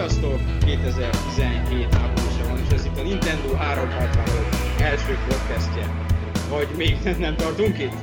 Sziasztok! 0.00 0.40
2017 0.64 1.94
áprilisa 1.94 2.48
van, 2.48 2.58
és 2.58 2.72
ez 2.74 2.84
itt 2.84 2.98
a 2.98 3.02
Nintendo 3.02 3.54
365 3.54 4.80
első 4.80 5.18
podcastje. 5.28 5.90
Vagy 6.50 6.68
még 6.76 6.96
nem, 7.18 7.36
tartunk 7.36 7.78
itt? 7.78 7.94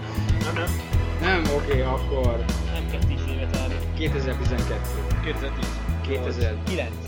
Nem, 0.44 0.54
nem. 0.54 0.70
Nem? 1.22 1.56
Oké, 1.56 1.66
okay, 1.66 1.82
akkor 1.82 2.46
Nem 2.74 2.90
kell 2.92 3.00
10 3.00 3.18
évet 3.36 3.58
várni. 3.58 3.76
2012. 3.98 4.82
2010. 5.24 5.66
2000. 6.08 7.07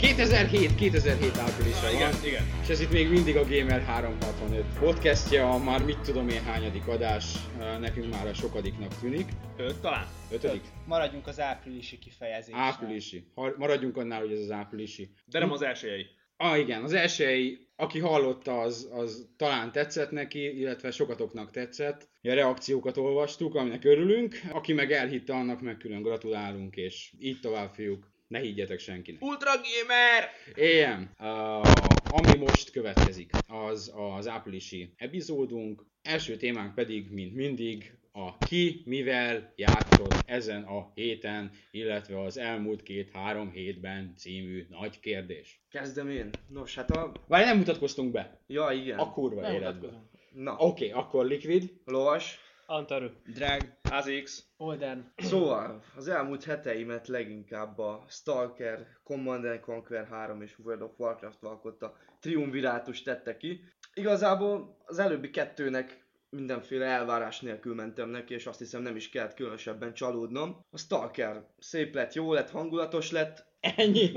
9. 0.00 0.16
2007, 0.16 0.74
2007 0.74 1.36
áprilisa 1.38 1.80
van. 1.82 1.94
Igen, 1.94 2.12
igen. 2.24 2.42
És 2.62 2.68
ez 2.68 2.80
itt 2.80 2.90
még 2.92 3.08
mindig 3.10 3.36
a 3.36 3.42
Gamer 3.44 3.82
365 3.82 4.64
podcastja, 4.78 5.50
a 5.50 5.58
már 5.58 5.84
mit 5.84 5.98
tudom 5.98 6.28
én 6.28 6.42
hányadik 6.42 6.86
adás, 6.86 7.34
nekünk 7.80 8.10
már 8.10 8.26
a 8.26 8.34
sokadiknak 8.34 9.00
tűnik. 9.00 9.28
Ö, 9.56 9.70
talán. 9.80 10.06
Ötödik? 10.32 10.62
Maradjunk 10.86 11.26
az 11.26 11.40
áprilisi 11.40 11.98
kifejezésnél. 11.98 12.60
Áprilisi. 12.62 13.24
Ha- 13.34 13.54
Maradjunk 13.56 13.96
annál, 13.96 14.20
hogy 14.20 14.32
ez 14.32 14.38
az 14.40 14.50
áprilisi. 14.50 15.10
De 15.26 15.38
nem 15.38 15.52
az 15.52 15.62
elsőjei. 15.62 16.06
Ah 16.36 16.58
igen, 16.58 16.82
az 16.82 16.92
első, 16.92 17.58
aki 17.76 17.98
hallotta, 17.98 18.60
az, 18.60 18.88
az 18.92 19.28
talán 19.36 19.72
tetszett 19.72 20.10
neki, 20.10 20.58
illetve 20.58 20.90
sokatoknak 20.90 21.50
tetszett. 21.50 22.08
A 22.22 22.34
reakciókat 22.34 22.96
olvastuk, 22.96 23.54
aminek 23.54 23.84
örülünk. 23.84 24.40
Aki 24.52 24.72
meg 24.72 24.92
elhitte, 24.92 25.32
annak 25.34 25.60
meg 25.60 25.76
külön 25.76 26.02
gratulálunk, 26.02 26.76
és 26.76 27.12
így 27.18 27.40
tovább 27.40 27.72
fiúk. 27.72 28.09
Ne 28.30 28.38
higgyetek 28.38 28.78
senkinek. 28.78 29.22
Ultra 29.22 29.50
Gamer! 29.50 30.28
Ilyen, 30.54 31.10
uh, 31.18 31.70
ami 32.10 32.36
most 32.38 32.70
következik, 32.70 33.30
az 33.46 33.92
az 33.94 34.28
áprilisi 34.28 34.94
epizódunk. 34.96 35.84
Első 36.02 36.36
témánk 36.36 36.74
pedig, 36.74 37.10
mint 37.10 37.34
mindig, 37.34 37.92
a 38.12 38.38
ki 38.38 38.82
mivel 38.84 39.52
játszott 39.56 40.14
ezen 40.26 40.62
a 40.62 40.90
héten, 40.94 41.50
illetve 41.70 42.20
az 42.22 42.38
elmúlt 42.38 42.82
két-három 42.82 43.50
hétben 43.50 44.14
című 44.16 44.66
nagy 44.68 45.00
kérdés. 45.00 45.62
Kezdem 45.70 46.10
én? 46.10 46.30
Nos, 46.48 46.74
hát 46.74 46.90
a... 46.90 47.12
Várj, 47.26 47.44
nem 47.44 47.56
mutatkoztunk 47.56 48.12
be. 48.12 48.40
Ja, 48.46 48.70
igen. 48.72 48.98
A 48.98 49.10
kurva 49.10 49.40
Nem 49.40 49.54
életben. 49.54 50.08
Na, 50.32 50.56
Oké, 50.58 50.88
okay, 50.88 51.02
akkor 51.02 51.26
Liquid. 51.26 51.72
lovas. 51.84 52.38
Antaru. 52.70 53.08
Drág. 53.26 53.78
AZX. 53.90 54.44
Olden. 54.56 55.12
Szóval, 55.16 55.82
az 55.96 56.08
elmúlt 56.08 56.44
heteimet 56.44 57.08
leginkább 57.08 57.78
a 57.78 58.04
Stalker, 58.08 58.86
Command 59.04 59.44
and 59.44 59.60
Conquer 59.60 60.06
3 60.06 60.42
és 60.42 60.58
World 60.58 60.82
of 60.82 60.90
Warcraft 60.96 61.42
alkotta 61.42 61.96
triumvirátus 62.20 63.02
tette 63.02 63.36
ki. 63.36 63.60
Igazából 63.94 64.76
az 64.84 64.98
előbbi 64.98 65.30
kettőnek 65.30 66.04
mindenféle 66.28 66.84
elvárás 66.84 67.40
nélkül 67.40 67.74
mentem 67.74 68.08
neki, 68.08 68.34
és 68.34 68.46
azt 68.46 68.58
hiszem 68.58 68.82
nem 68.82 68.96
is 68.96 69.08
kellett 69.08 69.34
különösebben 69.34 69.94
csalódnom. 69.94 70.66
A 70.70 70.78
Stalker 70.78 71.46
szép 71.58 71.94
lett, 71.94 72.12
jó 72.12 72.32
lett, 72.32 72.50
hangulatos 72.50 73.10
lett, 73.10 73.49
Ennyi. 73.60 74.12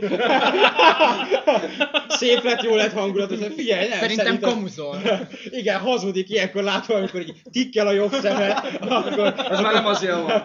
Szép 2.07 2.43
lett, 2.43 2.61
jó 2.61 2.75
lett 2.75 2.91
hangulatos, 2.91 3.37
de 3.39 3.49
figyelj, 3.49 3.87
nem, 3.87 3.99
Szerintem 3.99 4.39
kamuzol. 4.39 4.97
Igen, 5.59 5.79
hazudik 5.79 6.29
ilyenkor 6.29 6.63
látva, 6.63 6.95
amikor 6.95 7.21
így 7.21 7.41
tikkel 7.51 7.87
a 7.87 7.91
jobb 7.91 8.11
szeme, 8.11 8.49
akkor... 8.79 9.33
az 9.49 9.59
már 9.59 9.73
nem 9.73 9.85
azért 9.85 10.13
van. 10.21 10.43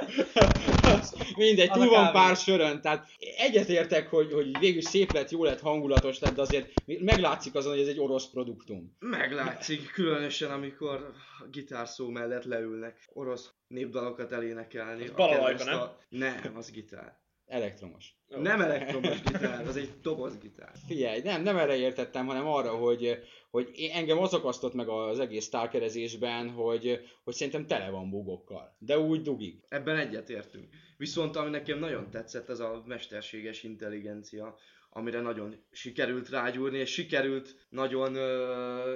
Mindegy, 1.37 1.69
Az 1.71 1.79
túl 1.79 1.89
van 1.89 2.13
pár 2.13 2.37
sörön, 2.37 2.81
tehát 2.81 3.07
egyetértek, 3.39 4.09
hogy, 4.09 4.33
hogy 4.33 4.59
végül 4.59 4.83
szép 4.83 5.13
lett, 5.13 5.31
jó 5.31 5.45
lett, 5.45 5.61
hangulatos 5.61 6.19
lett, 6.19 6.35
de 6.35 6.41
azért 6.41 6.69
meglátszik 6.85 7.55
azon, 7.55 7.73
hogy 7.73 7.81
ez 7.81 7.89
egy 7.89 8.01
orosz 8.01 8.27
produktum. 8.31 8.97
Meglátszik, 8.99 9.91
különösen 9.91 10.51
amikor 10.51 11.13
a 11.39 11.47
gitárszó 11.51 12.09
mellett 12.09 12.45
leülnek 12.45 13.09
orosz 13.13 13.51
népdalokat 13.69 14.33
elénekelni. 14.33 15.03
Az 15.03 15.11
A 15.11 15.15
balalajka, 15.15 15.59
kedves 15.59 15.75
a- 15.75 15.99
Nem, 16.09 16.53
az 16.57 16.71
gitár. 16.71 17.27
Elektromos. 17.49 18.17
Nem 18.29 18.61
elektromos 18.61 19.23
gitár, 19.23 19.67
az 19.67 19.77
egy 19.77 19.91
dobozgitár. 20.03 20.73
Figyelj, 20.87 21.21
nem, 21.21 21.43
nem 21.43 21.57
erre 21.57 21.77
értettem, 21.77 22.27
hanem 22.27 22.47
arra, 22.47 22.71
hogy, 22.71 23.19
hogy 23.51 23.89
engem 23.93 24.19
az 24.19 24.35
akasztott 24.35 24.75
meg 24.75 24.89
az 24.89 25.19
egész 25.19 25.45
sztárkerezésben, 25.45 26.51
hogy, 26.51 27.01
hogy 27.25 27.35
szerintem 27.35 27.67
tele 27.67 27.91
van 27.91 28.11
bugokkal. 28.11 28.77
De 28.79 28.99
úgy 28.99 29.23
dugig. 29.23 29.61
Ebben 29.69 29.97
egyetértünk. 29.97 30.69
Viszont 30.97 31.37
ami 31.37 31.51
nekem 31.51 31.79
nagyon 31.79 32.11
tetszett, 32.11 32.49
ez 32.49 32.61
a 32.61 32.83
mesterséges 32.87 33.63
intelligencia, 33.63 34.57
amire 34.91 35.21
nagyon 35.21 35.55
sikerült 35.71 36.29
rágyúrni, 36.29 36.79
és 36.79 36.93
sikerült 36.93 37.67
nagyon, 37.69 38.13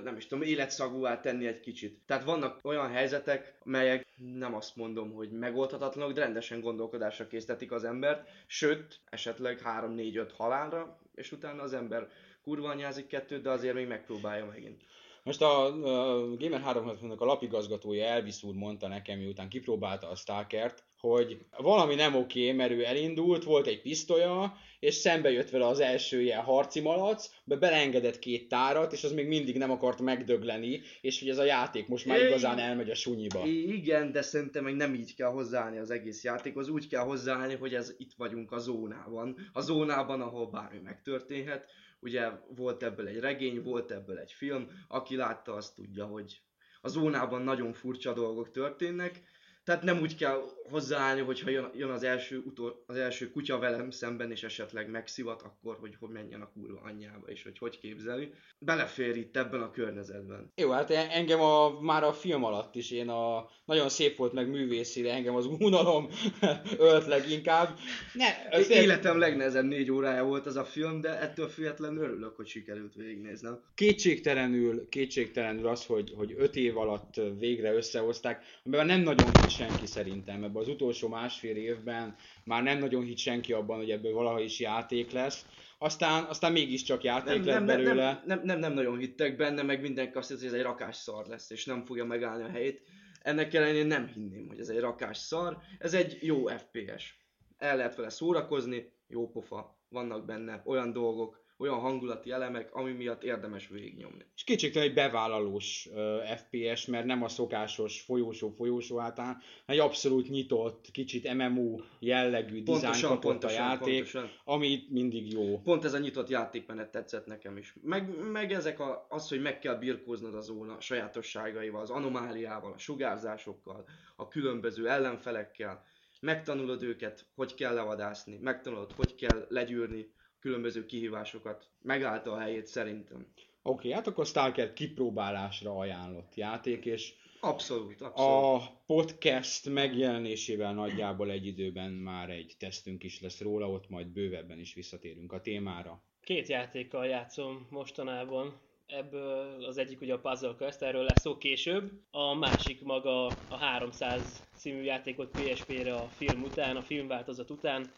nem 0.03 0.17
is 0.17 0.27
tudom, 0.27 0.45
életszagúvá 0.45 1.21
tenni 1.21 1.47
egy 1.47 1.61
kicsit. 1.61 2.01
Tehát 2.07 2.25
vannak 2.25 2.59
olyan 2.63 2.91
helyzetek, 2.91 3.59
melyek 3.65 4.07
nem 4.37 4.55
azt 4.55 4.77
mondom, 4.77 5.13
hogy 5.13 5.31
megoldhatatlanok, 5.31 6.13
de 6.13 6.21
rendesen 6.21 6.61
gondolkodásra 6.61 7.27
késztetik 7.27 7.73
az 7.73 7.85
embert, 7.85 8.29
sőt, 8.47 9.01
esetleg 9.11 9.61
3-4-5 9.65 10.31
halálra, 10.37 10.99
és 11.15 11.33
utána 11.33 11.63
az 11.63 11.73
ember 11.73 12.09
kurva 12.43 12.69
anyázik 12.69 13.07
kettőt, 13.07 13.43
de 13.43 13.51
azért 13.51 13.75
még 13.75 13.87
megpróbálja 13.87 14.47
megint. 14.47 14.83
Most 15.23 15.43
a, 15.43 15.65
a 15.65 16.37
Gamer 16.37 16.63
360-nak 16.65 17.19
a 17.19 17.25
lapigazgatója 17.25 18.05
Elvis 18.05 18.43
úr 18.43 18.55
mondta 18.55 18.89
nekem, 18.89 19.19
miután 19.19 19.49
kipróbálta 19.49 20.09
a 20.09 20.15
Stalkert, 20.15 20.85
hogy 21.09 21.39
valami 21.57 21.95
nem 21.95 22.15
oké, 22.15 22.53
mert 22.53 22.71
ő 22.71 22.85
elindult, 22.85 23.45
volt 23.45 23.67
egy 23.67 23.81
pisztolya, 23.81 24.57
és 24.79 24.95
szembe 24.95 25.31
jött 25.31 25.51
vele 25.51 25.67
az 25.67 25.81
első 25.81 26.21
ilyen 26.21 26.41
harci 26.41 26.81
malac, 26.81 27.31
be 27.45 27.57
beleengedett 27.57 28.19
két 28.19 28.49
tárat, 28.49 28.93
és 28.93 29.05
az 29.05 29.13
még 29.13 29.27
mindig 29.27 29.57
nem 29.57 29.71
akart 29.71 30.01
megdögleni, 30.01 30.81
és 31.01 31.19
hogy 31.19 31.29
ez 31.29 31.39
a 31.39 31.45
játék 31.45 31.89
most 31.89 32.07
már 32.07 32.21
igazán 32.21 32.59
elmegy 32.59 32.91
a 32.91 32.95
sunyiba. 32.95 33.47
Igen, 33.47 34.13
de 34.13 34.23
szerintem 34.23 34.65
meg 34.65 34.75
nem 34.75 34.95
így 34.95 35.15
kell 35.15 35.31
hozzáállni 35.31 35.79
az 35.79 35.91
egész 35.91 36.25
játékhoz, 36.25 36.69
úgy 36.69 36.89
kell 36.89 37.05
hozzáállni, 37.05 37.55
hogy 37.55 37.75
ez 37.75 37.95
itt 37.99 38.13
vagyunk 38.17 38.53
a 38.53 38.59
zónában. 38.59 39.37
A 39.53 39.61
zónában, 39.61 40.21
ahol 40.21 40.47
bármi 40.47 40.79
megtörténhet. 40.79 41.67
Ugye 42.01 42.29
volt 42.57 42.83
ebből 42.83 43.07
egy 43.07 43.19
regény, 43.19 43.63
volt 43.63 43.91
ebből 43.91 44.19
egy 44.19 44.33
film, 44.33 44.69
aki 44.89 45.17
látta, 45.17 45.55
azt 45.55 45.75
tudja, 45.75 46.05
hogy 46.05 46.41
a 46.81 46.89
zónában 46.89 47.43
nagyon 47.43 47.73
furcsa 47.73 48.13
dolgok 48.13 48.51
történnek, 48.51 49.23
tehát 49.65 49.83
nem 49.83 50.01
úgy 50.01 50.17
kell 50.17 50.43
hozzáállni, 50.71 51.21
hogyha 51.21 51.51
jön, 51.51 51.71
jön 51.77 51.91
az, 51.91 52.03
első, 52.03 52.43
utol, 52.47 52.83
az 52.87 52.97
első 52.97 53.31
kutya 53.31 53.59
velem 53.59 53.91
szemben, 53.91 54.31
és 54.31 54.43
esetleg 54.43 54.91
megszivat, 54.91 55.43
akkor 55.43 55.77
hogy, 55.81 55.97
hogy 56.01 56.09
menjen 56.11 56.41
a 56.41 56.51
kurva 56.53 56.81
anyjába, 56.85 57.27
és 57.27 57.43
hogy 57.43 57.59
hogy 57.59 57.79
képzeli. 57.79 58.33
Belefér 58.59 59.17
itt 59.17 59.37
ebben 59.37 59.61
a 59.63 59.71
környezetben. 59.71 60.53
Jó, 60.57 60.71
hát 60.71 60.91
en- 60.91 61.11
engem 61.11 61.41
a, 61.41 61.81
már 61.81 62.03
a 62.05 62.13
film 62.13 62.45
alatt 62.45 62.75
is 62.75 62.91
én 62.91 63.09
a, 63.09 63.49
nagyon 63.65 63.89
szép 63.89 64.17
volt 64.17 64.33
meg 64.33 64.49
művészi, 64.51 65.03
de 65.03 65.13
engem 65.13 65.35
az 65.35 65.47
unalom 65.47 66.09
ölt 66.79 67.07
leginkább. 67.07 67.79
Ne, 68.13 68.27
Az 68.51 68.67
tényleg- 68.67 68.85
életem 68.85 69.19
legnehezebb 69.19 69.65
négy 69.65 69.91
órája 69.91 70.25
volt 70.25 70.47
az 70.47 70.57
a 70.57 70.65
film, 70.65 71.01
de 71.01 71.21
ettől 71.21 71.49
függetlenül 71.49 72.03
örülök, 72.03 72.37
hogy 72.37 72.47
sikerült 72.47 72.95
végignéznem. 72.95 73.61
kétségtelenül, 73.75 74.89
kétségtelenül 74.89 75.67
az, 75.67 75.87
hogy, 75.87 76.13
hogy 76.17 76.35
öt 76.39 76.57
év 76.57 76.77
alatt 76.77 77.21
végre 77.39 77.73
összehozták, 77.75 78.45
amiben 78.65 78.87
nem 78.87 79.01
nagyon 79.01 79.31
senki 79.53 79.87
szerintem. 79.87 80.45
Ebben 80.45 80.63
az 80.63 80.69
utolsó 80.69 81.09
másfél 81.09 81.57
évben 81.57 82.17
már 82.45 82.63
nem 82.63 82.79
nagyon 82.79 83.03
hitt 83.05 83.19
senki 83.19 83.53
abban, 83.53 83.77
hogy 83.77 83.91
ebből 83.91 84.13
valaha 84.13 84.41
is 84.41 84.61
játék 84.61 85.11
lesz. 85.11 85.47
Aztán, 85.79 86.25
aztán 86.25 86.53
mégiscsak 86.53 87.03
játék 87.03 87.37
Nem, 87.37 87.45
lett 87.45 87.55
nem, 87.55 87.67
belőle. 87.67 88.05
nem, 88.05 88.23
nem, 88.27 88.41
nem, 88.45 88.59
nem 88.59 88.73
nagyon 88.73 88.99
hittek 88.99 89.37
benne, 89.37 89.63
meg 89.63 89.81
mindenki 89.81 90.19
azt 90.19 90.29
hitt, 90.29 90.39
hogy 90.39 90.47
ez 90.47 90.53
egy 90.53 90.63
rakás 90.63 90.97
szar 90.97 91.27
lesz, 91.27 91.51
és 91.51 91.65
nem 91.65 91.85
fogja 91.85 92.05
megállni 92.05 92.43
a 92.43 92.51
helyét. 92.51 92.83
Ennek 93.23 93.55
ellenére 93.55 93.87
nem 93.87 94.07
hinném, 94.07 94.49
hogy 94.49 94.61
ez 94.61 94.69
egy 94.69 94.81
rakás 94.81 95.19
szar. 95.19 95.59
Ez 95.79 95.95
egy 95.95 96.19
jó 96.21 96.47
FPS. 96.47 97.17
El 97.59 97.77
lehet 97.77 97.97
vele 97.97 98.09
szórakozni, 98.09 98.93
jó 99.09 99.31
pofa. 99.31 99.77
Vannak 99.89 100.25
benne 100.25 100.63
olyan 100.65 100.93
dolgok, 100.93 101.42
olyan 101.63 101.79
hangulati 101.79 102.31
elemek, 102.31 102.75
ami 102.75 102.93
miatt 102.93 103.23
érdemes 103.23 103.69
végignyomni. 103.69 104.25
És 104.35 104.45
kétségtelen 104.45 104.89
egy 104.89 104.95
bevállalós 104.95 105.89
uh, 105.93 106.37
FPS, 106.37 106.87
mert 106.87 107.05
nem 107.05 107.23
a 107.23 107.29
szokásos 107.29 108.01
folyósó-folyósó 108.01 108.97
hátán, 108.99 109.43
egy 109.67 109.79
abszolút 109.79 110.29
nyitott, 110.29 110.91
kicsit 110.93 111.35
MMO 111.35 111.81
jellegű 111.99 112.63
dizájn 112.63 113.03
kapott 113.03 113.45
a 113.45 113.51
játék, 113.51 113.95
pontosan. 113.95 114.31
ami 114.45 114.83
mindig 114.89 115.33
jó. 115.33 115.61
Pont 115.61 115.85
ez 115.85 115.95
a 115.95 115.99
nyitott 115.99 116.29
játékmenet 116.29 116.91
tetszett 116.91 117.27
nekem 117.27 117.57
is. 117.57 117.75
Meg, 117.83 118.31
meg 118.31 118.53
ezek 118.53 118.81
a, 118.81 119.07
az, 119.09 119.29
hogy 119.29 119.43
meg 119.43 119.59
kell 119.59 119.75
birkóznod 119.75 120.35
a 120.35 120.41
zóna 120.41 120.81
sajátosságaival, 120.81 121.81
az 121.81 121.91
anomáliával, 121.91 122.73
a 122.73 122.79
sugárzásokkal, 122.79 123.85
a 124.17 124.29
különböző 124.29 124.89
ellenfelekkel, 124.89 125.85
megtanulod 126.21 126.83
őket, 126.83 127.27
hogy 127.35 127.55
kell 127.55 127.75
levadászni, 127.75 128.39
megtanulod, 128.43 128.93
hogy 128.93 129.15
kell 129.15 129.47
legyűrni 129.49 130.13
különböző 130.43 130.87
kihívásokat. 130.87 131.67
Megállta 131.83 132.33
a 132.33 132.39
helyét 132.39 132.67
szerintem. 132.67 133.17
Oké, 133.17 133.49
okay, 133.63 133.91
hát 133.91 134.07
akkor 134.07 134.27
Stalker 134.27 134.73
kipróbálásra 134.73 135.77
ajánlott 135.77 136.35
játék, 136.35 136.85
és 136.85 137.15
Abszolút, 137.45 138.01
abszolút. 138.01 138.63
A 138.63 138.83
podcast 138.87 139.69
megjelenésével 139.69 140.75
nagyjából 140.75 141.31
egy 141.31 141.47
időben 141.47 141.91
már 141.91 142.31
egy 142.31 142.55
tesztünk 142.59 143.03
is 143.03 143.21
lesz 143.21 143.41
róla, 143.41 143.71
ott 143.71 143.89
majd 143.89 144.07
bővebben 144.07 144.59
is 144.59 144.75
visszatérünk 144.75 145.33
a 145.33 145.41
témára. 145.41 146.03
Két 146.21 146.49
játékkal 146.49 147.07
játszom 147.07 147.67
mostanában. 147.71 148.61
Ebből 148.87 149.65
az 149.65 149.79
egyik 149.79 150.01
ugye 150.01 150.13
a 150.13 150.19
Puzzle 150.19 150.55
Quest, 150.57 150.83
erről 150.83 151.03
lesz 151.03 151.21
szó 151.21 151.37
később. 151.37 151.91
A 152.11 152.35
másik 152.35 152.83
maga 152.83 153.27
a 153.27 153.57
300 153.57 154.43
című 154.57 154.83
játékot 154.83 155.31
PSP-re 155.31 155.95
a 155.95 156.09
film 156.09 156.43
után, 156.43 156.77
a 156.77 156.83
filmváltozat 156.83 157.51
után. 157.51 157.93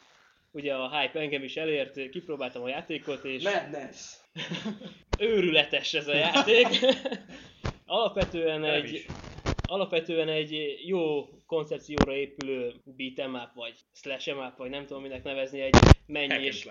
Ugye 0.54 0.74
a 0.74 0.98
hype 0.98 1.20
engem 1.20 1.42
is 1.42 1.56
elért, 1.56 2.08
kipróbáltam 2.08 2.62
a 2.62 2.68
játékot, 2.68 3.24
és 3.24 3.42
Madness! 3.42 4.12
őrületes 5.18 5.94
ez 5.94 6.08
a 6.08 6.14
játék. 6.14 6.66
alapvetően 7.86 8.60
Nem 8.60 8.74
egy, 8.74 8.92
is. 8.92 9.06
alapvetően 9.66 10.28
egy 10.28 10.80
jó 10.84 11.28
koncepcióra 11.46 12.14
épülő 12.14 12.74
beat'em 12.96 13.42
up, 13.42 13.54
vagy 13.54 13.74
slash 13.92 14.36
up, 14.36 14.56
vagy 14.56 14.70
nem 14.70 14.86
tudom 14.86 15.02
minek 15.02 15.22
nevezni, 15.22 15.60
egy 15.60 15.76
and 16.06 16.42
és 16.42 16.68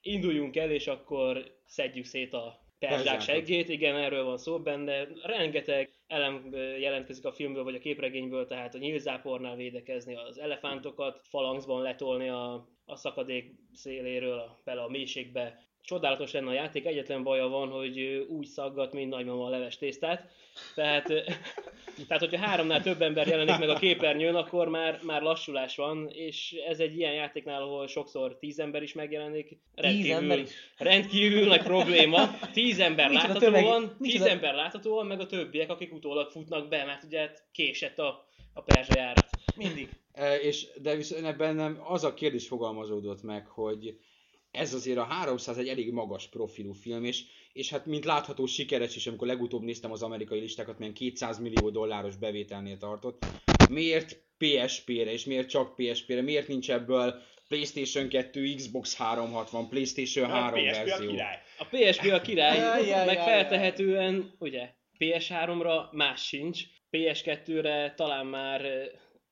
induljunk 0.00 0.56
el, 0.56 0.70
és 0.70 0.86
akkor 0.86 1.60
szedjük 1.64 2.04
szét 2.04 2.32
a 2.32 2.62
perzsák 2.78 3.20
seggét, 3.20 3.68
igen, 3.68 3.96
erről 3.96 4.24
van 4.24 4.38
szó 4.38 4.60
benne. 4.60 5.08
Rengeteg 5.22 5.90
elem 6.06 6.54
jelentkezik 6.78 7.24
a 7.24 7.32
filmből, 7.32 7.64
vagy 7.64 7.74
a 7.74 7.78
képregényből, 7.78 8.46
tehát 8.46 8.74
a 8.74 8.78
nyílzápornál 8.78 9.56
védekezni, 9.56 10.14
az 10.16 10.38
elefántokat 10.38 11.20
falangzban 11.24 11.82
letolni 11.82 12.28
a, 12.28 12.68
a 12.92 12.96
szakadék 12.96 13.54
széléről 13.74 14.60
bele 14.64 14.82
a 14.82 14.88
mélységbe. 14.88 15.60
Csodálatos 15.84 16.32
lenne 16.32 16.48
a 16.48 16.52
játék, 16.52 16.86
egyetlen 16.86 17.22
baja 17.22 17.48
van, 17.48 17.68
hogy 17.68 18.00
úgy 18.28 18.46
szaggat, 18.46 18.92
mint 18.92 19.10
nagymama 19.10 19.44
a 19.46 19.48
leves 19.48 19.78
tésztát. 19.78 20.30
Tehát, 20.74 21.06
tehát, 22.08 22.18
hogyha 22.28 22.38
háromnál 22.46 22.82
több 22.82 23.02
ember 23.02 23.26
jelenik 23.26 23.58
meg 23.58 23.68
a 23.68 23.74
képernyőn, 23.78 24.34
akkor 24.34 24.68
már, 24.68 24.98
már 25.02 25.22
lassulás 25.22 25.76
van, 25.76 26.08
és 26.08 26.52
ez 26.68 26.80
egy 26.80 26.96
ilyen 26.96 27.12
játéknál, 27.12 27.62
ahol 27.62 27.86
sokszor 27.86 28.38
tíz 28.38 28.58
ember 28.58 28.82
is 28.82 28.92
megjelenik. 28.92 29.58
rendkívül- 29.74 30.12
ember 30.12 30.38
is? 30.38 30.50
Rendkívül 30.78 31.46
nagy 31.46 31.62
probléma. 31.62 32.30
Tíz 32.52 32.78
ember 32.78 33.08
Micsoda 33.08 33.32
láthatóan, 33.32 33.52
tömeg- 33.62 33.88
tíz 33.88 34.12
micsoda- 34.12 34.30
ember 34.30 34.54
láthatóan, 34.54 35.06
meg 35.06 35.20
a 35.20 35.26
többiek, 35.26 35.70
akik 35.70 35.92
utólag 35.92 36.30
futnak 36.30 36.68
be, 36.68 36.84
mert 36.84 37.02
ugye 37.04 37.30
késett 37.52 37.98
a, 37.98 38.28
a 38.52 38.62
perzsa 38.62 38.94
járat. 38.94 39.30
Mindig. 39.54 39.88
E, 40.12 40.36
és, 40.36 40.66
de 40.82 40.96
viszont 40.96 41.36
bennem 41.36 41.80
az 41.84 42.04
a 42.04 42.14
kérdés 42.14 42.46
fogalmazódott 42.46 43.22
meg, 43.22 43.46
hogy 43.46 43.98
ez 44.50 44.74
azért 44.74 44.98
a 44.98 45.04
300 45.04 45.58
egy 45.58 45.68
elég 45.68 45.92
magas 45.92 46.28
profilú 46.28 46.72
film, 46.72 47.04
és, 47.04 47.24
és 47.52 47.70
hát 47.70 47.86
mint 47.86 48.04
látható 48.04 48.46
sikeres 48.46 48.96
is, 48.96 49.06
amikor 49.06 49.26
legutóbb 49.26 49.62
néztem 49.62 49.92
az 49.92 50.02
amerikai 50.02 50.40
listákat, 50.40 50.78
milyen 50.78 50.94
200 50.94 51.38
millió 51.38 51.70
dolláros 51.70 52.16
bevételnél 52.16 52.76
tartott. 52.76 53.24
Miért 53.70 54.22
PSP-re, 54.38 55.12
és 55.12 55.24
miért 55.24 55.48
csak 55.48 55.74
PSP-re? 55.74 56.22
Miért 56.22 56.48
nincs 56.48 56.70
ebből 56.70 57.22
PlayStation 57.48 58.08
2, 58.08 58.54
Xbox 58.54 58.96
360, 58.96 59.68
PlayStation 59.68 60.30
3 60.30 60.58
A 60.58 60.62
PSP 60.62 60.80
a 60.80 60.84
verzió? 60.84 61.10
király. 61.10 61.38
A 61.58 61.64
PSP 61.64 62.12
a 62.12 62.20
király, 62.20 63.04
meg 63.06 63.18
feltehetően, 63.18 64.34
ugye, 64.38 64.70
PS3-ra 64.98 65.90
más 65.92 66.26
sincs, 66.26 66.62
PS2-re 66.90 67.94
talán 67.96 68.26
már 68.26 68.62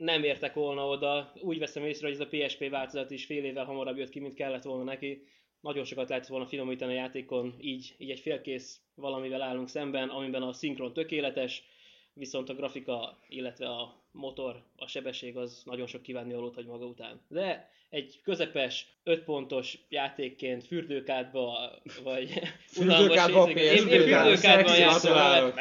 nem 0.01 0.25
értek 0.25 0.55
volna 0.55 0.89
oda. 0.89 1.33
Úgy 1.41 1.59
veszem 1.59 1.85
észre, 1.85 2.07
hogy 2.07 2.21
ez 2.21 2.27
a 2.27 2.47
PSP 2.47 2.69
változat 2.69 3.11
is 3.11 3.25
fél 3.25 3.45
évvel 3.45 3.65
hamarabb 3.65 3.97
jött 3.97 4.11
ki, 4.11 4.21
mint 4.21 4.35
kellett 4.35 4.63
volna 4.63 4.85
neki. 4.85 5.27
Nagyon 5.61 5.85
sokat 5.85 6.09
lehet 6.09 6.27
volna 6.27 6.47
finomítani 6.47 6.93
a 6.93 6.97
játékon, 6.97 7.55
így, 7.61 7.95
így 7.99 8.11
egy 8.11 8.21
félkész 8.21 8.81
valamivel 8.95 9.43
állunk 9.43 9.69
szemben, 9.69 10.09
amiben 10.09 10.43
a 10.43 10.53
szinkron 10.53 10.93
tökéletes, 10.93 11.65
viszont 12.13 12.49
a 12.49 12.55
grafika, 12.55 13.19
illetve 13.29 13.69
a 13.69 14.05
motor, 14.13 14.63
a 14.77 14.87
sebesség 14.87 15.37
az 15.37 15.63
nagyon 15.65 15.87
sok 15.87 16.03
kívánni 16.03 16.35
valót 16.35 16.55
hagy 16.55 16.67
maga 16.67 16.85
után. 16.85 17.21
De 17.29 17.71
egy 17.89 18.21
közepes, 18.23 18.87
5 19.03 19.25
pontos 19.25 19.79
játékként 19.89 20.67
fürdőkádba, 20.67 21.73
vagy 22.03 22.41
unalmas 22.77 23.47
Én, 23.49 23.57
én 23.57 23.89
fürdőkádban 23.89 24.79
játszom 24.79 25.13
vele, 25.13 25.53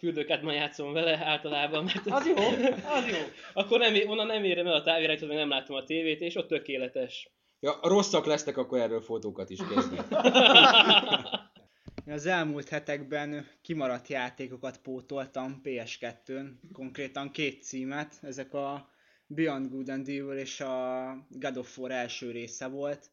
Merész. 0.00 0.14
fürdőkádban 0.14 0.54
játszom 0.54 0.92
vele 0.92 1.16
általában, 1.24 1.84
mert 1.84 2.06
Az 2.06 2.26
jó, 2.26 2.36
az 2.96 3.06
jó. 3.10 3.18
akkor 3.52 3.78
nem, 3.78 4.08
onnan 4.08 4.26
nem 4.26 4.44
érem 4.44 4.66
el 4.66 4.72
a 4.72 4.82
távirányítót, 4.82 5.28
meg 5.28 5.36
nem 5.36 5.48
látom 5.48 5.76
a 5.76 5.84
tévét, 5.84 6.20
és 6.20 6.34
ott 6.36 6.48
tökéletes. 6.48 7.30
Ja, 7.60 7.78
rosszak 7.82 8.26
lesztek, 8.26 8.56
akkor 8.56 8.78
erről 8.78 9.00
fotókat 9.00 9.50
is 9.50 9.58
késznek. 9.68 10.06
Az 12.06 12.26
elmúlt 12.26 12.68
hetekben 12.68 13.46
kimaradt 13.62 14.08
játékokat 14.08 14.78
pótoltam 14.78 15.60
PS2-n, 15.64 16.46
konkrétan 16.72 17.30
két 17.30 17.62
címet, 17.62 18.18
ezek 18.22 18.54
a 18.54 18.90
Beyond 19.26 19.70
Good 19.70 19.88
and 19.88 20.08
Evil 20.08 20.30
és 20.38 20.60
a 20.60 21.26
God 21.28 21.56
of 21.56 21.78
War 21.78 21.90
első 21.90 22.30
része 22.30 22.66
volt, 22.66 23.10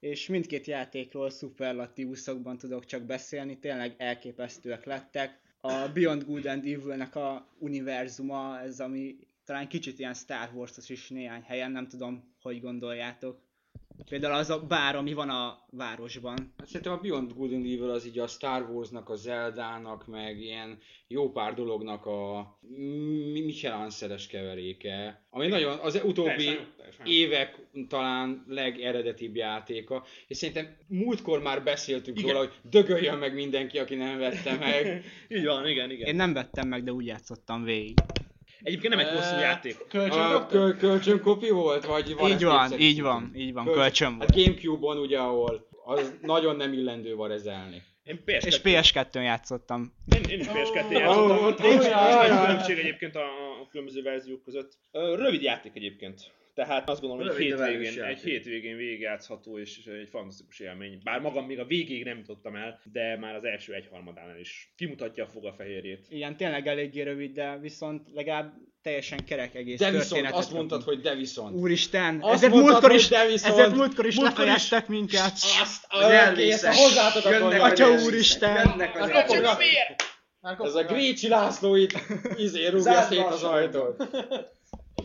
és 0.00 0.28
mindkét 0.28 0.66
játékról 0.66 1.30
szuperlatívuszokban 1.30 2.58
tudok 2.58 2.84
csak 2.84 3.02
beszélni, 3.02 3.58
tényleg 3.58 3.94
elképesztőek 3.98 4.84
lettek. 4.84 5.40
A 5.60 5.88
Beyond 5.88 6.24
Good 6.24 6.46
and 6.46 6.64
Evil-nek 6.64 7.14
a 7.14 7.48
univerzuma, 7.58 8.60
ez 8.60 8.80
ami 8.80 9.18
talán 9.44 9.68
kicsit 9.68 9.98
ilyen 9.98 10.14
Star 10.14 10.50
Wars-os 10.54 10.88
is 10.88 11.08
néhány 11.08 11.42
helyen, 11.42 11.70
nem 11.70 11.88
tudom, 11.88 12.34
hogy 12.42 12.60
gondoljátok. 12.60 13.47
Például 14.08 14.34
az 14.34 14.50
a 14.50 14.60
bár, 14.60 14.96
ami 14.96 15.12
van 15.12 15.28
a 15.28 15.58
városban. 15.70 16.54
Hát 16.58 16.66
Szerintem 16.66 16.92
a 16.92 16.96
Beyond 16.96 17.32
Good 17.32 17.52
and 17.52 17.64
Evil 17.64 17.90
az 17.90 18.06
így 18.06 18.18
a 18.18 18.26
Star 18.26 18.70
Warsnak, 18.70 19.08
a 19.08 19.14
Zeldának, 19.14 20.06
meg 20.06 20.40
ilyen 20.40 20.78
jó 21.06 21.32
pár 21.32 21.54
dolognak 21.54 22.06
a 22.06 22.58
Mi- 23.32 23.40
Michelin-szeres 23.40 24.26
keveréke, 24.26 25.22
ami 25.30 25.46
nagyon 25.46 25.78
az 25.78 26.00
utóbbi 26.04 26.44
Teljesen 26.44 26.66
teljesen 26.76 27.06
évek 27.06 27.58
talán 27.88 28.44
legeredetibb 28.48 29.36
játéka, 29.36 30.04
és 30.26 30.36
szerintem 30.36 30.76
múltkor 30.86 31.42
már 31.42 31.62
beszéltünk 31.62 32.18
Igen. 32.18 32.32
róla, 32.32 32.44
hogy 32.46 32.70
dögöljön 32.70 33.18
meg 33.18 33.34
mindenki, 33.34 33.78
aki 33.78 33.94
nem 33.94 34.18
vette 34.18 34.54
meg. 34.54 35.04
Így 35.36 35.44
van, 35.44 35.68
igen, 35.68 35.90
igen. 35.90 36.08
Én 36.08 36.16
nem 36.16 36.32
vettem 36.32 36.68
meg, 36.68 36.84
de 36.84 36.92
úgy 36.92 37.06
játszottam 37.06 37.64
végig. 37.64 37.98
Egyébként 38.62 38.94
nem 38.94 39.06
egy 39.06 39.14
hosszú 39.14 39.36
játék. 39.38 39.76
A 40.10 40.46
köl- 40.46 40.76
kölcsönkopi 40.76 41.50
volt? 41.50 41.84
Vagy 41.86 42.14
van 42.14 42.30
így 42.30 42.44
van, 42.44 42.72
így 42.80 43.02
van, 43.02 43.32
így 43.34 43.52
van, 43.52 43.64
Kölcsön- 43.64 43.82
kölcsön 43.82 44.08
Hát 44.18 44.34
volt. 44.34 44.46
Gamecube-on 44.46 44.98
ugye, 44.98 45.18
ahol 45.18 45.68
az 45.84 46.14
nagyon 46.22 46.56
nem 46.56 46.72
illendő 46.72 47.14
varezelni. 47.14 47.82
Én 48.04 48.22
PS2 48.26 48.44
És 48.46 48.60
PS2-n 48.64 49.22
játszottam. 49.22 49.92
Én, 50.16 50.22
én 50.30 50.40
is 50.40 50.46
PS2 50.46 50.88
Ó, 50.88 50.98
játszottam. 50.98 51.44
ott 51.44 51.58
Nincs 51.58 51.82
nagy 51.90 52.40
különbség 52.40 52.78
egyébként 52.78 53.16
a, 53.16 53.20
a 53.62 53.68
különböző 53.70 54.02
verziók 54.02 54.42
között. 54.44 54.78
Rövid 54.92 55.42
játék 55.42 55.72
egyébként. 55.74 56.20
Tehát 56.58 56.88
azt 56.90 57.00
gondolom, 57.00 57.26
hogy 57.26 57.36
egy 57.36 57.42
hétvégén, 57.46 58.02
egy 58.02 58.20
hétvégén 58.20 58.76
végigjátszható 58.76 59.58
és 59.58 59.78
egy 60.00 60.08
fantasztikus 60.08 60.58
élmény. 60.60 61.00
Bár 61.04 61.20
magam 61.20 61.46
még 61.46 61.58
a 61.58 61.64
végéig 61.64 62.04
nem 62.04 62.18
jutottam 62.18 62.56
el, 62.56 62.80
de 62.92 63.16
már 63.16 63.34
az 63.34 63.44
első 63.44 63.72
egyharmadánál 63.72 64.38
is 64.38 64.72
kimutatja 64.76 65.24
a 65.24 65.26
fogafehérjét. 65.26 66.06
Igen, 66.08 66.36
tényleg 66.36 66.66
eléggé 66.66 67.02
rövid, 67.02 67.32
de 67.32 67.58
viszont 67.60 68.08
legalább 68.14 68.52
teljesen 68.82 69.24
kerek 69.24 69.54
egész 69.54 69.78
De 69.78 69.90
viszont 69.90 70.08
történetet 70.08 70.38
azt 70.38 70.52
mondtad, 70.52 70.82
hogy 70.82 71.00
de 71.00 71.14
viszont. 71.14 71.56
Úristen, 71.56 72.18
Azt 72.20 72.34
ezért 72.34 72.52
mondtad, 72.52 72.72
múltkor 72.72 72.94
is, 72.94 73.08
de 73.08 73.26
viszont- 73.26 73.52
ezért 73.54 73.74
múltkor 73.74 74.06
is 74.06 74.14
múltkor 74.16 74.38
is- 74.38 74.50
lefejeztek 74.50 74.88
minket. 74.88 75.32
Azt, 75.32 75.84
Az 75.88 76.64
a 76.64 76.72
hozzátok 76.74 77.24
az 77.24 77.60
Atya 77.60 77.90
úristen. 78.04 78.68
Jönnek 78.68 79.00
az 79.00 79.10
kopognak. 79.10 79.60
Ez 80.40 80.74
a 80.74 80.82
Grécsi 80.82 81.28
László 81.28 81.74
itt 81.74 81.92
izé 82.36 82.66
rúgja 82.66 83.02
szét 83.02 83.24
az 83.26 83.42
ajtót. 83.42 84.08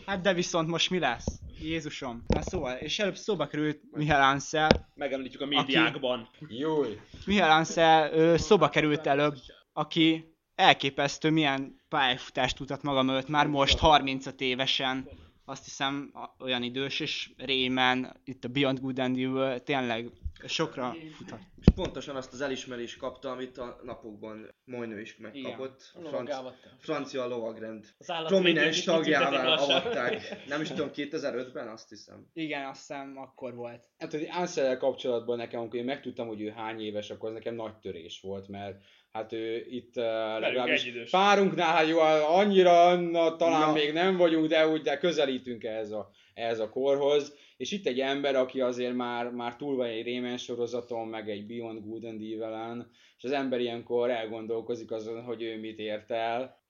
Hát 0.05 0.21
de 0.21 0.33
viszont 0.33 0.67
most 0.67 0.89
mi 0.89 0.99
lesz? 0.99 1.25
Jézusom. 1.63 2.23
Na 2.27 2.41
szóval, 2.41 2.75
és 2.75 2.99
előbb 2.99 3.15
szóba 3.15 3.47
került 3.47 3.81
Mihály 3.91 4.21
Ansel. 4.21 4.69
Megemlítjük 4.95 5.41
a 5.41 5.45
médiákban. 5.45 6.29
Júj. 6.47 6.99
Mihály 7.25 7.49
Ansel 7.49 8.13
ö, 8.13 8.37
szóba 8.37 8.69
került 8.69 9.07
előbb, 9.07 9.35
aki 9.73 10.35
elképesztő 10.55 11.29
milyen 11.29 11.81
pályafutást 11.89 12.59
mutat 12.59 12.83
maga 12.83 13.03
mögött 13.03 13.27
már 13.27 13.47
most 13.47 13.79
35 13.79 14.41
évesen. 14.41 15.09
Azt 15.45 15.63
hiszem 15.63 16.13
olyan 16.39 16.63
idős, 16.63 16.99
és 16.99 17.31
Rayman, 17.37 18.19
itt 18.23 18.43
a 18.43 18.47
Beyond 18.47 18.79
Good 18.79 18.99
and 18.99 19.17
Evil, 19.17 19.59
tényleg 19.59 20.11
sokra 20.47 20.95
futott. 21.11 21.39
És 21.59 21.65
pontosan 21.75 22.15
azt 22.15 22.33
az 22.33 22.41
elismerést 22.41 22.97
kapta, 22.97 23.31
amit 23.31 23.57
a 23.57 23.79
napokban 23.83 24.53
Moynő 24.65 25.01
is 25.01 25.17
megkapott. 25.17 25.91
A 25.93 26.07
franc, 26.07 26.35
francia 26.79 27.27
lovagrend 27.27 27.85
prominens 28.25 28.83
tagjává 28.83 29.55
avatták. 29.55 30.35
Nem 30.47 30.61
is 30.61 30.67
tudom, 30.67 30.89
2005-ben 30.93 31.67
azt 31.67 31.89
hiszem. 31.89 32.29
Igen, 32.33 32.65
azt 32.65 32.79
hiszem 32.79 33.17
akkor 33.17 33.55
volt. 33.55 33.81
Hát, 33.97 34.11
hogy 34.11 34.27
ansel 34.31 34.77
kapcsolatban 34.77 35.37
nekem, 35.37 35.59
amikor 35.59 35.79
én 35.79 35.85
megtudtam, 35.85 36.27
hogy 36.27 36.41
ő 36.41 36.49
hány 36.49 36.81
éves, 36.81 37.09
akkor 37.09 37.29
az 37.29 37.35
nekem 37.35 37.55
nagy 37.55 37.75
törés 37.75 38.19
volt, 38.21 38.47
mert 38.47 38.83
hát 39.11 39.33
ő 39.33 39.65
itt 39.69 39.97
uh, 39.97 40.03
legalábbis 40.39 40.91
párunknál 41.11 41.73
hát 41.73 41.87
jó, 41.87 41.99
annyira 42.27 42.95
na, 42.95 43.35
talán 43.35 43.67
Ja. 43.67 43.73
még 43.73 43.93
nem 43.93 44.17
vagyunk, 44.17 44.47
de 44.47 44.67
úgy 44.67 44.81
de 44.81 44.97
közelítünk 44.97 45.63
ehhez 45.63 45.91
a, 45.91 46.09
ehhez 46.33 46.59
a 46.59 46.69
korhoz. 46.69 47.35
És 47.63 47.71
itt 47.71 47.87
egy 47.87 47.99
ember, 47.99 48.35
aki 48.35 48.61
azért 48.61 48.93
már, 48.93 49.29
már 49.29 49.55
túl 49.55 49.75
van 49.75 49.87
egy 49.87 50.05
Rayman 50.05 50.37
sorozaton, 50.37 51.07
meg 51.07 51.29
egy 51.29 51.45
Beyond 51.45 51.85
Good 51.85 52.03
and 52.03 52.21
Evil-en, 52.21 52.91
és 53.17 53.23
az 53.23 53.31
ember 53.31 53.59
ilyenkor 53.59 54.09
elgondolkozik 54.09 54.91
azon, 54.91 55.23
hogy 55.23 55.41
ő 55.41 55.59
mit 55.59 55.79
ért 55.79 56.11
el. 56.11 56.63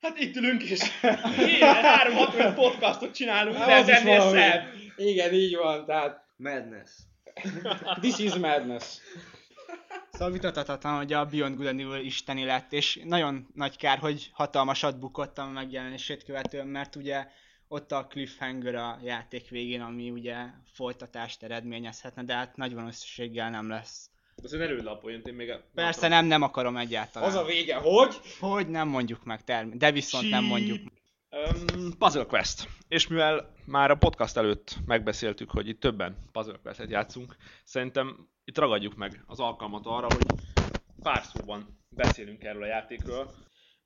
Hát 0.00 0.18
itt 0.18 0.36
ülünk 0.36 0.62
és 0.62 0.80
éjjel 1.48 1.74
365 1.74 2.54
podcastot 2.54 3.14
csinálunk, 3.14 3.56
de 3.56 3.74
Az 3.74 3.88
ennél 3.88 4.20
szebb. 4.20 4.62
Igen, 4.96 5.32
így 5.32 5.56
van, 5.56 5.84
tehát 5.84 6.24
Madness. 6.36 6.90
this 8.00 8.18
is 8.18 8.34
madness. 8.34 8.98
Szóval 10.10 10.32
vitathatatlan, 10.32 10.96
hogy 10.96 11.12
a 11.12 11.24
Beyond 11.24 11.56
Good 11.56 11.66
and 11.66 11.80
Evil 11.80 12.04
isteni 12.04 12.44
lett, 12.44 12.72
és 12.72 13.00
nagyon 13.04 13.46
nagy 13.54 13.76
kár, 13.76 13.98
hogy 13.98 14.30
hatalmasat 14.32 14.98
bukott 14.98 15.38
a 15.38 15.46
megjelenését 15.46 16.24
követően, 16.24 16.66
mert 16.66 16.96
ugye 16.96 17.26
ott 17.68 17.92
a 17.92 18.06
cliffhanger 18.06 18.74
a 18.74 18.98
játék 19.04 19.48
végén, 19.48 19.80
ami 19.80 20.10
ugye 20.10 20.36
folytatást 20.72 21.42
eredményezhetne, 21.42 22.24
de 22.24 22.34
hát 22.34 22.56
nagy 22.56 22.74
valószínűséggel 22.74 23.50
nem 23.50 23.68
lesz. 23.68 24.10
Azért 24.42 24.62
előlapoljon, 24.62 25.22
én 25.24 25.34
még... 25.34 25.52
Persze 25.74 26.08
nem, 26.08 26.26
nem 26.26 26.42
akarom 26.42 26.76
egyáltalán. 26.76 27.28
Az 27.28 27.34
a 27.34 27.44
vége, 27.44 27.76
hogy? 27.76 28.20
Hogy 28.40 28.68
nem 28.68 28.88
mondjuk 28.88 29.24
meg 29.24 29.44
term- 29.44 29.76
de 29.76 29.92
viszont 29.92 30.30
nem 30.30 30.44
mondjuk. 30.44 30.78
Um, 31.30 31.98
Puzzle 31.98 32.24
Quest. 32.24 32.68
És 32.88 33.06
mivel 33.06 33.54
már 33.64 33.90
a 33.90 33.96
podcast 33.96 34.36
előtt 34.36 34.76
megbeszéltük, 34.86 35.50
hogy 35.50 35.68
itt 35.68 35.80
többen 35.80 36.16
Puzzle 36.32 36.58
Quest-et 36.62 36.90
játszunk, 36.90 37.36
szerintem 37.64 38.28
itt 38.44 38.58
ragadjuk 38.58 38.96
meg 38.96 39.22
az 39.26 39.40
alkalmat 39.40 39.86
arra, 39.86 40.06
hogy 40.06 40.26
pár 41.02 41.24
szóban 41.24 41.78
beszélünk 41.88 42.44
erről 42.44 42.62
a 42.62 42.66
játékról. 42.66 43.34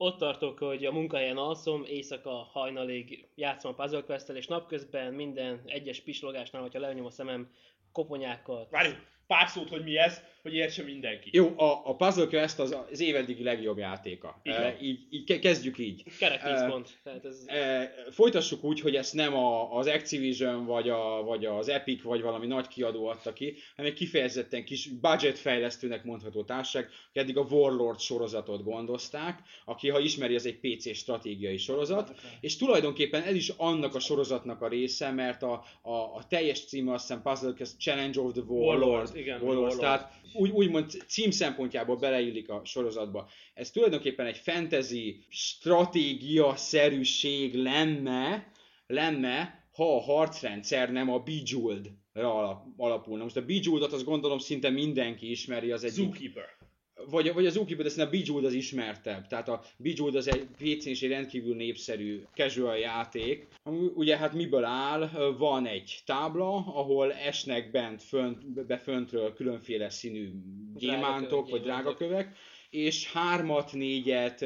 Ott 0.02 0.18
tartok, 0.18 0.58
hogy 0.58 0.84
a 0.84 0.92
munkahelyen 0.92 1.36
alszom, 1.36 1.84
éjszaka 1.84 2.30
hajnalig 2.30 3.28
játszom 3.34 3.74
a 3.76 3.82
Puzzle 3.82 4.02
quest 4.02 4.28
és 4.28 4.46
napközben 4.46 5.14
minden 5.14 5.62
egyes 5.66 6.00
pislogásnál, 6.00 6.62
hogyha 6.62 6.80
lenyom 6.80 7.06
a 7.06 7.10
szemem, 7.10 7.50
koponyákat. 7.92 8.70
Várjunk, 8.70 9.06
pár 9.26 9.48
szót, 9.48 9.68
hogy 9.68 9.82
mi 9.82 9.96
ez, 9.96 10.22
hogy 10.42 10.54
értse 10.54 10.82
mindenki. 10.82 11.30
Jó, 11.32 11.52
a, 11.58 11.80
a 11.84 11.96
Puzzle 11.96 12.26
Quest 12.26 12.58
az 12.58 12.76
az 12.90 13.00
év 13.00 13.16
eddigi 13.16 13.42
legjobb 13.42 13.78
játéka. 13.78 14.40
Így 14.42 14.52
E, 14.52 14.76
így, 14.80 14.98
így 15.10 15.24
ke- 15.24 15.38
kezdjük 15.38 15.78
így. 15.78 16.02
Kerek 16.18 16.42
10 16.42 16.50
Eh, 16.50 16.68
pont. 16.70 17.00
Tehát 17.04 17.24
ez... 17.24 17.42
E, 17.46 17.94
folytassuk 18.10 18.64
úgy, 18.64 18.80
hogy 18.80 18.94
ezt 18.94 19.14
nem 19.14 19.34
a, 19.34 19.76
az 19.76 19.86
Activision, 19.86 20.66
vagy, 20.66 20.88
a, 20.88 21.22
vagy 21.22 21.44
az 21.44 21.68
Epic, 21.68 22.02
vagy 22.02 22.22
valami 22.22 22.46
nagy 22.46 22.68
kiadó 22.68 23.06
adta 23.06 23.32
ki, 23.32 23.54
hanem 23.76 23.90
egy 23.90 23.96
kifejezetten 23.96 24.64
kis 24.64 24.86
budgetfejlesztőnek 24.86 26.04
mondható 26.04 26.44
társaság, 26.44 26.88
hogy 27.12 27.22
eddig 27.22 27.36
a 27.36 27.46
Warlord 27.50 28.00
sorozatot 28.00 28.62
gondozták, 28.64 29.38
aki, 29.64 29.88
ha 29.88 29.98
ismeri, 29.98 30.34
ez 30.34 30.46
egy 30.46 30.58
PC 30.60 30.94
stratégiai 30.96 31.56
sorozat, 31.56 32.14
és 32.40 32.56
tulajdonképpen 32.56 33.22
ez 33.22 33.34
is 33.34 33.48
annak 33.56 33.94
a 33.94 34.00
sorozatnak 34.00 34.62
a 34.62 34.68
része, 34.68 35.10
mert 35.10 35.42
a, 35.42 35.64
a, 35.82 35.92
a 35.92 36.24
teljes 36.28 36.64
címe 36.64 36.92
azt 36.92 37.06
hiszem 37.06 37.22
Puzzle 37.22 37.52
Quest 37.56 37.80
Challenge 37.80 38.20
of 38.20 38.32
the 38.32 38.42
Warlord, 38.42 38.88
Warlord, 38.88 39.16
igen, 39.16 39.40
Warlords, 39.40 39.74
Warlord. 39.74 39.80
tehát 39.80 40.12
úgy, 40.32 40.50
úgymond 40.50 41.04
cím 41.06 41.30
szempontjából 41.30 41.96
beleillik 41.96 42.48
a 42.48 42.60
sorozatba. 42.64 43.28
Ez 43.54 43.70
tulajdonképpen 43.70 44.26
egy 44.26 44.36
fantasy 44.36 45.24
stratégia-szerűség 45.28 47.54
lenne, 47.54 48.52
lenne, 48.86 49.64
ha 49.72 49.96
a 49.96 50.00
harcrendszer 50.00 50.92
nem 50.92 51.10
a 51.10 51.18
Bejeweled 51.18 51.90
alap, 52.12 52.64
alapulna. 52.76 53.22
Most 53.22 53.36
a 53.36 53.44
Bejeweled-ot 53.44 53.92
azt 53.92 54.04
gondolom 54.04 54.38
szinte 54.38 54.70
mindenki 54.70 55.30
ismeri, 55.30 55.72
az 55.72 55.84
egyik 55.84 55.96
Zookeeper. 55.96 56.59
Vagy, 57.08 57.32
vagy 57.32 57.46
az 57.46 57.56
szerintem 57.90 58.06
a 58.06 58.10
Bejeweled 58.10 58.48
az 58.48 58.52
ismertebb. 58.52 59.26
Tehát 59.26 59.48
a 59.48 59.62
Bejeweled 59.76 60.14
az 60.14 60.28
egy 60.28 60.46
pc 60.56 60.84
és 60.86 61.02
egy 61.02 61.10
rendkívül 61.10 61.56
népszerű 61.56 62.22
casual 62.34 62.76
játék. 62.76 63.48
Ugye 63.94 64.16
hát 64.16 64.32
miből 64.32 64.64
áll? 64.64 65.08
Van 65.38 65.66
egy 65.66 65.98
tábla, 66.06 66.54
ahol 66.54 67.12
esnek 67.12 67.70
bent 67.70 68.02
fönt, 68.02 68.66
be 68.66 68.78
föntről 68.78 69.34
különféle 69.34 69.90
színű 69.90 70.30
gyémántok 70.74 71.50
vagy 71.50 71.62
drágakövek, 71.62 72.36
és 72.70 73.12
hármat, 73.12 73.72
négyet 73.72 74.38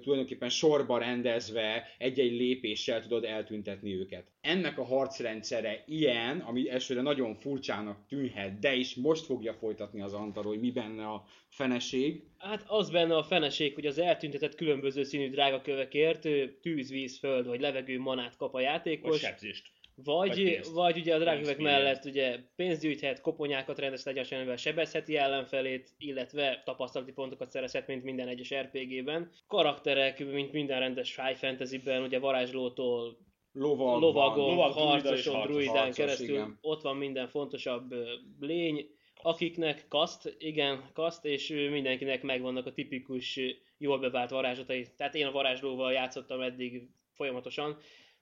tulajdonképpen 0.00 0.48
sorba 0.48 0.98
rendezve 0.98 1.94
egy-egy 1.98 2.32
lépéssel 2.32 3.02
tudod 3.02 3.24
eltüntetni 3.24 3.94
őket. 3.94 4.24
Ennek 4.40 4.78
a 4.78 4.84
harcrendszere 4.84 5.84
ilyen, 5.86 6.38
ami 6.38 6.70
elsőre 6.70 7.00
nagyon 7.00 7.34
furcsának 7.34 8.06
tűnhet, 8.08 8.58
de 8.58 8.74
is 8.74 8.94
most 8.94 9.24
fogja 9.24 9.54
folytatni 9.54 10.00
az 10.00 10.12
Antal, 10.12 10.42
hogy 10.42 10.60
mi 10.60 10.70
benne 10.70 11.06
a 11.06 11.24
feneség. 11.48 12.22
Hát 12.38 12.64
az 12.66 12.90
benne 12.90 13.16
a 13.16 13.22
feneség, 13.22 13.74
hogy 13.74 13.86
az 13.86 13.98
eltüntetett 13.98 14.54
különböző 14.54 15.02
színű 15.02 15.30
drágakövekért 15.30 16.28
tűz, 16.60 16.90
víz, 16.90 17.18
föld 17.18 17.46
vagy 17.46 17.60
levegő 17.60 17.98
manát 17.98 18.36
kap 18.36 18.48
a 18.48 18.52
Vagy 18.52 18.62
játékos. 18.62 19.18
sebzést. 19.18 19.70
Vagy, 20.04 20.28
Vagy 20.28 20.42
pénzt. 20.42 20.72
vagy 20.72 20.98
ugye 20.98 21.14
a 21.14 21.28
Experience. 21.30 21.62
mellett 21.62 22.04
ugye 22.04 22.38
pénzt 22.56 22.80
gyűjthet, 22.80 23.20
koponyákat 23.20 23.78
rendezhet 23.78 24.14
egyes 24.14 24.32
amivel 24.32 24.56
sebezheti 24.56 25.16
ellenfelét, 25.16 25.90
illetve 25.98 26.62
tapasztalati 26.64 27.12
pontokat 27.12 27.50
szerezhet, 27.50 27.86
mint 27.86 28.04
minden 28.04 28.28
egyes 28.28 28.54
RPG-ben. 28.54 29.30
Karakterek, 29.46 30.18
mint 30.32 30.52
minden 30.52 30.80
rendes 30.80 31.16
high 31.16 31.36
fantasy-ben, 31.38 32.02
ugye 32.02 32.18
varázslótól 32.18 33.18
Lovag, 33.52 34.00
lovagon, 34.00 34.44
van. 34.44 34.54
Lovag, 34.54 34.72
harcoson, 34.72 35.34
harcos, 35.34 35.52
druidán 35.54 35.76
harcos, 35.76 35.96
keresztül, 35.96 36.28
igen. 36.28 36.58
ott 36.60 36.82
van 36.82 36.96
minden 36.96 37.28
fontosabb 37.28 37.94
lény, 38.40 38.86
akiknek 39.22 39.84
kaszt, 39.88 40.34
igen, 40.38 40.90
kaszt, 40.92 41.24
és 41.24 41.48
mindenkinek 41.48 42.22
megvannak 42.22 42.66
a 42.66 42.72
tipikus 42.72 43.40
jól 43.78 43.98
bevált 43.98 44.30
varázslatai. 44.30 44.86
Tehát 44.96 45.14
én 45.14 45.26
a 45.26 45.30
varázslóval 45.30 45.92
játszottam 45.92 46.40
eddig 46.40 46.88
folyamatosan, 47.14 47.78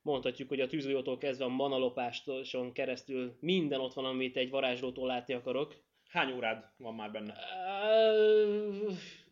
mondhatjuk, 0.09 0.49
hogy 0.49 0.61
a 0.61 0.67
tűzgolyótól 0.67 1.19
kezdve 1.19 1.45
a 1.45 1.49
manalopáson 1.49 2.73
keresztül 2.73 3.37
minden 3.41 3.81
ott 3.81 3.93
van, 3.93 4.05
amit 4.05 4.37
egy 4.37 4.51
varázslótól 4.51 5.07
látni 5.07 5.35
akarok. 5.35 5.75
Hány 6.09 6.33
órád 6.33 6.65
van 6.77 6.95
már 6.95 7.11
benne? 7.11 7.35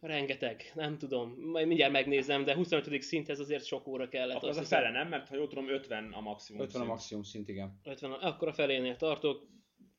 Rengeteg, 0.00 0.72
nem 0.74 0.98
tudom, 0.98 1.34
majd 1.52 1.66
mindjárt 1.66 1.92
megnézem, 1.92 2.44
de 2.44 2.54
25. 2.54 3.02
szinthez 3.02 3.40
azért 3.40 3.64
sok 3.64 3.86
óra 3.86 4.08
kellett. 4.08 4.36
Akkor 4.36 4.48
az 4.48 4.56
a 4.56 4.62
fele, 4.62 4.90
nem? 4.90 5.08
Mert 5.08 5.28
ha 5.28 5.36
jól 5.36 5.48
tudom, 5.48 5.68
50 5.68 6.12
a 6.12 6.20
maximum. 6.20 6.62
50 6.62 6.80
a 6.80 6.84
szint. 6.84 6.94
maximum 6.94 7.22
szint, 7.22 7.48
igen. 7.48 7.80
50, 7.84 8.12
akkor 8.12 8.48
a 8.48 8.52
felénél 8.52 8.96
tartok. 8.96 9.46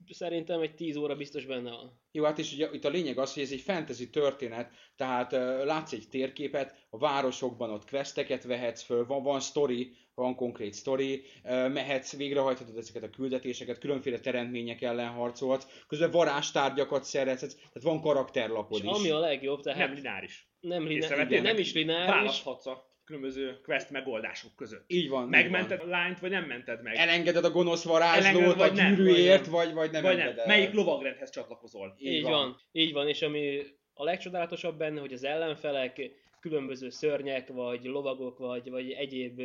Szerintem 0.09 0.61
egy 0.61 0.75
10 0.75 0.95
óra 0.95 1.15
biztos 1.15 1.45
benne 1.45 1.69
van. 1.69 2.01
Jó, 2.11 2.23
hát 2.23 2.39
és 2.39 2.53
ugye 2.53 2.69
itt 2.71 2.85
a 2.85 2.89
lényeg 2.89 3.17
az, 3.17 3.33
hogy 3.33 3.43
ez 3.43 3.51
egy 3.51 3.61
fantasy 3.61 4.09
történet, 4.09 4.73
tehát 4.95 5.33
uh, 5.33 5.65
látsz 5.65 5.91
egy 5.91 6.09
térképet, 6.09 6.87
a 6.89 6.97
városokban 6.97 7.69
ott 7.69 7.89
questeket 7.89 8.43
vehetsz 8.43 8.83
föl, 8.83 9.05
van, 9.05 9.23
van 9.23 9.39
story, 9.39 9.95
van 10.17 10.35
konkrét 10.35 10.75
uh, 10.85 11.69
mehetsz, 11.69 12.15
végrehajthatod 12.15 12.77
ezeket 12.77 13.03
a 13.03 13.09
küldetéseket, 13.09 13.77
különféle 13.77 14.19
teremtmények 14.19 14.81
ellen 14.81 15.09
harcolhatsz, 15.09 15.67
közben 15.87 16.11
varázstárgyakat 16.11 17.03
szerezhetsz, 17.03 17.55
tehát 17.55 17.81
van 17.81 18.01
karakterlapod 18.01 18.83
És 18.83 18.89
is. 18.89 18.97
ami 18.97 19.09
a 19.09 19.19
legjobb, 19.19 19.61
tehát 19.61 19.79
Nem 19.79 19.93
lineáris. 19.93 20.47
nem, 20.59 20.81
lineáris, 20.81 21.03
Észrevettél 21.03 21.41
nem 21.41 21.57
is 21.57 21.73
lineáris, 21.73 22.13
Választhatsz 22.13 22.65
a 22.65 22.95
különböző 23.03 23.59
quest 23.63 23.89
megoldások 23.89 24.55
között. 24.55 24.83
Így 24.87 25.09
van. 25.09 25.23
így 25.23 25.29
Megmented 25.29 25.79
van. 25.79 25.87
a 25.87 25.91
lányt, 25.91 26.19
vagy 26.19 26.31
nem 26.31 26.43
mented 26.43 26.81
meg? 26.81 26.95
Elengeded 26.95 27.45
a 27.45 27.51
gonosz 27.51 27.83
varázslót 27.83 28.53
a 28.53 28.55
vagy 28.55 28.73
nem, 28.73 28.95
gyűrűért, 28.95 29.45
vagy 29.45 29.65
vagy, 29.65 29.73
vagy 29.73 29.91
nem 29.91 30.01
vagy 30.01 30.17
nem? 30.17 30.33
Melyik 30.45 30.73
lovagrendhez 30.73 31.29
csatlakozol? 31.29 31.95
így 31.97 32.23
van. 32.23 32.61
így 32.71 32.93
van, 32.93 33.07
és 33.07 33.21
ami 33.21 33.61
a 33.93 34.03
legcsodálatosabb 34.03 34.77
benne, 34.77 34.99
hogy 34.99 35.13
az 35.13 35.23
ellenfelek 35.23 36.11
különböző 36.39 36.89
szörnyek, 36.89 37.47
vagy 37.47 37.83
lovagok, 37.83 38.37
vagy, 38.37 38.69
vagy 38.69 38.91
egyéb 38.91 39.41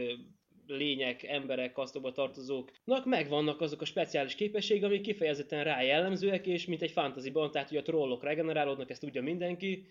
lények, 0.66 1.22
emberek, 1.22 1.72
kasztokba 1.72 2.12
tartozóknak 2.12 3.04
megvannak 3.04 3.60
azok 3.60 3.80
a 3.80 3.84
speciális 3.84 4.34
képességek, 4.34 4.84
amik 4.84 5.00
kifejezetten 5.00 5.64
rá 5.64 5.82
jellemzőek, 5.82 6.46
és 6.46 6.66
mint 6.66 6.82
egy 6.82 6.90
fantasyban, 6.90 7.50
tehát 7.50 7.68
hogy 7.68 7.78
a 7.78 7.82
trollok 7.82 8.22
regenerálódnak, 8.22 8.90
ezt 8.90 9.00
tudja 9.00 9.22
mindenki, 9.22 9.86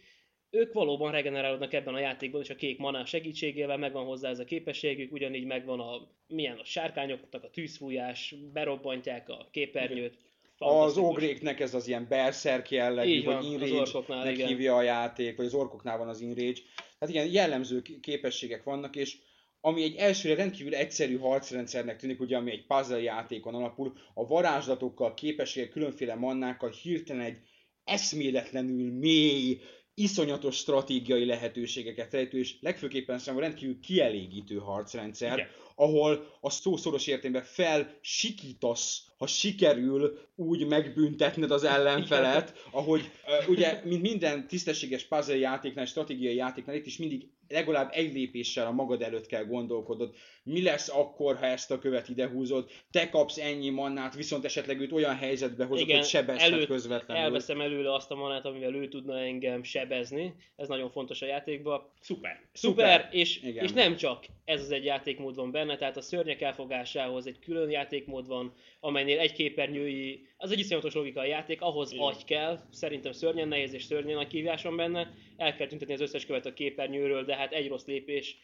ők 0.49 0.73
valóban 0.73 1.11
regenerálódnak 1.11 1.73
ebben 1.73 1.93
a 1.93 1.99
játékban, 1.99 2.41
és 2.41 2.49
a 2.49 2.55
kék 2.55 2.77
maná 2.77 3.05
segítségével 3.05 3.77
megvan 3.77 4.05
hozzá 4.05 4.29
ez 4.29 4.39
a 4.39 4.43
képességük, 4.43 5.11
ugyanígy 5.11 5.45
megvan 5.45 5.79
a, 5.79 6.07
milyen 6.27 6.57
a 6.57 6.63
sárkányoknak 6.63 7.43
a 7.43 7.49
tűzfújás, 7.49 8.35
berobbantják 8.53 9.29
a 9.29 9.47
képernyőt. 9.51 10.17
Az 10.57 10.97
ogréknek 10.97 11.59
ez 11.59 11.73
az 11.73 11.87
ilyen 11.87 12.05
berserk 12.09 12.71
jellegű, 12.71 13.09
Így 13.09 13.25
van, 13.25 13.35
vagy 13.35 13.45
az 13.45 13.93
inrage 14.07 14.47
hívja 14.47 14.75
a 14.75 14.81
játék, 14.81 15.37
vagy 15.37 15.45
az 15.45 15.53
orkoknál 15.53 15.97
van 15.97 16.07
az 16.07 16.21
inrage. 16.21 16.59
Tehát 16.99 17.15
igen, 17.15 17.31
jellemző 17.31 17.81
képességek 18.01 18.63
vannak, 18.63 18.95
és 18.95 19.17
ami 19.61 19.83
egy 19.83 19.95
elsőre 19.95 20.35
rendkívül 20.35 20.75
egyszerű 20.75 21.17
harcrendszernek 21.17 21.97
tűnik, 21.97 22.19
ugye 22.19 22.37
ami 22.37 22.51
egy 22.51 22.65
puzzle 22.65 23.01
játékon 23.01 23.55
alapul, 23.55 23.93
a 24.13 24.27
varázslatokkal, 24.27 25.13
képességek, 25.13 25.69
különféle 25.69 26.15
mannákkal 26.15 26.69
hirtelen 26.69 27.25
egy 27.25 27.37
eszméletlenül 27.83 28.91
mély, 28.91 29.61
iszonyatos 29.93 30.55
stratégiai 30.55 31.25
lehetőségeket 31.25 32.13
rejtő, 32.13 32.37
és 32.37 32.55
legfőképpen 32.61 33.19
számomra 33.19 33.45
rendkívül 33.45 33.79
kielégítő 33.79 34.55
harcrendszer, 34.55 35.33
Igen. 35.33 35.47
ahol 35.75 36.37
a 36.41 36.49
szó 36.49 36.77
szoros 36.77 37.07
értelemben 37.07 37.43
felsikítasz, 37.43 39.03
ha 39.17 39.27
sikerül 39.27 40.19
úgy 40.35 40.67
megbüntetned 40.67 41.51
az 41.51 41.63
ellenfelet, 41.63 42.67
ahogy 42.71 43.11
uh, 43.25 43.49
ugye, 43.49 43.81
mint 43.83 44.01
minden 44.01 44.47
tisztességes 44.47 45.03
puzzle 45.03 45.37
játéknál, 45.37 45.85
stratégiai 45.85 46.35
játéknál, 46.35 46.75
itt 46.75 46.85
is 46.85 46.97
mindig 46.97 47.29
legalább 47.51 47.89
egy 47.93 48.13
lépéssel 48.13 48.65
a 48.65 48.71
magad 48.71 49.01
előtt 49.01 49.25
kell 49.25 49.45
gondolkodod. 49.45 50.15
Mi 50.43 50.63
lesz 50.63 50.89
akkor, 50.89 51.35
ha 51.37 51.45
ezt 51.45 51.71
a 51.71 51.79
követ 51.79 52.09
ide 52.09 52.27
húzod? 52.27 52.69
Te 52.91 53.09
kapsz 53.09 53.37
ennyi 53.37 53.69
mannát, 53.69 54.15
viszont 54.15 54.45
esetleg 54.45 54.79
őt 54.81 54.91
olyan 54.91 55.15
helyzetbe 55.15 55.65
hozod, 55.65 55.83
Igen, 55.83 55.97
hogy 55.97 56.07
sebezhet 56.07 56.65
közvetlenül. 56.65 57.23
elveszem 57.23 57.61
előle 57.61 57.93
azt 57.93 58.11
a 58.11 58.15
manát, 58.15 58.45
amivel 58.45 58.75
ő 58.75 58.87
tudna 58.87 59.19
engem 59.19 59.63
sebezni. 59.63 60.33
Ez 60.55 60.67
nagyon 60.67 60.89
fontos 60.89 61.21
a 61.21 61.25
játékban. 61.25 61.89
Szuper. 61.99 62.39
Szuper, 62.53 62.99
Szuper. 62.99 63.09
és, 63.11 63.41
Igen. 63.43 63.63
és 63.63 63.71
nem 63.71 63.95
csak 63.95 64.25
ez 64.45 64.61
az 64.61 64.71
egy 64.71 64.85
játékmód 64.85 65.35
van 65.35 65.51
benne, 65.51 65.77
tehát 65.77 65.97
a 65.97 66.01
szörnyek 66.01 66.41
elfogásához 66.41 67.27
egy 67.27 67.39
külön 67.39 67.69
játékmód 67.69 68.27
van, 68.27 68.53
amelynél 68.79 69.19
egy 69.19 69.33
képernyői, 69.33 70.27
az 70.41 70.51
egy 70.51 70.59
iszonyatos 70.59 70.93
logika 70.93 71.19
a 71.19 71.25
játék, 71.25 71.61
ahhoz 71.61 71.91
Igen. 71.91 72.05
agy 72.05 72.25
kell, 72.25 72.59
szerintem 72.71 73.11
szörnyen 73.11 73.47
nehéz 73.47 73.73
és 73.73 73.83
szörnyen 73.83 74.15
nagy 74.15 74.27
kívás 74.27 74.63
van 74.63 74.75
benne, 74.75 75.13
el 75.37 75.55
kell 75.55 75.67
tüntetni 75.67 75.93
az 75.93 76.01
összes 76.01 76.25
követ 76.25 76.45
a 76.45 76.53
képernyőről, 76.53 77.25
de 77.25 77.35
hát 77.35 77.53
egy 77.53 77.67
rossz 77.67 77.85
lépés, 77.85 78.37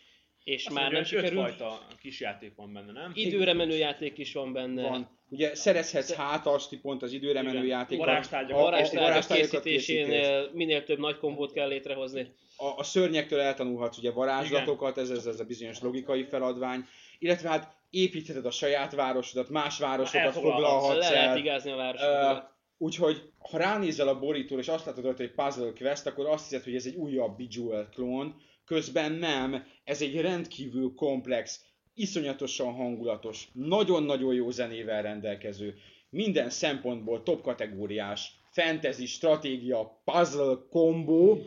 és 0.43 0.65
Azt 0.65 0.75
már 0.75 0.91
mondja, 0.91 0.99
nem 1.01 1.09
hogy 1.09 1.29
sikerült. 1.29 1.49
ötfajta 1.49 1.87
kis 1.99 2.19
játék 2.19 2.55
van 2.55 2.73
benne, 2.73 2.91
nem? 2.91 3.11
Időre 3.13 3.53
menő 3.53 3.75
játék 3.75 4.17
is 4.17 4.33
van 4.33 4.53
benne. 4.53 4.81
Van. 4.89 5.19
Ugye 5.29 5.55
szerezhetsz 5.55 6.13
hátast, 6.13 6.79
pont 6.81 7.01
az 7.03 7.13
időre 7.13 7.41
menő 7.41 7.65
játékban. 7.65 8.07
Varázstárgyak. 8.07 8.59
Varázstárgyak 8.59 9.27
készítésénél 9.27 10.49
minél 10.53 10.83
több 10.83 10.99
nagy 10.99 11.17
kombót 11.17 11.53
kell 11.53 11.67
létrehozni. 11.67 12.27
a, 12.57 12.65
a 12.77 12.83
szörnyektől 12.83 13.39
eltanulhatsz 13.39 13.97
ugye 13.97 14.11
varázslatokat, 14.11 14.97
ez, 14.97 15.09
ez, 15.09 15.25
ez 15.25 15.39
a 15.39 15.43
bizonyos 15.43 15.81
logikai 15.81 16.23
feladvány, 16.23 16.85
illetve 17.19 17.49
hát 17.49 17.76
építheted 17.89 18.45
a 18.45 18.51
saját 18.51 18.95
városodat, 18.95 19.49
más 19.49 19.79
városokat 19.79 20.33
foglalhatsz 20.33 20.99
Le 20.99 21.09
lehet 21.09 21.29
el. 21.29 21.37
igázni 21.37 21.71
a 21.71 21.75
városokat. 21.75 22.55
Úgyhogy, 22.77 23.21
ha 23.37 23.57
ránézel 23.57 24.07
a 24.07 24.19
borítóra, 24.19 24.61
és 24.61 24.67
azt 24.67 24.85
látod 24.85 25.03
rajta, 25.03 25.21
hogy 25.23 25.31
puzzle 25.31 25.71
quest, 25.71 26.05
akkor 26.05 26.25
azt 26.25 26.43
hiszed, 26.49 26.63
hogy 26.63 26.75
ez 26.75 26.85
egy 26.85 26.95
újabb 26.95 27.37
Bejeweled 27.37 27.89
klón, 27.89 28.35
közben 28.65 29.11
nem, 29.11 29.65
ez 29.83 30.01
egy 30.01 30.21
rendkívül 30.21 30.93
komplex, 30.95 31.65
iszonyatosan 31.93 32.73
hangulatos, 32.73 33.47
nagyon-nagyon 33.53 34.33
jó 34.33 34.49
zenével 34.49 35.01
rendelkező, 35.01 35.75
minden 36.09 36.49
szempontból 36.49 37.23
top 37.23 37.41
kategóriás, 37.41 38.31
fantasy, 38.51 39.05
stratégia, 39.05 40.01
puzzle, 40.03 40.57
kombó, 40.69 41.39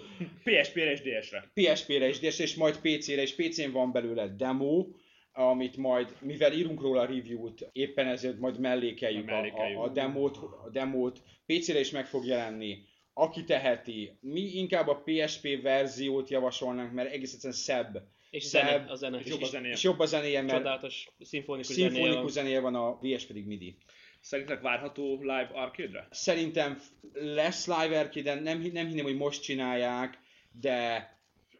PSP-re 0.45 0.91
és 0.91 1.01
DS-re. 1.01 1.51
PSP-re 1.55 2.09
is, 2.09 2.19
DS, 2.19 2.39
és 2.39 2.55
majd 2.55 2.77
PC-re, 2.77 3.23
és 3.23 3.35
PC-n 3.35 3.71
van 3.73 3.93
belőle 3.93 4.29
demo, 4.29 4.87
amit 5.33 5.77
majd, 5.77 6.17
mivel 6.21 6.53
írunk 6.53 6.81
róla 6.81 7.07
review-t, 7.07 7.69
éppen 7.73 8.07
ezért 8.07 8.39
majd 8.39 8.59
mellékeljük, 8.59 9.25
mellékeljük. 9.25 9.79
A, 9.79 9.83
a, 9.83 9.85
a, 9.85 9.89
demót, 9.89 10.37
a 10.37 10.69
demót. 10.73 11.23
PC-re 11.47 11.81
is 11.81 11.91
meg 11.91 12.07
fog 12.07 12.25
jelenni. 12.25 12.83
Aki 13.15 13.45
teheti, 13.45 14.19
mi 14.21 14.41
inkább 14.41 14.89
a 14.89 15.03
PSP 15.05 15.63
verziót 15.63 16.31
javasolnánk, 16.31 16.93
mert 16.93 17.13
egész 17.13 17.33
egyszerűen 17.33 17.59
szebb. 17.59 18.09
És 18.31 18.45
szebb, 18.45 18.65
zene, 18.65 18.91
a 18.91 18.95
zene. 18.95 19.19
és 19.19 19.27
jobb 19.27 19.43
a 19.43 19.47
zenéje. 19.47 19.73
És 19.73 19.83
jobb 19.83 19.99
a 19.99 20.07
zenéje, 20.07 20.43
mert 20.43 20.57
Csodálatos 20.57 21.09
szimfonikus 21.21 21.75
zenéje 21.75 21.91
van. 21.91 22.03
szimfonikus 22.03 22.33
zenéje 22.33 22.61
van, 22.61 22.75
a 22.75 22.99
VS 23.01 23.27
pedig 23.27 23.47
MIDI. 23.47 23.77
Szerintetek 24.21 24.63
várható 24.63 25.19
live 25.21 25.51
arcade-re? 25.53 26.09
Szerintem 26.11 26.81
lesz 27.13 27.67
live 27.67 27.99
arcade 27.99 28.35
nem, 28.35 28.61
nem 28.73 28.87
hinném, 28.87 29.05
hogy 29.05 29.17
most 29.17 29.43
csinálják, 29.43 30.19
de, 30.53 31.09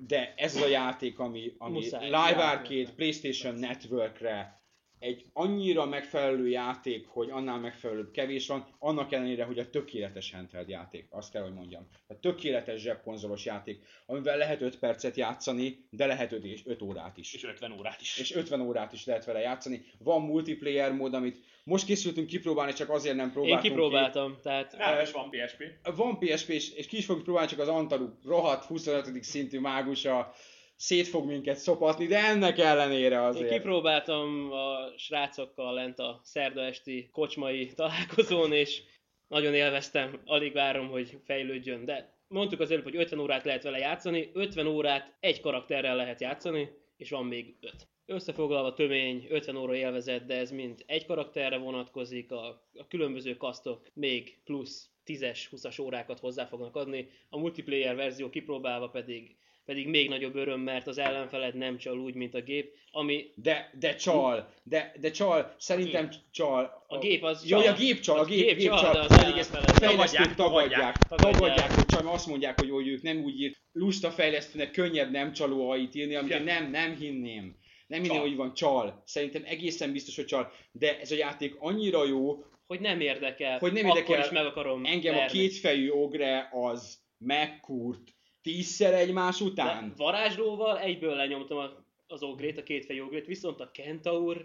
de 0.07 0.35
ez 0.37 0.57
a 0.57 0.67
játék, 0.67 1.19
ami, 1.19 1.53
ami 1.59 1.73
Muszáj. 1.73 2.05
live 2.05 2.45
arcade, 2.45 2.91
PlayStation 2.97 3.55
Networkre 3.55 4.60
egy 5.01 5.25
annyira 5.33 5.87
megfelelő 5.87 6.49
játék, 6.49 7.07
hogy 7.07 7.31
annál 7.31 7.59
megfelelőbb 7.59 8.11
kevés 8.11 8.47
van, 8.47 8.67
annak 8.79 9.13
ellenére, 9.13 9.45
hogy 9.45 9.59
a 9.59 9.71
tökéletes 9.71 10.33
handheld 10.33 10.69
játék, 10.69 11.07
azt 11.11 11.33
kell, 11.33 11.43
hogy 11.43 11.53
mondjam. 11.53 11.87
A 12.07 12.19
tökéletes 12.19 12.81
zsebkonzolos 12.81 13.45
játék, 13.45 13.83
amivel 14.07 14.37
lehet 14.37 14.61
5 14.61 14.79
percet 14.79 15.17
játszani, 15.17 15.87
de 15.91 16.07
lehet 16.07 16.33
5, 16.33 16.45
és 16.45 16.63
5 16.65 16.83
órát 16.83 17.17
is 17.17 17.35
És 17.35 17.45
50 17.45 17.73
órát 17.73 18.01
is. 18.01 18.19
és 18.19 18.35
50 18.35 18.61
órát 18.61 18.93
is 18.93 19.07
lehet 19.07 19.25
vele 19.25 19.41
játszani. 19.41 19.85
Van 19.99 20.23
multiplayer 20.23 20.93
mód, 20.93 21.15
amit 21.15 21.45
most 21.65 21.85
készültünk 21.85 22.27
kipróbálni, 22.27 22.73
csak 22.73 22.91
azért 22.91 23.17
nem 23.17 23.27
Én 23.27 23.33
próbáltunk 23.33 23.63
kipróbáltam, 23.63 24.37
tehát 24.43 24.77
Nálam 24.79 25.03
is 25.03 25.11
van 25.11 25.31
PSP. 25.31 25.59
Ki. 25.59 25.91
Van 25.97 26.19
PSP, 26.19 26.49
és, 26.49 26.71
és 26.71 26.87
ki 26.87 26.97
is 26.97 27.05
fogjuk 27.05 27.25
próbálni, 27.25 27.51
csak 27.51 27.59
az 27.59 27.69
Antaru 27.69 28.09
rohadt 28.25 28.65
25. 28.65 29.23
szintű 29.23 29.61
mágusa 29.61 30.33
szét 30.81 31.09
fog 31.09 31.27
minket 31.27 31.57
szopatni, 31.57 32.07
de 32.07 32.19
ennek 32.19 32.59
ellenére 32.59 33.15
Én 33.15 33.21
azért. 33.21 33.51
kipróbáltam 33.51 34.53
a 34.53 34.99
srácokkal 34.99 35.75
lent 35.75 35.99
a 35.99 36.21
szerda 36.23 36.61
esti 36.61 37.09
kocsmai 37.13 37.67
találkozón, 37.75 38.53
és 38.53 38.83
nagyon 39.29 39.55
élveztem, 39.55 40.21
alig 40.25 40.53
várom, 40.53 40.89
hogy 40.89 41.19
fejlődjön, 41.25 41.85
de 41.85 42.19
mondtuk 42.29 42.61
az 42.61 42.71
előbb, 42.71 42.83
hogy 42.83 42.97
50 42.97 43.19
órát 43.19 43.45
lehet 43.45 43.63
vele 43.63 43.79
játszani, 43.79 44.31
50 44.33 44.67
órát 44.67 45.17
egy 45.21 45.41
karakterrel 45.41 45.97
lehet 45.97 46.21
játszani, 46.21 46.71
és 46.97 47.11
van 47.11 47.27
még 47.27 47.57
5. 47.61 47.89
Összefoglalva 48.07 48.75
tömény, 48.75 49.27
50 49.29 49.57
óra 49.57 49.75
élvezet, 49.75 50.27
de 50.27 50.35
ez 50.37 50.51
mind 50.51 50.83
egy 50.87 51.07
karakterre 51.07 51.57
vonatkozik, 51.57 52.33
a, 52.33 52.47
a 52.75 52.87
különböző 52.89 53.37
kasztok 53.37 53.87
még 53.95 54.39
plusz 54.45 54.91
10-es, 55.07 55.41
20-as 55.51 55.81
órákat 55.81 56.19
hozzá 56.21 56.45
fognak 56.45 56.77
adni, 56.77 57.09
a 57.29 57.39
multiplayer 57.39 57.97
verzió 57.97 58.31
kipróbálva 58.31 58.89
pedig 58.89 59.37
pedig 59.71 59.89
még 59.89 60.09
nagyobb 60.09 60.35
öröm, 60.37 60.61
mert 60.61 60.87
az 60.87 60.99
ellenfeled 60.99 61.55
nem 61.55 61.79
csal 61.79 61.99
úgy, 61.99 62.15
mint 62.15 62.35
a 62.35 62.41
gép, 62.43 62.73
ami 62.91 63.25
De, 63.35 63.71
de 63.79 63.95
csal, 63.95 64.53
de, 64.63 64.93
de 65.01 65.11
csal, 65.11 65.55
szerintem 65.59 66.09
csal. 66.31 66.85
a 66.87 66.99
gép 66.99 67.23
az 67.23 67.49
Jó, 67.49 67.59
a 67.59 67.73
gép 67.73 68.01
csal, 68.01 68.19
a 68.19 68.21
A 68.21 68.25
gép, 68.25 68.45
gép 68.47 68.57
gép 68.57 68.69
csal, 68.69 68.93
de 68.93 68.99
az 68.99 69.11
A 69.11 69.25
ellenfeled- 69.25 69.71
fejlesztők 69.79 70.35
Tagadják, 70.35 70.97
tagadják, 70.99 71.73
hogy 71.73 71.85
csal, 71.87 72.07
azt 72.09 72.27
mondják, 72.27 72.61
hogy, 72.61 72.71
hogy 72.71 72.89
ők 72.89 73.03
nem 73.03 73.23
úgy 73.23 73.41
írt, 73.41 73.57
lusta 73.73 74.11
fejlesztőnek 74.11 74.71
könnyebb 74.71 75.11
nem 75.11 75.33
csaló 75.33 75.71
AI-t 75.71 75.95
írni, 75.95 76.15
amit 76.15 76.33
én 76.33 76.43
nem, 76.43 76.71
nem 76.71 76.95
hinném. 76.97 77.57
Nem 77.87 78.03
Csal. 78.03 78.21
hogy 78.21 78.37
van 78.37 78.55
csal. 78.55 79.03
Szerintem 79.07 79.43
egészen 79.47 79.93
biztos, 79.93 80.17
hogy 80.17 80.25
csal. 80.25 80.53
De 80.73 80.99
ez 81.01 81.11
a 81.11 81.17
játék 81.17 81.55
annyira 81.59 82.05
jó, 82.07 82.45
hogy 82.67 82.81
nem 82.81 83.01
érdekel, 83.01 83.59
Hogy 83.59 83.73
nem 83.73 83.85
akkor 83.91 83.99
érdekel. 84.01 84.25
is 84.25 84.31
meg 84.31 84.47
akarom 84.47 84.85
engem 84.85 85.15
a 85.15 85.19
verni. 85.19 85.39
kétfejű 85.39 85.89
ogre 85.91 86.49
az 86.53 86.99
megkúrt 87.19 88.03
tízszer 88.43 88.95
egymás 88.95 89.39
De 89.39 89.45
után. 89.45 89.93
varázslóval 89.97 90.79
egyből 90.79 91.15
lenyomtam 91.15 91.59
a, 91.59 91.85
az 92.07 92.23
ogrét, 92.23 92.59
a 92.59 92.63
kétfejű 92.63 93.01
ogrét, 93.01 93.27
viszont 93.27 93.61
a 93.61 93.71
kentaur 93.71 94.45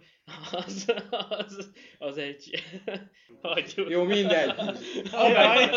az, 0.52 0.94
az, 1.30 1.72
az 1.98 2.18
egy... 2.18 2.64
Hagyjuk. 3.42 3.90
Jó, 3.90 4.04
mindegy. 4.04 4.56
Kell 4.56 4.76
Ajaj. 5.12 5.70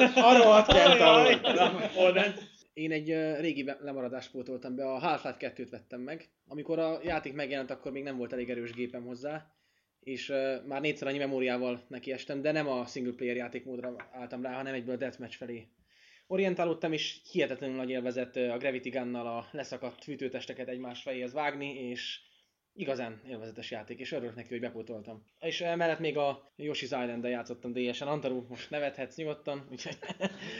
Olden. 1.97 2.35
Én 2.73 2.93
egy 2.93 3.41
régi 3.41 3.71
lemaradást 3.81 4.31
pótoltam 4.31 4.75
be, 4.75 4.85
a 4.85 4.99
Half-Life 4.99 5.53
2-t 5.57 5.67
vettem 5.71 6.01
meg. 6.01 6.29
Amikor 6.49 6.79
a 6.79 7.01
játék 7.03 7.33
megjelent, 7.33 7.71
akkor 7.71 7.93
még 7.93 8.03
nem 8.03 8.17
volt 8.17 8.33
elég 8.33 8.51
erős 8.51 8.73
gépem 8.73 9.05
hozzá, 9.05 9.53
és 10.01 10.33
már 10.67 10.81
négyszer 10.81 11.09
annyi 11.09 11.19
memóriával 11.19 11.85
nekiestem, 11.89 12.43
de 12.43 12.53
nem 12.53 12.69
a 12.69 12.87
single 12.87 13.13
player 13.13 13.37
játékmódra 13.37 13.97
álltam 14.13 14.43
rá, 14.43 14.55
hanem 14.55 14.75
egyből 14.75 14.95
a 14.95 14.99
deathmatch 14.99 15.37
felé. 15.37 15.69
Orientálódtam, 16.31 16.93
és 16.93 17.21
hihetetlenül 17.31 17.77
nagy 17.77 17.91
élvezett 17.91 18.37
ö, 18.37 18.51
a 18.51 18.57
Gravity 18.57 18.89
Gunnal 18.89 19.27
a 19.27 19.47
leszakadt 19.51 20.05
fűtőtesteket 20.05 20.69
egymás 20.69 21.03
fejéhez 21.03 21.33
vágni, 21.33 21.75
és 21.75 22.21
igazán 22.75 23.21
élvezetes 23.29 23.71
játék, 23.71 23.99
és 23.99 24.13
örülök 24.13 24.35
neki, 24.35 24.49
hogy 24.49 24.61
bepótoltam. 24.61 25.25
És 25.41 25.61
emellett 25.61 25.99
még 25.99 26.17
a 26.17 26.53
Yoshi's 26.59 26.83
Island-en 26.83 27.31
játszottam 27.31 27.73
DS-en. 27.73 28.09
Antaru, 28.09 28.45
most 28.49 28.71
nevethetsz 28.71 29.17
nyugodtan, 29.17 29.69
úgyhogy... 29.71 29.99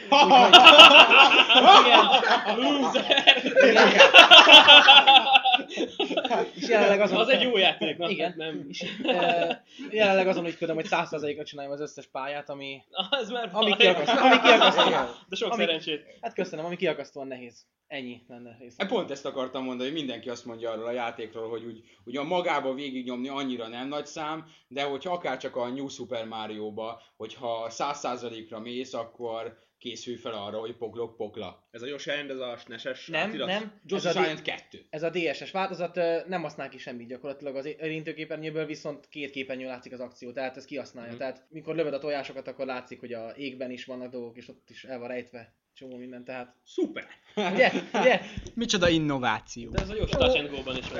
Loser! 5.97 6.47
És 6.55 6.67
jelenleg 6.67 7.01
azon... 7.01 7.17
Az 7.19 7.29
egy 7.29 7.41
jó 7.41 7.57
játék, 7.57 7.97
na? 7.97 8.09
Igen. 8.09 8.33
Nem. 8.37 8.65
És, 8.69 8.81
uh, 9.03 9.55
jelenleg 9.91 10.27
azon 10.27 10.45
ügyködöm, 10.45 10.75
hogy 10.75 10.87
100%-ra 10.89 11.43
csináljam 11.43 11.73
az 11.73 11.81
összes 11.81 12.07
pályát, 12.07 12.49
ami... 12.49 12.81
Az 13.09 13.29
már 13.29 13.49
Ami 13.53 13.69
baj. 13.69 13.77
kiakasztó, 13.77 14.17
ami 14.25 14.39
kiakasztó. 14.39 14.89
De 15.29 15.35
sok 15.35 15.51
Ami- 15.51 15.63
szerencsét. 15.63 16.03
Hát 16.21 16.33
köszönöm, 16.33 16.65
ami 16.65 16.75
kiakasztóan 16.75 17.27
nehéz. 17.27 17.65
Ennyi 17.87 18.21
lenne 18.27 18.57
rész. 18.59 18.75
Hát 18.77 18.87
Pont 18.89 19.11
ezt 19.11 19.25
akartam 19.25 19.63
mondani, 19.63 19.89
hogy 19.89 19.97
mindenki 19.97 20.29
azt 20.29 20.45
mondja 20.45 20.71
arról 20.71 20.85
a 20.85 20.91
játékról, 20.91 21.49
hogy 21.49 21.63
úgy, 21.65 21.81
úgy 22.03 22.17
a 22.17 22.23
magába 22.23 22.73
végignyomni 22.73 23.29
annyira 23.29 23.67
nem 23.67 23.87
nagy 23.87 24.05
szám, 24.05 24.45
de 24.67 24.83
hogyha 24.83 25.13
akár 25.13 25.37
csak 25.37 25.55
a 25.55 25.67
New 25.69 25.87
Super 25.87 26.25
Mario-ba, 26.25 27.01
hogyha 27.17 27.67
100%-ra 27.69 28.59
mész, 28.59 28.93
akkor 28.93 29.57
készülj 29.79 30.15
fel 30.15 30.33
arra, 30.33 30.59
hogy 30.59 30.75
poklok 30.75 31.15
pokla. 31.15 31.67
Ez 31.71 31.81
a 31.81 31.85
Yoshi 31.85 32.09
Island, 32.09 32.29
ez 32.29 32.39
a 32.39 32.57
SNES-es 32.57 33.07
Nem, 33.07 33.27
átirat? 33.29 33.47
nem. 33.47 33.63
Ez 33.63 33.69
Just 33.85 34.05
a, 34.05 34.09
Island 34.09 34.41
2. 34.41 34.85
ez 34.89 35.03
a 35.03 35.09
DSS 35.09 35.51
változat 35.51 35.95
nem 36.27 36.41
használ 36.41 36.69
ki 36.69 36.77
semmit 36.77 37.07
gyakorlatilag 37.07 37.55
az 37.55 37.65
érintőképernyőből, 37.65 38.65
viszont 38.65 39.09
két 39.09 39.31
képernyő 39.31 39.65
látszik 39.65 39.93
az 39.93 39.99
akció, 39.99 40.31
tehát 40.31 40.57
ez 40.57 40.65
kihasználja. 40.65 41.09
Mhm. 41.09 41.19
Tehát 41.19 41.45
mikor 41.49 41.75
lövöd 41.75 41.93
a 41.93 41.99
tojásokat, 41.99 42.47
akkor 42.47 42.65
látszik, 42.65 42.99
hogy 42.99 43.13
a 43.13 43.31
égben 43.35 43.71
is 43.71 43.85
vannak 43.85 44.11
dolgok, 44.11 44.37
és 44.37 44.47
ott 44.47 44.69
is 44.69 44.83
el 44.83 44.99
van 44.99 45.07
rejtve 45.07 45.53
csomó 45.79 45.97
minden, 45.97 46.23
tehát... 46.23 46.55
Szuper! 46.65 47.07
Ugye? 47.53 47.71
Ugye? 47.93 48.21
Micsoda 48.53 48.89
innováció. 48.89 49.71
De 49.71 49.81
ez 49.81 49.89
a 49.89 49.95
jó 49.95 50.03
Touch 50.05 50.39
and 50.39 50.49
Go-ban 50.49 50.77
is 50.77 50.89
van. 50.89 50.99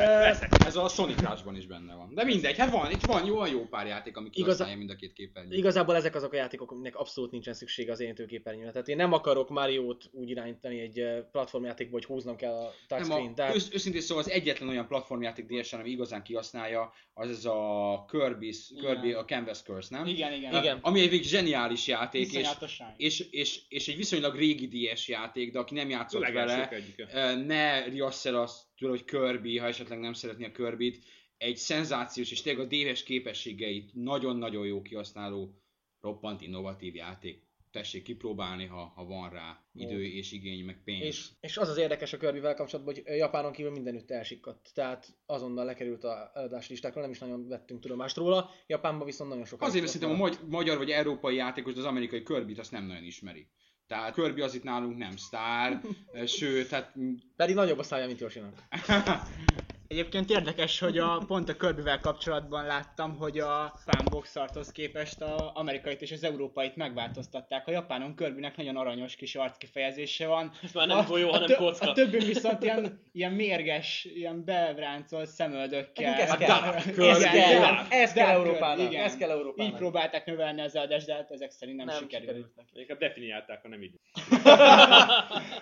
Ez 0.65 0.76
a 0.76 0.88
Sonic 0.88 1.22
Rush-ban 1.22 1.56
is 1.56 1.65
benne 1.65 1.96
van. 1.96 2.13
De 2.13 2.24
mindegy, 2.24 2.58
hát 2.58 2.72
van, 2.72 2.92
itt 2.92 3.06
van 3.06 3.26
jó, 3.26 3.46
jó 3.46 3.65
pár 3.65 3.88
játék, 3.88 4.18
ami 4.18 4.30
Igaza- 4.32 4.76
mind 4.76 4.89
a 4.89 4.96
két 4.96 5.13
képernyőt. 5.13 5.58
Igazából 5.58 5.96
ezek 5.96 6.15
azok 6.15 6.34
a 6.34 6.36
játékok, 6.36 6.72
aminek 6.72 6.96
abszolút 6.96 7.32
nincsen 7.32 7.54
szüksége 7.54 7.92
az 7.92 8.00
érintőképernyőre. 8.00 8.72
Tehát 8.72 8.88
én 8.88 8.96
nem 8.96 9.13
akarok 9.13 9.50
Mario-t 9.50 10.10
úgy 10.12 10.30
irányítani 10.30 10.80
egy 10.80 11.04
platformjátékba, 11.32 11.94
hogy 11.94 12.06
húznom 12.06 12.36
kell 12.36 12.54
a 12.54 12.62
Nem, 12.62 12.72
touchscreen. 12.88 13.32
a, 13.32 13.34
Tehát... 13.34 13.56
ősz, 13.56 13.70
őszintén 13.74 14.02
szóval 14.02 14.24
az 14.24 14.30
egyetlen 14.30 14.70
olyan 14.70 14.88
platformjáték 14.88 15.46
DS-en, 15.46 15.80
ami 15.80 15.89
igazán 15.89 16.24
kihasználja, 16.24 16.94
az 17.13 17.30
ez 17.30 17.46
a 17.46 18.06
Kirby's, 18.12 18.58
Kirby, 18.80 19.08
Igen. 19.08 19.20
a 19.20 19.26
Canvas 19.26 19.62
Curse, 19.62 19.98
nem? 19.98 20.06
Igen, 20.08 20.34
igen. 20.34 20.56
Igen. 20.56 20.80
Ami 20.82 21.02
egy 21.02 21.24
zseniális 21.24 21.88
játék, 21.88 22.34
és, 22.34 22.50
és, 22.98 23.20
és, 23.32 23.62
és 23.70 23.88
egy 23.88 23.96
viszonylag 23.96 24.36
régi 24.36 24.68
DS 24.69 25.08
játék, 25.08 25.51
de 25.51 25.60
aki 25.60 25.73
nem 25.73 25.89
játszott 25.89 26.27
vele, 26.32 26.69
egyike. 26.69 27.36
ne 27.36 27.84
riassz 27.86 28.25
el 28.25 28.36
azt 28.36 28.63
tőle, 28.77 28.91
hogy 28.91 29.05
Kirby, 29.05 29.58
ha 29.58 29.67
esetleg 29.67 29.99
nem 29.99 30.13
szeretné 30.13 30.45
a 30.45 30.51
Kirby-t. 30.51 31.03
Egy 31.38 31.58
szenzációs 31.58 32.32
és 32.32 32.41
tényleg 32.41 32.65
a 32.65 32.93
DS 32.93 33.03
képességeit 33.03 33.91
nagyon-nagyon 33.93 34.65
jó 34.65 34.82
kihasználó, 34.82 35.62
roppant 36.01 36.41
innovatív 36.41 36.95
játék. 36.95 37.47
tessék 37.71 38.03
kipróbálni, 38.03 38.65
ha, 38.65 38.91
ha 38.95 39.05
van 39.05 39.29
rá 39.29 39.63
idő 39.73 40.05
és 40.05 40.32
igény, 40.32 40.65
meg 40.65 40.82
pénz. 40.84 41.03
És, 41.05 41.29
és 41.39 41.58
az 41.58 41.69
az 41.69 41.77
érdekes 41.77 42.13
a 42.13 42.17
Kirbyvel 42.17 42.53
kapcsolatban, 42.55 42.93
hogy 42.93 43.03
Japánon 43.17 43.51
kívül 43.51 43.71
mindenütt 43.71 44.12
elsikadt. 44.12 44.71
Tehát 44.73 45.17
azonnal 45.25 45.65
lekerült 45.65 46.03
a 46.03 46.32
eladási 46.34 46.71
listákra, 46.71 47.01
nem 47.01 47.10
is 47.10 47.19
nagyon 47.19 47.47
vettünk 47.47 47.79
tudomást 47.79 48.17
róla. 48.17 48.51
Japánban 48.67 49.05
viszont 49.05 49.29
nagyon 49.29 49.45
sokan. 49.45 49.67
Azért 49.67 49.88
szerintem 49.88 50.12
a 50.12 50.19
magy- 50.19 50.39
magyar 50.47 50.77
vagy 50.77 50.89
európai 50.89 51.36
játékos, 51.36 51.73
de 51.73 51.79
az 51.79 51.86
amerikai 51.86 52.23
kirby 52.23 52.53
azt 52.60 52.71
nem 52.71 52.86
nagyon 52.86 53.03
ismeri. 53.03 53.47
Tehát 53.89 54.13
Kirby 54.13 54.41
az 54.41 54.56
itt 54.56 54.63
nálunk 54.63 54.97
nem 54.97 55.15
sztár, 55.15 55.82
sőt, 56.38 56.69
hát 56.69 56.93
Pedig 57.36 57.56
nagyobb 57.56 57.80
a 57.80 57.84
szája, 57.84 58.06
mint 58.08 58.19
Yoshinak. 58.19 58.54
Egyébként 59.89 60.30
érdekes, 60.30 60.80
hogy 60.80 60.97
a, 60.97 61.23
pont 61.28 61.49
a 61.49 61.56
Kirbyvel 61.58 61.99
kapcsolatban 61.99 62.65
láttam, 62.65 63.17
hogy 63.17 63.39
a 63.39 63.73
Fanboxarthoz 63.86 64.71
képest 64.71 65.21
az 65.21 65.41
amerikait 65.54 66.02
és 66.02 66.12
az 66.12 66.23
európait 66.23 66.75
megváltoztatták. 66.75 67.67
A 67.67 67.71
japánon 67.71 68.15
Kirbynek 68.15 68.58
nagyon 68.58 68.75
aranyos 68.78 69.15
kis 69.15 69.36
arckifejezése 69.36 70.28
van. 70.28 70.52
Ez 70.63 70.71
már 70.71 70.88
nem 70.88 70.97
a, 70.97 71.04
golyó, 71.04 71.28
a, 71.28 71.32
hanem 71.32 71.47
tö- 71.47 71.58
kocka. 71.58 71.89
A 71.89 71.93
többünk 71.93 72.23
viszont 72.23 72.63
ilyen, 72.63 73.02
ilyen 73.12 73.32
mérges, 73.32 74.08
ilyen 74.13 74.43
bevráncolt 74.45 75.30
szemöldökkel. 75.30 76.13
Ez 76.13 76.30
Hát 76.30 76.38
kell. 76.38 76.73
Ez 77.10 77.23
kell, 77.23 77.86
ez 77.89 78.13
kell 78.13 78.28
Európának. 78.30 78.93
Ez 78.93 79.17
kell 79.17 79.30
Így 79.30 79.36
Európának. 79.36 79.75
próbálták 79.75 80.25
növelni 80.25 80.62
az 80.62 80.75
eladást, 80.75 81.06
de 81.06 81.13
hát 81.13 81.32
ezek 81.32 81.52
szerint 81.52 81.78
nem, 81.78 81.86
Nem 81.86 81.95
sikerült. 81.97 82.47
Inkább 82.73 82.99
definiálták, 82.99 83.62
ha 83.62 83.67
nem 83.67 83.82
így. 83.84 83.93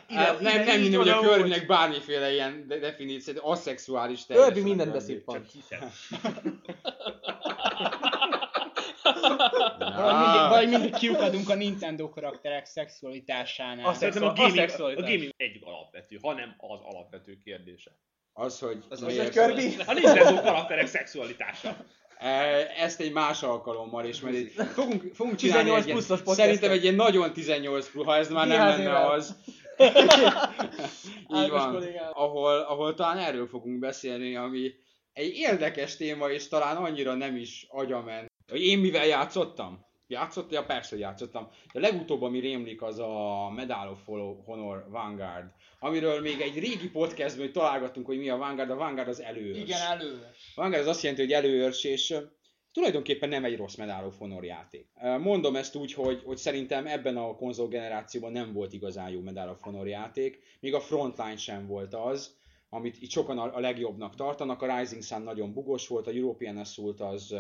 Hát 0.08 0.40
nem, 0.40 0.64
nem 0.64 0.80
így 0.82 0.96
hogy 0.96 1.10
a 1.10 1.18
oda 1.18 1.28
úgy. 1.28 1.34
Kirbynek 1.36 1.68
bármiféle 1.68 2.32
ilyen 2.34 2.66
de- 2.68 2.78
definíció, 2.80 3.34
de 3.34 3.40
aszexuális 3.44 4.17
Kirby 4.26 4.40
teljesen 4.44 4.64
mindent 4.64 4.92
Kirby. 4.92 4.98
beszippant. 4.98 5.44
Csak 5.44 5.52
hiszem. 5.54 5.92
Vagy 10.50 10.70
mindig, 10.70 10.94
kiukadunk 10.96 11.50
a 11.50 11.56
Nintendo 11.56 12.10
karakterek 12.10 12.66
szexualitásánál. 12.66 13.86
Azt 13.88 14.00
Szerintem 14.00 14.24
a 14.24 14.26
a 14.28 14.34
gaming, 14.34 14.58
a 14.58 14.60
szexualitás. 14.60 15.04
gaming 15.10 15.34
egy 15.38 15.60
alapvető, 15.62 16.18
hanem 16.22 16.56
az 16.58 16.80
alapvető 16.84 17.38
kérdése. 17.44 17.92
Az, 18.34 18.60
hogy 18.60 18.78
Az 18.90 19.02
miért- 19.02 19.38
egy 19.38 19.46
Kirby? 19.56 19.76
A 19.86 19.94
Nintendo 19.94 20.42
karakterek 20.42 20.88
szexualitása. 20.88 21.76
Ezt 22.78 23.00
egy 23.00 23.12
más 23.12 23.44
alkalommal 23.44 24.06
is, 24.06 24.22
mert 24.22 24.36
itt 24.36 24.52
fogunk, 24.62 25.04
fogunk 25.14 25.36
csinálni 25.36 25.64
18 25.64 25.80
egy 25.80 25.86
ilyen, 25.88 25.98
pluszos 26.06 26.36
szerintem 26.36 26.72
egy 26.72 26.84
ilyen 26.84 26.96
nagyon 26.96 27.34
18 27.34 27.90
plusz, 27.92 28.06
ha 28.06 28.16
ez 28.16 28.30
már 28.30 28.48
nem 28.48 28.58
Kiház 28.58 28.78
lenne 28.78 29.06
az. 29.06 29.36
Így 31.42 31.50
van. 31.50 31.72
kollégám. 31.72 32.12
Ahol, 32.14 32.58
ahol 32.58 32.94
talán 32.94 33.18
erről 33.18 33.48
fogunk 33.48 33.80
beszélni, 33.80 34.36
ami 34.36 34.72
egy 35.14 35.36
érdekes 35.36 35.96
téma, 35.96 36.30
és 36.30 36.48
talán 36.48 36.78
annyira 36.78 37.14
nem 37.14 37.36
is 37.36 37.66
agyament. 37.70 38.32
Hogy 38.48 38.66
én 38.66 38.80
mivel 38.80 39.06
játszottam? 39.06 39.86
Játszott? 40.08 40.52
Ja, 40.52 40.64
persze, 40.64 40.90
hogy 40.90 41.00
játszottam. 41.00 41.50
De 41.74 41.80
legutóbb, 41.80 42.22
ami 42.22 42.40
rémlik, 42.40 42.82
az 42.82 43.00
a 43.00 43.50
Medal 43.56 43.90
of 43.90 44.06
Honor 44.46 44.86
Vanguard, 44.90 45.46
amiről 45.80 46.22
még 46.22 46.42
egy 46.42 46.60
régi 46.60 46.90
podcastban 46.90 47.46
hogy 47.46 47.52
találgattunk, 47.52 48.06
hogy 48.06 48.18
mi 48.18 48.30
a 48.30 48.38
Vanguard. 48.38 48.70
A 48.70 48.76
Vanguard 48.76 49.08
az 49.08 49.22
előőrs. 49.22 49.58
Igen, 49.58 49.82
elő. 49.82 50.30
Vanguard 50.56 50.82
az 50.82 50.90
azt 50.90 51.02
jelenti, 51.02 51.24
hogy 51.24 51.34
előőrs, 51.34 51.84
és 51.84 52.16
tulajdonképpen 52.78 53.30
nem 53.30 53.46
egy 53.46 53.58
rossz 53.58 53.76
Medal 53.76 54.06
of 54.06 54.18
Honor 54.18 54.44
játék. 54.44 54.88
Mondom 55.20 55.56
ezt 55.56 55.76
úgy, 55.76 55.94
hogy, 55.94 56.22
hogy 56.26 56.38
szerintem 56.38 56.88
ebben 56.88 57.18
a 57.18 57.36
konzol 57.36 57.68
generációban 57.68 58.32
nem 58.32 58.54
volt 58.54 58.74
igazán 58.74 59.10
jó 59.10 59.20
Medal 59.20 59.50
of 59.50 59.62
Honor 59.62 59.88
játék, 59.88 60.40
még 60.60 60.74
a 60.74 60.80
Frontline 60.80 61.38
sem 61.38 61.68
volt 61.68 61.94
az, 61.94 62.36
amit 62.70 63.02
itt 63.02 63.10
sokan 63.10 63.38
a 63.38 63.60
legjobbnak 63.60 64.16
tartanak. 64.16 64.62
A 64.62 64.78
Rising 64.78 65.04
Sun 65.04 65.22
nagyon 65.22 65.54
bugos 65.54 65.88
volt, 65.88 66.08
a 66.08 66.12
European 66.12 66.58
Assault 66.58 67.02
az 67.02 67.36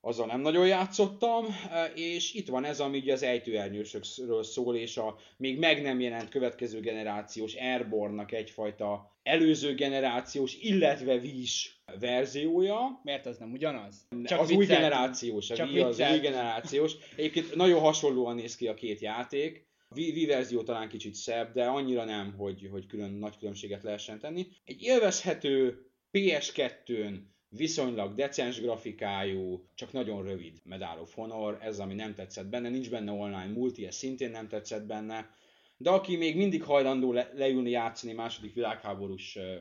azzal 0.00 0.26
nem 0.26 0.40
nagyon 0.40 0.66
játszottam, 0.66 1.44
ö, 1.72 1.84
és 1.94 2.34
itt 2.34 2.48
van 2.48 2.64
ez, 2.64 2.80
ami 2.80 2.98
ugye 2.98 3.12
az 3.12 3.22
ejtőernyősökről 3.22 4.42
szól, 4.42 4.76
és 4.76 4.96
a 4.96 5.18
még 5.36 5.58
meg 5.58 5.82
nem 5.82 6.00
jelent 6.00 6.28
következő 6.28 6.80
generációs 6.80 7.54
Airborne-nak 7.54 8.32
egyfajta 8.32 9.16
előző 9.22 9.74
generációs, 9.74 10.54
illetve 10.54 11.14
Wii-s 11.14 11.76
verziója. 12.00 13.00
Miért 13.02 13.26
az 13.26 13.38
nem 13.38 13.52
ugyanaz? 13.52 14.06
Csak 14.24 14.40
az 14.40 14.50
új 14.50 14.56
vicceltem. 14.56 14.88
generációs, 14.88 15.50
a 15.50 15.54
Csak 15.54 15.68
Wii 15.68 15.80
az 15.80 16.00
új 16.12 16.18
generációs. 16.18 16.92
Egyébként 17.16 17.54
nagyon 17.54 17.80
hasonlóan 17.80 18.34
néz 18.34 18.56
ki 18.56 18.68
a 18.68 18.74
két 18.74 19.00
játék. 19.00 19.66
Wii 19.96 20.26
verzió 20.26 20.62
talán 20.62 20.88
kicsit 20.88 21.14
szebb, 21.14 21.52
de 21.52 21.64
annyira 21.64 22.04
nem, 22.04 22.34
hogy, 22.36 22.68
hogy 22.70 22.86
külön 22.86 23.10
nagy 23.10 23.38
különbséget 23.38 23.82
lehessen 23.82 24.18
tenni. 24.18 24.46
Egy 24.64 24.82
élvezhető 24.82 25.86
PS2-n 26.12 27.14
viszonylag 27.48 28.14
decens 28.14 28.60
grafikájú, 28.60 29.68
csak 29.74 29.92
nagyon 29.92 30.22
rövid 30.22 30.60
Medal 30.64 31.00
of 31.00 31.14
Honor, 31.14 31.58
ez 31.60 31.78
ami 31.78 31.94
nem 31.94 32.14
tetszett 32.14 32.46
benne, 32.46 32.68
nincs 32.68 32.90
benne 32.90 33.12
online 33.12 33.46
multi, 33.46 33.86
ez 33.86 33.94
szintén 33.94 34.30
nem 34.30 34.48
tetszett 34.48 34.86
benne, 34.86 35.30
de 35.76 35.90
aki 35.90 36.16
még 36.16 36.36
mindig 36.36 36.62
hajlandó 36.62 37.12
le, 37.12 37.30
leülni 37.34 37.70
játszani 37.70 38.12
második 38.12 38.54
világháborús 38.54 39.36
ö, 39.36 39.56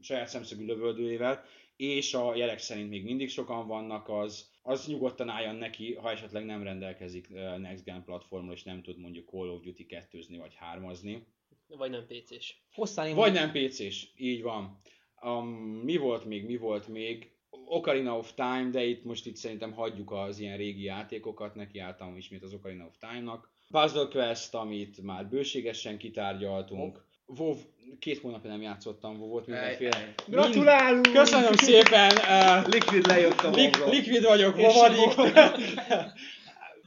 saját 0.00 0.28
szemszögű 0.28 0.64
lövöldőjével, 0.64 1.44
és 1.76 2.14
a 2.14 2.36
jelek 2.36 2.58
szerint 2.58 2.90
még 2.90 3.04
mindig 3.04 3.28
sokan 3.28 3.66
vannak, 3.66 4.08
az, 4.08 4.50
az 4.62 4.86
nyugodtan 4.86 5.28
álljon 5.28 5.54
neki, 5.54 5.94
ha 5.94 6.10
esetleg 6.10 6.44
nem 6.44 6.62
rendelkezik 6.62 7.28
ö, 7.30 7.58
Next 7.58 7.84
Gen 7.84 8.04
platformról, 8.04 8.54
és 8.54 8.62
nem 8.62 8.82
tud 8.82 8.98
mondjuk 8.98 9.28
Call 9.28 9.48
of 9.48 9.62
Duty 9.62 9.86
2 9.86 10.20
vagy 10.38 10.56
3-azni. 10.74 11.22
Vagy 11.66 11.90
nem 11.90 12.06
PC-s. 12.06 12.54
Hosszán 12.72 13.06
én 13.06 13.14
Vagy 13.14 13.32
nem 13.32 13.52
PC-s, 13.52 14.06
így 14.16 14.42
van. 14.42 14.80
Um, 15.22 15.46
mi 15.84 15.96
volt 15.96 16.24
még, 16.24 16.44
mi 16.46 16.56
volt 16.56 16.88
még? 16.88 17.30
Ocarina 17.66 18.16
of 18.16 18.32
Time, 18.34 18.68
de 18.72 18.84
itt 18.84 19.04
most 19.04 19.26
itt 19.26 19.36
szerintem 19.36 19.72
hagyjuk 19.72 20.12
az 20.12 20.38
ilyen 20.38 20.56
régi 20.56 20.82
játékokat, 20.82 21.54
neki 21.54 21.78
álltam 21.78 22.16
ismét 22.16 22.42
az 22.42 22.52
Ocarina 22.54 22.84
of 22.84 22.94
Time-nak. 22.98 23.50
Puzzle 23.70 24.08
Quest, 24.10 24.54
amit 24.54 25.02
már 25.02 25.26
bőségesen 25.28 25.98
kitárgyaltunk. 25.98 27.04
WoW, 27.26 27.56
két 27.98 28.20
hónapja 28.20 28.50
nem 28.50 28.62
játszottam 28.62 29.20
WoW-ot 29.20 29.46
mindenféle. 29.46 30.14
Gratulálunk! 30.26 31.12
Köszönöm 31.12 31.52
szépen! 31.54 32.10
Uh, 32.16 32.68
Liquid 32.68 33.06
lejött 33.06 33.40
a 33.40 33.50
Lik- 33.50 33.86
likvid 33.90 34.24
vagyok, 34.24 34.58
És 34.58 34.64
vovadik. 34.64 35.14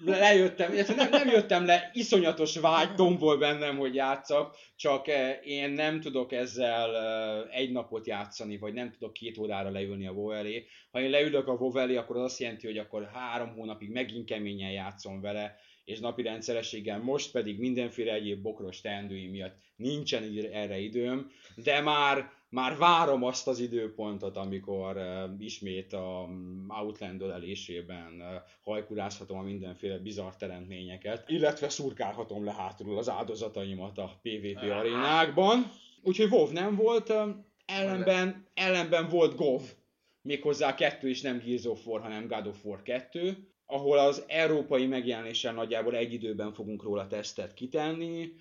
Lejöttem, 0.05 0.73
nem, 0.95 1.09
nem 1.09 1.27
jöttem 1.27 1.65
le, 1.65 1.89
iszonyatos 1.93 2.57
vágy 2.57 2.95
tombol 2.95 3.37
bennem, 3.37 3.77
hogy 3.77 3.95
játszak, 3.95 4.55
csak 4.75 5.07
eh, 5.07 5.37
én 5.43 5.69
nem 5.69 5.99
tudok 5.99 6.31
ezzel 6.31 6.95
eh, 6.95 7.59
egy 7.59 7.71
napot 7.71 8.07
játszani, 8.07 8.57
vagy 8.57 8.73
nem 8.73 8.91
tudok 8.91 9.13
két 9.13 9.37
órára 9.37 9.69
leülni 9.69 10.07
a 10.07 10.11
WoW 10.11 10.31
elé. 10.31 10.65
Ha 10.91 11.01
én 11.01 11.09
leülök 11.09 11.47
a 11.47 11.53
WoW 11.53 11.77
elé, 11.77 11.95
akkor 11.95 12.17
az 12.17 12.23
azt 12.23 12.39
jelenti, 12.39 12.67
hogy 12.67 12.77
akkor 12.77 13.09
három 13.13 13.53
hónapig 13.53 13.89
megint 13.89 14.25
keményen 14.25 14.71
játszom 14.71 15.21
vele, 15.21 15.55
és 15.85 15.99
napi 15.99 16.21
rendszerességgel, 16.21 16.99
most 16.99 17.31
pedig 17.31 17.59
mindenféle 17.59 18.13
egyéb 18.13 18.41
bokros 18.41 18.81
teendőim 18.81 19.31
miatt 19.31 19.55
nincsen 19.75 20.23
erre 20.51 20.77
időm, 20.77 21.31
de 21.55 21.81
már, 21.81 22.31
már 22.53 22.77
várom 22.77 23.23
azt 23.23 23.47
az 23.47 23.59
időpontot, 23.59 24.37
amikor 24.37 24.95
uh, 24.95 25.43
ismét 25.43 25.93
a 25.93 26.25
um, 26.27 26.65
Outland 26.69 27.21
ölelésében 27.21 28.13
uh, 28.19 28.25
hajkurázhatom 28.63 29.37
a 29.37 29.41
mindenféle 29.41 29.97
bizarr 29.97 30.31
teremtményeket, 30.37 31.29
illetve 31.29 31.69
szurkálhatom 31.69 32.43
le 32.43 32.53
hátul 32.53 32.97
az 32.97 33.09
áldozataimat 33.09 33.97
a 33.97 34.19
PvP 34.21 34.71
arénákban. 34.71 35.71
Úgyhogy 36.01 36.31
WoW 36.31 36.51
nem 36.51 36.75
volt, 36.75 37.09
um, 37.09 37.45
ellenben, 37.65 38.47
ellenben 38.53 39.09
volt 39.09 39.35
GOV, 39.35 39.61
méghozzá 40.21 40.75
kettő 40.75 41.09
is 41.09 41.21
nem 41.21 41.41
Gears 41.45 41.65
of 41.65 41.87
War, 41.87 42.01
hanem 42.01 42.27
God 42.27 42.47
of 42.47 42.65
War 42.65 42.81
2, 42.81 43.47
ahol 43.65 43.97
az 43.97 44.23
európai 44.27 44.85
megjelenéssel 44.85 45.53
nagyjából 45.53 45.95
egy 45.95 46.13
időben 46.13 46.53
fogunk 46.53 46.83
róla 46.83 47.07
tesztet 47.07 47.53
kitenni. 47.53 48.33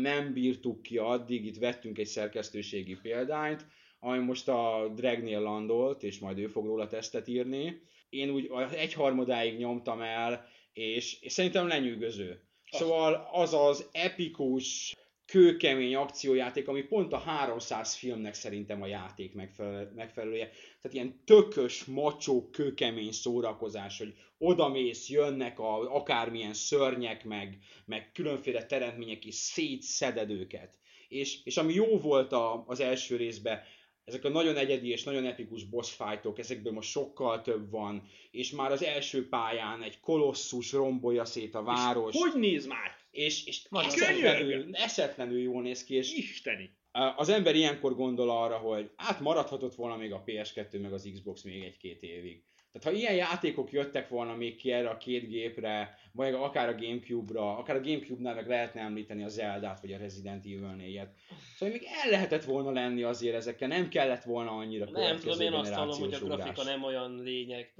Nem 0.00 0.32
bírtuk 0.32 0.82
ki 0.82 0.98
addig, 0.98 1.44
itt 1.44 1.58
vettünk 1.58 1.98
egy 1.98 2.06
szerkesztőségi 2.06 2.98
példányt, 3.02 3.66
ami 4.00 4.18
most 4.18 4.48
a 4.48 4.92
Dragnél 4.94 5.40
landolt, 5.40 6.02
és 6.02 6.18
majd 6.18 6.38
ő 6.38 6.46
fog 6.46 6.66
róla 6.66 6.86
tesztet 6.86 7.28
írni. 7.28 7.80
Én 8.08 8.30
úgy 8.30 8.50
egyharmadáig 8.72 9.58
nyomtam 9.58 10.00
el, 10.00 10.46
és, 10.72 11.20
és 11.20 11.32
szerintem 11.32 11.66
lenyűgöző. 11.66 12.42
Szóval 12.70 13.28
az 13.32 13.54
az 13.54 13.88
epikus, 13.92 14.96
kőkemény 15.28 15.94
akciójáték, 15.94 16.68
ami 16.68 16.82
pont 16.82 17.12
a 17.12 17.18
300 17.18 17.94
filmnek 17.94 18.34
szerintem 18.34 18.82
a 18.82 18.86
játék 18.86 19.34
megfelel, 19.34 19.92
megfelelője. 19.94 20.50
Tehát 20.80 20.96
ilyen 20.96 21.22
tökös, 21.24 21.84
macsó, 21.84 22.50
kőkemény 22.50 23.12
szórakozás, 23.12 23.98
hogy 23.98 24.14
odamész, 24.38 25.08
jönnek 25.08 25.58
a, 25.58 25.94
akármilyen 25.94 26.54
szörnyek, 26.54 27.24
meg, 27.24 27.58
meg 27.84 28.10
különféle 28.12 28.66
teremtmények, 28.66 29.24
és 29.24 29.34
szétszeded 29.34 30.30
őket. 30.30 30.78
És, 31.08 31.44
és 31.44 31.56
ami 31.56 31.72
jó 31.72 31.98
volt 31.98 32.32
a, 32.32 32.64
az 32.66 32.80
első 32.80 33.16
részben, 33.16 33.60
ezek 34.04 34.24
a 34.24 34.28
nagyon 34.28 34.56
egyedi 34.56 34.88
és 34.90 35.04
nagyon 35.04 35.24
epikus 35.24 35.64
boss 35.64 35.90
fightok, 35.90 36.38
ezekből 36.38 36.72
most 36.72 36.90
sokkal 36.90 37.42
több 37.42 37.70
van, 37.70 38.02
és 38.30 38.50
már 38.50 38.72
az 38.72 38.82
első 38.82 39.28
pályán 39.28 39.82
egy 39.82 40.00
kolosszus 40.00 40.72
rombolja 40.72 41.24
szét 41.24 41.54
a 41.54 41.62
város. 41.62 42.16
Hogy 42.16 42.40
néz 42.40 42.66
már? 42.66 42.97
És, 43.10 43.46
és 43.46 43.66
eszetlenül, 43.70 44.74
eszetlenül 44.76 45.38
jól 45.40 45.62
néz 45.62 45.84
ki, 45.84 45.94
és 45.94 46.12
Isteni. 46.12 46.76
az 47.16 47.28
ember 47.28 47.54
ilyenkor 47.54 47.94
gondol 47.94 48.30
arra, 48.30 48.56
hogy 48.56 48.90
hát 48.96 49.20
maradhatott 49.20 49.74
volna 49.74 49.96
még 49.96 50.12
a 50.12 50.22
PS2 50.26 50.80
meg 50.80 50.92
az 50.92 51.08
Xbox 51.12 51.42
még 51.42 51.62
egy-két 51.62 52.02
évig. 52.02 52.42
Tehát 52.78 52.84
ha 52.84 53.02
ilyen 53.02 53.14
játékok 53.14 53.72
jöttek 53.72 54.08
volna 54.08 54.34
még 54.34 54.56
ki 54.56 54.72
erre 54.72 54.88
a 54.88 54.96
két 54.96 55.28
gépre, 55.28 55.98
vagy 56.12 56.32
akár 56.32 56.68
a 56.68 56.74
Gamecube-ra, 56.74 57.56
akár 57.56 57.76
a 57.76 57.80
Gamecube-nál 57.80 58.34
meg 58.34 58.48
lehetne 58.48 58.80
említeni 58.80 59.24
a 59.24 59.28
Zelda-t, 59.28 59.80
vagy 59.80 59.92
a 59.92 59.98
Resident 59.98 60.44
Evil 60.44 60.76
4-et. 60.78 61.08
Szóval 61.56 61.74
még 61.74 61.86
el 62.02 62.10
lehetett 62.10 62.44
volna 62.44 62.70
lenni 62.70 63.02
azért 63.02 63.34
ezekkel, 63.34 63.68
nem 63.68 63.88
kellett 63.88 64.22
volna 64.22 64.50
annyira 64.50 64.90
Nem 64.90 65.18
tudom, 65.18 65.40
én 65.40 65.52
azt 65.52 65.72
hallom, 65.72 65.98
hogy 65.98 66.14
a 66.14 66.18
grafika 66.18 66.48
ugrás. 66.48 66.64
nem 66.64 66.82
olyan 66.82 67.22
lényeg. 67.22 67.74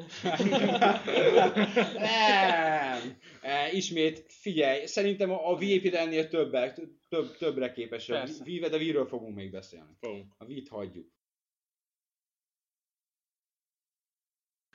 Nem! 1.95 3.17
E, 3.43 3.73
ismét, 3.73 4.25
figyelj, 4.29 4.87
szerintem 4.87 5.31
a, 5.31 5.51
a 5.51 5.57
VIP 5.57 5.95
ennél 5.95 6.29
többre, 6.29 6.75
több, 7.09 7.37
többre 7.37 7.73
képes. 7.73 8.07
Persze. 8.07 8.45
A 8.63 8.69
de 8.69 8.77
Wii-ről 8.77 9.07
fogunk 9.07 9.35
még 9.35 9.51
beszélni. 9.51 9.91
Fogunk. 10.01 10.35
A 10.39 10.45
Wii-t 10.45 10.69
hagyjuk. 10.69 11.07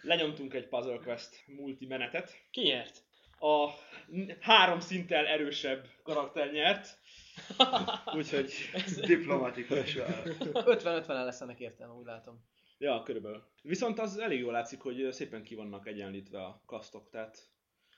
Lenyomtunk 0.04 0.54
egy 0.54 0.68
Puzzle 0.68 0.98
Quest 0.98 1.44
multi 1.48 1.86
menetet. 1.86 2.38
Ki 2.52 2.62
nyert? 2.62 3.02
A 3.40 3.70
három 4.40 4.80
szinttel 4.80 5.26
erősebb 5.26 5.88
karakter 6.04 6.52
nyert. 6.52 6.98
Úgyhogy, 8.18 8.54
Diplomatikus. 9.06 9.98
50-50 9.98 11.08
lesz 11.08 11.42
ennek 11.42 11.60
értelme, 11.60 11.94
úgy 11.94 12.06
látom. 12.06 12.44
ja, 12.78 13.04
körülbelül. 13.04 13.44
Viszont 13.62 14.00
az 14.00 14.18
elég 14.18 14.40
jól 14.40 14.52
látszik, 14.52 14.82
hogy 14.82 15.08
szépen 15.12 15.44
ki 15.44 15.56
vannak 15.56 15.88
egyenlítve 15.88 16.44
a 16.44 16.62
kasztok, 16.66 17.10
tehát 17.10 17.38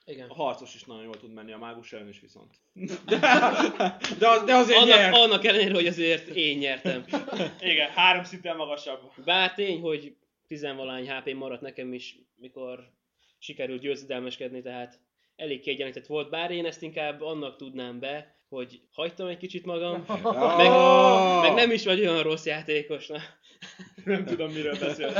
Igen. 0.04 0.28
a 0.28 0.34
harcos 0.34 0.74
is 0.74 0.84
nagyon 0.84 1.02
jól 1.02 1.16
tud 1.18 1.32
menni, 1.32 1.52
a 1.52 1.58
mágus 1.58 1.92
ellen 1.92 2.08
is 2.08 2.20
viszont. 2.20 2.54
De, 4.18 4.28
az, 4.28 4.44
de 4.44 4.54
azért 4.54 4.78
Annak, 4.78 4.96
nyert! 4.96 5.14
annak 5.16 5.44
ellenére, 5.44 5.74
hogy 5.74 5.86
azért 5.86 6.28
én 6.28 6.58
nyertem. 6.58 7.04
Igen, 7.60 7.90
három 7.90 8.24
szinten 8.24 8.56
magasabb. 8.56 9.12
Bár 9.24 9.54
tény, 9.54 9.80
hogy 9.80 10.16
tizenvalány 10.46 11.10
HP 11.10 11.34
maradt 11.34 11.60
nekem 11.60 11.92
is, 11.92 12.18
mikor 12.36 12.90
sikerült 13.38 13.80
győzedelmeskedni, 13.80 14.62
tehát 14.62 15.00
elég 15.36 15.60
kiegyenlített 15.60 16.06
volt, 16.06 16.30
bár 16.30 16.50
én 16.50 16.66
ezt 16.66 16.82
inkább 16.82 17.20
annak 17.20 17.56
tudnám 17.56 17.98
be, 17.98 18.34
hogy 18.48 18.80
hagytam 18.92 19.26
egy 19.26 19.36
kicsit 19.36 19.64
magam, 19.64 20.04
meg, 20.08 20.24
Ah! 20.66 21.42
meg 21.42 21.54
nem 21.54 21.70
is 21.70 21.84
vagy 21.84 22.00
olyan 22.00 22.22
rossz 22.22 22.46
játékos. 22.46 23.06
Na. 23.06 23.18
Nem 24.04 24.24
tudom, 24.24 24.52
miről 24.52 24.78
beszél. 24.78 25.12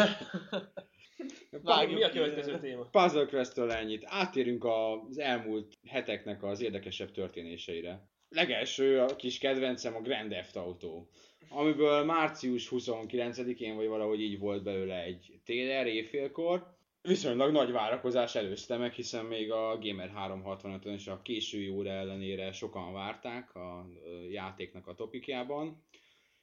Mi 1.87 2.03
a 2.03 2.11
következő 2.11 2.59
téma? 2.59 2.83
Puzzle 2.91 3.25
Quest-től 3.25 3.71
ennyit. 3.71 4.03
Átérünk 4.07 4.65
az 4.65 5.19
elmúlt 5.19 5.75
heteknek 5.89 6.43
az 6.43 6.61
érdekesebb 6.61 7.11
történéseire. 7.11 8.09
Legelső, 8.29 9.01
a 9.01 9.17
kis 9.17 9.39
kedvencem 9.39 9.95
a 9.95 10.01
Grand 10.01 10.31
Theft 10.31 10.57
Auto, 10.57 11.07
amiből 11.49 12.05
március 12.05 12.69
29-én, 12.71 13.77
vagy 13.77 13.87
valahogy 13.87 14.21
így 14.21 14.39
volt 14.39 14.63
belőle 14.63 15.03
egy 15.03 15.41
trailer 15.45 15.87
éjfélkor. 15.87 16.75
Viszonylag 17.03 17.53
nagy 17.53 17.71
várakozás 17.71 18.35
előzte 18.35 18.77
meg, 18.77 18.93
hiszen 18.93 19.25
még 19.25 19.51
a 19.51 19.79
Gamer 19.81 20.13
365-ön 20.17 20.93
és 20.93 21.07
a 21.07 21.23
késői 21.23 21.69
óra 21.69 21.91
ellenére 21.91 22.53
sokan 22.53 22.93
várták 22.93 23.55
a 23.55 23.89
játéknak 24.31 24.87
a 24.87 24.95
topikjában. 24.95 25.85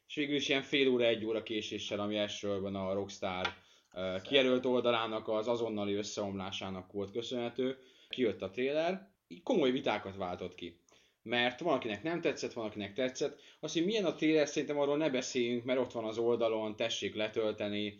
És 0.08 0.16
végül 0.16 0.36
is 0.36 0.50
ilyen 0.50 0.62
fél 0.62 0.90
óra, 0.90 1.06
egy 1.06 1.26
óra 1.26 1.44
késéssel, 1.44 2.00
ami 2.00 2.18
elsősorban 2.18 2.76
a 2.76 2.94
Rockstar 2.94 3.48
kijelölt 4.24 4.66
oldalának 4.66 5.28
az 5.28 5.48
azonnali 5.48 5.94
összeomlásának 5.94 6.92
volt 6.92 7.12
köszönhető, 7.12 7.78
kijött 8.10 8.42
a 8.42 8.50
trailer, 8.50 9.12
így 9.28 9.44
komoly 9.44 9.72
vitákat 9.72 10.16
váltott 10.16 10.56
ki. 10.56 10.83
Mert 11.24 11.60
van, 11.60 11.74
akinek 11.74 12.04
nem 12.04 12.22
tetszett, 12.22 12.54
van, 12.54 12.66
akinek 12.66 12.94
tetszett. 12.94 13.40
Azt, 13.60 13.74
hogy 13.74 13.86
milyen 13.86 14.06
a 14.06 14.16
trailer, 14.16 14.48
szerintem 14.48 14.80
arról 14.80 14.98
ne 14.98 15.10
beszéljünk, 15.10 15.64
mert 15.64 15.80
ott 15.80 15.92
van 15.92 16.06
az 16.06 16.18
oldalon, 16.18 16.76
tessék 16.76 17.16
letölteni, 17.16 18.00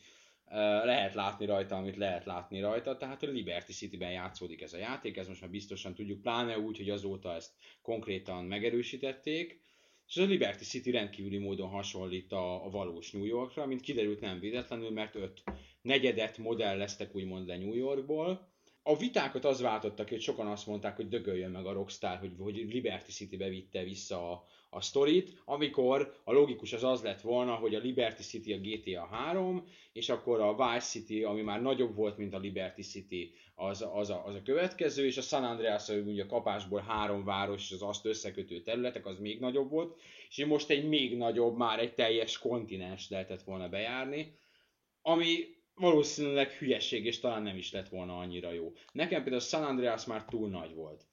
lehet 0.84 1.14
látni 1.14 1.46
rajta, 1.46 1.76
amit 1.76 1.98
lehet 1.98 2.26
látni 2.26 2.60
rajta, 2.60 2.98
tehát 2.98 3.24
a 3.24 3.28
Liberty 3.28 3.72
City-ben 3.72 4.12
játszódik 4.12 4.62
ez 4.62 4.74
a 4.74 4.78
játék, 4.78 5.18
ez 5.18 5.28
most 5.28 5.42
már 5.42 5.50
biztosan 5.50 5.94
tudjuk, 5.94 6.22
pláne 6.22 6.60
úgy, 6.60 6.78
hogy 6.78 6.90
azóta 6.90 7.34
ezt 7.34 7.52
konkrétan 7.82 8.46
megerősítették, 8.46 9.62
és 10.08 10.18
a 10.18 10.24
Liberty 10.24 10.64
City 10.64 10.92
rendkívüli 10.92 11.38
módon 11.38 11.70
hasonlít 11.70 12.32
a, 12.32 12.66
a 12.66 12.70
valós 12.70 13.12
New 13.12 13.26
Yorkra, 13.26 13.66
mint 13.66 13.82
kiderült 13.82 14.20
nem 14.20 14.40
véletlenül, 14.40 14.92
mert 14.92 15.16
öt 15.16 15.44
negyedet 15.82 16.38
modelleztek 16.38 17.16
úgymond 17.16 17.48
le 17.48 17.58
New 17.58 17.74
Yorkból. 17.74 18.52
A 18.86 18.98
vitákat 18.98 19.46
az 19.46 19.62
váltottak, 19.62 20.10
hogy 20.10 20.22
sokan 20.22 20.48
azt 20.48 20.68
mondták, 20.68 20.96
hogy 20.96 21.08
dögöljön 21.08 21.52
meg 21.52 21.66
a 21.66 21.74
Rockstar, 21.74 22.18
hogy, 22.18 22.32
hogy 22.40 22.56
Liberty 22.56 23.10
City-be 23.10 23.50
vitte 23.50 23.84
vissza 23.84 24.32
a, 24.32 24.46
a 24.70 24.82
sztorit, 24.82 25.42
amikor 25.46 26.22
a 26.24 26.32
logikus 26.32 26.74
az 26.74 26.84
az 26.84 27.02
lett 27.02 27.22
volna, 27.22 27.54
hogy 27.54 27.76
a 27.76 27.80
Liberty 27.80 28.22
City 28.22 28.54
a 28.54 28.58
GTA 28.58 29.06
3, 29.06 29.68
és 29.94 30.10
akkor 30.10 30.40
a 30.40 30.56
Vice 30.56 30.88
City, 30.88 31.24
ami 31.24 31.42
már 31.42 31.62
nagyobb 31.62 31.96
volt, 31.96 32.18
mint 32.18 32.34
a 32.34 32.40
Liberty 32.40 32.82
City, 32.82 33.34
az, 33.56 33.86
az, 33.94 34.10
a, 34.10 34.26
az 34.26 34.36
a 34.36 34.42
következő, 34.42 35.06
és 35.06 35.18
a 35.18 35.22
San 35.22 35.44
Andreas, 35.44 35.90
ugye 35.90 36.24
a 36.24 36.28
kapásból 36.28 36.82
három 36.82 37.24
város, 37.24 37.62
és 37.62 37.72
az 37.72 37.82
azt 37.82 38.06
összekötő 38.06 38.62
területek, 38.62 39.06
az 39.06 39.20
még 39.20 39.40
nagyobb 39.40 39.70
volt, 39.70 40.00
és 40.30 40.46
most 40.46 40.70
egy 40.70 40.88
még 40.88 41.18
nagyobb, 41.18 41.58
már 41.58 41.80
egy 41.80 41.94
teljes 41.94 42.40
kontinens 42.40 43.10
lehetett 43.10 43.44
volna 43.44 43.70
bejárni, 43.70 44.38
ami 45.02 45.62
valószínűleg 45.76 46.52
hülyeség, 46.52 47.06
és 47.06 47.20
talán 47.20 47.44
nem 47.44 47.58
is 47.58 47.72
lett 47.72 47.90
volna 47.90 48.18
annyira 48.18 48.52
jó. 48.52 48.74
Nekem 48.92 49.22
például 49.22 49.42
San 49.42 49.64
Andreas 49.64 50.06
már 50.06 50.26
túl 50.26 50.50
nagy 50.50 50.74
volt. 50.74 51.06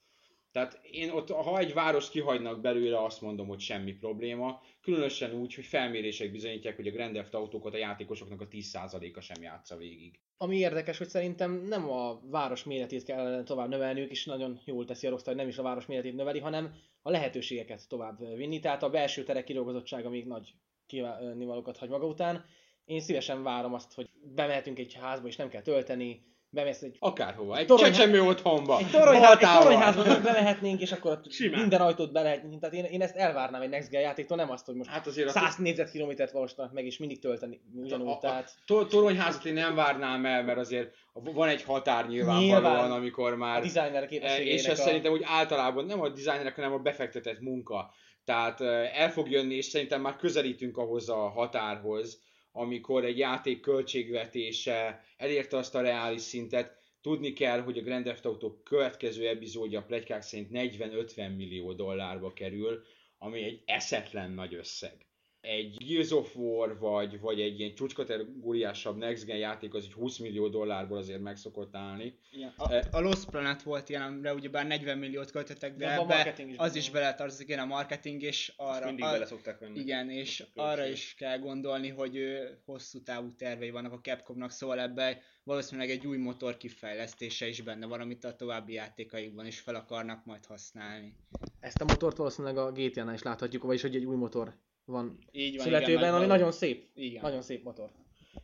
Tehát 0.51 0.79
én 0.91 1.09
ott, 1.09 1.29
ha 1.29 1.59
egy 1.59 1.73
város 1.73 2.09
kihagynak 2.09 2.61
belőle, 2.61 3.03
azt 3.03 3.21
mondom, 3.21 3.47
hogy 3.47 3.59
semmi 3.59 3.93
probléma. 3.93 4.61
Különösen 4.81 5.33
úgy, 5.33 5.53
hogy 5.53 5.65
felmérések 5.65 6.31
bizonyítják, 6.31 6.75
hogy 6.75 6.87
a 6.87 6.91
Grand 6.91 7.13
Theft 7.13 7.33
autókat 7.33 7.73
a 7.73 7.77
játékosoknak 7.77 8.41
a 8.41 8.47
10%-a 8.47 9.19
sem 9.19 9.41
játsza 9.41 9.77
végig. 9.77 10.19
Ami 10.37 10.57
érdekes, 10.57 10.97
hogy 10.97 11.07
szerintem 11.07 11.51
nem 11.51 11.89
a 11.89 12.19
város 12.29 12.63
méretét 12.63 13.03
kellene 13.03 13.43
tovább 13.43 13.69
növelniük, 13.69 14.11
és 14.11 14.25
nagyon 14.25 14.59
jól 14.65 14.85
teszi 14.85 15.07
a 15.07 15.09
Rockstar, 15.09 15.33
hogy 15.33 15.41
nem 15.41 15.51
is 15.51 15.57
a 15.57 15.63
város 15.63 15.85
méretét 15.85 16.15
növeli, 16.15 16.39
hanem 16.39 16.75
a 17.01 17.09
lehetőségeket 17.09 17.87
tovább 17.87 18.35
vinni. 18.35 18.59
Tehát 18.59 18.83
a 18.83 18.89
belső 18.89 19.23
terek 19.23 19.43
kirolgozottsága 19.43 20.09
még 20.09 20.25
nagy 20.25 20.53
kívánnivalókat 20.85 21.77
hagy 21.77 21.89
maga 21.89 22.07
után. 22.07 22.45
Én 22.85 23.01
szívesen 23.01 23.43
várom 23.43 23.73
azt, 23.73 23.93
hogy 23.93 24.09
bemehetünk 24.35 24.79
egy 24.79 24.97
házba, 25.01 25.27
és 25.27 25.35
nem 25.35 25.49
kell 25.49 25.61
tölteni, 25.61 26.29
bemész 26.53 26.81
egy 26.81 26.95
Akárhova, 26.99 27.57
egy 27.57 27.65
Toronyhá- 27.65 27.95
csecsemő 27.95 28.21
otthonba, 28.21 28.77
egy, 28.79 28.89
toronyhá, 28.91 29.31
egy 29.31 29.59
toronyházba 29.59 30.03
bemehetnénk, 30.03 30.81
és 30.81 30.91
akkor 30.91 31.11
ott 31.11 31.31
Simán. 31.31 31.59
minden 31.59 31.81
ajtót 31.81 32.11
be 32.11 32.21
lehet. 32.21 32.45
Tehát 32.59 32.75
én, 32.75 32.83
én 32.83 33.01
ezt 33.01 33.15
elvárnám 33.15 33.61
egy 33.61 33.69
Next 33.69 33.89
Gen 33.89 34.01
játéktól, 34.01 34.37
nem 34.37 34.49
azt, 34.51 34.65
hogy 34.65 34.75
most 34.75 34.89
Hát 34.89 35.07
azért 35.07 35.27
a 35.27 35.31
100 35.31 35.55
négyzetkilométert 35.55 36.31
valósítanak 36.31 36.73
meg, 36.73 36.85
és 36.85 36.97
mindig 36.97 37.19
tölteni 37.19 37.61
ugyanúgy. 37.73 38.07
a, 38.07 38.11
a, 38.11 38.17
tehát 38.17 38.53
to- 38.65 38.89
toronyházat 38.89 39.45
én 39.45 39.53
nem 39.53 39.75
várnám 39.75 40.25
el, 40.25 40.43
mert 40.43 40.57
azért 40.57 40.93
van 41.13 41.47
egy 41.49 41.63
határ 41.63 42.07
nyilvánvalóan, 42.07 42.61
Nyilván. 42.71 42.91
amikor 42.91 43.33
a 43.33 43.35
már... 43.37 43.61
designer 43.61 44.03
E, 44.03 44.05
képességének 44.05 44.53
És 44.59 44.65
ez 44.65 44.79
a... 44.79 44.83
szerintem 44.83 45.11
úgy 45.11 45.23
általában 45.25 45.85
nem 45.85 46.01
a 46.01 46.09
designerek, 46.09 46.55
hanem 46.55 46.73
a 46.73 46.77
befektetett 46.77 47.39
munka. 47.39 47.93
Tehát 48.25 48.61
el 48.93 49.11
fog 49.11 49.29
jönni, 49.31 49.55
és 49.55 49.65
szerintem 49.65 50.01
már 50.01 50.15
közelítünk 50.15 50.77
ahhoz 50.77 51.09
a 51.09 51.29
határhoz, 51.29 52.21
amikor 52.51 53.05
egy 53.05 53.17
játék 53.17 53.59
költségvetése 53.59 55.05
elérte 55.17 55.57
azt 55.57 55.75
a 55.75 55.81
reális 55.81 56.21
szintet, 56.21 56.79
tudni 57.01 57.33
kell, 57.33 57.61
hogy 57.61 57.77
a 57.77 57.81
Grand 57.81 58.03
Theft 58.03 58.25
Auto 58.25 58.61
következő 58.63 59.27
epizódja 59.27 59.79
a 59.79 59.83
plegykák 59.83 60.21
szerint 60.21 60.49
40-50 60.51 61.35
millió 61.35 61.73
dollárba 61.73 62.33
kerül, 62.33 62.83
ami 63.17 63.43
egy 63.43 63.61
eszetlen 63.65 64.31
nagy 64.31 64.53
összeg. 64.53 65.05
Egy 65.41 65.75
Gears 65.87 66.11
of 66.11 66.35
War, 66.35 66.77
vagy, 66.79 67.19
vagy 67.19 67.41
egy 67.41 67.59
ilyen 67.59 67.73
csúcskategóriásabb 67.75 68.97
Next 68.97 69.25
Gen 69.25 69.37
játék 69.37 69.73
az 69.73 69.83
egy 69.83 69.93
20 69.93 70.17
millió 70.17 70.47
dollárból 70.47 70.97
azért 70.97 71.21
meg 71.21 71.37
szokott 71.37 71.75
állni. 71.75 72.17
Igen. 72.31 72.53
A, 72.57 72.73
a 72.91 72.99
Lost 72.99 73.29
Planet 73.29 73.63
volt 73.63 73.89
ilyen, 73.89 74.01
amire 74.01 74.33
ugyebár 74.33 74.67
40 74.67 74.97
milliót 74.97 75.31
költöttek, 75.31 75.75
de, 75.75 75.85
De 75.85 75.91
ebbe 75.93 76.03
marketing 76.03 76.49
is 76.49 76.57
az 76.57 76.75
is 76.75 76.89
van. 76.89 77.01
beletartozik, 77.01 77.47
igen, 77.47 77.59
a 77.59 77.65
marketing, 77.65 78.21
és 78.21 78.53
Azt 78.57 78.77
arra... 78.77 78.85
mindig 78.85 79.03
a- 79.05 79.11
bele 79.11 79.25
szokták 79.25 79.59
venni. 79.59 79.79
Igen, 79.79 80.09
és 80.09 80.43
arra 80.55 80.85
is 80.85 81.13
kell 81.17 81.37
gondolni, 81.39 81.89
hogy 81.89 82.17
ö, 82.17 82.49
hosszú 82.65 83.03
távú 83.03 83.35
tervei 83.35 83.69
vannak 83.69 83.91
a 83.93 83.99
Capcomnak, 84.01 84.51
szóval 84.51 84.79
ebben 84.79 85.17
valószínűleg 85.43 85.89
egy 85.89 86.07
új 86.07 86.17
motor 86.17 86.57
kifejlesztése 86.57 87.47
is 87.47 87.61
benne 87.61 87.85
van, 87.85 88.01
amit 88.01 88.23
a 88.23 88.35
további 88.35 88.73
játékaikban 88.73 89.45
is 89.45 89.59
fel 89.59 89.75
akarnak 89.75 90.25
majd 90.25 90.45
használni. 90.45 91.15
Ezt 91.59 91.81
a 91.81 91.85
motort 91.85 92.17
valószínűleg 92.17 92.57
a 92.57 92.71
GTA-nál 92.71 93.13
is 93.13 93.23
láthatjuk, 93.23 93.63
vagyis 93.63 93.81
hogy 93.81 93.95
egy 93.95 94.05
új 94.05 94.15
motor 94.15 94.53
van 94.85 95.19
Így 95.31 95.55
van, 95.55 95.65
születőben, 95.65 95.97
igen, 95.97 96.13
ami 96.13 96.25
nagy- 96.25 96.27
nagyon 96.27 96.51
szép. 96.51 96.89
Igen. 96.93 97.21
Nagyon 97.21 97.41
szép 97.41 97.63
motor. 97.63 97.91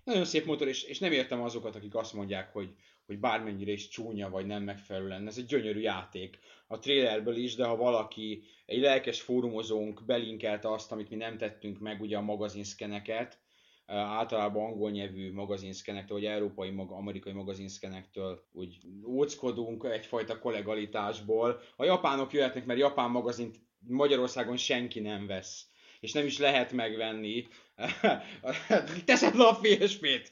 Nagyon 0.04 0.26
szép 0.26 0.46
motor, 0.46 0.68
és, 0.68 0.84
és 0.84 1.00
nem 1.00 1.12
értem 1.12 1.42
azokat, 1.42 1.76
akik 1.76 1.96
azt 1.96 2.14
mondják, 2.14 2.54
hogy, 2.54 2.76
hogy 3.06 3.20
bármennyire 3.20 3.72
is 3.72 3.88
csúnya, 3.88 4.30
vagy 4.30 4.46
nem 4.46 4.64
megfelelő 4.64 5.08
lenne. 5.08 5.28
Ez 5.28 5.38
egy 5.38 5.46
gyönyörű 5.46 5.80
játék. 5.80 6.40
A 6.68 6.80
trailerből 6.80 7.36
is, 7.36 7.56
de 7.56 7.66
ha 7.66 7.76
valaki, 7.76 8.44
egy 8.66 8.80
lelkes 8.80 9.22
fórumozónk 9.22 10.06
belinkelte 10.06 10.72
azt, 10.72 10.92
amit 10.92 11.10
mi 11.10 11.16
nem 11.16 11.38
tettünk 11.38 11.80
meg, 11.80 12.02
ugye 12.02 12.18
a 12.18 12.22
magazinszkeneket, 12.22 13.40
általában 13.88 14.66
angol 14.66 14.92
nyelvű 14.92 15.34
magazinszkenektől, 15.34 16.18
vagy 16.18 16.28
európai, 16.28 16.70
mag, 16.70 16.92
amerikai 16.92 17.34
magazinszkenektől 17.34 18.48
úgy 18.52 18.78
óckodunk 19.06 19.84
egyfajta 19.84 20.40
kollegalitásból. 20.40 21.62
A 21.76 21.84
japánok 21.84 22.34
jöhetnek, 22.34 22.66
mert 22.66 22.80
japán 22.80 23.10
magazint 23.10 23.60
Magyarországon 23.80 24.58
senki 24.58 25.00
nem 25.00 25.28
vesz 25.28 25.67
és 26.00 26.12
nem 26.12 26.26
is 26.26 26.38
lehet 26.38 26.72
megvenni, 26.72 27.48
Teszed 29.06 29.36
le 29.36 29.48
a 29.48 29.60
PSP-t! 29.62 30.32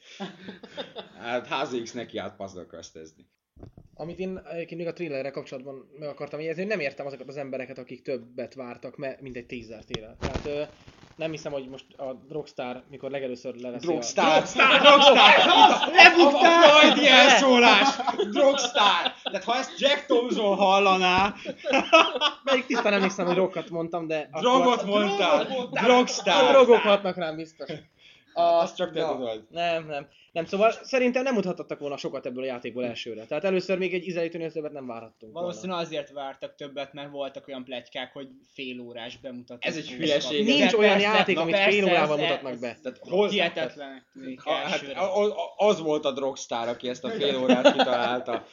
Hát 1.20 1.48
HZX 1.48 1.92
neki 1.92 2.18
állt 2.18 2.36
puzzle. 2.36 2.66
Amit 3.94 4.20
én 4.20 4.38
egyébként 4.38 4.80
még 4.80 4.90
a 4.90 4.94
trailerrel 4.94 5.32
kapcsolatban 5.32 5.90
meg 6.00 6.10
akartam 6.10 6.40
jegyezni, 6.40 6.62
hogy 6.62 6.72
nem 6.72 6.80
értem 6.80 7.06
azokat 7.06 7.28
az 7.28 7.38
embereket, 7.38 7.78
akik 7.78 8.02
többet 8.02 8.54
vártak, 8.54 8.98
me- 8.98 9.22
mint 9.22 9.36
egy 9.36 9.46
teaser 9.46 9.84
trailer. 9.84 10.16
Tehát 10.20 10.46
ö, 10.46 10.64
nem 11.16 11.32
hiszem, 11.32 11.52
hogy 11.52 11.70
most 11.70 11.94
a 11.94 12.26
Rockstar, 12.30 12.84
mikor 12.90 13.12
legelőször 13.12 13.56
leveszi 13.56 13.86
Drogstar! 13.86 14.26
a... 14.26 14.30
Drogstar! 14.30 14.80
Drogstar! 14.80 15.92
Lebuktál! 15.94 16.62
Freudi 16.62 17.08
elszólás! 17.08 17.88
Drogstar! 18.30 19.14
Tehát 19.36 19.50
ha 19.50 19.58
ezt 19.58 19.80
Jack 19.80 20.06
Thompson 20.06 20.56
hallaná, 20.56 21.34
Melyik 22.44 22.66
tisztán 22.66 22.94
emlékszem, 22.94 23.26
hogy 23.26 23.36
rockat 23.36 23.70
mondtam, 23.70 24.08
de... 24.08 24.30
drogot 24.40 24.86
mondtál! 24.86 25.48
A 25.72 25.82
Drogstar! 25.84 26.52
drogok 26.52 26.82
hatnak 26.82 27.16
rám 27.16 27.36
biztos. 27.36 27.70
A, 28.38 28.42
Azt 28.42 28.76
csak 28.76 28.92
te 28.92 29.00
Ja. 29.00 29.08
tudod. 29.12 29.46
Nem, 29.50 29.86
nem. 29.88 30.08
Nem, 30.32 30.46
szóval 30.46 30.72
szerintem 30.72 31.24
nem 31.24 31.34
mutathattak 31.34 31.80
volna 31.80 31.98
sokat 31.98 32.26
ebből 32.26 32.44
a 32.44 32.46
játékból 32.46 32.86
elsőre. 32.86 33.26
Tehát 33.26 33.44
először 33.44 33.78
még 33.78 33.94
egy 33.94 34.08
ízelítőnél 34.08 34.52
többet 34.52 34.72
nem 34.72 34.88
várhattunk 34.88 35.34
volna. 35.34 35.48
Valószínűleg 35.48 35.82
azért 35.82 36.12
vártak 36.12 36.56
többet, 36.56 36.94
mert 36.94 37.12
voltak 37.12 37.48
olyan 37.48 37.64
pletykák, 37.64 38.14
hogy 38.14 38.28
fél 38.54 38.80
órás 38.80 39.18
bemutatás. 39.18 39.70
Ez 39.72 39.78
egy 39.78 39.90
hülyeség. 39.92 40.46
Nincs 40.46 40.72
De 40.72 40.78
olyan 40.78 40.92
persze, 40.98 41.08
játék, 41.08 41.36
na 41.36 41.42
amit 41.42 41.54
persze, 41.54 41.70
fél 41.70 41.86
órával 41.86 42.18
mutatnak 42.18 42.52
ez- 42.52 42.60
be. 42.60 42.78
Tehát 42.84 42.98
hol, 43.02 43.30
Hihetetlenek 43.30 44.06
tűnik 44.14 44.44
hát 44.44 44.82
a- 44.98 45.54
az 45.58 45.80
volt 45.82 46.06
a 46.06 46.12
Drogstar, 46.12 46.68
aki 46.68 46.90
ezt 46.90 47.04
a 47.04 47.10
fél 47.10 47.38
órát 47.38 47.72
kitalálta. 47.72 48.46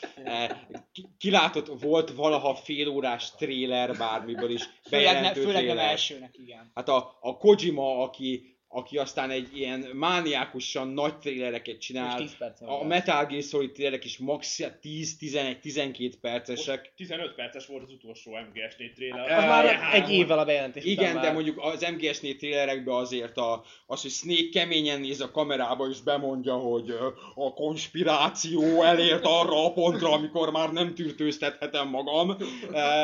Ki- 0.92 1.08
Kilátott, 1.18 1.80
volt 1.82 2.10
valaha 2.10 2.54
fél 2.54 2.88
órás 2.88 3.30
tréler 3.34 3.96
bármiből 3.96 4.50
is, 4.50 4.68
Főleg, 4.88 5.20
ne, 5.22 5.32
főleg 5.34 5.66
nem 5.66 5.78
elsőnek, 5.78 6.34
igen. 6.38 6.70
Hát 6.74 6.88
a, 6.88 7.18
a 7.20 7.36
Kojima, 7.36 8.02
aki, 8.02 8.51
aki 8.74 8.98
aztán 8.98 9.30
egy 9.30 9.56
ilyen 9.56 9.80
mániákusan 9.92 10.88
nagy 10.88 11.18
trélereket 11.18 11.74
Most 11.74 11.86
csinál, 11.86 12.18
10 12.18 12.36
perc 12.36 12.60
a 12.60 12.84
Metal 12.84 13.26
Gear 13.26 13.42
Solid 13.42 13.72
trélerek 13.72 14.04
is 14.04 14.18
max 14.18 14.60
10-11-12 14.82 16.12
percesek. 16.20 16.92
15 16.96 17.34
perces 17.34 17.66
volt 17.66 17.82
az 17.82 17.90
utolsó 17.92 18.32
MGS4 18.32 18.92
trailer. 18.94 19.20
Az 19.20 19.38
Az 19.38 19.44
már 19.44 19.64
három. 19.74 20.02
egy 20.02 20.10
évvel 20.10 20.38
a 20.38 20.44
bejelentés 20.44 20.84
Igen, 20.84 21.14
már. 21.14 21.22
de 21.24 21.32
mondjuk 21.32 21.58
az 21.62 21.84
MGS4 21.86 22.36
trélerekben 22.36 22.94
azért 22.94 23.36
a, 23.36 23.64
az, 23.86 24.02
hogy 24.02 24.10
Snake 24.10 24.48
keményen 24.52 25.00
néz 25.00 25.20
a 25.20 25.30
kamerába 25.30 25.88
és 25.88 26.00
bemondja, 26.00 26.54
hogy 26.54 26.90
a 27.34 27.52
konspiráció 27.54 28.82
elért 28.82 29.24
arra 29.24 29.64
a 29.64 29.72
pontra, 29.72 30.10
amikor 30.12 30.50
már 30.50 30.72
nem 30.72 30.94
tűrtőztethetem 30.94 31.88
magam. 31.88 32.30
Eh, 32.30 32.38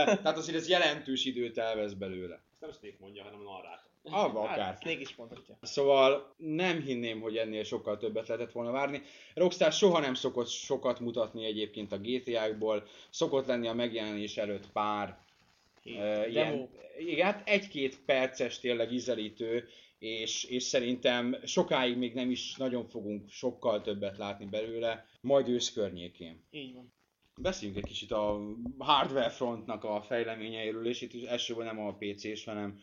Tehát 0.05 0.37
azért 0.37 0.57
ez 0.57 0.69
jelentős 0.69 1.25
időt 1.25 1.59
elvesz 1.59 1.93
belőle. 1.93 2.35
Ezt 2.35 2.61
nem 2.61 2.71
Snake 2.73 2.97
mondja, 3.01 3.23
hanem 3.23 3.41
a 3.47 3.51
narrátor. 3.51 3.88
Avva 4.11 4.41
akár. 4.41 4.59
Hát, 4.59 4.85
is 4.85 5.17
mondhatja. 5.17 5.59
Szóval 5.63 6.35
nem 6.37 6.81
hinném, 6.81 7.21
hogy 7.21 7.37
ennél 7.37 7.65
sokkal 7.65 7.97
többet 7.97 8.29
lehetett 8.29 8.53
volna 8.53 8.71
várni. 8.71 9.03
Rockstar 9.35 9.73
soha 9.73 10.01
nem 10.01 10.15
szokott 10.15 10.49
sokat 10.49 11.01
mutatni 11.01 11.45
egyébként 11.45 11.93
a 11.93 11.99
GTA-kból. 11.99 12.87
Szokott 13.11 13.47
lenni 13.47 13.69
a 13.69 13.75
megjelenés 13.75 14.37
előtt 14.37 14.73
pár 14.73 15.19
uh, 15.85 16.33
ilyen, 16.33 16.69
igen, 16.99 17.27
hát 17.27 17.49
egy-két 17.49 17.99
perces 18.05 18.59
tényleg 18.59 18.93
ízelítő, 18.93 19.69
és, 19.99 20.45
és 20.45 20.63
szerintem 20.63 21.37
sokáig 21.45 21.97
még 21.97 22.15
nem 22.15 22.31
is 22.31 22.57
nagyon 22.57 22.89
fogunk 22.89 23.31
sokkal 23.31 23.81
többet 23.81 24.19
látni 24.19 24.45
belőle, 24.45 25.07
majd 25.21 25.49
ősz 25.49 25.73
környékén. 25.73 26.43
Így 26.51 26.75
van. 26.75 26.93
Beszéljünk 27.41 27.79
egy 27.79 27.91
kicsit 27.91 28.13
a 28.13 28.41
hardware 28.79 29.29
frontnak 29.29 29.85
a 29.85 30.03
fejleményeiről, 30.03 30.87
és 30.87 31.01
itt 31.01 31.27
elsőben 31.27 31.67
nem 31.67 31.81
a 31.81 31.97
PC-s, 31.99 32.45
hanem 32.45 32.81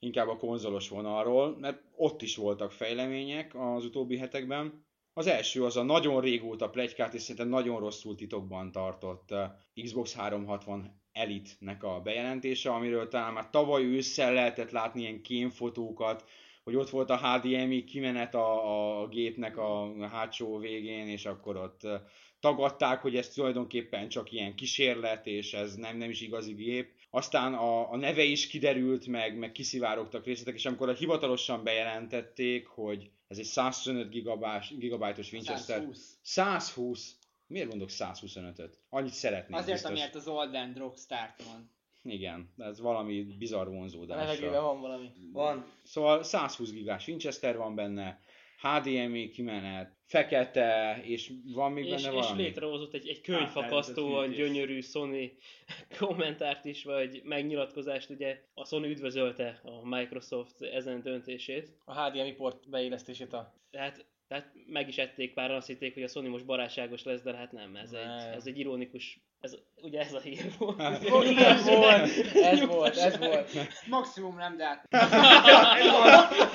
inkább 0.00 0.28
a 0.28 0.36
konzolos 0.36 0.88
vonalról, 0.88 1.56
mert 1.60 1.82
ott 1.96 2.22
is 2.22 2.36
voltak 2.36 2.72
fejlemények 2.72 3.54
az 3.54 3.84
utóbbi 3.84 4.16
hetekben. 4.16 4.84
Az 5.12 5.26
első 5.26 5.64
az 5.64 5.76
a 5.76 5.82
nagyon 5.82 6.20
régóta 6.20 6.70
plegykát, 6.70 7.14
és 7.14 7.20
szerintem 7.20 7.48
nagyon 7.48 7.80
rosszul 7.80 8.14
titokban 8.14 8.72
tartott 8.72 9.30
eh, 9.30 9.50
Xbox 9.82 10.14
360 10.14 10.98
Elite-nek 11.12 11.82
a 11.82 12.00
bejelentése, 12.00 12.70
amiről 12.70 13.08
talán 13.08 13.32
már 13.32 13.50
tavaly 13.50 13.84
ősszel 13.84 14.32
lehetett 14.32 14.70
látni 14.70 15.00
ilyen 15.00 15.22
kémfotókat, 15.22 16.24
hogy 16.64 16.74
ott 16.74 16.90
volt 16.90 17.10
a 17.10 17.16
HDMI 17.16 17.84
kimenet 17.84 18.34
a, 18.34 19.00
a 19.02 19.08
gépnek 19.08 19.56
a 19.56 19.92
hátsó 20.06 20.58
végén, 20.58 21.08
és 21.08 21.26
akkor 21.26 21.56
ott 21.56 21.84
eh, 21.84 22.00
tagadták, 22.40 23.00
hogy 23.00 23.16
ez 23.16 23.28
tulajdonképpen 23.28 24.08
csak 24.08 24.32
ilyen 24.32 24.54
kísérlet, 24.54 25.26
és 25.26 25.52
ez 25.52 25.74
nem, 25.74 25.96
nem 25.96 26.10
is 26.10 26.20
igazi 26.20 26.52
gép. 26.52 26.99
Aztán 27.10 27.54
a, 27.54 27.92
a 27.92 27.96
neve 27.96 28.22
is 28.22 28.46
kiderült, 28.46 29.06
meg, 29.06 29.38
meg 29.38 29.52
kiszivárogtak 29.52 30.24
részletek, 30.24 30.54
és 30.54 30.66
amikor 30.66 30.94
hivatalosan 30.94 31.64
bejelentették, 31.64 32.66
hogy 32.66 33.10
ez 33.28 33.38
egy 33.38 33.44
125 33.44 34.10
gigabás, 34.10 34.74
gigabájtos 34.76 35.32
Winchester. 35.32 35.76
120. 35.76 36.18
120. 36.22 37.16
Miért 37.46 37.68
mondok 37.68 37.88
125-öt? 37.92 38.78
Annyit 38.88 39.12
szeretnék 39.12 39.56
Azért, 39.56 39.72
biztos. 39.72 39.90
amiért 39.90 40.14
az 40.14 40.28
Old 40.28 40.54
and 40.54 40.76
Rockstart 40.76 41.42
van. 41.44 41.70
Igen, 42.02 42.52
de 42.56 42.64
ez 42.64 42.80
valami 42.80 43.22
bizarr 43.38 43.66
A 43.66 43.70
vonzódás. 43.70 44.18
levegőben 44.18 44.62
van 44.62 44.80
valami. 44.80 45.10
Van. 45.32 45.66
Szóval 45.84 46.22
120 46.22 46.70
gigás 46.70 47.06
Winchester 47.06 47.56
van 47.56 47.74
benne, 47.74 48.20
HDMI 48.60 49.30
kimenet, 49.30 49.96
fekete, 50.10 51.00
és 51.02 51.32
van 51.54 51.72
még 51.72 51.84
És, 51.84 51.90
benne 51.90 52.16
és 52.16 52.24
valami? 52.24 52.42
létrehozott 52.42 52.94
egy, 52.94 53.08
egy 53.08 53.20
könyvfakasztóan 53.20 54.12
Átterített 54.12 54.36
fűtés. 54.36 54.46
gyönyörű 54.46 54.80
Sony 54.80 55.36
kommentárt 55.98 56.64
is, 56.64 56.84
vagy 56.84 57.20
megnyilatkozást, 57.24 58.10
ugye 58.10 58.42
a 58.54 58.64
Sony 58.64 58.84
üdvözölte 58.84 59.60
a 59.64 59.88
Microsoft 59.88 60.62
ezen 60.62 61.02
döntését. 61.02 61.72
A 61.84 62.02
HDMI 62.02 62.32
port 62.32 62.68
beélesztését 62.70 63.32
a... 63.32 63.54
Tehát, 63.70 64.06
tehát 64.28 64.52
meg 64.66 64.88
is 64.88 64.98
ették 64.98 65.34
pár, 65.34 65.50
azt 65.50 65.66
hitték, 65.66 65.94
hogy 65.94 66.02
a 66.02 66.08
Sony 66.08 66.28
most 66.28 66.46
barátságos 66.46 67.02
lesz, 67.02 67.22
de 67.22 67.36
hát 67.36 67.52
nem, 67.52 67.76
ez, 67.76 67.90
Nem. 67.90 68.18
Egy, 68.18 68.34
ez 68.34 68.46
egy 68.46 68.58
ironikus, 68.58 69.20
ez, 69.40 69.56
ugye 69.82 70.00
ez 70.00 70.12
a 70.12 70.20
hír 70.20 70.52
volt. 70.58 71.02
Igen, 71.24 71.64
volt, 71.64 72.08
ez 72.34 72.66
volt, 72.66 72.96
ez 72.96 73.18
volt. 73.18 73.50
Maximum 73.86 74.36
nem, 74.36 74.56
de 74.56 74.64
hát 74.64 74.86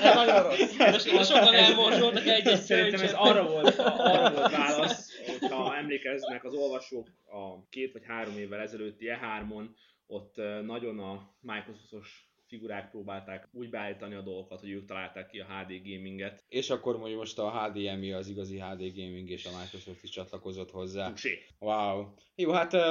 Ez 0.02 0.16
nagyon 0.16 0.44
rossz. 0.44 0.76
De 0.76 1.24
sokan 1.24 1.54
elmorzsoltak 1.54 2.26
egy-egy 2.26 2.60
Szerintem 2.62 3.02
ez 3.02 3.14
arra 3.14 3.48
volt, 3.48 3.80
arra 3.80 4.32
volt 4.32 4.52
válasz, 4.52 5.12
hogyha 5.26 5.76
emlékeznek 5.76 6.44
az 6.44 6.54
olvasók 6.54 7.08
a 7.26 7.68
két 7.70 7.94
vagy 7.94 8.06
három 8.06 8.38
évvel 8.38 8.60
ezelőtti 8.60 9.06
E3-on, 9.10 9.66
ott 10.08 10.36
nagyon 10.66 11.00
a 11.00 11.36
Microsoftos 11.42 12.30
figurák 12.56 12.90
próbálták 12.90 13.48
úgy 13.52 13.70
beállítani 13.70 14.16
a 14.16 14.22
dolgokat, 14.22 14.60
hogy 14.60 14.70
ők 14.70 14.86
találták 14.86 15.28
ki 15.28 15.40
a 15.40 15.46
HD 15.46 15.82
gaminget. 15.84 16.44
És 16.50 16.70
akkor 16.70 16.98
mondjuk 16.98 17.20
most 17.20 17.40
a 17.40 17.52
HDMI 17.52 18.12
az 18.12 18.28
igazi 18.28 18.60
HD 18.60 18.96
Gaming, 18.96 19.30
és 19.30 19.46
a 19.46 19.50
Microsoft 19.62 20.04
is 20.04 20.10
csatlakozott 20.10 20.72
hozzá. 20.72 21.06
Touché. 21.06 21.44
Wow. 21.60 22.06
Jó, 22.36 22.52
hát 22.52 22.74
uh, 22.74 22.82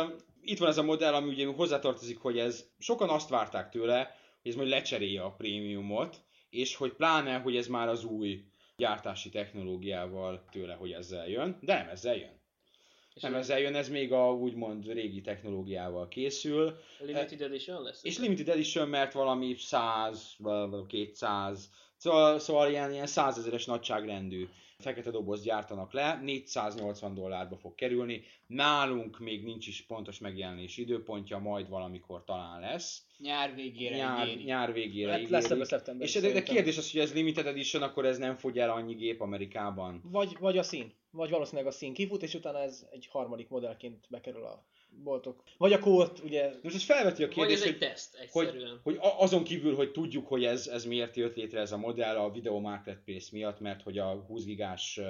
itt 0.43 0.59
van 0.59 0.69
ez 0.69 0.79
a 0.79 0.83
modell, 0.83 1.15
ami 1.15 1.29
ugye 1.29 1.47
hozzátartozik, 1.47 2.19
hogy 2.19 2.39
ez 2.39 2.71
sokan 2.79 3.09
azt 3.09 3.29
várták 3.29 3.71
tőle, 3.71 4.17
hogy 4.43 4.51
ez 4.51 4.57
majd 4.57 4.69
lecserélje 4.69 5.23
a 5.23 5.35
prémiumot, 5.35 6.17
és 6.51 6.77
hogy 6.77 6.93
pláne, 6.93 7.39
hogy 7.39 7.57
ez 7.57 7.67
már 7.67 7.89
az 7.89 8.05
új 8.05 8.45
gyártási 8.77 9.29
technológiával 9.29 10.45
tőle, 10.51 10.75
hogy 10.75 10.93
ezzel 10.93 11.29
jön, 11.29 11.59
de 11.61 11.75
nem 11.75 11.89
ezzel 11.89 12.17
jön. 12.17 12.43
Nem 13.21 13.35
ezzel 13.35 13.59
jön, 13.59 13.75
ez 13.75 13.89
még 13.89 14.13
a 14.13 14.33
úgymond 14.33 14.93
régi 14.93 15.21
technológiával 15.21 16.09
készül, 16.09 16.79
Limited 17.01 17.41
Edition 17.41 17.83
lesz? 17.83 18.05
és 18.05 18.19
limited 18.19 18.49
edition, 18.49 18.89
mert 18.89 19.13
valami 19.13 19.55
100, 19.59 20.35
vagy 20.39 20.87
200, 20.87 21.71
szóval, 21.97 22.39
szóval 22.39 22.71
ilyen, 22.71 22.93
ilyen 22.93 23.07
100 23.07 23.39
ezeres 23.39 23.65
nagyságrendű 23.65 24.49
fekete 24.79 25.11
doboz 25.11 25.43
gyártanak 25.43 25.93
le, 25.93 26.21
480 26.23 27.15
dollárba 27.15 27.57
fog 27.57 27.75
kerülni, 27.75 28.23
nálunk 28.47 29.19
még 29.19 29.45
nincs 29.45 29.67
is 29.67 29.83
pontos 29.83 30.19
megjelenés 30.19 30.77
időpontja, 30.77 31.39
majd 31.39 31.69
valamikor 31.69 32.25
talán 32.25 32.61
lesz, 32.61 33.07
nyár 33.19 33.55
végére 33.55 33.97
nyár, 33.97 34.27
ígéri. 34.29 34.45
nyár 34.45 34.73
végére 34.73 35.11
Hát 35.11 35.21
lesz 35.21 35.45
ígérik. 35.45 35.51
ebbe 35.51 35.65
szeptember. 35.65 36.07
És 36.07 36.15
de, 36.15 36.33
de 36.33 36.43
kérdés 36.43 36.79
az, 36.79 36.91
hogy 36.91 37.01
ez 37.01 37.15
limited 37.15 37.47
edition, 37.47 37.83
akkor 37.83 38.07
ez 38.07 38.19
nem 38.19 38.37
fogy 38.37 38.59
el 38.59 38.71
annyi 38.71 38.95
gép 38.95 39.21
Amerikában. 39.21 40.01
Vagy, 40.05 40.37
vagy 40.39 40.59
a 40.59 40.63
szín. 40.63 40.93
Vagy 41.17 41.31
valószínűleg 41.31 41.67
a 41.67 41.71
szín 41.71 41.95
kifut, 41.95 42.23
és 42.23 42.35
utána 42.35 42.59
ez 42.59 42.87
egy 42.91 43.07
harmadik 43.11 43.49
modellként 43.49 44.07
bekerül 44.09 44.45
a 44.45 44.65
boltok. 45.03 45.43
Vagy 45.59 45.73
a 45.73 45.79
kórt, 45.79 46.19
ugye 46.25 46.51
Most 46.63 46.75
ez 46.75 46.83
felveti 46.85 47.23
a 47.23 47.27
Vagy 47.27 47.35
kérdést, 47.35 47.61
ez 47.63 47.67
egy 47.67 47.71
hogy, 47.79 47.89
teszt, 47.89 48.17
hogy, 48.33 48.47
egyszerűen. 48.47 48.81
hogy 48.83 48.97
a- 49.01 49.21
azon 49.21 49.45
kívül, 49.45 49.75
hogy 49.75 49.93
tudjuk, 49.93 50.27
hogy 50.27 50.45
ez, 50.45 50.67
ez 50.67 50.85
miért 50.85 51.17
jött 51.17 51.35
létre 51.37 51.61
ez 51.61 51.73
a 51.73 51.77
modell 51.77 52.17
a 52.17 52.31
Video 52.31 52.61
Marketplace 52.61 53.29
miatt, 53.33 53.61
mert 53.61 53.83
hogy 53.83 53.99
a 53.99 54.13
20 54.13 54.45
gigás 54.45 55.01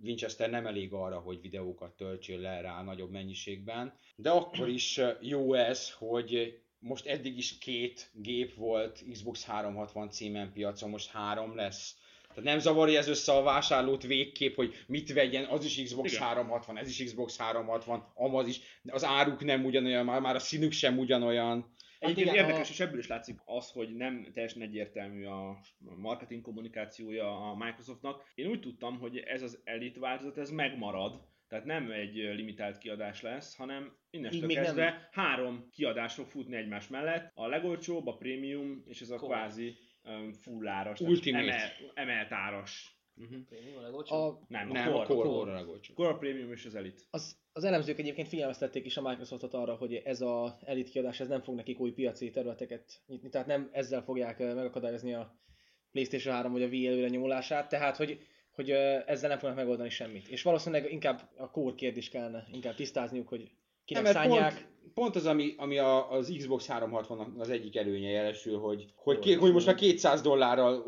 Winchester 0.00 0.50
nem 0.50 0.66
elég 0.66 0.92
arra, 0.92 1.18
hogy 1.18 1.40
videókat 1.40 1.96
töltsél 1.96 2.38
le 2.40 2.60
rá 2.60 2.82
nagyobb 2.82 3.10
mennyiségben, 3.10 3.94
de 4.16 4.30
akkor 4.30 4.68
is 4.68 5.00
jó 5.20 5.54
ez, 5.54 5.90
hogy 5.92 6.60
most 6.78 7.06
eddig 7.06 7.36
is 7.36 7.58
két 7.58 8.10
gép 8.14 8.54
volt 8.54 9.04
Xbox 9.10 9.44
360 9.44 10.10
címen 10.10 10.52
piacon, 10.52 10.90
most 10.90 11.10
három 11.10 11.56
lesz. 11.56 11.96
Tehát 12.34 12.50
nem 12.50 12.58
zavarja 12.58 12.98
ez 12.98 13.08
össze 13.08 13.32
a 13.32 13.42
vásárlót 13.42 14.02
végképp, 14.02 14.54
hogy 14.54 14.74
mit 14.86 15.12
vegyen, 15.12 15.44
az 15.44 15.64
is 15.64 15.82
Xbox 15.84 16.12
Igen. 16.12 16.24
360, 16.24 16.78
ez 16.78 16.88
is 16.88 17.04
Xbox 17.04 17.38
360, 17.38 18.10
amaz 18.14 18.46
is, 18.46 18.60
az 18.86 19.04
áruk 19.04 19.44
nem 19.44 19.64
ugyanolyan, 19.64 20.04
már, 20.04 20.20
már 20.20 20.34
a 20.34 20.38
színük 20.38 20.72
sem 20.72 20.98
ugyanolyan. 20.98 21.74
Egyébként 21.98 22.26
igen, 22.30 22.44
érdekes, 22.44 22.68
a- 22.68 22.72
és 22.72 22.80
ebből 22.80 22.98
is 22.98 23.06
látszik 23.06 23.38
az, 23.44 23.70
hogy 23.70 23.94
nem 23.94 24.26
teljesen 24.32 24.62
egyértelmű 24.62 25.24
a 25.26 25.60
marketing 25.96 26.42
kommunikációja 26.42 27.50
a 27.50 27.56
Microsoftnak. 27.56 28.22
Én 28.34 28.46
úgy 28.46 28.60
tudtam, 28.60 28.98
hogy 28.98 29.16
ez 29.18 29.42
az 29.42 29.60
Elite 29.64 30.00
változat, 30.00 30.38
ez 30.38 30.50
megmarad, 30.50 31.20
tehát 31.48 31.64
nem 31.64 31.90
egy 31.90 32.14
limitált 32.14 32.78
kiadás 32.78 33.22
lesz, 33.22 33.56
hanem 33.56 33.96
innestől 34.10 34.48
kezdve 34.48 34.84
nem. 34.84 34.98
három 35.12 35.68
kiadás 35.72 36.14
fog 36.14 36.26
futni 36.26 36.56
egymás 36.56 36.88
mellett. 36.88 37.30
A 37.34 37.46
legolcsóbb, 37.46 38.06
a 38.06 38.16
prémium, 38.16 38.82
és 38.86 39.00
ez 39.00 39.10
a 39.10 39.16
Core. 39.16 39.34
kvázi 39.36 39.76
um, 40.04 40.32
fulláras, 40.32 41.00
Ultimate. 41.00 41.44
Emel, 41.44 41.70
emelt 41.94 42.32
áras. 42.32 42.96
Uh-huh. 43.16 43.44
Prémium 43.48 43.76
a 43.76 44.44
Nem, 44.48 44.70
a 44.70 44.72
Nem, 44.72 44.92
Core. 44.92 45.02
a 45.02 45.06
core, 45.06 45.28
Core. 45.28 45.62
core 45.62 45.76
a. 45.76 45.94
Core 45.94 46.08
a 46.08 46.16
prémium 46.16 46.52
és 46.52 46.64
az 46.64 46.74
Elite. 46.74 47.02
az, 47.10 47.36
az 47.52 47.64
elemzők 47.64 47.98
egyébként 47.98 48.28
figyelmeztették 48.28 48.84
is 48.84 48.96
a 48.96 49.02
Microsoftot 49.08 49.54
arra, 49.54 49.74
hogy 49.74 49.94
ez 49.94 50.20
a 50.20 50.58
Elite 50.64 50.90
kiadás 50.90 51.20
ez 51.20 51.28
nem 51.28 51.42
fog 51.42 51.54
nekik 51.54 51.80
új 51.80 51.92
piaci 51.92 52.30
területeket 52.30 53.02
nyitni, 53.06 53.28
tehát 53.28 53.46
nem 53.46 53.68
ezzel 53.72 54.02
fogják 54.02 54.38
megakadályozni 54.38 55.14
a 55.14 55.40
PlayStation 55.90 56.34
3 56.34 56.52
vagy 56.52 56.62
a 56.62 56.66
Wii 56.66 56.86
előre 56.86 57.08
nyomulását, 57.08 57.68
tehát 57.68 57.96
hogy, 57.96 58.18
hogy 58.50 58.70
ezzel 58.70 59.28
nem 59.28 59.38
fognak 59.38 59.56
megoldani 59.56 59.90
semmit. 59.90 60.28
És 60.28 60.42
valószínűleg 60.42 60.92
inkább 60.92 61.30
a 61.36 61.50
core 61.50 61.74
kérdés 61.74 62.08
kellene 62.08 62.46
inkább 62.52 62.74
tisztázniuk, 62.74 63.28
hogy 63.28 63.50
kinek 63.84 64.02
Nem, 64.02 64.12
szánják. 64.12 64.52
pont, 64.52 64.70
pont 64.94 65.16
az, 65.16 65.26
ami, 65.26 65.54
ami 65.56 65.78
a, 65.78 66.10
az 66.10 66.34
Xbox 66.38 66.66
360 66.66 67.34
az 67.38 67.50
egyik 67.50 67.76
előnye 67.76 68.10
jelesül, 68.10 68.58
hogy, 68.58 68.84
hogy, 68.96 69.18
ké, 69.18 69.32
hogy 69.32 69.52
most 69.52 69.66
már 69.66 69.74
200 69.74 70.20
dollárral, 70.22 70.82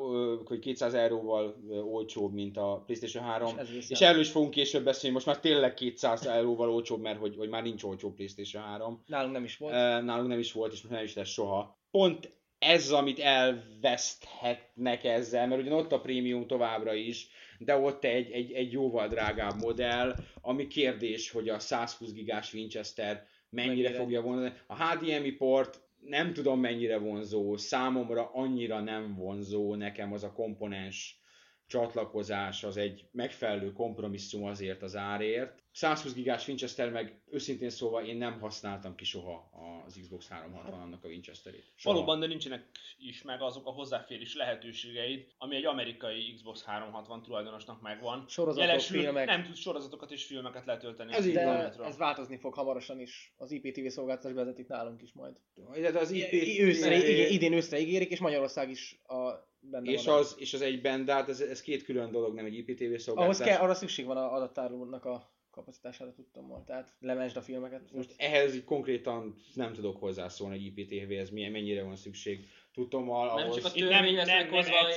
hogy 0.45 0.59
200 0.59 0.95
euróval 0.95 1.57
olcsóbb, 1.85 2.33
mint 2.33 2.57
a 2.57 2.83
PlayStation 2.87 3.25
3. 3.25 3.49
És 3.49 3.69
És, 3.69 3.75
viszont- 3.75 4.01
erről 4.11 4.21
is 4.21 4.31
fogunk 4.31 4.51
később 4.51 4.85
beszélni, 4.85 5.15
most 5.15 5.27
már 5.27 5.41
tényleg 5.41 5.75
200 5.75 6.27
euróval 6.27 6.71
olcsóbb, 6.71 7.01
mert 7.01 7.19
hogy, 7.19 7.37
hogy 7.37 7.49
már 7.49 7.63
nincs 7.63 7.83
olcsó 7.83 8.13
PlayStation 8.13 8.63
3. 8.63 9.03
Nálunk 9.07 9.33
nem 9.33 9.45
is 9.45 9.57
volt. 9.57 9.73
Nálunk 10.05 10.29
nem 10.29 10.39
is 10.39 10.53
volt, 10.53 10.73
és 10.73 10.83
most 10.83 10.95
nem 10.95 11.05
is 11.05 11.15
lesz 11.15 11.29
soha. 11.29 11.79
Pont 11.91 12.33
ez, 12.59 12.91
amit 12.91 13.19
elveszthetnek 13.19 15.05
ezzel, 15.05 15.47
mert 15.47 15.61
ugyan 15.61 15.73
ott 15.73 15.93
a 15.93 16.01
prémium 16.01 16.47
továbbra 16.47 16.95
is, 16.95 17.29
de 17.65 17.77
ott 17.77 18.05
egy, 18.05 18.31
egy, 18.31 18.53
egy 18.53 18.73
jóval 18.73 19.09
drágább 19.09 19.61
modell, 19.62 20.15
ami 20.41 20.67
kérdés, 20.67 21.31
hogy 21.31 21.49
a 21.49 21.59
120 21.59 22.12
gigás 22.12 22.55
Winchester 22.55 23.27
mennyire, 23.51 23.75
Mennyire? 23.75 23.99
fogja 23.99 24.21
vonzani. 24.21 24.53
A 24.67 24.85
HDMI 24.85 25.31
port 25.31 25.81
nem 26.01 26.33
tudom 26.33 26.61
mennyire 26.61 26.99
vonzó, 26.99 27.57
számomra 27.57 28.31
annyira 28.33 28.81
nem 28.81 29.15
vonzó 29.15 29.75
nekem 29.75 30.12
az 30.12 30.25
a 30.25 30.33
komponens 30.33 31.23
csatlakozás, 31.67 32.65
az 32.65 32.77
egy 32.77 33.05
megfelelő 33.11 33.73
kompromisszum 33.73 34.45
azért 34.45 34.83
az 34.83 34.97
árért. 34.97 35.62
120 35.73 36.12
gigás 36.15 36.49
Winchester 36.49 36.91
meg 36.91 37.21
őszintén 37.31 37.71
szólva 37.71 38.05
én 38.05 38.17
nem 38.17 38.41
használtam 38.41 38.95
ki 38.95 39.05
soha 39.05 39.51
az 39.87 39.99
Xbox 40.01 40.29
360 40.29 40.81
annak 40.81 41.05
a 41.05 41.09
Winchesterét. 41.09 41.65
Soha. 41.75 41.95
Valóban, 41.95 42.21
de 42.21 42.27
nincsenek 42.27 42.65
is 42.99 43.23
meg 43.23 43.43
azok 43.43 43.67
a 43.67 43.71
hozzáférés 43.71 44.35
lehetőségeid, 44.35 45.27
ami 45.39 45.57
egy 45.57 45.65
amerikai 45.65 46.33
Xbox 46.35 46.65
360 46.65 47.23
tulajdonosnak 47.23 47.81
megvan. 47.81 48.25
Sorozatok, 48.29 48.69
Jelesül, 48.69 49.01
filmek. 49.01 49.27
nem 49.27 49.45
tudsz 49.45 49.59
sorozatokat 49.59 50.11
és 50.11 50.25
filmeket 50.25 50.65
letölteni. 50.65 51.12
Ez 51.12 51.27
így 51.27 51.37
ez 51.37 51.97
változni 51.97 52.39
fog 52.39 52.55
hamarosan 52.55 53.01
is. 53.01 53.35
Az 53.37 53.51
IPTV 53.51 53.87
szolgáltatás 53.87 54.33
bevezetik 54.33 54.67
nálunk 54.69 55.03
is 55.03 55.12
majd. 55.12 55.37
De 55.81 55.99
az 55.99 56.11
IP, 56.11 56.33
I- 56.33 56.62
őszre, 56.62 56.97
igen, 57.09 57.31
idén 57.31 57.53
őszre 57.53 57.79
ígérik, 57.79 58.11
és 58.11 58.19
Magyarország 58.21 58.71
is 58.71 59.01
a 59.07 59.53
benne 59.71 59.91
és 59.91 60.05
van. 60.05 60.19
az, 60.19 60.35
és 60.39 60.55
az 60.55 60.61
egyben, 60.61 61.05
de 61.05 61.12
hát 61.12 61.29
ez, 61.29 61.41
ez 61.41 61.61
két 61.61 61.85
külön 61.85 62.11
dolog, 62.11 62.35
nem 62.35 62.45
egy 62.45 62.55
IPTV 62.55 62.83
Ahhoz 62.85 63.03
szolgáltatás. 63.03 63.47
kell, 63.47 63.61
arra 63.61 63.75
szükség 63.75 64.07
van 64.07 64.17
a 64.17 64.33
adattárolónak 64.33 65.05
a 65.05 65.33
kapacitására 65.51 66.12
tudtam 66.12 66.49
volna. 66.49 66.65
Tehát 66.65 66.95
lemesd 67.01 67.37
a 67.37 67.41
filmeket. 67.41 67.93
Most 67.93 68.15
ehhez 68.17 68.55
így 68.55 68.65
konkrétan 68.65 69.35
nem 69.55 69.73
tudok 69.73 69.97
hozzászólni, 70.01 70.57
hogy 70.57 70.79
IPTV-hez 70.79 71.31
milyen- 71.31 71.53
mennyire 71.53 71.83
van 71.83 71.97
szükség. 71.97 72.47
Tudom, 72.73 73.11
ahhoz... 73.11 73.41
Nem 73.43 73.51
csak 73.51 73.65
a 73.65 73.71
törvény 73.71 74.15
lesz 74.15 74.27
nem 74.27 74.53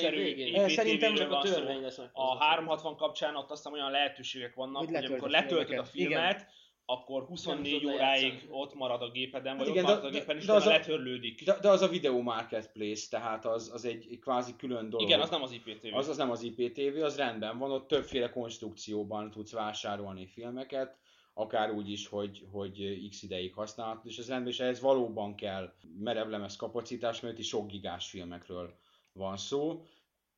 a 0.06 0.10
végén. 0.10 0.70
Szerintem 0.70 1.16
Csak 1.16 1.32
a 1.32 1.42
törvény 1.42 1.82
lesz. 1.82 2.00
A 2.12 2.38
360 2.38 2.96
kapcsán 2.96 3.36
ott 3.36 3.50
azt 3.52 3.64
hiszem 3.64 3.80
olyan 3.80 3.92
lehetőségek 3.92 4.56
vannak, 4.56 4.78
Hogy 4.78 4.96
hogy, 4.96 5.06
amikor 5.06 5.28
a 5.28 5.32
letöltöd 5.32 5.78
a 5.78 5.84
filmet, 5.84 6.48
akkor 6.90 7.24
24 7.26 7.80
tudod 7.80 7.94
óráig 7.96 8.22
lejátszani. 8.24 8.52
ott 8.52 8.74
marad 8.74 9.02
a 9.02 9.10
gépeden, 9.12 9.58
vagy 9.58 9.68
Hát 9.68 9.68
ott 9.68 9.74
igen, 9.74 9.84
marad 9.84 10.02
de- 10.02 10.08
a 10.08 10.12
gépen, 10.12 10.38
és 10.38 10.46
de 10.46 10.54
az 10.54 10.66
a- 10.66 10.70
letörlődik. 10.70 11.44
De, 11.46 11.58
de 11.62 11.70
az 11.70 11.82
a 11.82 11.88
Video 11.88 12.22
Marketplace, 12.22 13.08
tehát 13.10 13.46
az, 13.46 13.72
az 13.74 13.86
egy, 13.86 14.08
egy 14.12 14.20
kvázi 14.20 14.56
külön 14.58 14.90
dolog. 14.90 15.08
Igen, 15.08 15.20
az 15.22 15.30
nem 15.30 15.42
az 15.42 15.52
IPTV. 15.52 15.96
Az, 15.96 16.08
az 16.08 16.18
nem 16.18 16.32
az 16.32 16.44
IPTV, 16.44 17.04
az 17.04 17.18
rendben 17.18 17.58
van, 17.58 17.72
ott 17.72 17.88
többféle 17.88 18.30
konstrukcióban 18.30 19.32
tudsz 19.32 19.52
vásárolni 19.52 20.26
filmeket, 20.26 20.98
akár 21.34 21.72
úgy 21.72 21.92
is, 21.92 22.08
hogy, 22.08 22.46
hogy 22.52 23.08
x 23.10 23.24
ideig 23.24 23.54
használhatod, 23.54 24.06
és 24.12 24.18
ez 24.18 24.28
rendben, 24.28 24.52
és 24.52 24.60
ehhez 24.60 24.80
valóban 24.82 25.36
kell 25.36 25.74
merevlemez 26.00 26.56
kapacitás, 26.56 27.20
mert 27.20 27.34
itt 27.34 27.40
is 27.40 27.48
sok 27.48 27.68
gigás 27.68 28.10
filmekről 28.10 28.74
van 29.14 29.38
szó. 29.38 29.84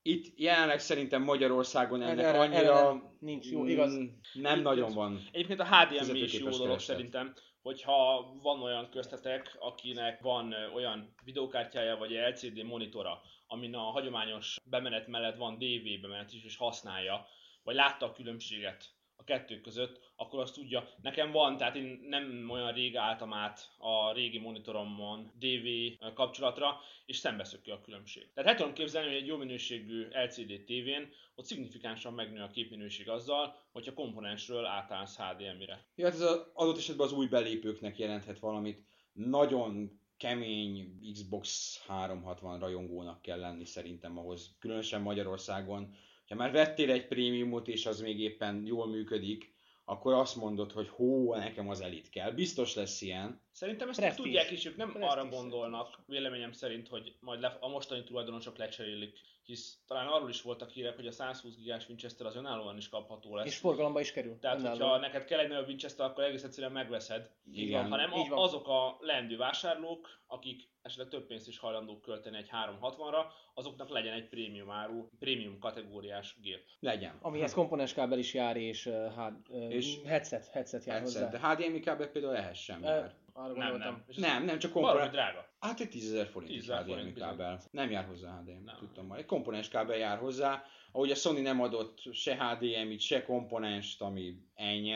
Itt 0.01 0.39
jelenleg 0.39 0.79
szerintem 0.79 1.21
Magyarországon 1.23 2.01
ennek 2.01 2.25
Erre- 2.25 2.39
annyira 2.39 2.59
erre 2.59 2.83
nem- 2.83 3.17
nincs 3.19 3.45
jó, 3.49 3.65
igaz. 3.65 3.97
mm, 3.97 4.05
nem 4.33 4.61
nagyon 4.61 4.93
van. 4.93 5.27
Egyébként 5.31 5.59
a 5.59 5.65
HDMI 5.75 6.21
is 6.21 6.39
jó 6.39 6.49
dolog 6.49 6.79
szerintem, 6.79 7.33
hogyha 7.61 8.31
van 8.41 8.61
olyan 8.61 8.89
köztetek, 8.89 9.55
akinek 9.59 10.21
van 10.21 10.53
olyan 10.73 11.13
videókártyája 11.23 11.97
vagy 11.97 12.11
LCD 12.11 12.63
monitora, 12.63 13.21
amin 13.47 13.75
a 13.75 13.79
hagyományos 13.81 14.55
bemenet 14.69 15.07
mellett 15.07 15.37
van 15.37 15.57
DV 15.57 16.01
bemenet 16.01 16.33
is, 16.33 16.43
és 16.43 16.57
használja, 16.57 17.25
vagy 17.63 17.75
látta 17.75 18.05
a 18.05 18.11
különbséget 18.11 18.85
kettő 19.29 19.61
között, 19.61 19.99
akkor 20.15 20.39
azt 20.39 20.53
tudja. 20.53 20.87
Nekem 21.01 21.31
van, 21.31 21.57
tehát 21.57 21.75
én 21.75 21.99
nem 22.07 22.49
olyan 22.49 22.73
rég 22.73 22.97
álltam 22.97 23.33
át 23.33 23.69
a 23.77 24.13
régi 24.13 24.39
monitoromon 24.39 25.31
DV 25.39 25.67
kapcsolatra, 26.13 26.79
és 27.05 27.17
szembeszökő 27.17 27.71
a 27.71 27.81
különbség. 27.81 28.31
Tehát 28.33 28.49
el 28.49 28.55
tudom 28.55 28.73
képzelni, 28.73 29.07
hogy 29.07 29.17
egy 29.17 29.27
jó 29.27 29.37
minőségű 29.37 30.07
LCD 30.11 30.63
tévén 30.65 31.09
ott 31.35 31.45
szignifikánsan 31.45 32.13
megnő 32.13 32.41
a 32.41 32.49
képminőség 32.49 33.09
azzal, 33.09 33.55
hogyha 33.71 33.93
komponensről 33.93 34.65
átállsz 34.65 35.17
HDMI-re. 35.17 35.85
Ja, 35.95 36.05
hát 36.05 36.13
ez 36.13 36.21
az 36.21 36.51
adott 36.53 36.77
esetben 36.77 37.05
az 37.05 37.13
új 37.13 37.27
belépőknek 37.27 37.97
jelenthet 37.97 38.39
valamit. 38.39 38.85
Nagyon 39.13 39.99
kemény 40.17 40.99
Xbox 41.13 41.77
360 41.87 42.59
rajongónak 42.59 43.21
kell 43.21 43.39
lenni 43.39 43.65
szerintem 43.65 44.17
ahhoz, 44.17 44.55
különösen 44.59 45.01
Magyarországon. 45.01 45.95
Ha 46.29 46.35
már 46.35 46.51
vettél 46.51 46.91
egy 46.91 47.07
prémiumot, 47.07 47.67
és 47.67 47.85
az 47.85 48.01
még 48.01 48.19
éppen 48.19 48.65
jól 48.65 48.87
működik, 48.87 49.53
akkor 49.85 50.13
azt 50.13 50.35
mondod, 50.35 50.71
hogy 50.71 50.87
hó, 50.89 51.35
nekem 51.35 51.69
az 51.69 51.81
elit 51.81 52.09
kell. 52.09 52.31
Biztos 52.31 52.75
lesz 52.75 53.01
ilyen. 53.01 53.41
Szerintem 53.51 53.89
ezt 53.89 53.99
Prestige. 53.99 54.23
tudják 54.23 54.51
is, 54.51 54.65
ők 54.65 54.75
nem 54.75 54.87
Prestige 54.87 55.11
arra 55.11 55.29
gondolnak, 55.29 55.99
véleményem 56.05 56.51
szerint, 56.51 56.87
hogy 56.87 57.15
majd 57.19 57.39
le, 57.39 57.57
a 57.59 57.67
mostani 57.67 58.03
tulajdonosok 58.03 58.57
lecserélik, 58.57 59.19
hisz 59.49 59.77
talán 59.87 60.07
arról 60.07 60.29
is 60.29 60.41
voltak 60.41 60.69
hírek, 60.69 60.95
hogy 60.95 61.07
a 61.07 61.11
120 61.11 61.55
gigás 61.55 61.87
Winchester 61.87 62.25
az 62.25 62.35
önállóan 62.35 62.77
is 62.77 62.89
kapható 62.89 63.35
lesz. 63.35 63.45
És 63.45 63.57
forgalomba 63.57 63.99
is 63.99 64.11
kerül. 64.11 64.39
Tehát, 64.39 64.59
önállóan. 64.59 64.79
hogyha 64.79 64.97
neked 64.99 65.25
kell 65.25 65.39
egy 65.39 65.47
nagyobb 65.47 65.67
Winchester, 65.67 66.05
akkor 66.05 66.23
egész 66.23 66.43
egyszerűen 66.43 66.71
megveszed. 66.71 67.29
Igen. 67.51 67.89
hanem 67.89 68.11
így 68.13 68.29
van. 68.29 68.39
azok 68.39 68.67
a 68.67 68.97
leendő 68.99 69.37
vásárlók, 69.37 70.09
akik 70.27 70.69
esetleg 70.81 71.07
több 71.07 71.25
pénzt 71.25 71.47
is 71.47 71.57
hajlandók 71.59 72.01
költeni 72.01 72.37
egy 72.37 72.49
360-ra, 72.51 73.25
azoknak 73.53 73.89
legyen 73.89 74.13
egy 74.13 74.29
prémium 74.29 74.69
áru, 74.69 75.07
prémium 75.19 75.59
kategóriás 75.59 76.35
gép. 76.41 76.65
Legyen. 76.79 77.17
Amihez 77.21 77.53
komponenskábel 77.53 78.17
is 78.17 78.33
jár, 78.33 78.57
és, 78.57 78.85
uh, 78.85 79.13
hát, 79.15 79.39
uh, 79.49 79.73
És- 79.73 79.97
headset, 80.05 80.47
headset 80.47 80.85
jár 80.85 80.97
Headset, 80.97 81.23
hozzá. 81.31 81.55
de 81.55 81.65
HDMI 81.65 81.79
kábel 81.79 82.07
például 82.07 82.35
ehhez 82.35 82.57
sem 82.57 82.83
jár. 82.83 83.13
Arra 83.39 83.53
Nem, 83.53 83.69
gondoltam. 83.69 84.03
nem. 84.07 84.31
Nem, 84.31 84.43
nem, 84.45 84.59
csak 84.59 84.71
komponens. 84.71 85.11
drága. 85.11 85.47
Hát 85.59 85.79
egy 85.79 85.89
10 85.89 86.25
forint 86.31 86.51
10 86.51 86.61
is 86.61 86.67
000 86.67 86.79
HDMI 86.81 86.91
forint 86.93 87.13
bizony. 87.13 87.29
kábel. 87.29 87.61
Nem 87.71 87.91
jár 87.91 88.05
hozzá 88.05 88.39
HDMI, 88.39 88.61
Nem. 88.65 88.75
tudtam 88.77 89.05
már. 89.07 89.19
Egy 89.19 89.25
komponens 89.25 89.67
kábel 89.67 89.97
jár 89.97 90.17
hozzá. 90.17 90.63
Ahogy 90.91 91.11
a 91.11 91.15
Sony 91.15 91.41
nem 91.41 91.61
adott 91.61 92.13
se 92.13 92.35
HDMI-t, 92.45 92.99
se 93.01 93.23
komponenst, 93.23 94.01
ami 94.01 94.35
ennyi, 94.55 94.95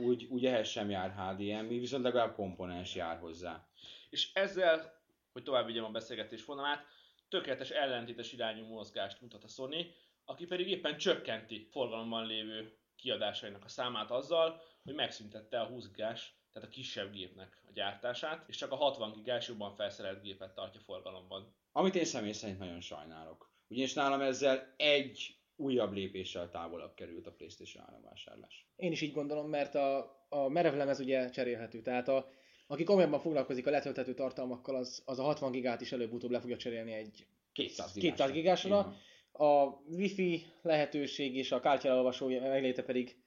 úgy, 0.00 0.24
úgy 0.24 0.46
ehhez 0.46 0.68
sem 0.68 0.90
jár 0.90 1.10
HDMI, 1.14 1.78
viszont 1.78 2.02
legalább 2.02 2.34
komponens 2.34 2.94
jár 2.94 3.18
hozzá. 3.18 3.66
És 4.10 4.32
ezzel, 4.34 5.00
hogy 5.32 5.42
tovább 5.42 5.66
vigyem 5.66 5.84
a 5.84 5.90
beszélgetés 5.90 6.44
vonalát, 6.44 6.86
tökéletes 7.28 7.70
ellentétes 7.70 8.32
irányú 8.32 8.64
mozgást 8.66 9.20
mutat 9.20 9.44
a 9.44 9.48
Sony, 9.48 9.94
aki 10.24 10.46
pedig 10.46 10.68
éppen 10.68 10.96
csökkenti 10.96 11.68
forgalomban 11.70 12.26
lévő 12.26 12.76
kiadásainak 12.96 13.64
a 13.64 13.68
számát 13.68 14.10
azzal, 14.10 14.62
hogy 14.84 14.94
megszüntette 14.94 15.60
a 15.60 15.66
20 15.66 15.88
gigás, 15.90 16.34
tehát 16.52 16.68
a 16.68 16.72
kisebb 16.72 17.12
gépnek 17.12 17.62
a 17.68 17.72
gyártását, 17.72 18.44
és 18.48 18.56
csak 18.56 18.72
a 18.72 18.76
60 18.76 19.12
gigás 19.12 19.48
jobban 19.48 19.74
felszerelt 19.74 20.22
gépet 20.22 20.54
tartja 20.54 20.80
forgalomban. 20.80 21.54
Amit 21.72 21.94
én 21.94 22.04
személy 22.04 22.32
szerint 22.32 22.58
nagyon 22.58 22.80
sajnálok. 22.80 23.50
Ugyanis 23.68 23.92
nálam 23.92 24.20
ezzel 24.20 24.74
egy 24.76 25.36
újabb 25.56 25.92
lépéssel 25.92 26.50
távolabb 26.50 26.94
került 26.94 27.26
a 27.26 27.32
PlayStation 27.32 27.84
3 27.84 28.02
vásárlás. 28.02 28.66
Én 28.76 28.92
is 28.92 29.00
így 29.00 29.12
gondolom, 29.12 29.48
mert 29.48 29.74
a, 29.74 30.20
a 30.28 30.48
merevlemez 30.48 31.00
ugye 31.00 31.30
cserélhető. 31.30 31.82
Tehát 31.82 32.08
a, 32.08 32.30
aki 32.66 32.84
komolyabban 32.84 33.20
foglalkozik 33.20 33.66
a 33.66 33.70
letölthető 33.70 34.14
tartalmakkal, 34.14 34.76
az, 34.76 35.02
az 35.04 35.18
a 35.18 35.22
60 35.22 35.50
gigát 35.50 35.80
is 35.80 35.92
előbb-utóbb 35.92 36.30
le 36.30 36.40
fogja 36.40 36.56
cserélni 36.56 36.92
egy 36.92 37.26
200 37.52 37.92
200 37.92 38.30
gigásra. 38.30 38.96
A 39.32 39.64
wifi 39.88 40.46
lehetőség 40.62 41.36
és 41.36 41.52
a 41.52 41.60
kártyaelolvasó 41.60 42.28
megléte 42.28 42.82
pedig 42.82 43.21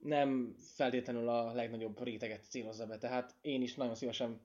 nem 0.00 0.54
feltétlenül 0.74 1.28
a 1.28 1.52
legnagyobb 1.52 2.02
réteget 2.02 2.44
célozza 2.48 2.86
be. 2.86 2.98
Tehát 2.98 3.34
én 3.40 3.62
is 3.62 3.74
nagyon 3.74 3.94
szívesen 3.94 4.40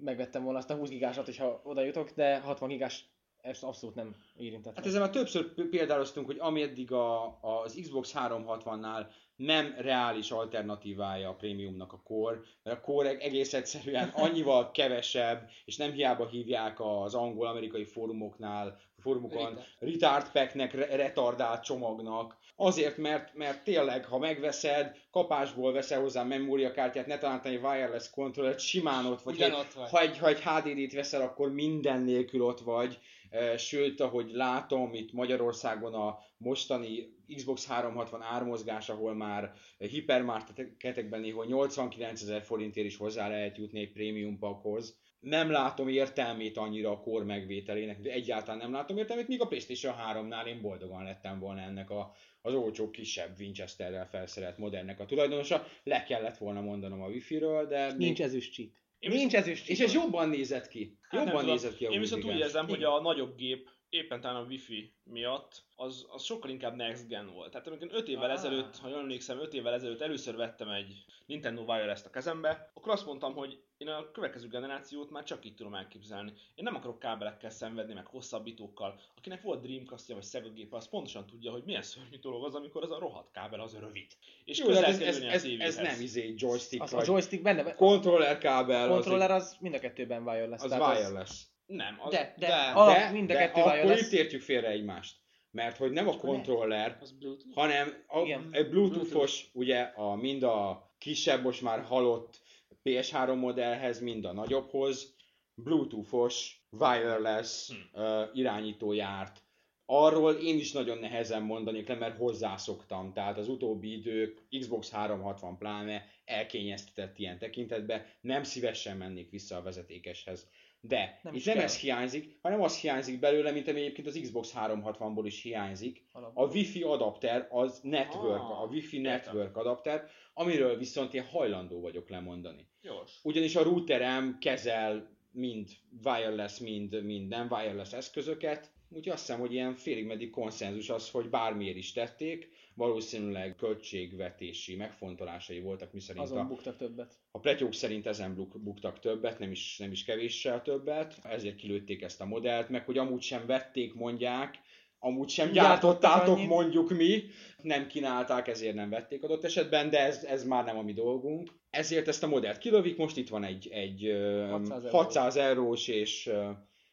megvettem 0.00 0.42
volna 0.42 0.58
azt 0.58 0.70
a 0.70 0.74
20 0.74 0.88
gigásat, 0.88 1.24
hogyha 1.24 1.60
oda 1.64 1.82
jutok, 1.82 2.10
de 2.10 2.38
60 2.38 2.68
gigás 2.68 3.04
ezt 3.46 3.64
abszolút 3.64 3.94
nem 3.94 4.14
érintett. 4.36 4.76
Hát 4.76 4.86
ezzel 4.86 5.00
már 5.00 5.10
többször 5.10 5.54
p- 5.54 5.68
példáloztunk, 5.68 6.26
hogy 6.26 6.36
ameddig 6.38 6.92
a, 6.92 7.38
az 7.40 7.78
Xbox 7.80 8.12
360-nál 8.16 9.06
nem 9.36 9.74
reális 9.78 10.30
alternatívája 10.30 11.28
a 11.28 11.34
prémiumnak 11.34 11.92
a 11.92 12.00
Core, 12.04 12.40
mert 12.62 12.78
a 12.78 12.80
Core 12.80 13.16
egész 13.16 13.54
egyszerűen 13.54 14.08
annyival 14.24 14.70
kevesebb, 14.70 15.48
és 15.64 15.76
nem 15.76 15.92
hiába 15.92 16.26
hívják 16.26 16.80
az 16.80 17.14
angol-amerikai 17.14 17.84
fórumoknál, 17.84 18.80
fórumokon 18.98 19.58
retard 19.78 20.30
packnek, 20.32 20.72
re- 20.72 20.96
retardált 20.96 21.64
csomagnak, 21.64 22.36
azért, 22.56 22.96
mert, 22.96 23.34
mert 23.34 23.64
tényleg, 23.64 24.04
ha 24.04 24.18
megveszed, 24.18 24.96
kapásból 25.10 25.72
veszel 25.72 26.00
hozzá 26.00 26.22
memóriakártyát, 26.22 27.06
ne 27.06 27.18
talán 27.18 27.40
egy 27.42 27.54
wireless 27.62 28.10
controller, 28.10 28.58
simán 28.58 29.06
ott 29.06 29.22
vagy. 29.22 29.34
Ugyan 29.34 29.50
Egy- 29.50 29.56
ott 29.56 29.72
vagy. 29.72 29.88
Ha 29.90 30.00
egy, 30.00 30.18
ha 30.18 30.28
egy 30.28 30.40
HDD-t 30.40 30.92
veszel, 30.92 31.20
akkor 31.20 31.52
minden 31.52 32.00
nélkül 32.00 32.42
ott 32.42 32.60
vagy. 32.60 32.98
Eh, 33.30 33.58
Sőt, 33.58 34.00
ahogy 34.00 34.30
látom 34.32 34.94
itt 34.94 35.12
Magyarországon 35.12 35.94
a 35.94 36.18
mostani 36.36 37.14
Xbox 37.34 37.66
360 37.66 38.22
ármozgás, 38.22 38.88
ahol 38.88 39.14
már 39.14 39.52
hipermarketekben 39.78 41.20
néhol 41.20 41.46
89 41.46 42.22
ezer 42.22 42.42
forintért 42.42 42.86
is 42.86 42.96
hozzá 42.96 43.28
lehet 43.28 43.56
jutni 43.56 43.80
egy 43.80 43.92
prémium 43.92 44.38
pakhoz. 44.38 44.98
Nem 45.20 45.50
látom 45.50 45.88
értelmét 45.88 46.56
annyira 46.56 46.90
a 46.90 47.00
kor 47.00 47.24
megvételének, 47.24 48.00
de 48.00 48.10
egyáltalán 48.10 48.58
nem 48.58 48.72
látom 48.72 48.96
értelmét, 48.98 49.28
míg 49.28 49.40
a 49.40 49.46
PlayStation 49.46 49.94
3-nál 50.12 50.46
én 50.46 50.60
boldogan 50.60 51.04
lettem 51.04 51.38
volna 51.38 51.60
ennek 51.60 51.90
a, 51.90 52.12
az 52.46 52.54
olcsó 52.54 52.90
kisebb 52.90 53.38
Winchesterrel 53.38 54.08
felszerelt 54.08 54.58
modernnek 54.58 55.00
a 55.00 55.04
tulajdonosa. 55.06 55.66
Le 55.82 56.02
kellett 56.02 56.38
volna 56.38 56.60
mondanom 56.60 57.02
a 57.02 57.06
Wi-Fi-ről, 57.06 57.66
de... 57.66 57.86
még- 57.86 57.96
Nincs 57.96 58.22
ezüst. 58.22 58.58
Én 58.98 59.10
Nincs 59.10 59.34
ezüst. 59.34 59.68
És 59.68 59.80
ez 59.80 59.92
jobban 59.92 60.28
nézett 60.28 60.68
ki. 60.68 60.98
Hát 61.08 61.24
Jobban 61.26 61.44
nézett 61.44 61.76
ki 61.76 61.84
a 61.86 61.90
Én 61.90 62.00
viszont 62.00 62.24
úgy 62.24 62.38
érzem, 62.38 62.68
hogy 62.68 62.82
a 62.84 63.00
nagyobb 63.00 63.36
gép 63.36 63.68
éppen 63.90 64.20
talán 64.20 64.42
a 64.42 64.46
Wi-Fi 64.46 64.92
miatt 65.04 65.64
az, 65.74 66.06
az 66.08 66.22
sokkal 66.22 66.50
inkább 66.50 66.76
next 66.76 67.08
gen 67.08 67.32
volt. 67.32 67.50
Tehát 67.50 67.66
amikor 67.66 67.88
5 67.92 68.08
évvel 68.08 68.30
Ah. 68.30 68.36
ezelőtt, 68.36 68.76
ha 68.76 68.88
jól 68.88 68.98
emlékszem, 68.98 69.38
5 69.40 69.54
évvel 69.54 69.74
ezelőtt 69.74 70.00
először 70.00 70.36
vettem 70.36 70.68
egy 70.68 71.04
Nintendo 71.26 71.62
Wireless-t 71.62 72.06
a 72.06 72.10
kezembe, 72.10 72.70
akkor 72.74 72.92
azt 72.92 73.06
mondtam, 73.06 73.34
hogy 73.34 73.60
én 73.76 73.88
a 73.88 74.10
következő 74.10 74.48
generációt 74.48 75.10
már 75.10 75.24
csak 75.24 75.44
így 75.44 75.54
tudom 75.54 75.74
elképzelni. 75.74 76.32
Én 76.54 76.64
nem 76.64 76.74
akarok 76.74 76.98
kábelekkel 76.98 77.50
szenvedni, 77.50 77.94
meg 77.94 78.06
hosszabbítókkal. 78.06 79.00
Akinek 79.16 79.42
volt 79.42 79.60
Dreamcast-ja 79.62 80.14
vagy 80.14 80.24
Sega 80.24 80.48
gépe, 80.48 80.76
az 80.76 80.88
pontosan 80.88 81.26
tudja, 81.26 81.50
hogy 81.50 81.62
milyen 81.64 81.82
szörnyű 81.82 82.18
dolog 82.18 82.44
az, 82.44 82.54
amikor 82.54 82.82
az 82.82 82.90
a 82.90 82.98
rohadt 82.98 83.30
kábel 83.30 83.60
az 83.60 83.78
rövid. 83.78 84.06
És 84.44 84.58
Jó, 84.58 84.68
ez, 84.68 85.00
ez, 85.00 85.20
ez, 85.20 85.44
ez 85.58 85.76
nem 85.76 86.00
izé 86.00 86.34
joystick 86.36 86.82
Az, 86.82 86.92
a 86.92 87.02
joystick 87.04 87.42
benne, 87.42 87.62
a 87.62 87.74
controller 87.74 88.38
kábel, 88.38 88.88
controller 88.88 89.30
az, 89.30 89.42
az 89.42 89.56
mind 89.60 89.74
a 89.74 89.78
kettőben 89.78 90.22
wireless. 90.22 90.62
az 90.62 90.70
wireless. 90.72 91.42
Nem, 91.66 91.96
az, 92.00 92.12
De, 92.12 92.34
de, 92.38 92.46
De- 92.46 92.54
alap, 92.74 92.96
de, 92.96 93.10
mind 93.10 93.30
a 93.30 93.32
de 93.32 93.38
kettő 93.38 93.60
akkor 93.60 93.72
wireless. 93.72 94.00
itt 94.00 94.12
értjük 94.12 94.40
félre 94.42 94.68
egymást. 94.68 95.16
Mert 95.50 95.76
hogy 95.76 95.92
nem 95.92 96.08
a 96.08 96.16
Bluetooth. 96.16 97.44
hanem 97.54 98.04
a, 98.06 98.20
Igen. 98.20 98.48
egy 98.52 98.68
Bluetooth-os, 98.68 99.44
ugye 99.52 99.80
a, 99.80 100.14
mind 100.14 100.42
a 100.42 100.90
kisebb, 100.98 101.42
most 101.42 101.62
már 101.62 101.80
halott 101.82 102.40
PS3 102.84 103.38
modellhez, 103.38 104.00
mind 104.00 104.24
a 104.24 104.32
nagyobbhoz, 104.32 105.14
Bluetooth-os, 105.54 106.60
wireless 106.70 107.68
Hm. 107.92 108.00
uh, 108.00 108.22
irányító 108.34 108.92
járt. 108.92 109.44
Arról 109.88 110.32
én 110.32 110.58
is 110.58 110.72
nagyon 110.72 110.98
nehezen 110.98 111.42
mondanék 111.42 111.88
le, 111.88 111.94
mert 111.94 112.16
hozzászoktam. 112.16 113.12
Tehát 113.12 113.38
az 113.38 113.48
utóbbi 113.48 113.92
idők, 113.92 114.42
Xbox 114.58 114.90
360 114.90 115.58
pláne 115.58 116.06
elkényeztetett 116.24 117.18
ilyen 117.18 117.38
tekintetbe, 117.38 118.06
nem 118.20 118.42
szívesen 118.42 118.96
mennék 118.96 119.30
vissza 119.30 119.56
a 119.56 119.62
vezetékeshez. 119.62 120.48
De 120.88 121.20
Nem 121.22 121.34
itt 121.34 121.44
nem 121.44 121.54
kell. 121.54 121.64
ez 121.64 121.78
hiányzik, 121.78 122.38
hanem 122.42 122.62
az 122.62 122.80
hiányzik 122.80 123.18
belőle, 123.18 123.50
mint 123.50 123.68
ami 123.68 123.80
egyébként 123.80 124.06
az 124.06 124.18
Xbox 124.22 124.52
360-ból 124.56 125.22
is 125.24 125.42
hiányzik, 125.42 126.04
Alapból. 126.12 126.44
a 126.44 126.48
Wi-Fi 126.52 126.82
adapter 126.82 127.46
az 127.50 127.80
network, 127.82 128.40
Ah, 128.40 128.62
a 128.62 128.66
Wi-Fi 128.66 128.98
network 128.98 129.56
adapter, 129.56 130.08
amiről 130.34 130.76
viszont 130.78 131.14
én 131.14 131.24
hajlandó 131.24 131.80
vagyok 131.80 132.08
lemondani. 132.08 132.68
Jós. 132.82 133.12
Ugyanis 133.22 133.56
a 133.56 133.62
routerem 133.62 134.38
kezel 134.40 135.14
mind 135.30 135.68
wireless, 136.04 136.58
mind, 136.58 137.04
mind 137.04 137.28
nem 137.28 137.46
wireless 137.50 137.92
eszközöket, 137.92 138.70
úgyhogy 138.88 139.12
azt 139.12 139.26
hiszem, 139.26 139.40
hogy 139.40 139.52
ilyen 139.52 139.74
félig 139.74 140.04
meddig 140.06 140.30
konszenzus 140.30 140.90
az, 140.90 141.10
hogy 141.10 141.28
bármiért 141.30 141.76
is 141.76 141.92
tették, 141.92 142.48
valószínűleg 142.76 143.54
költségvetési 143.56 144.76
megfontolásai 144.76 145.60
voltak, 145.60 145.92
miszerint 145.92 146.24
Azon 146.24 146.38
a, 146.38 146.46
buktak 146.46 146.76
többet. 146.76 147.18
a 147.30 147.38
pletyók 147.38 147.74
szerint 147.74 148.06
ezen 148.06 148.34
buk- 148.34 148.62
buktak 148.62 149.00
többet, 149.00 149.38
nem 149.38 149.50
is, 149.50 149.78
nem 149.78 149.90
is 149.90 150.04
kevéssel 150.04 150.62
többet, 150.62 151.18
ezért 151.22 151.56
kilőtték 151.56 152.02
ezt 152.02 152.20
a 152.20 152.26
modellt, 152.26 152.68
meg 152.68 152.84
hogy 152.84 152.98
amúgy 152.98 153.22
sem 153.22 153.46
vették, 153.46 153.94
mondják, 153.94 154.58
amúgy 154.98 155.28
sem 155.28 155.50
gyártottátok, 155.50 156.46
mondjuk 156.46 156.90
mi, 156.90 157.22
nem 157.62 157.86
kínálták, 157.86 158.48
ezért 158.48 158.74
nem 158.74 158.90
vették 158.90 159.22
adott 159.22 159.44
esetben, 159.44 159.90
de 159.90 159.98
ez, 159.98 160.24
ez 160.24 160.44
már 160.44 160.64
nem 160.64 160.78
a 160.78 160.82
mi 160.82 160.92
dolgunk. 160.92 161.52
Ezért 161.70 162.08
ezt 162.08 162.22
a 162.22 162.26
modellt 162.26 162.58
kilövik, 162.58 162.96
most 162.96 163.16
itt 163.16 163.28
van 163.28 163.44
egy, 163.44 163.68
egy 163.68 164.06
ö, 164.06 164.46
600 164.46 164.84
eurós. 164.84 164.90
600 164.90 165.36
eurós 165.36 165.88
és, 165.88 166.30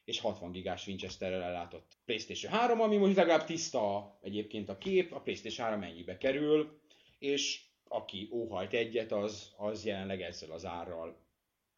és 0.05 0.19
60 0.19 0.51
gigás 0.51 0.87
Winchesterrel 0.87 1.41
ellátott 1.43 1.91
PlayStation 2.05 2.51
3, 2.51 2.81
ami 2.81 2.97
most 2.97 3.15
legalább 3.15 3.45
tiszta 3.45 4.17
egyébként 4.21 4.69
a 4.69 4.77
kép, 4.77 5.13
a 5.13 5.19
PlayStation 5.21 5.65
3 5.67 5.81
mennyibe 5.81 6.17
kerül, 6.17 6.79
és 7.19 7.61
aki 7.87 8.29
óhajt 8.31 8.73
egyet, 8.73 9.11
az, 9.11 9.53
az 9.57 9.85
jelenleg 9.85 10.21
ezzel 10.21 10.51
az 10.51 10.65
árral 10.65 11.17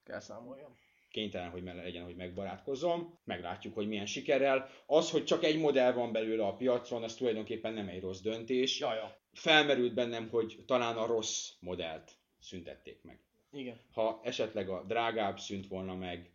Kell 0.03 0.19
számoljam. 0.19 0.77
kénytelen, 1.09 1.49
hogy 1.49 1.63
me- 1.63 1.75
legyen, 1.75 2.03
hogy 2.03 2.15
megbarátkozzon. 2.15 3.19
Meglátjuk, 3.23 3.73
hogy 3.73 3.87
milyen 3.87 4.05
sikerrel. 4.05 4.69
Az, 4.85 5.11
hogy 5.11 5.25
csak 5.25 5.43
egy 5.43 5.57
modell 5.59 5.93
van 5.93 6.11
belőle 6.11 6.45
a 6.45 6.55
piacon, 6.55 7.03
az 7.03 7.15
tulajdonképpen 7.15 7.73
nem 7.73 7.87
egy 7.87 8.01
rossz 8.01 8.19
döntés. 8.21 8.79
Jaja. 8.79 9.17
Felmerült 9.33 9.93
bennem, 9.93 10.29
hogy 10.29 10.63
talán 10.65 10.97
a 10.97 11.05
rossz 11.05 11.51
modellt 11.59 12.11
szüntették 12.39 13.01
meg. 13.03 13.19
Igen. 13.51 13.79
Ha 13.91 14.19
esetleg 14.23 14.69
a 14.69 14.83
drágább 14.87 15.39
szűnt 15.39 15.67
volna 15.67 15.95
meg, 15.95 16.34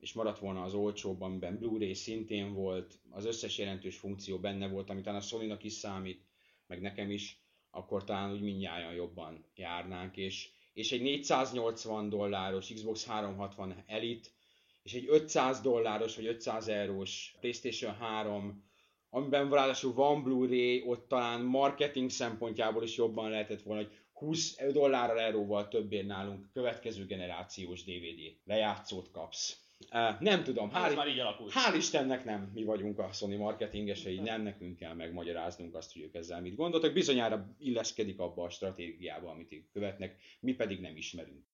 és 0.00 0.12
maradt 0.12 0.38
volna 0.38 0.62
az 0.62 0.74
olcsóbb, 0.74 1.20
amiben 1.20 1.58
Blu-ray 1.58 1.94
szintén 1.94 2.52
volt, 2.52 2.98
az 3.10 3.24
összes 3.24 3.58
jelentős 3.58 3.96
funkció 3.96 4.38
benne 4.38 4.68
volt, 4.68 4.86
talán 4.86 5.14
a 5.14 5.20
Sony-nak 5.20 5.64
is 5.64 5.72
számít, 5.72 6.24
meg 6.66 6.80
nekem 6.80 7.10
is, 7.10 7.42
akkor 7.70 8.04
talán 8.04 8.32
úgy 8.32 8.40
mindnyájan 8.40 8.92
jobban 8.92 9.44
járnánk, 9.54 10.16
és, 10.16 10.48
és 10.72 10.92
egy 10.92 11.02
480 11.02 12.08
dolláros 12.08 12.72
Xbox 12.72 13.06
360 13.06 13.84
Elite, 13.86 14.28
és 14.82 14.92
egy 14.94 15.06
500 15.08 15.60
dolláros 15.60 16.16
vagy 16.16 16.26
500 16.26 16.68
eurós 16.68 17.34
PlayStation 17.40 17.94
3, 17.94 18.64
amiben 19.10 19.50
ráadásul 19.50 19.92
van 19.92 20.22
Blu-ray, 20.22 20.82
ott 20.86 21.08
talán 21.08 21.40
marketing 21.40 22.10
szempontjából 22.10 22.82
is 22.82 22.96
jobban 22.96 23.30
lehetett 23.30 23.62
volna, 23.62 23.82
hogy 23.82 23.92
20 24.12 24.56
dollárral 24.72 25.20
euróval 25.20 25.68
többért 25.68 26.06
nálunk 26.06 26.50
következő 26.52 27.06
generációs 27.06 27.84
DVD 27.84 28.36
lejátszót 28.44 29.10
kapsz. 29.10 29.69
Nem 30.18 30.44
tudom, 30.44 30.70
Hát 30.70 30.92
hál', 30.92 30.96
már 30.96 31.08
így 31.08 31.18
alakult. 31.18 31.52
hál' 31.52 31.76
Istennek 31.76 32.24
nem 32.24 32.50
mi 32.54 32.64
vagyunk 32.64 32.98
a 32.98 33.12
Sony 33.12 33.36
marketingesei, 33.36 34.18
nem 34.18 34.42
nekünk 34.42 34.76
kell 34.76 34.94
megmagyaráznunk 34.94 35.74
azt, 35.74 35.92
hogy 35.92 36.02
ők 36.02 36.14
ezzel 36.14 36.40
mit 36.40 36.56
gondoltak. 36.56 36.92
Bizonyára 36.92 37.54
illeszkedik 37.58 38.18
abba 38.18 38.42
a 38.42 38.50
stratégiába, 38.50 39.30
amit 39.30 39.52
ők 39.52 39.70
követnek, 39.72 40.16
mi 40.40 40.52
pedig 40.54 40.80
nem 40.80 40.96
ismerünk. 40.96 41.48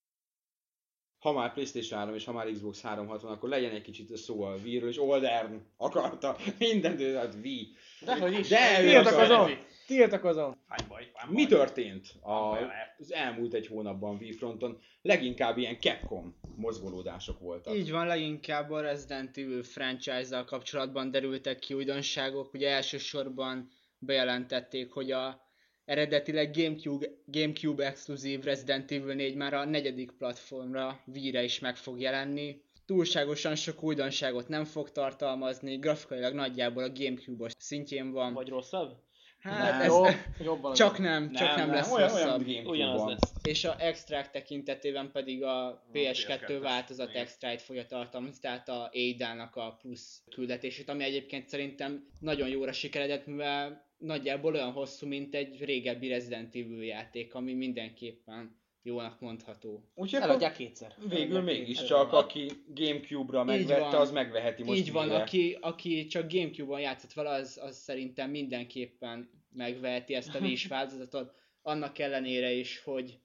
Ha 1.18 1.33
már 1.33 1.53
PlayStation 1.53 1.99
3 1.99 2.14
és 2.14 2.24
ha 2.24 2.33
már 2.33 2.51
Xbox 2.51 2.81
360, 2.81 3.33
akkor 3.33 3.49
legyen 3.49 3.70
egy 3.70 3.83
kicsit 3.83 4.16
szó 4.16 4.43
a 4.43 4.55
Wii-ről, 4.55 4.89
és 4.89 4.99
Oldern 4.99 5.62
akarta 5.77 6.37
mindent, 6.59 7.01
ő 7.01 7.14
hát 7.14 7.35
Wii. 7.43 7.68
Dehogy 8.01 8.39
is. 8.39 8.49
De 8.49 8.83
ő 8.83 8.89
Tiltakozom. 8.89 9.51
Tiltakozom. 9.87 10.64
Hány 10.68 10.89
baj, 10.89 11.11
hány 11.14 11.30
Mi 11.30 11.47
baj. 11.47 11.59
történt 11.59 12.14
a, 12.20 12.59
az 12.99 13.12
elmúlt 13.12 13.55
egy 13.55 13.66
hónapban 13.66 14.16
Wii 14.16 14.32
fronton? 14.32 14.78
Leginkább 15.03 15.59
ilyen 15.59 15.78
Capcom 15.80 16.37
mozgolódások 16.57 17.41
voltak. 17.41 17.74
Így 17.74 17.91
van, 17.91 18.07
leginkább 18.07 18.70
a 18.70 18.80
Resident 18.80 19.37
Evil 19.37 19.62
franchise-zal 19.62 20.45
kapcsolatban 20.45 21.11
derültek 21.11 21.59
ki 21.59 21.74
újdonságok. 21.74 22.55
Ugye 22.55 22.70
elsősorban 22.70 23.68
bejelentették, 23.99 24.93
hogy 24.93 25.11
a 25.11 25.41
eredetileg 25.84 26.57
Gamecube, 26.57 27.09
Gamecube 27.26 27.87
exkluzív 27.87 28.43
Resident 28.43 28.91
Evil 28.91 29.14
4 29.14 29.34
már 29.34 29.55
a 29.55 29.64
negyedik 29.64 30.11
platformra, 30.11 31.01
Wii-re 31.07 31.43
is 31.43 31.59
meg 31.59 31.76
fog 31.76 32.01
jelenni. 32.01 32.64
Túlságosan 32.87 33.55
sok 33.55 33.82
újdonságot 33.82 34.49
nem 34.49 34.64
fog 34.64 34.91
tartalmazni, 34.91 35.76
grafikailag 35.76 36.34
nagyjából 36.34 36.82
a 36.82 36.93
Gamecube-os 36.93 37.53
szintjén 37.59 38.11
van. 38.11 38.32
Vagy 38.32 38.49
rosszabb? 38.49 39.05
Hát 39.47 39.71
Nem. 39.71 39.81
ez 39.81 39.87
Jó, 39.87 40.05
jobban 40.45 40.75
csak 40.75 40.99
nem, 40.99 41.33
csak 41.33 41.57
nem, 41.57 41.71
lesz 41.71 41.93
olyan, 41.93 42.09
rosszabb. 42.09 42.47
olyan 42.47 42.67
Ugyanaz 42.67 43.05
lesz. 43.05 43.33
És 43.43 43.65
a 43.65 43.77
extrák 43.79 44.31
tekintetében 44.31 45.11
pedig 45.13 45.43
a 45.43 45.85
PS2 45.93 46.41
PS2-es. 46.41 46.59
változat 46.63 47.15
extrát 47.15 47.63
fogja 47.63 47.87
tartalmazni, 47.87 48.41
tehát 48.41 48.69
a 48.69 48.91
Ada-nak 48.93 49.57
a 49.57 49.79
plusz 49.81 50.23
küldetését, 50.35 50.89
ami 50.89 51.05
egyébként 51.05 51.49
szerintem 51.49 52.07
nagyon 52.21 52.49
jóra 52.49 52.73
sikeredett, 52.73 53.27
mivel 53.27 53.85
nagyjából 53.99 54.55
olyan 54.55 54.73
hosszú, 54.73 55.07
mint 55.07 55.35
egy 55.35 55.65
régebbi 55.65 56.09
Resident 56.09 56.55
Evil 56.55 56.83
játék, 56.83 57.35
ami 57.35 57.53
mindenképpen 57.55 58.57
jónak 58.87 59.20
mondható. 59.20 59.91
Úgyhogy 59.95 60.20
Eladják 60.20 60.57
kétszer. 60.57 60.95
végül 61.09 61.41
mégiscsak, 61.41 62.12
aki 62.12 62.51
Gamecube-ra 62.74 63.45
megvette, 63.45 63.80
van. 63.80 63.95
az 63.95 64.11
megveheti 64.11 64.62
most 64.62 64.78
Így 64.78 64.93
van, 64.93 65.11
aki, 65.11 65.59
aki 65.61 66.07
csak 66.07 66.32
Gamecube-on 66.32 66.80
játszott 66.80 67.12
vele, 67.12 67.30
az, 67.30 67.59
az 67.62 67.76
szerintem 67.76 68.30
mindenképpen 68.30 69.30
megveheti 69.53 70.14
ezt 70.14 70.34
a 70.34 70.39
Wii-s 70.39 70.66
változatot, 70.76 71.34
annak 71.62 71.99
ellenére 71.99 72.51
is, 72.51 72.82
hogy 72.84 73.18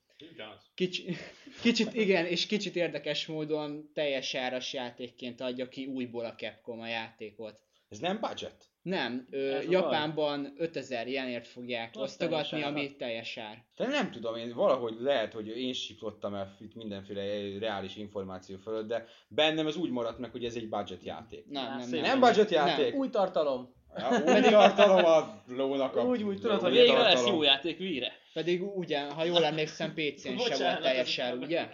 kicsi, 0.73 1.15
kicsit, 1.61 1.93
igen, 1.93 2.25
és 2.25 2.45
kicsit 2.45 2.75
érdekes 2.75 3.25
módon 3.25 3.91
teljes 3.93 4.35
áras 4.35 4.73
játékként 4.73 5.41
adja 5.41 5.67
ki 5.67 5.85
újból 5.85 6.25
a 6.25 6.35
Capcom 6.35 6.79
a 6.79 6.87
játékot. 6.87 7.59
Ez 7.89 7.99
nem 7.99 8.19
budget? 8.19 8.70
Nem, 8.81 9.27
ö, 9.31 9.55
Ez 9.55 9.69
Japánban 9.69 10.53
5000 10.57 11.07
jenért 11.07 11.47
fogják 11.47 11.89
Az 11.93 12.01
osztogatni, 12.01 12.49
teljes 12.49 12.67
ami 12.67 12.95
teljes 12.95 13.37
ár. 13.37 13.63
De 13.75 13.87
nem 13.87 14.11
tudom, 14.11 14.35
én 14.35 14.53
valahogy 14.53 14.95
lehet, 14.99 15.33
hogy 15.33 15.47
én 15.47 15.73
siklottam 15.73 16.33
el 16.33 16.55
itt 16.61 16.75
mindenféle 16.75 17.23
reális 17.59 17.95
információ 17.95 18.57
fölött, 18.57 18.87
de 18.87 19.05
bennem 19.27 19.67
ez 19.67 19.75
úgy 19.75 19.89
maradt 19.89 20.19
meg, 20.19 20.31
hogy 20.31 20.45
ez 20.45 20.55
egy 20.55 20.69
budget 20.69 21.03
játék. 21.03 21.45
Nem, 21.49 21.65
nem, 21.77 21.79
szép. 21.79 22.01
nem. 22.01 22.19
Nem 22.19 22.19
budget 22.19 22.49
játék? 22.49 22.93
Új 22.95 23.09
tartalom. 23.09 23.73
Ja, 23.97 24.35
úgy 24.35 24.49
tartalom 24.59 25.05
a 25.05 25.41
lónak 25.47 25.95
a... 25.95 26.01
Úgy, 26.03 26.23
úgy, 26.23 26.39
tudod, 26.39 26.59
hogy 26.61 26.71
új 26.71 26.77
Végre 26.77 26.97
lesz 26.97 27.13
tartalom. 27.13 27.33
jó 27.35 27.43
játék 27.43 27.79
Wii-re. 27.79 28.11
Pedig 28.33 28.63
ugyan, 28.77 29.11
ha 29.11 29.23
jól 29.23 29.43
emlékszem, 29.45 29.93
PC-n 29.93 30.17
se 30.21 30.33
volt 30.35 30.49
Bocsánat, 30.49 30.81
teljes 30.81 31.17
ez- 31.17 31.25
ár, 31.25 31.37
ugye? 31.37 31.67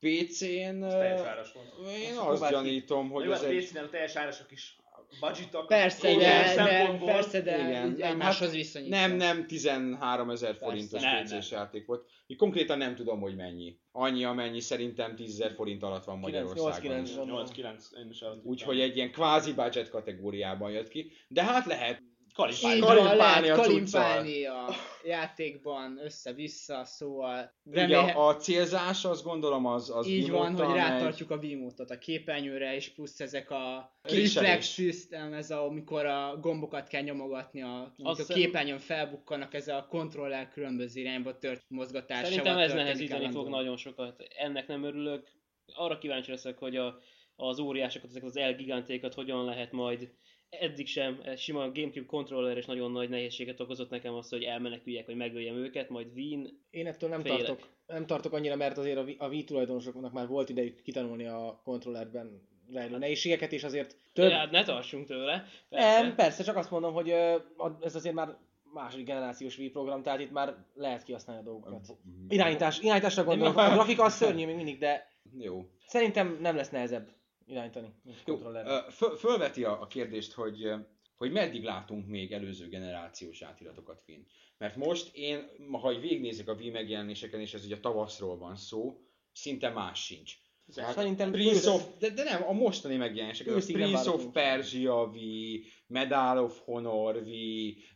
PC-n... 0.00 0.84
Én 1.96 2.16
Azt 2.18 2.50
gyanítom, 2.50 3.10
hogy 3.10 3.24
ez 3.30 3.30
az 3.30 3.44
egy... 3.44 3.56
PC-nél 3.64 3.82
a 3.84 3.88
teljes 3.88 4.16
árasok 4.16 4.52
is 4.52 4.76
budgetak. 5.20 5.66
Persze, 5.66 6.08
de, 6.08 6.18
de, 6.18 6.46
szempontból. 6.46 7.08
persze, 7.08 7.40
de 7.40 7.58
Igen, 7.58 7.90
így 7.90 7.96
nem, 7.96 8.10
egymáshoz 8.10 8.46
hát 8.46 8.56
viszonyítva. 8.56 8.96
Nem, 8.96 9.16
nem 9.16 9.46
13 9.46 10.30
ezer 10.30 10.56
forintos 10.56 11.02
PC-s 11.02 11.50
játék 11.50 11.86
volt. 11.86 12.06
Így 12.26 12.36
konkrétan 12.36 12.78
nem 12.78 12.94
tudom, 12.94 13.20
hogy 13.20 13.36
mennyi. 13.36 13.78
Annyi, 13.92 14.24
amennyi 14.24 14.60
szerintem 14.60 15.14
10 15.16 15.40
ezer 15.40 15.52
forint 15.54 15.82
alatt 15.82 16.04
van 16.04 16.20
9, 16.20 16.48
Magyarországon. 16.48 16.96
8, 16.96 17.48
is. 17.50 17.54
9. 17.54 17.86
8-9, 17.92 17.98
én 17.98 18.08
is. 18.10 18.24
Úgyhogy 18.42 18.80
egy 18.80 18.96
ilyen 18.96 19.12
kvázi 19.12 19.52
budget 19.52 19.88
kategóriában 19.88 20.70
jött 20.70 20.88
ki. 20.88 21.12
De 21.28 21.44
hát 21.44 21.66
lehet 21.66 22.02
Így 22.38 22.80
Kalimpálni. 22.80 22.80
van, 22.80 22.96
kalimpálni 22.96 23.46
lehet 23.46 23.58
a 23.58 23.62
kalimpálni 23.62 24.44
a 24.44 24.68
játékban 25.04 26.00
össze-vissza, 26.04 26.84
szóval 26.84 27.54
Ugye 27.64 27.80
remélhe... 27.80 28.12
a, 28.12 28.28
a 28.28 28.36
célzás, 28.36 29.04
azt 29.04 29.24
gondolom, 29.24 29.66
az, 29.66 29.90
az 29.90 30.06
így 30.06 30.30
van, 30.30 30.56
hogy 30.56 30.74
rátartjuk 30.74 31.30
a 31.30 31.36
Wiimote-ot 31.36 31.90
a 31.90 31.98
képernyőre, 31.98 32.74
és 32.74 32.88
plusz 32.88 33.20
ezek 33.20 33.50
a 33.50 33.96
reflex 34.02 34.72
system, 34.72 35.32
ez 35.32 35.50
a, 35.50 35.64
amikor 35.64 36.06
a 36.06 36.38
gombokat 36.40 36.88
kell 36.88 37.02
nyomogatni, 37.02 37.62
a, 37.62 37.94
amikor 37.98 38.24
a 38.28 38.32
képernyőn 38.32 38.78
felbukkanak, 38.78 39.54
ez 39.54 39.68
a 39.68 39.86
kontroller 39.88 40.48
különböző 40.48 41.00
irányba 41.00 41.38
tört 41.38 41.64
mozgatásával 41.68 42.30
Szerintem 42.30 42.58
ez 42.58 42.72
nehezíteni 42.72 43.30
fog 43.30 43.48
nagyon 43.48 43.76
sokat. 43.76 44.22
Ennek 44.38 44.66
nem 44.66 44.84
örülök. 44.84 45.28
Arra 45.74 45.98
kíváncsi 45.98 46.30
leszek, 46.30 46.58
hogy 46.58 46.76
a, 46.76 46.98
az 47.36 47.58
óriásokat, 47.58 48.10
ezeket 48.10 48.28
az 48.28 48.36
elgigantékat 48.36 49.14
hogyan 49.14 49.44
lehet 49.44 49.72
majd 49.72 50.10
eddig 50.50 50.86
sem, 50.86 51.20
ez 51.24 51.40
sima 51.40 51.60
Gamecube 51.72 52.06
controller 52.06 52.56
és 52.56 52.66
nagyon 52.66 52.92
nagy 52.92 53.08
nehézséget 53.08 53.60
okozott 53.60 53.90
nekem 53.90 54.14
az, 54.14 54.28
hogy 54.28 54.42
elmeneküljek, 54.42 55.06
hogy 55.06 55.16
megöljem 55.16 55.56
őket, 55.56 55.88
majd 55.88 56.06
Wien. 56.14 56.60
Én 56.70 56.86
ettől 56.86 57.08
nem 57.08 57.22
Félek. 57.22 57.38
tartok, 57.38 57.68
nem 57.86 58.06
tartok 58.06 58.32
annyira, 58.32 58.56
mert 58.56 58.78
azért 58.78 58.98
a 58.98 59.02
Wii- 59.02 59.20
a 59.20 59.28
Wii 59.28 59.44
tulajdonosoknak 59.44 60.12
már 60.12 60.26
volt 60.26 60.48
idejük 60.48 60.82
kitanulni 60.82 61.26
a 61.26 61.60
kontrollerben 61.64 62.42
rejlő 62.72 62.98
nehézségeket, 62.98 63.52
és 63.52 63.64
azért 63.64 63.96
több... 64.12 64.30
Hát 64.30 64.50
ne 64.50 64.64
tartsunk 64.64 65.06
tőle. 65.06 65.44
Nem, 65.68 66.14
persze, 66.14 66.42
csak 66.42 66.56
azt 66.56 66.70
mondom, 66.70 66.92
hogy 66.92 67.10
ez 67.80 67.94
azért 67.94 68.14
már 68.14 68.36
második 68.72 69.06
generációs 69.06 69.58
Wii 69.58 69.70
program, 69.70 70.02
tehát 70.02 70.20
itt 70.20 70.30
már 70.30 70.54
lehet 70.74 71.02
kihasználni 71.02 71.42
a 71.42 71.44
dolgokat. 71.44 71.96
Irányítás, 72.28 72.80
irányításra 72.80 73.24
gondolok, 73.24 73.56
a 73.58 73.72
grafika 73.72 74.04
az 74.04 74.14
szörnyű 74.14 74.46
még 74.46 74.56
mindig, 74.56 74.78
de 74.78 75.10
Jó. 75.38 75.68
szerintem 75.86 76.38
nem 76.40 76.56
lesz 76.56 76.70
nehezebb 76.70 77.08
irányítani, 77.46 77.92
mint 78.02 78.22
Jó, 78.26 78.36
föl, 78.90 79.16
fölveti 79.16 79.64
a, 79.64 79.80
a 79.80 79.86
kérdést, 79.86 80.32
hogy, 80.32 80.72
hogy 81.16 81.32
meddig 81.32 81.64
látunk 81.64 82.06
még 82.06 82.32
előző 82.32 82.68
generációs 82.68 83.42
átiratokat 83.42 84.02
Finn. 84.04 84.22
Mert 84.58 84.76
most 84.76 85.14
én, 85.14 85.48
ha 85.72 85.92
így 85.92 86.00
végignézek 86.00 86.48
a 86.48 86.54
Wii 86.54 86.70
megjelenéseken, 86.70 87.40
és 87.40 87.54
ez 87.54 87.64
ugye 87.64 87.76
a 87.76 87.80
tavaszról 87.80 88.38
van 88.38 88.56
szó, 88.56 89.00
szinte 89.32 89.70
más 89.70 90.04
sincs. 90.04 90.34
Tehát 90.74 90.94
Szerintem 90.94 91.30
Prince 91.30 91.70
of, 91.70 91.86
de, 91.98 92.10
de 92.10 92.22
nem, 92.22 92.42
a 92.48 92.52
mostani 92.52 92.96
megjelenések, 92.96 93.46
a 93.46 93.60
Prince 93.72 94.10
of. 94.10 94.24
Persia 94.32 95.04
V, 95.04 95.16
Medal 95.86 96.38
of 96.38 96.58
Honor 96.64 97.24
V, 97.24 97.28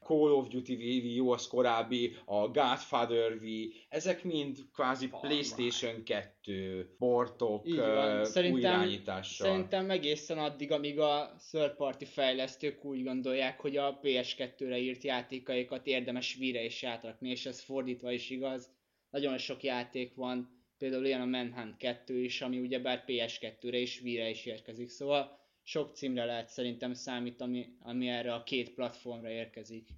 Call 0.06 0.30
of 0.32 0.48
Duty 0.48 0.74
V, 0.76 1.02
V, 1.02 1.14
jó 1.14 1.32
az 1.32 1.46
korábbi, 1.46 2.16
a 2.24 2.48
Godfather 2.48 3.38
V, 3.40 3.44
ezek 3.88 4.24
mind 4.24 4.58
kvázi 4.72 5.08
Playstation 5.20 6.04
2 6.04 6.94
portok, 6.98 7.66
ö, 7.66 7.94
van. 7.94 8.18
új 8.18 8.24
Szerintem, 8.24 8.60
irányítással. 8.60 9.46
szerintem 9.46 9.90
egészen 9.90 10.38
addig, 10.38 10.72
amíg 10.72 10.98
a 10.98 11.36
third 11.50 11.74
party 11.76 12.04
fejlesztők 12.04 12.84
úgy 12.84 13.02
gondolják, 13.02 13.60
hogy 13.60 13.76
a 13.76 13.98
PS2-re 14.02 14.78
írt 14.78 15.02
játékaikat 15.02 15.86
érdemes 15.86 16.36
Wii-re 16.40 16.64
is 16.64 16.84
átrakni, 16.84 17.30
és 17.30 17.46
ez 17.46 17.60
fordítva 17.60 18.12
is 18.12 18.30
igaz. 18.30 18.70
Nagyon 19.10 19.38
sok 19.38 19.62
játék 19.62 20.14
van, 20.14 20.59
például 20.80 21.04
ilyen 21.06 21.20
a 21.20 21.24
Manhunt 21.24 21.76
2 21.76 22.18
is, 22.22 22.40
ami 22.40 22.58
ugyebár 22.58 23.04
PS2-re 23.06 23.76
és 23.78 24.00
Wii-re 24.02 24.28
is 24.28 24.46
érkezik, 24.46 24.88
szóval 24.88 25.38
sok 25.62 25.94
címre 25.94 26.24
lehet 26.24 26.48
szerintem 26.48 26.94
számítani, 26.94 27.76
ami 27.82 28.08
erre 28.08 28.34
a 28.34 28.42
két 28.42 28.74
platformra 28.74 29.30
érkezik. 29.30 29.88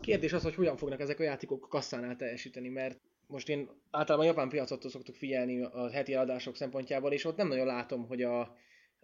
Kérdés 0.00 0.32
az, 0.32 0.42
hogy 0.42 0.54
hogyan 0.54 0.76
fognak 0.76 1.00
ezek 1.00 1.20
a 1.20 1.22
játékok 1.22 1.66
kasszánál 1.68 2.16
teljesíteni, 2.16 2.68
mert 2.68 3.00
most 3.26 3.48
én 3.48 3.68
általában 3.90 4.26
a 4.26 4.30
japán 4.30 4.48
piacot 4.48 4.88
szoktuk 4.90 5.14
figyelni 5.14 5.62
a 5.62 5.90
heti 5.90 6.14
adások 6.14 6.56
szempontjából, 6.56 7.12
és 7.12 7.24
ott 7.24 7.36
nem 7.36 7.48
nagyon 7.48 7.66
látom, 7.66 8.06
hogy 8.06 8.22
a, 8.22 8.56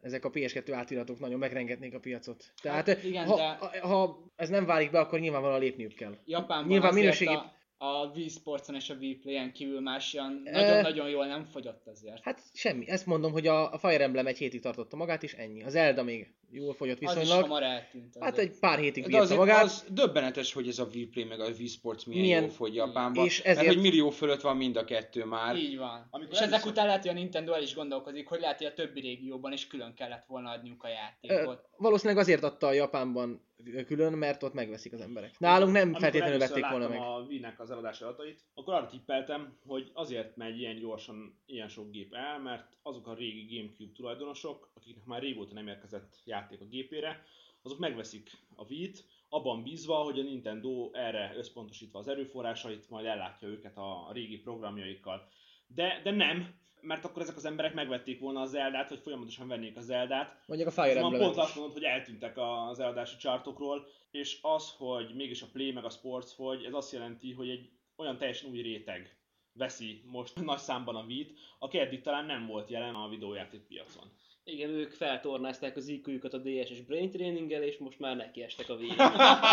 ezek 0.03 0.25
a 0.25 0.31
PS2 0.31 0.71
átiratok 0.73 1.19
nagyon 1.19 1.39
megrengetnék 1.39 1.95
a 1.95 2.01
piacot. 2.01 2.53
Tehát 2.63 2.87
Hát 2.87 3.05
igen, 3.05 3.27
ha, 3.27 3.37
de- 3.37 3.81
ha 3.81 4.25
ez 4.37 4.49
nem 4.49 4.65
válik 4.67 4.91
be, 4.91 4.99
akkor 4.99 5.21
nyilvánvalóan 5.21 5.61
lépniük 5.61 5.95
kell. 5.95 6.19
Japánban 6.25 6.69
Nyilván 6.69 6.95
minőségi- 6.95 7.33
a, 7.35 7.56
a 7.79 8.07
Wii 8.15 8.29
Sportson 8.29 8.75
és 8.75 8.91
a 8.91 8.95
Wii 8.95 9.15
Play-en 9.15 9.53
kívül 9.53 9.81
más 9.81 10.13
ilyen 10.13 10.43
Ö, 10.47 10.51
nagyon-nagyon 10.51 11.09
jól 11.09 11.27
nem 11.27 11.45
fogyott 11.45 11.87
azért. 11.87 12.23
Hát 12.23 12.41
semmi, 12.53 12.89
ezt 12.89 13.07
mondom, 13.07 13.33
hogy 13.33 13.47
a, 13.47 13.73
a 13.73 13.79
Fire 13.79 14.03
Emblem 14.03 14.27
egy 14.27 14.39
hétig 14.39 14.61
tartotta 14.61 14.97
magát, 14.97 15.23
és 15.23 15.33
ennyi. 15.35 15.63
Az 15.63 15.73
Zelda 15.73 16.03
még 16.03 16.35
jól 16.51 16.75
fogyott 16.75 16.97
Az 17.03 17.03
is 17.03 17.19
viszonylag. 17.19 17.43
hamar 17.43 17.63
eltűnt. 17.63 18.17
Hát 18.21 18.39
egy 18.39 18.59
pár 18.61 18.79
hétig 18.79 19.03
De 19.03 19.09
bírta 19.09 19.23
azért 19.23 19.39
magát. 19.39 19.63
az 19.63 19.85
döbbenetes, 19.91 20.53
hogy 20.53 20.69
ez 20.69 20.79
a 20.79 20.85
Wii 20.95 21.07
Play 21.07 21.25
meg 21.25 21.41
a 21.41 21.49
Wii 21.59 21.67
Sports 21.67 22.07
milyen, 22.07 22.23
Milyen- 22.23 22.43
jó 22.43 22.49
fogy 22.49 22.75
Japánban. 22.75 23.25
és 23.25 23.43
Mert 23.43 23.59
ezért- 23.59 23.75
hogy 23.75 23.83
millió 23.83 24.11
fölött 24.11 24.41
van 24.41 24.57
mind 24.57 24.77
a 24.77 24.85
kettő 24.85 25.25
már. 25.25 25.57
Így 25.57 25.77
van. 25.77 26.07
Amikor 26.11 26.35
és 26.35 26.41
ezek 26.41 26.67
után 26.67 26.87
lehet, 26.87 27.01
hogy 27.01 27.11
a 27.11 27.15
Nintendo 27.15 27.53
el 27.53 27.63
is 27.63 27.75
gondolkozik, 27.75 28.29
hogy 28.29 28.41
lehet, 28.41 28.57
hogy 28.59 28.67
a 28.67 28.75
többi 28.75 29.01
régióban 29.01 29.53
is 29.53 29.67
külön 29.67 29.95
kellett 29.95 30.25
volna 30.27 30.51
adniuk 30.51 30.83
a 30.83 30.89
Ö, 30.89 30.91
játékot. 30.91 31.69
valószínűleg 31.77 32.23
azért 32.23 32.43
adta 32.43 32.67
a 32.67 32.73
Japánban 32.73 33.46
külön, 33.87 34.13
mert 34.13 34.43
ott 34.43 34.53
megveszik 34.53 34.93
az 34.93 35.01
emberek. 35.01 35.39
Nálunk 35.39 35.73
nem 35.73 35.83
Amikor 35.83 36.01
feltétlenül 36.01 36.39
vették 36.39 36.69
volna 36.69 36.89
meg. 36.89 37.01
a 37.01 37.25
Wii-nek 37.29 37.61
az 37.61 37.71
eladási 37.71 38.05
adatait, 38.05 38.45
akkor 38.55 38.75
arra 38.75 38.87
tippeltem, 38.87 39.59
hogy 39.67 39.91
azért 39.95 40.37
megy 40.37 40.59
ilyen 40.59 40.79
gyorsan 40.79 41.39
ilyen 41.47 41.69
sok 41.69 41.91
gép 41.91 42.15
el, 42.15 42.39
mert 42.39 42.77
azok 42.83 43.07
a 43.07 43.15
régi 43.15 43.57
Gamecube 43.57 43.93
tulajdonosok, 43.93 44.71
akiknek 44.75 45.05
már 45.05 45.21
régóta 45.21 45.55
nem 45.55 45.69
érkezett 45.69 46.23
játék 46.25 46.61
a 46.61 46.65
gépére, 46.65 47.25
azok 47.63 47.79
megveszik 47.79 48.31
a 48.55 48.65
Wii-t, 48.65 49.05
abban 49.29 49.63
bízva, 49.63 49.97
hogy 49.97 50.19
a 50.19 50.23
Nintendo 50.23 50.91
erre 50.93 51.33
összpontosítva 51.37 51.99
az 51.99 52.09
erőforrásait, 52.09 52.91
majd 52.91 53.07
ellátja 53.07 53.49
őket 53.49 53.77
a 53.77 54.11
régi 54.13 54.39
programjaikkal. 54.39 55.29
De, 55.67 56.01
de 56.03 56.11
nem, 56.11 56.55
mert 56.87 57.05
akkor 57.05 57.23
ezek 57.23 57.37
az 57.37 57.45
emberek 57.45 57.75
megvették 57.75 58.21
volna 58.21 58.41
az 58.41 58.51
Zeldát, 58.51 58.89
vagy 58.89 58.99
folyamatosan 58.99 59.49
vennék 59.49 59.77
a 59.77 59.81
Zeldát, 59.81 60.43
Mondjuk 60.47 60.69
a 60.69 60.73
Fire 60.73 60.93
Szóval 60.93 61.05
Emblem. 61.05 61.21
pont 61.21 61.37
azt 61.37 61.55
mondod, 61.55 61.73
hogy 61.73 61.83
eltűntek 61.85 62.37
az 62.39 62.79
eladási 62.81 63.17
chartokról, 63.17 63.87
és 64.11 64.39
az, 64.43 64.75
hogy 64.77 65.15
mégis 65.15 65.43
a 65.43 65.47
Play 65.53 65.73
meg 65.73 65.85
a 65.85 65.91
Sports 65.91 66.33
fogy, 66.35 66.65
ez 66.65 66.73
azt 66.73 66.93
jelenti, 66.93 67.33
hogy 67.33 67.49
egy 67.49 67.71
olyan 67.97 68.19
teljesen 68.19 68.51
új 68.51 68.61
réteg 68.61 69.17
veszi 69.53 70.03
most 70.07 70.41
nagy 70.45 70.59
számban 70.59 70.97
a 70.97 71.05
Wii-t, 71.05 71.39
aki 71.59 71.79
eddig 71.79 72.03
talán 72.03 72.25
nem 72.25 72.47
volt 72.47 72.69
jelen 72.71 72.95
a 72.95 73.09
videójáték 73.09 73.61
piacon. 73.61 74.05
Igen, 74.49 74.71
ők 74.71 74.91
feltornázták 74.91 75.77
az 75.77 75.89
IQ-jukat 75.89 76.35
a 76.35 76.39
DS 76.39 76.71
és 76.71 76.81
Brain 76.83 77.11
Traininggel, 77.11 77.63
és 77.63 77.79
most 77.79 77.99
már 77.99 78.17
nekiestek 78.17 78.69
a 78.69 78.75
wii 78.75 78.93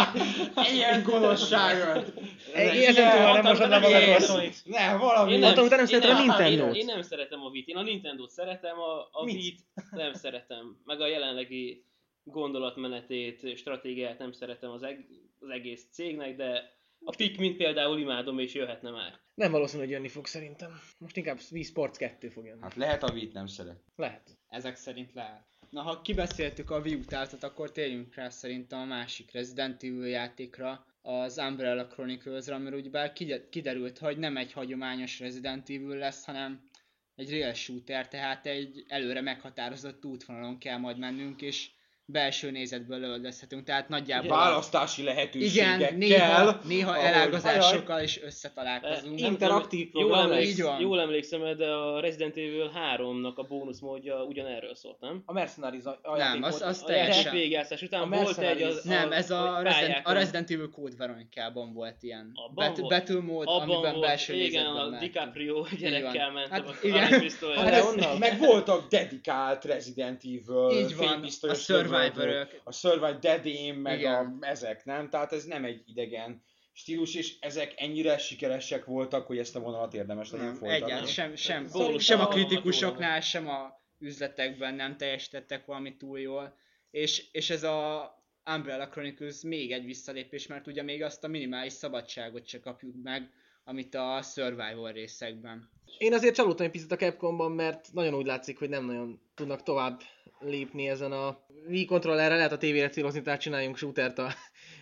Ilyen 0.74 1.04
gonoszságot! 1.04 2.14
Én 2.56 2.88
ezen 2.88 3.12
túl 3.12 3.32
nem 3.34 3.44
mosod 3.44 3.70
le 3.70 3.80
magadról. 3.80 4.44
Ne, 4.64 4.98
valami... 4.98 5.34
Én 5.34 5.40
nem- 5.40 5.66
utána 5.66 5.86
szeretem 5.86 6.16
a 6.16 6.20
én 6.20 6.26
Nintendo-t. 6.26 6.76
Én 6.76 6.86
nem 6.86 7.02
szeretem 7.02 7.42
a 7.42 7.50
Wii-t. 7.50 7.68
Én 7.68 7.76
a 7.78 7.82
Nintendo-t 7.82 8.30
szeretem, 8.30 8.80
a, 8.80 9.00
a? 9.12 9.24
Wii-t 9.24 9.60
nem 9.92 10.14
szeretem. 10.14 10.78
Meg 10.86 11.02
a 11.02 11.08
jelenlegi 11.08 11.86
gondolatmenetét, 12.24 13.58
stratégiát 13.58 14.20
nem 14.20 14.32
szeretem 14.32 14.72
az, 14.72 14.84
eg- 14.84 15.08
az 15.40 15.50
egész 15.50 15.88
cégnek, 15.92 16.36
de 16.36 16.78
a 17.06 17.16
Pikmin 17.16 17.58
például 17.58 18.00
imádom, 18.00 18.40
és 18.40 18.54
jöhetne 18.54 18.90
már. 18.92 19.20
Nem 19.34 19.52
valószínű, 19.52 19.82
hogy 19.82 19.92
jönni 19.92 20.08
fog 20.08 20.28
szerintem. 20.28 20.80
Most 20.98 21.18
inkább 21.18 21.40
Wii 21.52 21.64
Sports 21.64 21.98
2 21.98 22.30
fog 22.30 22.46
jönni. 22.46 22.62
Hát 22.62 22.76
lehet 22.76 23.04
a 23.04 23.12
Wii-t 23.14 23.34
nem 23.34 23.48
szeret. 23.48 23.84
Lehet. 23.96 24.38
Ezek 24.50 24.76
szerint 24.76 25.14
lehet. 25.14 25.46
Na, 25.70 25.82
ha 25.82 26.02
kibeszéltük 26.02 26.70
a 26.72 26.80
Wii 26.80 26.96
utáltat, 26.96 27.44
akkor 27.44 27.72
térjünk 27.72 28.16
rá 28.16 28.30
szerintem 28.30 28.80
a 28.80 28.86
másik 28.86 29.32
Resident 29.32 29.84
Evil 29.84 30.08
játékra. 30.08 30.86
az 31.02 31.38
Umbrella 31.38 31.88
Chronicles-ra, 31.88 32.58
mert 32.58 32.76
ugye 32.76 33.12
kide- 33.14 33.50
kiderült, 33.50 33.98
hogy 33.98 34.18
nem 34.18 34.38
egy 34.38 34.52
hagyományos 34.52 35.20
Resident 35.20 35.70
Evil 35.70 35.98
lesz, 35.98 36.26
hanem 36.26 36.70
egy 37.16 37.30
real 37.30 37.54
shooter, 37.54 38.08
tehát 38.08 38.46
egy 38.46 38.84
előre 38.88 39.22
meghatározott 39.22 40.06
útvonalon 40.06 40.58
kell 40.58 40.78
majd 40.78 40.98
mennünk, 40.98 41.42
és 41.42 41.70
belső 42.06 42.52
nézetből 42.52 43.00
lövöldözhetünk, 43.00 43.64
tehát 43.64 43.90
nagyjából... 43.90 44.30
Választási 44.30 45.04
lehetőségekkel. 45.04 45.80
Igen, 45.80 45.96
néha, 45.96 46.60
néha 46.68 46.98
elágazásokkal 46.98 48.02
is 48.02 48.22
összetalálkozunk. 48.22 49.20
Nem 49.20 49.32
Interaktív 49.32 49.90
jól, 49.94 50.18
emléksz, 50.20 50.50
Így 50.50 50.62
van. 50.62 50.80
jól 50.82 51.00
emlékszem, 51.00 51.58
de 51.58 51.66
a 51.68 52.00
Resident 52.00 52.38
Evil 52.38 52.72
3-nak 52.98 53.36
a 53.36 53.44
bónuszmódja 53.44 54.24
ugyanerről 54.24 54.76
szólt, 54.76 55.00
nem? 55.00 55.22
A 55.26 55.34
Mercenaries 55.34 55.84
Nem, 56.16 56.44
az- 56.44 56.62
az 56.62 56.82
A 56.84 56.86
teljesen. 56.86 57.34
végigjátszás 57.34 57.82
után 57.82 58.02
A 58.02 58.08
volt 58.08 58.38
egy 58.38 58.62
az, 58.62 58.84
Nem, 58.84 59.12
ez 59.12 59.32
a, 59.32 59.60
Resident, 59.62 60.02
a 60.08 60.14
Resident 60.14 60.52
Evil 60.52 60.70
Code 60.70 60.96
Veronica-ban 60.98 61.74
volt 61.74 61.96
ilyen. 62.00 62.32
Abban 62.34 62.68
Bet- 62.68 62.78
volt? 62.78 62.90
Battle 62.94 63.22
mód, 63.22 63.48
Abban 63.48 63.62
amiben 63.70 63.94
volt, 63.94 64.06
belső 64.06 64.34
igen, 64.34 64.46
nézetben 64.66 64.94
a. 64.94 65.00
DiCaprio 65.00 65.66
gyerekkel 65.80 66.32
mentem 66.32 66.64
Hát 66.66 66.68
a 66.68 66.88
igen. 66.88 67.08
Hát? 67.56 68.20
Meg 68.20 68.40
voltak 68.40 68.88
dedikált 68.88 69.66
Resident 69.66 70.22
Evil 70.24 70.70
Így 70.72 70.96
van, 70.96 71.24
a 71.42 71.54
lövöldők, 71.94 72.62
a 72.64 72.72
Survivor 72.72 73.20
Dead 73.20 73.46
Aim, 73.46 73.76
meg 73.76 74.00
Igen. 74.00 74.38
a, 74.42 74.48
ezek, 74.48 74.86
nem? 74.86 75.10
Tehát 75.10 75.34
ez 75.34 75.44
nem 75.44 75.66
egy 75.66 75.82
idegen 75.86 76.44
stílus, 76.74 77.16
és 77.16 77.40
ezek 77.40 77.74
ennyire 77.76 78.18
sikeresek 78.18 78.86
voltak, 78.86 79.28
hogy 79.28 79.38
ezt 79.38 79.56
a 79.56 79.60
vonalat 79.60 79.94
érdemes 79.94 80.32
legyen 80.32 80.46
Nem, 80.46 80.56
folytatni. 80.56 80.84
egyáltalán 80.84 81.14
sem, 81.14 81.36
sem, 81.36 81.68
Szerintem 81.68 82.00
sem 82.00 82.20
a 82.20 82.28
kritikusoknál, 82.28 83.22
sem 83.22 83.50
a 83.50 83.82
üzletekben 84.00 84.74
nem 84.74 84.98
teljesítettek 84.98 85.66
valami 85.66 85.98
túl 85.98 86.20
jól. 86.20 86.56
És, 86.92 87.32
és 87.32 87.50
ez 87.50 87.64
a 87.64 88.12
Umbrella 88.56 88.90
Chronicles 88.90 89.42
még 89.42 89.72
egy 89.72 89.86
visszalépés, 89.86 90.48
mert 90.48 90.68
ugye 90.68 90.84
még 90.84 91.04
azt 91.04 91.24
a 91.24 91.28
minimális 91.28 91.74
szabadságot 91.74 92.48
se 92.48 92.60
kapjuk 92.60 92.96
meg, 93.04 93.30
amit 93.64 93.96
a 93.96 94.22
Survivor 94.22 94.94
részekben. 94.94 95.70
Én 95.98 96.14
azért 96.14 96.36
csalódtam 96.36 96.66
egy 96.66 96.72
picit 96.72 96.92
a 96.92 96.96
Capcomban, 96.96 97.52
mert 97.52 97.90
nagyon 97.94 98.14
úgy 98.14 98.26
látszik, 98.26 98.60
hogy 98.60 98.70
nem 98.70 98.86
nagyon 98.86 99.20
tudnak 99.36 99.64
tovább 99.64 100.02
lépni 100.40 100.90
ezen 100.90 101.12
a 101.12 101.40
Wii 101.68 101.86
kontrollerre, 101.86 102.36
lehet 102.36 102.52
a 102.52 102.58
tévére 102.58 102.90
célozni, 102.90 103.22
tehát 103.22 103.42
csináljunk 103.42 103.78
shootert 103.78 104.18
a 104.18 104.34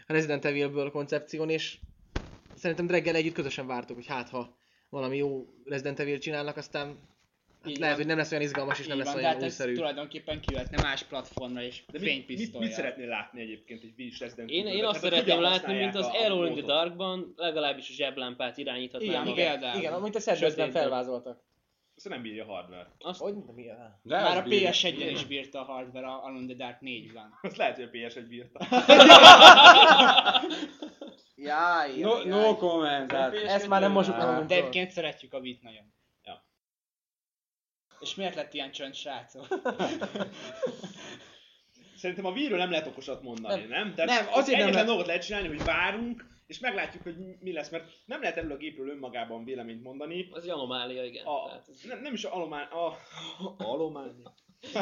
Resident 0.08 0.46
Evil-ből 0.46 0.92
koncepción, 0.92 1.50
és 1.50 1.78
szerintem 2.56 2.88
Dreggel 2.88 3.16
együtt 3.16 3.34
közösen 3.34 3.68
vártuk, 3.68 3.96
hogy 3.96 4.06
hát 4.08 4.30
ha 4.30 4.56
valami 4.90 5.18
jó 5.18 5.46
Resident 5.66 6.00
Evil 6.00 6.20
csinálnak, 6.20 6.58
aztán 6.58 6.98
Így 7.66 7.78
lehet, 7.78 7.96
van. 7.96 7.96
hogy 7.96 8.06
nem 8.06 8.18
lesz 8.18 8.32
olyan 8.32 8.44
izgalmas, 8.44 8.80
és 8.80 8.88
nem 8.88 8.98
Így 8.98 9.04
lesz 9.04 9.14
van, 9.14 9.24
olyan 9.24 9.36
ez 9.36 9.44
újszerű. 9.44 9.74
tulajdonképpen 9.74 10.40
kivetne 10.40 10.82
más 10.82 11.04
platformra 11.04 11.62
is, 11.62 11.84
De 11.92 12.00
mit, 12.00 12.02
mit, 12.02 12.10
fénypisztolyjal. 12.26 12.62
mit 12.68 12.72
szeretnél 12.78 13.08
látni 13.08 13.42
egyébként 13.42 13.84
egy 13.84 13.94
Wii 13.98 14.12
Resident 14.20 14.50
Én, 14.50 14.68
én 14.68 14.86
azt 14.86 15.00
szeretném 15.00 15.42
látni, 15.42 15.74
mint 15.74 15.96
az 15.96 16.06
Arrow 16.24 16.46
in 16.46 16.54
the? 16.54 16.66
Darkban, 16.66 17.34
legalábbis 17.36 17.90
a 17.90 17.94
zseblámpát 17.94 18.58
irányíthatnám. 18.58 19.28
Igen, 19.28 19.64
a- 19.64 19.78
igen, 19.78 19.94
amit 19.94 20.16
a 20.16 20.20
Sötétben. 20.20 20.72
felvázoltak. 20.72 21.50
Azt 21.96 22.10
nem 22.10 22.22
bírja 22.22 22.44
a 22.44 22.48
hardware. 22.48 22.88
Azt, 23.00 23.20
Hogy? 23.20 23.34
Á. 23.70 24.00
De 24.04 24.22
Már 24.22 24.38
a 24.38 24.42
bírja. 24.42 24.70
PS1-en 24.72 25.10
is 25.12 25.26
bírta 25.26 25.60
a 25.60 25.64
hardware 25.64 26.08
a 26.08 26.24
Alone 26.24 26.46
the 26.46 26.56
Dark 26.56 26.78
4-ben. 26.82 27.34
Azt 27.42 27.58
lehet, 27.58 27.76
hogy 27.76 27.84
a 27.84 27.90
PS1 27.90 28.26
bírta. 28.28 28.60
Jaj, 31.36 32.00
No, 32.00 32.24
no 32.24 32.56
comment. 32.58 33.08
Tehát, 33.08 33.34
Ezt 33.34 33.68
már 33.68 33.82
nem 33.82 33.92
mosuk 33.92 34.18
le 34.18 34.44
De 34.48 34.56
egyébként 34.56 34.92
szeretjük 34.92 35.34
a 35.34 35.40
Vit 35.40 35.62
nagyon. 35.62 35.94
És 38.02 38.16
miért 38.16 38.36
lett 38.36 38.54
ilyen 38.54 38.72
csönd, 38.72 38.94
srácok? 38.94 39.48
Szerintem 41.96 42.26
a 42.26 42.32
Wii-ről 42.32 42.58
nem 42.58 42.70
lehet 42.72 42.88
okosat 42.88 43.22
mondani, 43.22 43.62
nem? 43.62 43.70
nem? 43.70 43.94
Tehát 43.96 44.22
Nem, 44.24 44.34
azért 44.34 44.60
nem 44.60 44.70
lehet- 44.72 44.86
dolgot 44.88 45.06
lehet 45.06 45.26
csinálni, 45.26 45.48
hogy 45.48 45.64
várunk, 45.64 46.26
és 46.48 46.60
meglátjuk, 46.60 47.04
hogy 47.04 47.16
mi 47.40 47.52
lesz, 47.54 47.70
mert 47.70 47.92
nem 48.06 48.22
lehet 48.22 48.38
erről 48.38 48.52
a 48.52 48.58
gépről 48.58 48.90
önmagában 48.90 49.44
véleményt 49.44 49.84
mondani. 49.84 50.28
az 50.32 50.44
egy 50.44 50.50
anomália, 50.50 51.04
igen. 51.04 51.26
A, 51.26 51.46
Tehát 51.46 51.68
ez- 51.70 51.82
nem, 51.88 52.02
nem 52.02 52.14
is 52.14 52.24
a 52.26 52.36
alomán... 52.36 52.68
A, 52.68 52.98
alomán... 53.74 54.16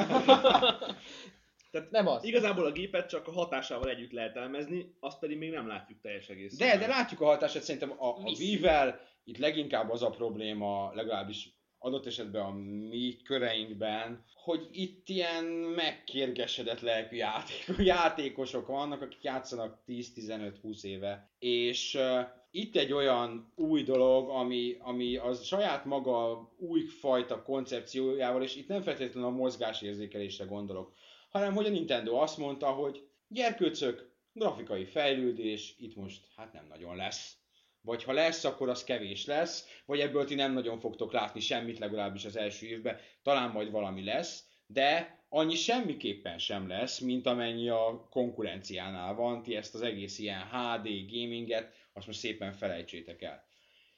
Tehát 1.71 1.91
Nem 1.91 2.07
az. 2.07 2.23
Igazából 2.23 2.65
a 2.65 2.71
gépet 2.71 3.09
csak 3.09 3.27
a 3.27 3.31
hatásával 3.31 3.89
együtt 3.89 4.11
lehet 4.11 4.35
elemezni, 4.35 4.95
azt 4.99 5.19
pedig 5.19 5.37
még 5.37 5.51
nem 5.51 5.67
látjuk 5.67 6.01
teljes 6.01 6.27
egészében. 6.27 6.67
De, 6.79 6.85
de 6.85 6.87
látjuk 6.93 7.21
a 7.21 7.25
hatását, 7.25 7.63
szerintem 7.63 7.91
a, 7.91 8.07
a. 8.07 8.21
Wii-vel 8.37 8.99
itt 9.23 9.37
leginkább 9.37 9.89
az 9.91 10.03
a 10.03 10.09
probléma, 10.09 10.91
legalábbis 10.93 11.49
adott 11.79 12.05
esetben 12.05 12.41
a 12.41 12.51
mi 12.89 13.17
köreinkben, 13.23 14.23
hogy 14.33 14.67
itt 14.71 15.09
ilyen 15.09 15.43
megkérgesedett 15.75 16.79
lelkű 16.79 17.15
játék, 17.15 17.65
játékosok 17.95 18.67
vannak, 18.67 19.01
akik 19.01 19.23
játszanak 19.23 19.79
10-15-20 19.87 20.83
éve, 20.83 21.31
és 21.39 21.95
uh, 21.95 22.27
itt 22.51 22.75
egy 22.75 22.91
olyan 22.91 23.51
új 23.55 23.83
dolog, 23.83 24.29
ami, 24.29 24.77
ami 24.79 25.15
az 25.15 25.43
saját 25.43 25.85
maga 25.85 26.49
újfajta 26.57 27.43
koncepciójával, 27.43 28.43
és 28.43 28.55
itt 28.55 28.67
nem 28.67 28.81
feltétlenül 28.81 29.29
a 29.29 29.33
mozgásérzékelésre 29.33 30.45
gondolok, 30.45 30.93
hanem 31.29 31.53
hogy 31.53 31.65
a 31.65 31.69
Nintendo 31.69 32.15
azt 32.15 32.37
mondta, 32.37 32.67
hogy 32.67 33.07
gyerkőcök, 33.27 34.11
grafikai 34.33 34.85
fejlődés, 34.85 35.75
itt 35.79 35.95
most 35.95 36.27
hát 36.35 36.53
nem 36.53 36.65
nagyon 36.69 36.95
lesz. 36.95 37.38
Vagy 37.81 38.03
ha 38.03 38.13
lesz, 38.13 38.43
akkor 38.43 38.69
az 38.69 38.83
kevés 38.83 39.25
lesz, 39.25 39.81
vagy 39.85 39.99
ebből 39.99 40.25
ti 40.25 40.35
nem 40.35 40.53
nagyon 40.53 40.79
fogtok 40.79 41.11
látni 41.11 41.39
semmit, 41.39 41.79
legalábbis 41.79 42.25
az 42.25 42.35
első 42.35 42.65
évben, 42.65 42.97
talán 43.23 43.51
majd 43.51 43.71
valami 43.71 44.03
lesz, 44.03 44.47
de 44.67 45.19
annyi 45.29 45.55
semmiképpen 45.55 46.37
sem 46.37 46.67
lesz, 46.67 46.99
mint 46.99 47.25
amennyi 47.25 47.69
a 47.69 48.07
konkurenciánál 48.09 49.15
van, 49.15 49.43
ti 49.43 49.55
ezt 49.55 49.75
az 49.75 49.81
egész 49.81 50.19
ilyen 50.19 50.41
HD 50.41 50.87
gaminget, 51.11 51.73
azt 51.93 52.07
most 52.07 52.19
szépen 52.19 52.53
felejtsétek 52.53 53.21
el. 53.21 53.47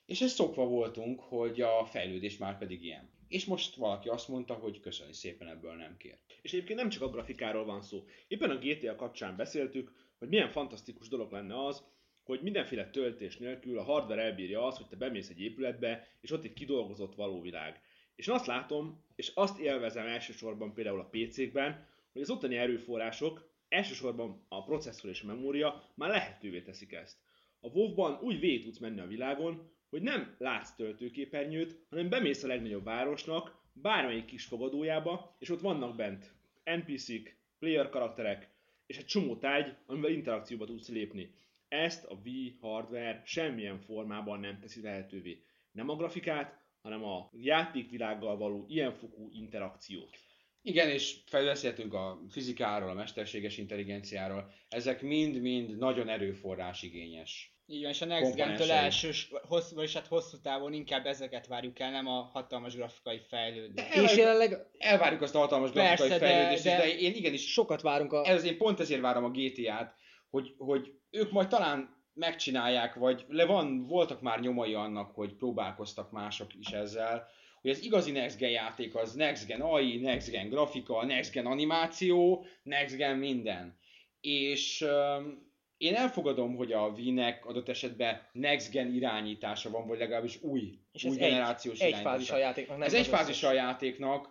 És 0.06 0.22
ezt 0.22 0.36
szokva 0.36 0.66
voltunk, 0.66 1.20
hogy 1.20 1.62
a 1.62 1.86
fejlődés 1.86 2.38
már 2.38 2.58
pedig 2.58 2.84
ilyen. 2.84 3.10
És 3.28 3.46
most 3.46 3.76
valaki 3.76 4.10
azt 4.10 4.28
mondta, 4.28 4.54
hogy 4.54 4.80
köszönni 4.80 5.14
szépen 5.14 5.48
ebből 5.48 5.76
nem 5.76 5.98
kér. 5.98 6.18
És 6.42 6.54
egyébként 6.54 6.80
nem 6.80 6.90
csak 6.90 7.02
a 7.02 7.10
grafikáról 7.10 7.66
van 7.66 7.82
szó. 7.82 8.04
Éppen 8.28 8.50
a 8.50 8.58
GTA 8.58 8.96
kapcsán 8.96 9.36
beszéltük, 9.36 9.92
hogy 10.20 10.28
milyen 10.28 10.50
fantasztikus 10.50 11.08
dolog 11.08 11.32
lenne 11.32 11.66
az, 11.66 11.84
hogy 12.24 12.42
mindenféle 12.42 12.90
töltés 12.90 13.38
nélkül 13.38 13.78
a 13.78 13.84
hardware 13.84 14.22
elbírja 14.22 14.66
azt, 14.66 14.78
hogy 14.78 14.88
te 14.88 14.96
bemész 14.96 15.30
egy 15.30 15.42
épületbe, 15.42 16.08
és 16.22 16.32
ott 16.32 16.44
egy 16.44 16.54
kidolgozott 16.54 17.16
való 17.16 17.42
világ. 17.42 17.82
És 18.16 18.28
én 18.28 18.34
azt 18.34 18.46
látom, 18.46 19.04
és 19.16 19.32
azt 19.36 19.60
élvezem 19.60 20.08
elsősorban 20.08 20.74
például 20.74 21.00
a 21.00 21.10
PC-kben, 21.12 21.88
hogy 22.12 22.22
az 22.22 22.30
ottani 22.30 22.58
erőforrások, 22.58 23.50
elsősorban 23.70 24.46
a 24.48 24.64
processzor 24.64 25.10
és 25.10 25.22
a 25.22 25.26
memória 25.26 25.84
már 25.96 26.10
lehetővé 26.10 26.62
teszik 26.62 26.94
ezt. 26.94 27.18
A 27.60 27.68
WoW-ban 27.68 28.20
úgy 28.22 28.40
végig 28.40 28.64
tudsz 28.64 28.78
menni 28.78 29.00
a 29.00 29.08
világon, 29.08 29.72
hogy 29.90 30.02
nem 30.02 30.36
látsz 30.38 30.76
töltőképernyőt, 30.76 31.78
hanem 31.90 32.10
bemész 32.10 32.44
a 32.44 32.48
legnagyobb 32.48 32.84
városnak, 32.84 33.60
bármelyik 33.74 34.26
kis 34.26 34.46
fogadójába, 34.46 35.36
és 35.40 35.50
ott 35.50 35.62
vannak 35.62 35.96
bent 35.96 36.34
NPC-k, 36.64 37.36
player 37.60 37.90
karakterek, 37.90 38.50
és 38.86 38.98
egy 38.98 39.06
csomó 39.06 39.36
táj, 39.36 39.78
amivel 39.86 40.12
interakcióba 40.12 40.66
tudsz 40.66 40.90
lépni. 40.90 41.34
Ezt 41.72 42.04
a 42.06 42.20
Wii 42.24 42.58
hardware 42.62 43.22
semmilyen 43.26 43.80
formában 43.80 44.40
nem 44.40 44.60
teszi 44.60 44.82
lehetővé. 44.82 45.44
Nem 45.72 45.90
a 45.90 45.96
grafikát, 45.96 46.60
hanem 46.82 47.04
a 47.04 47.30
játékvilággal 47.34 48.38
való 48.38 48.66
ilyenfokú 48.68 49.30
interakciót. 49.32 50.18
Igen, 50.62 50.90
és 50.90 51.18
felbeszéltünk 51.26 51.94
a 51.94 52.22
fizikáról, 52.30 52.90
a 52.90 52.94
mesterséges 52.94 53.58
intelligenciáról. 53.58 54.52
Ezek 54.70 55.02
mind-mind 55.02 55.78
nagyon 55.78 56.10
erőforrás 56.10 56.82
igényes. 56.82 57.56
Így 57.66 57.82
van, 57.82 57.92
és 57.92 58.02
a 58.02 58.06
Next 58.06 58.36
Gen-től 58.36 58.72
elsős, 58.72 59.32
hosszú, 59.48 59.76
vagyis 59.76 59.94
hát 59.94 60.08
hosszú 60.08 60.38
távon 60.42 60.74
inkább 60.74 61.06
ezeket 61.06 61.48
várjuk 61.48 61.80
el, 61.80 61.92
nem 61.92 62.08
a 62.08 62.22
hatalmas 62.22 62.76
grafikai 62.76 63.20
fejlődést. 63.28 63.96
És 63.96 64.18
jelenleg 64.18 64.58
Elvárjuk 64.78 65.22
azt 65.22 65.36
a 65.36 65.40
hatalmas 65.40 65.72
Persze, 65.72 65.96
grafikai 65.96 66.20
de- 66.20 66.26
fejlődést, 66.26 66.64
de- 66.64 66.78
de... 66.78 66.82
de 66.82 66.98
én 66.98 67.14
igenis 67.16 67.52
sokat 67.52 67.82
várunk 67.82 68.14
a... 68.14 68.28
ez, 68.28 68.44
én 68.44 68.58
pont 68.58 68.80
ezért 68.80 69.02
várom 69.02 69.24
a 69.24 69.30
GTA-t, 69.30 70.00
hogy, 70.32 70.56
hogy 70.58 70.94
ők 71.10 71.32
majd 71.32 71.48
talán 71.48 72.00
megcsinálják, 72.14 72.96
vagy 72.96 73.26
le 73.28 73.46
van, 73.46 73.88
voltak 73.88 74.22
már 74.22 74.40
nyomai 74.40 74.74
annak, 74.74 75.16
hogy 75.16 75.34
próbálkoztak 75.34 76.12
mások 76.12 76.56
is 76.60 76.68
ezzel, 76.68 77.28
hogy 77.62 77.72
az 77.72 77.84
igazi 77.84 78.12
Next 78.12 78.38
Gen 78.38 78.50
játék 78.50 78.96
az 78.96 79.14
Next 79.14 79.48
Gen 79.48 79.62
AI, 79.62 79.98
Next 79.98 80.32
Gen 80.32 80.50
grafika, 80.50 81.06
Next 81.06 81.32
Gen 81.34 81.46
animáció, 81.46 82.46
Next 82.64 82.96
Gen 82.96 83.18
minden. 83.18 83.80
És 84.22 84.82
um, 84.82 85.50
én 85.78 85.96
elfogadom, 85.96 86.56
hogy 86.56 86.72
a 86.72 86.88
Wii-nek 86.88 87.46
adott 87.46 87.70
esetben 87.70 88.22
Next 88.32 88.72
Gen 88.72 88.94
irányítása 88.94 89.70
van, 89.70 89.88
vagy 89.88 90.00
legalábbis 90.00 90.42
új, 90.42 90.80
És 90.92 91.04
új 91.04 91.12
ez 91.12 91.18
generációs 91.18 91.80
egy, 91.80 91.82
egy 91.82 91.90
irányítása. 91.90 92.16
fázis 92.16 92.32
a 92.32 92.38
játéknak. 92.38 92.78
Nem 92.78 92.88
Ez 92.88 92.94
egy 92.94 93.08
fázis 93.08 93.44
a 93.44 93.52
játéknak, 93.52 94.30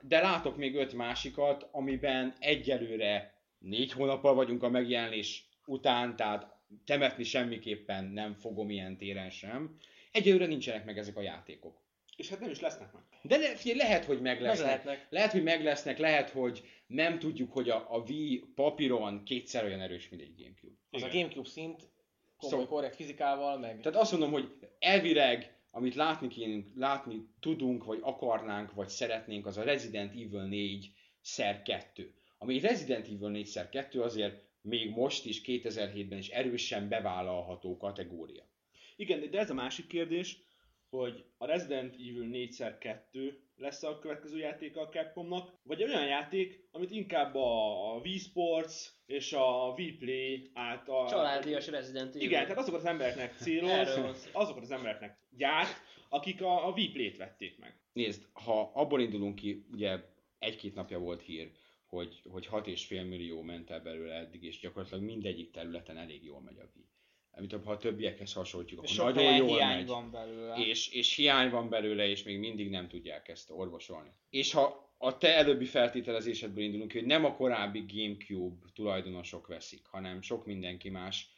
de 0.00 0.20
látok 0.20 0.56
még 0.56 0.74
öt 0.74 0.92
másikat, 0.92 1.68
amiben 1.70 2.34
egyelőre 2.38 3.31
négy 3.62 3.92
hónappal 3.92 4.34
vagyunk 4.34 4.62
a 4.62 4.68
megjelenés 4.68 5.48
után, 5.66 6.16
tehát 6.16 6.56
temetni 6.84 7.24
semmiképpen 7.24 8.04
nem 8.04 8.34
fogom 8.34 8.70
ilyen 8.70 8.96
téren 8.96 9.30
sem. 9.30 9.76
Egyelőre 10.12 10.46
nincsenek 10.46 10.84
meg 10.84 10.98
ezek 10.98 11.16
a 11.16 11.20
játékok. 11.22 11.80
És 12.16 12.28
hát 12.28 12.40
nem 12.40 12.50
is 12.50 12.60
lesznek 12.60 12.92
meg. 12.92 13.02
De 13.22 13.36
le, 13.36 13.56
figyelj, 13.56 13.78
lehet, 13.78 14.04
hogy 14.04 14.20
meg 14.20 14.34
Meg 14.34 14.42
lesznek. 14.42 14.66
lehetnek. 14.66 15.06
Lehet, 15.10 15.32
hogy 15.32 15.42
meg 15.42 15.62
lesznek, 15.62 15.98
lehet, 15.98 16.30
hogy 16.30 16.62
nem 16.86 17.18
tudjuk, 17.18 17.52
hogy 17.52 17.70
a, 17.70 17.86
a 17.90 17.98
Wii 17.98 18.44
papíron 18.54 19.24
kétszer 19.24 19.64
olyan 19.64 19.80
erős, 19.80 20.08
mint 20.08 20.22
egy 20.22 20.34
Gamecube. 20.36 20.74
Az 20.90 21.02
a. 21.02 21.08
Gamecube 21.12 21.48
szint 21.48 21.88
komoly, 22.36 22.60
Szó- 22.60 22.68
korrekt 22.68 22.94
fizikával, 22.96 23.58
meg... 23.58 23.80
Tehát 23.80 23.98
azt 24.00 24.10
mondom, 24.12 24.30
hogy 24.32 24.52
elvileg, 24.78 25.56
amit 25.70 25.94
látni, 25.94 26.28
kéne, 26.28 26.62
látni 26.76 27.26
tudunk, 27.40 27.84
vagy 27.84 27.98
akarnánk, 28.02 28.72
vagy 28.72 28.88
szeretnénk, 28.88 29.46
az 29.46 29.56
a 29.56 29.62
Resident 29.62 30.10
Evil 30.12 30.42
4 30.42 30.92
szer 31.20 31.62
2. 31.62 32.14
Ami 32.42 32.54
egy 32.54 32.62
Resident 32.62 33.06
Evil 33.06 33.28
4 33.28 33.46
szer 33.46 33.68
2 33.68 34.00
azért 34.00 34.42
még 34.60 34.90
most 34.90 35.26
is, 35.26 35.40
2007-ben 35.44 36.18
is 36.18 36.28
erősen 36.28 36.88
bevállalható 36.88 37.76
kategória. 37.76 38.42
Igen, 38.96 39.30
de 39.30 39.38
ez 39.38 39.50
a 39.50 39.54
másik 39.54 39.86
kérdés, 39.86 40.42
hogy 40.90 41.24
a 41.38 41.46
Resident 41.46 41.94
Evil 41.94 42.28
4x2 42.32 43.32
lesz 43.56 43.82
a 43.82 43.98
következő 43.98 44.38
játék 44.38 44.76
a 44.76 44.88
Capcomnak, 44.88 45.52
vagy 45.62 45.82
egy 45.82 45.88
olyan 45.88 46.06
játék, 46.06 46.68
amit 46.70 46.90
inkább 46.90 47.34
a, 47.34 47.92
a 47.94 47.98
Wii 47.98 48.18
Sports 48.18 48.74
és 49.06 49.32
a 49.32 49.74
Wii 49.76 49.92
Play 49.92 50.50
által... 50.54 51.08
Családias 51.08 51.68
Resident 51.68 52.14
Evil. 52.14 52.28
Igen, 52.28 52.42
tehát 52.42 52.58
azokat 52.58 52.80
az 52.80 52.86
embereknek 52.86 53.34
céloz, 53.36 54.28
azokat 54.32 54.62
az 54.62 54.70
embereknek 54.70 55.18
gyárt, 55.36 55.82
akik 56.08 56.42
a, 56.42 56.66
a 56.66 56.70
Wii 56.70 56.90
Play-t 56.90 57.16
vették 57.16 57.58
meg. 57.58 57.76
Nézd, 57.92 58.26
ha 58.32 58.70
abból 58.74 59.00
indulunk 59.00 59.34
ki, 59.34 59.66
ugye 59.72 59.98
egy-két 60.38 60.74
napja 60.74 60.98
volt 60.98 61.22
hír, 61.22 61.50
hogy, 61.96 62.22
hogy 62.30 62.46
6,5 62.50 63.08
millió 63.08 63.42
ment 63.42 63.70
el 63.70 63.80
belőle 63.80 64.14
eddig, 64.14 64.42
és 64.42 64.58
gyakorlatilag 64.58 65.04
mindegyik 65.04 65.50
területen 65.50 65.96
elég 65.96 66.24
jól 66.24 66.40
megy 66.40 66.58
a 66.58 66.70
Wii. 66.74 66.88
Amit 67.30 67.52
ha 67.64 67.70
a 67.70 67.76
többiekhez 67.76 68.32
hasonlítjuk, 68.32 68.78
akkor 68.78 68.90
sok 68.90 69.14
nagyon 69.14 69.36
jól 69.36 69.48
hiány 69.48 69.76
megy. 69.76 69.86
van 69.86 70.10
belőle. 70.10 70.56
és, 70.56 70.88
és 70.88 71.14
hiány 71.14 71.50
van 71.50 71.68
belőle, 71.68 72.06
és 72.06 72.22
még 72.22 72.38
mindig 72.38 72.70
nem 72.70 72.88
tudják 72.88 73.28
ezt 73.28 73.50
orvosolni. 73.50 74.10
És 74.30 74.52
ha 74.52 74.94
a 74.98 75.18
te 75.18 75.36
előbbi 75.36 75.64
feltételezésedből 75.64 76.64
indulunk, 76.64 76.90
ki, 76.90 76.98
hogy 76.98 77.06
nem 77.06 77.24
a 77.24 77.34
korábbi 77.34 77.84
Gamecube 77.92 78.66
tulajdonosok 78.74 79.46
veszik, 79.46 79.86
hanem 79.86 80.22
sok 80.22 80.46
mindenki 80.46 80.88
más, 80.88 81.30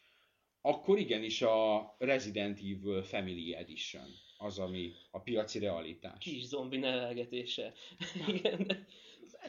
akkor 0.61 0.99
igenis 0.99 1.43
a 1.43 1.95
Resident 1.99 2.59
Evil 2.59 3.03
Family 3.03 3.55
Edition 3.55 4.07
az, 4.39 4.59
ami 4.59 4.93
a 5.11 5.21
piaci 5.21 5.59
realitás. 5.59 6.19
Kis 6.19 6.45
zombi 6.45 6.77
nevelgetése. 6.77 7.73
Igen, 8.35 8.67
de 8.67 8.87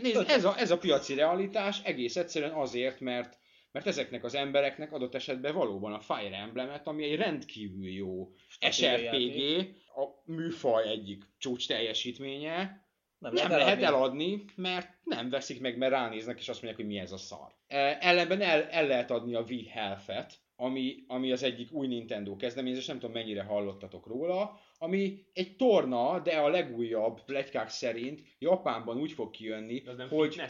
Nézd, 0.01 0.23
ez 0.27 0.45
a, 0.45 0.57
ez 0.57 0.71
a 0.71 0.77
piaci 0.77 1.13
realitás 1.13 1.81
egész 1.83 2.15
egyszerűen 2.15 2.53
azért, 2.53 2.99
mert 2.99 3.37
mert 3.71 3.87
ezeknek 3.87 4.23
az 4.23 4.35
embereknek 4.35 4.91
adott 4.91 5.15
esetben 5.15 5.53
valóban 5.53 5.93
a 5.93 5.99
Fire 5.99 6.37
Emblemet, 6.37 6.87
ami 6.87 7.03
egy 7.03 7.15
rendkívül 7.15 7.87
jó 7.87 8.29
SRPG, 8.71 9.67
a 9.95 10.31
műfaj 10.31 10.89
egyik 10.89 11.23
csúcs 11.37 11.67
teljesítménye, 11.67 12.85
nem, 13.17 13.33
nem 13.33 13.49
lehet 13.49 13.81
eladni, 13.81 14.45
mert 14.55 14.89
nem 15.03 15.29
veszik 15.29 15.61
meg, 15.61 15.77
mert 15.77 15.91
ránéznek, 15.91 16.39
és 16.39 16.49
azt 16.49 16.61
mondják, 16.61 16.85
hogy 16.85 16.93
mi 16.93 16.99
ez 16.99 17.11
a 17.11 17.17
szar. 17.17 17.55
E, 17.67 17.97
Ellenben 17.99 18.41
el, 18.41 18.63
el 18.63 18.87
lehet 18.87 19.11
adni 19.11 19.35
a 19.35 19.45
Wii 19.47 19.67
Health-et, 19.67 20.33
ami, 20.55 21.03
ami 21.07 21.31
az 21.31 21.43
egyik 21.43 21.71
új 21.71 21.87
Nintendo 21.87 22.35
kezdeményezés, 22.35 22.85
nem 22.85 22.99
tudom 22.99 23.15
mennyire 23.15 23.43
hallottatok 23.43 24.07
róla, 24.07 24.59
ami 24.77 25.25
egy 25.33 25.55
torna, 25.55 26.19
de 26.19 26.37
a 26.37 26.47
legújabb 26.47 27.23
pletykák 27.25 27.69
szerint 27.69 28.21
Japánban 28.39 28.97
úgy 28.97 29.11
fog 29.11 29.31
kijönni, 29.31 29.83
Az 29.85 29.97
nem 29.97 30.09
hogy 30.09 30.41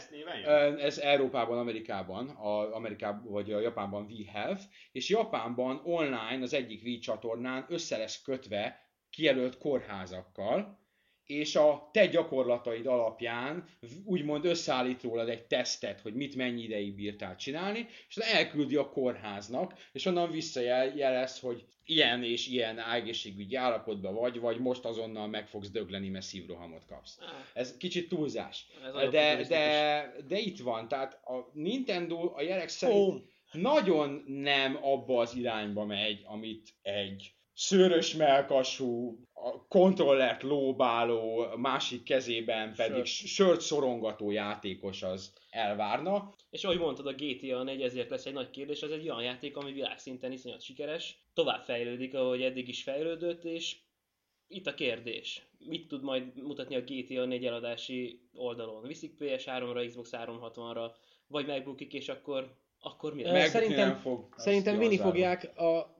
Ez 0.78 0.98
Európában, 0.98 1.58
Amerikában, 1.58 2.28
a 2.28 2.74
Amerikában 2.74 3.32
vagy 3.32 3.52
a 3.52 3.60
Japánban 3.60 4.04
Wii 4.04 4.24
Health, 4.24 4.62
és 4.92 5.08
Japánban 5.08 5.80
online 5.84 6.38
az 6.42 6.54
egyik 6.54 6.82
Wii 6.82 6.98
csatornán 6.98 7.66
össze 7.68 7.96
lesz 7.96 8.22
kötve 8.22 8.90
kijelölt 9.10 9.58
kórházakkal, 9.58 10.85
és 11.26 11.56
a 11.56 11.88
te 11.92 12.06
gyakorlataid 12.06 12.86
alapján 12.86 13.64
úgymond 14.04 14.44
összeállít 14.44 15.02
rólad 15.02 15.28
egy 15.28 15.46
tesztet, 15.46 16.00
hogy 16.00 16.14
mit 16.14 16.36
mennyi 16.36 16.62
ideig 16.62 16.94
bírtál 16.94 17.36
csinálni, 17.36 17.86
és 18.08 18.16
elküldi 18.16 18.76
a 18.76 18.88
kórháznak, 18.88 19.74
és 19.92 20.04
onnan 20.04 20.30
visszajelez, 20.30 21.38
hogy 21.38 21.64
ilyen 21.84 22.22
és 22.22 22.46
ilyen 22.46 22.78
egészségügyi 22.78 23.54
állapotban 23.54 24.14
vagy, 24.14 24.40
vagy 24.40 24.58
most 24.58 24.84
azonnal 24.84 25.26
meg 25.26 25.48
fogsz 25.48 25.70
dögleni, 25.70 26.08
mert 26.08 26.24
szívrohamot 26.24 26.86
kapsz. 26.86 27.18
Ez 27.54 27.76
kicsit 27.76 28.08
túlzás. 28.08 28.66
ez 28.82 29.10
De, 29.10 29.44
de, 29.48 30.12
de 30.28 30.38
itt 30.38 30.58
van, 30.58 30.88
tehát 30.88 31.12
a 31.12 31.50
Nintendo 31.52 32.32
a 32.34 32.42
jelek 32.42 32.68
szerint 32.68 33.24
nagyon 33.52 34.24
nem 34.26 34.78
abba 34.82 35.20
az 35.20 35.34
irányba 35.34 35.84
megy, 35.84 36.22
amit 36.24 36.68
egy 36.82 37.34
szőrös 37.56 38.14
melkasú, 38.14 39.18
a 39.32 39.66
kontrollert 39.68 40.42
lóbáló, 40.42 41.38
a 41.38 41.56
másik 41.56 42.02
kezében 42.02 42.74
pedig 42.74 43.04
Sört. 43.04 43.28
sört 43.28 43.60
szorongató 43.60 44.30
játékos 44.30 45.02
az 45.02 45.32
elvárna. 45.50 46.34
És 46.50 46.64
ahogy 46.64 46.78
mondtad, 46.78 47.06
a 47.06 47.12
GTA 47.12 47.62
4 47.62 47.82
ezért 47.82 48.10
lesz 48.10 48.26
egy 48.26 48.32
nagy 48.32 48.50
kérdés, 48.50 48.80
ez 48.80 48.90
egy 48.90 49.08
olyan 49.08 49.22
játék, 49.22 49.56
ami 49.56 49.72
világszinten 49.72 50.32
iszonyat 50.32 50.62
sikeres, 50.62 51.22
tovább 51.34 51.62
fejlődik, 51.62 52.14
ahogy 52.14 52.42
eddig 52.42 52.68
is 52.68 52.82
fejlődött, 52.82 53.44
és 53.44 53.76
itt 54.48 54.66
a 54.66 54.74
kérdés. 54.74 55.42
Mit 55.58 55.88
tud 55.88 56.02
majd 56.02 56.42
mutatni 56.42 56.76
a 56.76 56.82
GTA 56.86 57.24
4 57.24 57.46
eladási 57.46 58.20
oldalon? 58.34 58.82
Viszik 58.86 59.16
PS3-ra, 59.18 59.84
Xbox 59.88 60.10
360-ra, 60.12 60.90
vagy 61.26 61.46
megbukik, 61.46 61.92
és 61.92 62.08
akkor, 62.08 62.56
akkor 62.80 63.14
mi? 63.14 63.22
Meg 63.22 63.46
szerintem- 63.46 63.96
fog, 63.96 64.34
Szerintem 64.36 64.78
vinni 64.78 64.96
fogják 64.98 65.58
a, 65.58 65.95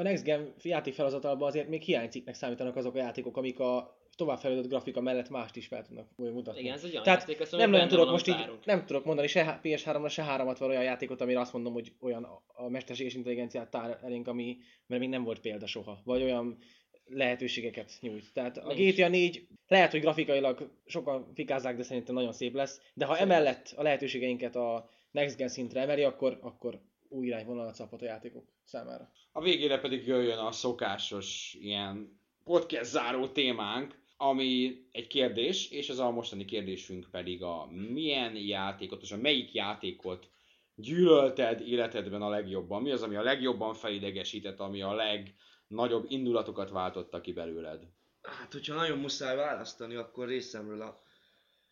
a 0.00 0.02
Next 0.02 0.24
Gen 0.24 0.54
játékfelhozatalban 0.62 1.48
azért 1.48 1.68
még 1.68 1.82
hiánycikknek 1.82 2.34
számítanak 2.34 2.76
azok 2.76 2.94
a 2.94 2.98
játékok, 2.98 3.36
amik 3.36 3.58
a 3.58 3.98
továbbfejlődött 4.16 4.68
grafika 4.68 5.00
mellett 5.00 5.28
mást 5.28 5.56
is 5.56 5.66
fel 5.66 5.86
tudnak 5.86 6.06
mutatni. 6.16 6.60
Igen, 6.60 6.74
ez 6.74 6.84
egy 6.84 6.90
olyan 6.90 7.02
Tehát 7.02 7.20
játék, 7.20 7.40
ezt 7.40 7.56
nem 7.56 7.70
nagyon 7.70 7.88
tudok 7.88 8.04
van, 8.04 8.12
most 8.12 8.26
így, 8.28 8.50
nem 8.64 8.86
tudok 8.86 9.04
mondani 9.04 9.26
se 9.26 9.60
PS3-ra, 9.62 10.10
se 10.10 10.22
3 10.22 10.52
olyan 10.60 10.82
játékot, 10.82 11.20
amire 11.20 11.40
azt 11.40 11.52
mondom, 11.52 11.72
hogy 11.72 11.92
olyan 12.00 12.24
a- 12.24 12.68
mesterséges 12.68 13.14
intelligenciát 13.14 13.70
tár 13.70 13.98
elénk, 14.02 14.28
ami, 14.28 14.58
mert 14.86 15.00
még 15.00 15.10
nem 15.10 15.24
volt 15.24 15.40
példa 15.40 15.66
soha, 15.66 16.00
vagy 16.04 16.22
olyan 16.22 16.58
lehetőségeket 17.06 17.92
nyújt. 18.00 18.32
Tehát 18.32 18.58
a 18.58 18.72
Nincs. 18.72 18.94
GTA 18.94 19.08
4 19.08 19.46
lehet, 19.68 19.90
hogy 19.90 20.00
grafikailag 20.00 20.70
sokan 20.86 21.30
fikázzák, 21.34 21.76
de 21.76 21.82
szerintem 21.82 22.14
nagyon 22.14 22.32
szép 22.32 22.54
lesz, 22.54 22.80
de 22.94 23.04
ha 23.04 23.18
emellett 23.18 23.72
a 23.76 23.82
lehetőségeinket 23.82 24.56
a 24.56 24.88
Next 25.10 25.36
Gen 25.36 25.48
szintre 25.48 25.80
emeli, 25.80 26.02
akkor, 26.02 26.38
akkor 26.42 26.80
új 27.10 27.26
irányvonalat 27.26 27.74
szabhat 27.74 28.02
a 28.02 28.04
játékok 28.04 28.44
számára. 28.64 29.10
A 29.32 29.40
végére 29.40 29.80
pedig 29.80 30.06
jöjjön 30.06 30.38
a 30.38 30.52
szokásos 30.52 31.56
ilyen 31.60 32.20
podcast 32.44 32.90
záró 32.90 33.28
témánk, 33.28 33.98
ami 34.16 34.84
egy 34.92 35.06
kérdés, 35.06 35.70
és 35.70 35.88
ez 35.88 35.98
a 35.98 36.10
mostani 36.10 36.44
kérdésünk 36.44 37.08
pedig 37.10 37.42
a 37.42 37.68
milyen 37.92 38.36
játékot, 38.36 39.02
és 39.02 39.12
a 39.12 39.16
melyik 39.16 39.52
játékot 39.52 40.30
gyűlölted 40.74 41.60
életedben 41.60 42.22
a 42.22 42.28
legjobban? 42.28 42.82
Mi 42.82 42.90
az, 42.90 43.02
ami 43.02 43.16
a 43.16 43.22
legjobban 43.22 43.74
felidegesített, 43.74 44.60
ami 44.60 44.82
a 44.82 44.94
legnagyobb 44.94 46.04
indulatokat 46.08 46.70
váltotta 46.70 47.20
ki 47.20 47.32
belőled? 47.32 47.86
Hát, 48.22 48.52
hogyha 48.52 48.74
nagyon 48.74 48.98
muszáj 48.98 49.36
választani, 49.36 49.94
akkor 49.94 50.28
részemről 50.28 50.82
a 50.82 51.02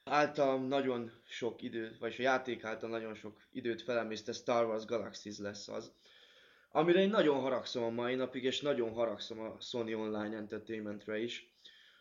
általam 0.08 0.66
nagyon 0.66 1.12
sok 1.28 1.62
időt, 1.62 1.98
vagy 1.98 2.14
a 2.18 2.22
játék 2.22 2.64
által 2.64 2.90
nagyon 2.90 3.14
sok 3.14 3.46
időt 3.52 3.82
felemészte 3.82 4.32
Star 4.32 4.66
Wars 4.66 4.84
Galaxies 4.84 5.38
lesz 5.38 5.68
az, 5.68 5.92
amire 6.70 7.00
én 7.00 7.10
nagyon 7.10 7.40
haragszom 7.40 7.82
a 7.82 7.90
mai 7.90 8.14
napig, 8.14 8.44
és 8.44 8.60
nagyon 8.60 8.92
haragszom 8.92 9.40
a 9.40 9.56
Sony 9.60 9.94
Online 9.94 10.36
Entertainmentre 10.36 11.18
is, 11.18 11.54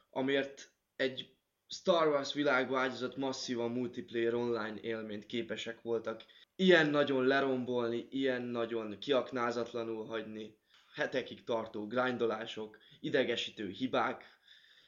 amért 0.10 0.72
egy 0.95 1.36
Star 1.70 2.08
Wars 2.08 2.34
világba 2.34 2.80
ágyazott 2.80 3.18
masszívan 3.18 3.72
multiplayer 3.72 4.34
online 4.34 4.80
élményt 4.82 5.26
képesek 5.26 5.82
voltak 5.82 6.24
ilyen 6.55 6.89
nagyon 6.89 7.26
lerombolni, 7.26 8.08
ilyen 8.10 8.41
nagyon 8.41 8.97
kiaknázatlanul 8.99 10.05
hagyni, 10.05 10.58
hetekig 10.93 11.43
tartó 11.43 11.88
grindolások, 11.88 12.78
idegesítő 12.99 13.70
hibák, 13.70 14.24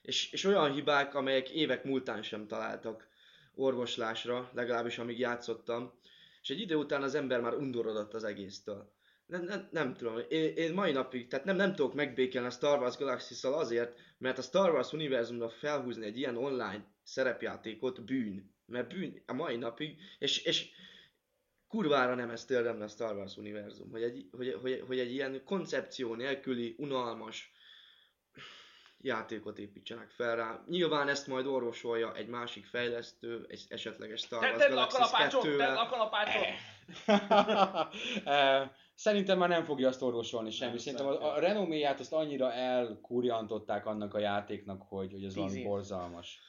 és, 0.02 0.32
és 0.32 0.44
olyan 0.44 0.74
hibák, 0.74 1.16
amelyek 1.16 1.50
évek 1.50 1.84
múltán 1.84 2.24
sem 2.24 2.48
találtak 2.48 3.09
orvoslásra, 3.56 4.52
legalábbis 4.54 4.98
amíg 4.98 5.20
játszottam, 5.20 5.94
és 6.42 6.50
egy 6.50 6.60
idő 6.60 6.76
után 6.76 7.04
az 7.04 7.16
ember 7.16 7.42
már 7.42 7.54
undorodott 7.54 8.14
az 8.14 8.24
egésztől. 8.24 8.98
Nem, 9.26 9.44
nem, 9.44 9.68
nem 9.72 9.94
tudom, 9.94 10.18
én, 10.30 10.54
én 10.56 10.74
mai 10.74 10.92
napig, 10.92 11.28
tehát 11.28 11.46
nem, 11.46 11.56
nem 11.56 11.76
tudok 11.76 11.94
megbékelni 11.94 12.48
a 12.48 12.52
Star 12.52 12.80
Wars 12.80 12.98
galaxy 12.98 13.48
azért, 13.48 13.98
mert 14.18 14.38
a 14.38 14.42
Star 14.42 14.72
Wars 14.74 14.94
univerzumra 14.94 15.50
felhúzni 15.50 16.06
egy 16.06 16.18
ilyen 16.18 16.38
online 16.38 16.86
szerepjátékot 17.04 18.06
bűn. 18.06 18.54
Mert 18.66 18.90
bűn 18.94 19.24
a 19.26 19.34
mai 19.34 19.56
napig, 19.56 20.02
és, 20.20 20.44
és 20.44 20.70
kurvára 21.68 22.16
nem 22.16 22.30
ezt 22.30 22.52
érdemli 22.52 22.84
a 22.84 22.88
Star 22.88 23.16
Wars 23.16 23.38
univerzum, 23.38 23.92
hogy 23.92 24.02
egy, 24.04 24.28
hogy, 24.32 24.58
hogy, 24.62 24.84
hogy 24.88 25.00
egy 25.00 25.12
ilyen 25.12 25.44
koncepció 25.44 26.16
nélküli, 26.16 26.76
unalmas 26.78 27.52
játékot 29.02 29.60
építsenek 29.60 30.10
fel 30.10 30.36
rá. 30.36 30.64
Nyilván 30.68 31.08
ezt 31.08 31.28
majd 31.28 31.46
orvosolja 31.46 32.16
egy 32.16 32.28
másik 32.28 32.66
fejlesztő, 32.66 33.46
egy 33.50 33.66
esetleges 33.70 34.22
Star 34.22 34.44
Wars 34.44 34.58
Tedd 34.58 34.74
le 34.74 34.82
a 34.82 34.88
Galaxies 34.88 35.10
kalapácsot, 35.10 35.42
2 35.42 35.58
tedd 35.58 35.74
le 35.74 35.80
a 35.80 35.88
kalapácsot! 35.88 36.46
Eh, 38.26 38.70
Szerintem 39.00 39.38
már 39.38 39.50
nem 39.50 39.64
fogja 39.64 39.88
azt 39.88 40.02
orvosolni 40.02 40.52
semmi. 40.52 40.70
Nem, 40.70 40.80
Szerintem 40.80 41.08
a, 41.08 41.12
szerintem. 41.12 41.36
a 41.36 41.40
renoméját 41.40 42.00
azt 42.00 42.14
annyira 42.14 42.54
elkurjantották 42.54 43.86
annak 43.86 44.14
a 44.14 44.20
játéknak, 44.20 44.82
hogy, 44.82 45.12
hogy 45.12 45.24
ez 45.24 45.36
valami 45.36 45.64
borzalmas. 45.64 46.40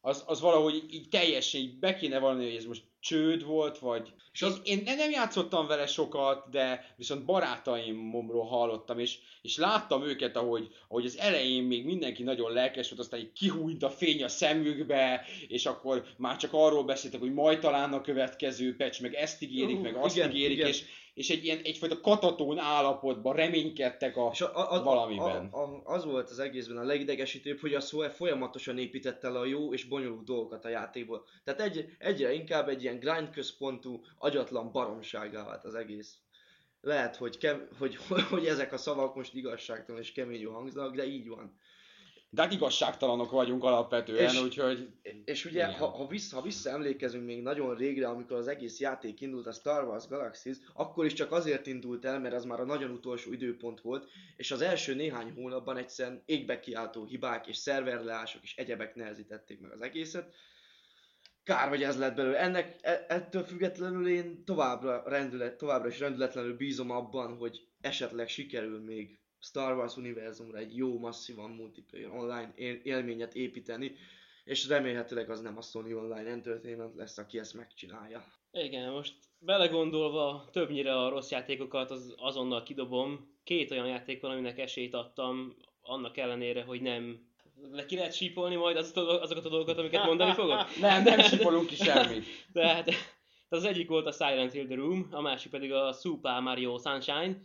Az, 0.00 0.24
az 0.26 0.40
valahogy 0.40 0.74
így, 0.74 0.94
így 0.94 1.08
teljesen 1.08 1.60
így 1.60 1.78
be 1.78 1.94
kéne 1.94 2.18
valami, 2.18 2.44
hogy 2.44 2.56
ez 2.56 2.64
most 2.64 2.84
csőd 3.00 3.44
volt, 3.44 3.78
vagy... 3.78 4.12
És 4.32 4.42
az... 4.42 4.60
én, 4.64 4.82
nem 4.84 5.10
játszottam 5.10 5.66
vele 5.66 5.86
sokat, 5.86 6.50
de 6.50 6.94
viszont 6.96 7.24
barátaimról 7.24 8.44
hallottam, 8.44 8.98
és, 8.98 9.18
és 9.42 9.56
láttam 9.56 10.02
őket, 10.02 10.36
ahogy, 10.36 10.68
ahogy 10.88 11.04
az 11.04 11.18
elején 11.18 11.62
még 11.62 11.84
mindenki 11.84 12.22
nagyon 12.22 12.52
lelkes 12.52 12.88
volt, 12.88 13.00
aztán 13.00 13.20
így 13.20 13.32
kihújt 13.32 13.82
a 13.82 13.90
fény 13.90 14.24
a 14.24 14.28
szemükbe, 14.28 15.24
és 15.48 15.66
akkor 15.66 16.04
már 16.16 16.36
csak 16.36 16.52
arról 16.52 16.84
beszéltek, 16.84 17.20
hogy 17.20 17.32
majd 17.32 17.58
talán 17.58 17.92
a 17.92 18.00
következő 18.00 18.76
patch, 18.76 19.02
meg 19.02 19.14
ezt 19.14 19.42
ígérik, 19.42 19.76
uh, 19.76 19.82
meg 19.82 19.96
azt 19.96 20.16
igen, 20.16 20.30
ígérik, 20.30 20.56
igen. 20.56 20.68
és 20.68 20.84
és 21.18 21.30
egy 21.30 21.44
ilyen, 21.44 21.60
egyfajta 21.62 22.00
katatón 22.00 22.58
állapotban 22.58 23.36
reménykedtek 23.36 24.16
a, 24.16 24.30
És 24.32 24.40
a, 24.40 24.72
a, 24.72 24.82
valamiben. 24.82 25.48
A, 25.50 25.62
a, 25.62 25.82
az 25.84 26.04
volt 26.04 26.30
az 26.30 26.38
egészben 26.38 26.76
a 26.76 26.82
legidegesítőbb, 26.82 27.58
hogy 27.58 27.74
a 27.74 27.80
Square 27.80 28.10
folyamatosan 28.10 28.78
építette 28.78 29.28
le 29.28 29.38
a 29.38 29.44
jó 29.44 29.72
és 29.72 29.84
bonyolult 29.84 30.24
dolgokat 30.24 30.64
a 30.64 30.68
játékból. 30.68 31.24
Tehát 31.44 31.60
egy, 31.60 31.96
egyre 31.98 32.32
inkább 32.32 32.68
egy 32.68 32.82
ilyen 32.82 32.98
grind 32.98 33.30
központú, 33.30 34.00
agyatlan 34.18 34.72
baromságá 34.72 35.44
vált 35.44 35.64
az 35.64 35.74
egész. 35.74 36.16
Lehet, 36.80 37.16
hogy, 37.16 37.38
kem, 37.38 37.68
hogy, 37.78 37.98
hogy 38.30 38.46
ezek 38.46 38.72
a 38.72 38.76
szavak 38.76 39.14
most 39.14 39.34
igazságtalan 39.34 40.00
és 40.00 40.12
keményül 40.12 40.52
hangzanak, 40.52 40.94
de 40.94 41.06
így 41.06 41.28
van. 41.28 41.58
De 42.30 42.42
hát 42.42 42.52
igazságtalanok 42.52 43.30
vagyunk 43.30 43.64
alapvetően, 43.64 44.24
És- 44.24 44.40
úgyhogy 44.42 44.88
És 45.24 45.44
ugye, 45.44 45.66
Igen. 45.66 45.72
ha, 45.72 45.86
ha, 45.86 46.06
vissza, 46.06 46.36
ha 46.36 46.42
visszaemlékezünk 46.42 47.24
még 47.24 47.42
nagyon 47.42 47.74
régre, 47.74 48.08
amikor 48.08 48.36
az 48.36 48.48
egész 48.48 48.80
játék 48.80 49.20
indult, 49.20 49.46
a 49.46 49.52
Star 49.52 49.84
Wars 49.84 50.06
Galaxies, 50.08 50.56
akkor 50.74 51.04
is 51.04 51.12
csak 51.12 51.32
azért 51.32 51.66
indult 51.66 52.04
el, 52.04 52.20
mert 52.20 52.34
az 52.34 52.44
már 52.44 52.60
a 52.60 52.64
nagyon 52.64 52.90
utolsó 52.90 53.32
időpont 53.32 53.80
volt, 53.80 54.08
és 54.36 54.50
az 54.50 54.60
első 54.60 54.94
néhány 54.94 55.32
hónapban 55.32 55.76
egyszerűen 55.76 56.22
égbe 56.26 56.60
kiáltó 56.60 57.04
hibák 57.04 57.46
és 57.46 57.56
szerverleások 57.56 58.42
és 58.42 58.56
egyebek 58.56 58.94
nehezítették 58.94 59.60
meg 59.60 59.72
az 59.72 59.80
egészet. 59.80 60.34
Kár, 61.44 61.68
hogy 61.68 61.82
ez 61.82 61.98
lett 61.98 62.14
belőle. 62.16 62.38
Ennek, 62.38 62.76
e- 62.80 63.04
ettől 63.08 63.42
függetlenül 63.42 64.08
én 64.08 64.44
továbbra, 64.44 65.02
rendület, 65.06 65.56
továbbra 65.56 65.88
is 65.88 65.98
rendületlenül 65.98 66.56
bízom 66.56 66.90
abban, 66.90 67.36
hogy 67.36 67.68
esetleg 67.80 68.28
sikerül 68.28 68.80
még 68.80 69.18
Star 69.40 69.76
Wars 69.76 69.96
univerzumra 69.96 70.58
egy 70.58 70.76
jó, 70.76 70.98
masszívan 70.98 71.50
multiplayer 71.50 72.10
online 72.10 72.52
él- 72.54 72.80
élményet 72.82 73.34
építeni, 73.34 73.96
és 74.44 74.68
remélhetőleg 74.68 75.30
az 75.30 75.40
nem 75.40 75.56
a 75.56 75.62
Sony 75.62 75.92
Online 75.92 76.30
Entertainment 76.30 76.94
lesz, 76.94 77.18
aki 77.18 77.38
ezt 77.38 77.54
megcsinálja. 77.54 78.24
Igen, 78.52 78.92
most 78.92 79.14
belegondolva 79.38 80.48
többnyire 80.52 80.96
a 80.96 81.08
rossz 81.08 81.30
játékokat 81.30 81.90
az 81.90 82.14
azonnal 82.16 82.62
kidobom. 82.62 83.36
Két 83.44 83.70
olyan 83.70 83.86
játék 83.86 84.20
van, 84.20 84.30
aminek 84.30 84.58
esélyt 84.58 84.94
adtam, 84.94 85.56
annak 85.80 86.16
ellenére, 86.16 86.62
hogy 86.62 86.80
nem 86.80 87.26
le 87.70 87.86
ki 87.86 87.96
lehet 87.96 88.14
sípolni 88.14 88.54
majd 88.56 88.76
az, 88.76 88.92
azokat 88.94 89.44
a 89.44 89.48
dolgokat, 89.48 89.78
amiket 89.78 90.04
mondani 90.04 90.32
fogok? 90.32 90.64
nem, 90.80 91.02
nem 91.02 91.20
sipolunk 91.20 91.66
ki 91.66 91.74
semmit. 91.74 92.24
Tehát 92.52 92.90
az 93.48 93.64
egyik 93.64 93.88
volt 93.88 94.06
a 94.06 94.12
Silent 94.12 94.52
Hill 94.52 94.66
The 94.66 94.74
Room, 94.74 95.08
a 95.10 95.20
másik 95.20 95.50
pedig 95.50 95.72
a 95.72 95.92
Super 95.92 96.40
Mario 96.40 96.78
Sunshine. 96.78 97.40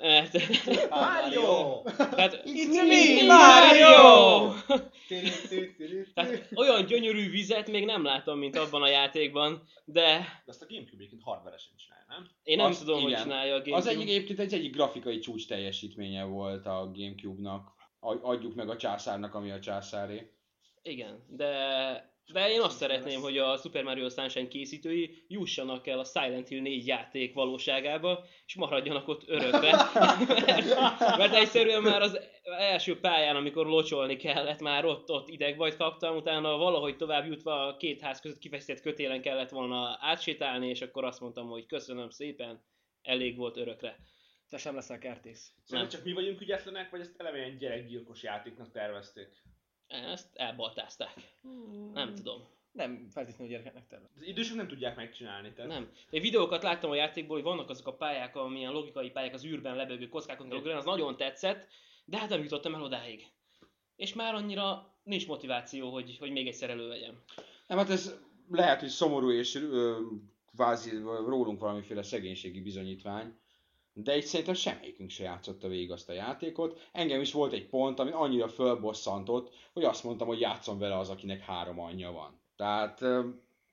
Mert, 0.00 0.32
Mario! 0.90 1.82
tehát, 1.96 2.42
It's 2.44 2.72
me, 2.88 3.22
Mario! 3.26 4.52
Mario! 4.66 4.82
Tehát 6.14 6.48
olyan 6.60 6.86
gyönyörű 6.86 7.30
vizet 7.30 7.70
még 7.70 7.84
nem 7.84 8.04
láttam, 8.04 8.38
mint 8.38 8.56
abban 8.56 8.82
a 8.82 8.88
játékban, 8.88 9.62
de 9.84 10.02
De 10.02 10.24
azt 10.46 10.62
a 10.62 10.66
Gamecube 10.68 10.96
egyébként 10.96 11.22
hardveresen 11.22 11.72
csinálja, 11.76 12.04
nem? 12.08 12.28
én 12.42 12.56
nem 12.56 12.66
Azt 12.66 12.80
tudom, 12.80 13.00
hogy 13.02 13.10
igen. 13.10 13.22
csinálja 13.22 13.54
a 13.54 13.58
Gamecube. 13.58 13.76
Az 13.76 13.86
egyik 13.86 14.08
egyébként 14.08 14.38
egy 14.40 14.52
egyik 14.52 14.72
grafikai 14.74 15.18
csúcs 15.18 15.46
teljesítménye 15.48 16.24
volt 16.24 16.66
a 16.66 16.90
Gamecube-nak. 16.94 17.76
A- 18.00 18.28
Adjuk 18.30 18.54
meg 18.54 18.68
a 18.68 18.76
császárnak, 18.76 19.34
ami 19.34 19.50
a 19.50 19.60
császáré. 19.60 20.32
Igen, 20.82 21.24
de, 21.28 21.52
de 22.32 22.50
én 22.50 22.60
azt 22.60 22.76
szeretném, 22.76 23.20
hogy 23.20 23.38
a 23.38 23.56
Super 23.56 23.84
Mario 23.84 24.08
Sunshine 24.08 24.48
készítői 24.48 25.24
jussanak 25.28 25.86
el 25.86 25.98
a 25.98 26.04
Silent 26.04 26.48
Hill 26.48 26.60
4 26.60 26.86
játék 26.86 27.34
valóságába, 27.34 28.24
és 28.46 28.54
maradjanak 28.54 29.08
ott 29.08 29.28
örökre. 29.28 29.76
mert, 30.46 30.78
mert 31.18 31.34
egyszerűen 31.34 31.82
már 31.82 32.02
az 32.02 32.18
első 32.42 33.00
pályán, 33.00 33.36
amikor 33.36 33.66
locsolni 33.66 34.16
kellett, 34.16 34.60
már 34.60 34.84
ott, 34.84 35.10
ott 35.10 35.28
idegbajt 35.28 35.76
kaptam, 35.76 36.16
utána 36.16 36.56
valahogy 36.56 36.96
tovább 36.96 37.26
jutva 37.26 37.66
a 37.66 37.76
két 37.76 38.00
ház 38.00 38.20
között 38.20 38.38
kifeszített 38.38 38.82
kötélen 38.82 39.20
kellett 39.20 39.50
volna 39.50 39.98
átsétálni, 40.00 40.68
és 40.68 40.82
akkor 40.82 41.04
azt 41.04 41.20
mondtam, 41.20 41.48
hogy 41.48 41.66
köszönöm 41.66 42.10
szépen, 42.10 42.64
elég 43.02 43.36
volt 43.36 43.56
örökre. 43.56 43.98
Te 44.48 44.58
sem 44.58 44.74
leszel 44.74 44.98
kertész. 44.98 45.52
Szerintem 45.64 45.98
csak 45.98 46.04
mi 46.04 46.12
vagyunk 46.12 46.40
ügyetlenek, 46.40 46.90
vagy 46.90 47.00
ezt 47.00 47.20
eleve 47.20 47.36
ilyen 47.36 47.58
gyerekgyilkos 47.58 48.22
játéknak 48.22 48.70
tervezték? 48.70 49.28
Ezt 49.88 50.28
elbaltázták. 50.34 51.14
Nem 51.92 52.14
tudom. 52.14 52.46
Nem 52.72 53.08
feltétlenül 53.10 53.52
gyerekeknek 53.52 53.86
terve. 53.86 54.06
Az 54.16 54.26
idősek 54.26 54.56
nem 54.56 54.68
tudják 54.68 54.96
megcsinálni, 54.96 55.52
tehát... 55.52 55.70
Nem. 55.70 55.90
Én 56.10 56.20
videókat 56.20 56.62
láttam 56.62 56.90
a 56.90 56.94
játékból, 56.94 57.36
hogy 57.36 57.44
vannak 57.44 57.70
azok 57.70 57.86
a 57.86 57.94
pályák, 57.94 58.36
amilyen 58.36 58.72
logikai 58.72 59.10
pályák 59.10 59.34
az 59.34 59.44
űrben 59.44 59.76
lebegő 59.76 60.08
kockákon 60.08 60.52
ugrani, 60.52 60.78
az 60.78 60.84
nagyon 60.84 61.16
tetszett, 61.16 61.66
de 62.04 62.18
hát 62.18 62.28
nem 62.28 62.42
jutottam 62.42 62.74
el 62.74 62.82
odáig. 62.82 63.26
És 63.96 64.14
már 64.14 64.34
annyira 64.34 64.94
nincs 65.02 65.26
motiváció, 65.26 65.92
hogy, 65.92 66.16
hogy 66.18 66.30
még 66.30 66.46
egyszer 66.46 66.70
elővegyem. 66.70 67.22
Nem, 67.66 67.78
hát 67.78 67.90
ez 67.90 68.14
lehet, 68.50 68.80
hogy 68.80 68.88
szomorú 68.88 69.30
és 69.30 69.54
ö, 69.54 70.00
kvázi 70.54 70.90
rólunk 71.04 71.60
valamiféle 71.60 72.02
szegénységi 72.02 72.60
bizonyítvány, 72.60 73.38
de 74.02 74.16
itt 74.16 74.24
szerintem 74.24 74.54
semmelyikünk 74.54 75.10
se 75.10 75.22
játszotta 75.22 75.68
végig 75.68 75.90
azt 75.90 76.08
a 76.08 76.12
játékot. 76.12 76.88
Engem 76.92 77.20
is 77.20 77.32
volt 77.32 77.52
egy 77.52 77.66
pont, 77.66 77.98
ami 77.98 78.10
annyira 78.10 78.48
fölbosszantott, 78.48 79.54
hogy 79.72 79.84
azt 79.84 80.04
mondtam, 80.04 80.26
hogy 80.26 80.40
játszom 80.40 80.78
vele 80.78 80.98
az, 80.98 81.08
akinek 81.08 81.40
három 81.40 81.80
anyja 81.80 82.10
van. 82.10 82.40
Tehát 82.56 83.04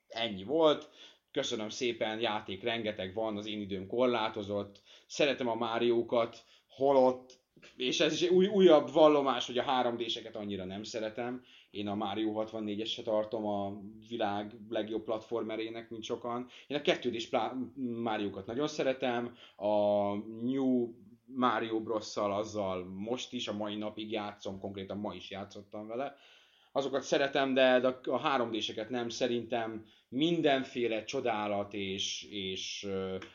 ennyi 0.08 0.44
volt. 0.44 0.90
Köszönöm 1.32 1.68
szépen, 1.68 2.20
játék 2.20 2.62
rengeteg 2.62 3.14
van, 3.14 3.36
az 3.36 3.46
én 3.46 3.60
időm 3.60 3.86
korlátozott. 3.86 4.82
Szeretem 5.06 5.48
a 5.48 5.54
Máriókat, 5.54 6.44
holott, 6.68 7.35
és 7.76 8.00
ez 8.00 8.12
is 8.12 8.30
új, 8.30 8.46
újabb 8.46 8.92
vallomás, 8.92 9.46
hogy 9.46 9.58
a 9.58 9.64
3D-seket 9.64 10.34
annyira 10.34 10.64
nem 10.64 10.82
szeretem. 10.82 11.42
Én 11.70 11.88
a 11.88 11.94
Mario 11.94 12.32
64-es 12.36 12.88
se 12.88 13.02
tartom 13.02 13.46
a 13.46 13.80
világ 14.08 14.56
legjobb 14.68 15.04
platformerének, 15.04 15.90
mint 15.90 16.02
sokan. 16.02 16.46
Én 16.66 16.76
a 16.76 16.80
2 16.80 17.10
d 17.10 17.36
Máriókat 18.02 18.46
nagyon 18.46 18.68
szeretem, 18.68 19.36
a 19.56 20.14
New 20.42 20.94
Mario 21.24 21.80
bros 21.80 22.16
azzal 22.16 22.84
most 22.84 23.32
is, 23.32 23.48
a 23.48 23.52
mai 23.52 23.76
napig 23.76 24.10
játszom, 24.10 24.58
konkrétan 24.58 24.98
ma 24.98 25.14
is 25.14 25.30
játszottam 25.30 25.86
vele. 25.86 26.16
Azokat 26.72 27.02
szeretem, 27.02 27.54
de, 27.54 27.86
a 28.04 28.20
3D-seket 28.20 28.88
nem. 28.88 29.08
Szerintem 29.08 29.86
mindenféle 30.08 31.04
csodálat 31.04 31.74
és, 31.74 32.26
és 32.30 32.88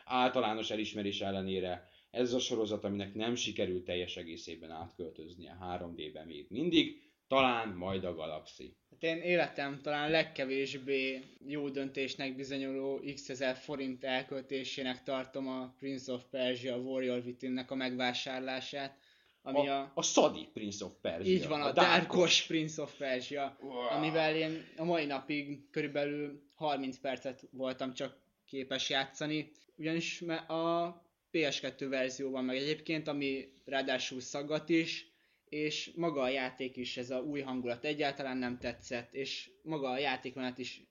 általános 0.05 0.71
elismerés 0.71 1.21
ellenére 1.21 1.89
ez 2.11 2.33
a 2.33 2.39
sorozat, 2.39 2.83
aminek 2.83 3.13
nem 3.13 3.35
sikerült 3.35 3.83
teljes 3.83 4.17
egészében 4.17 4.71
átköltöznie 4.71 5.57
3D-be 5.61 6.25
még 6.25 6.45
mindig, 6.49 7.01
talán 7.27 7.69
majd 7.69 8.03
a 8.03 8.15
Galaxy. 8.15 8.75
Hát 8.89 9.03
én 9.03 9.17
életem 9.17 9.79
talán 9.81 10.11
legkevésbé 10.11 11.23
jó 11.47 11.69
döntésnek 11.69 12.35
bizonyuló 12.35 13.01
x 13.13 13.29
ezer 13.29 13.55
forint 13.55 14.03
elköltésének 14.03 15.03
tartom 15.03 15.47
a 15.47 15.75
Prince 15.79 16.13
of 16.13 16.23
Persia 16.29 16.77
Warrior 16.77 17.21
Within-nek 17.25 17.71
a 17.71 17.75
megvásárlását, 17.75 18.97
ami 19.41 19.67
a, 19.67 19.79
A, 19.79 19.91
a 19.93 20.01
Sadi 20.01 20.47
Prince 20.53 20.85
of 20.85 20.93
Persia. 21.01 21.33
így 21.33 21.47
van, 21.47 21.61
a, 21.61 21.71
Darkos 21.71 22.45
Prince 22.45 22.81
of 22.81 22.97
Persia, 22.97 23.57
amivel 23.89 24.35
én 24.35 24.65
a 24.77 24.83
mai 24.83 25.05
napig 25.05 25.69
körülbelül 25.69 26.41
30 26.53 26.97
percet 26.99 27.47
voltam 27.51 27.93
csak 27.93 28.17
képes 28.45 28.89
játszani, 28.89 29.51
ugyanis 29.75 30.21
a 30.47 30.95
PS2 31.31 31.85
verzióban 31.89 32.43
meg 32.43 32.55
egyébként, 32.55 33.07
ami 33.07 33.53
ráadásul 33.65 34.19
szaggat 34.19 34.69
is, 34.69 35.11
és 35.49 35.91
maga 35.95 36.21
a 36.21 36.29
játék 36.29 36.77
is, 36.77 36.97
ez 36.97 37.09
a 37.09 37.19
új 37.21 37.41
hangulat 37.41 37.85
egyáltalán 37.85 38.37
nem 38.37 38.57
tetszett, 38.57 39.13
és 39.13 39.49
maga 39.63 39.89
a 39.89 39.97
játékmenet 39.97 40.57
is 40.57 40.81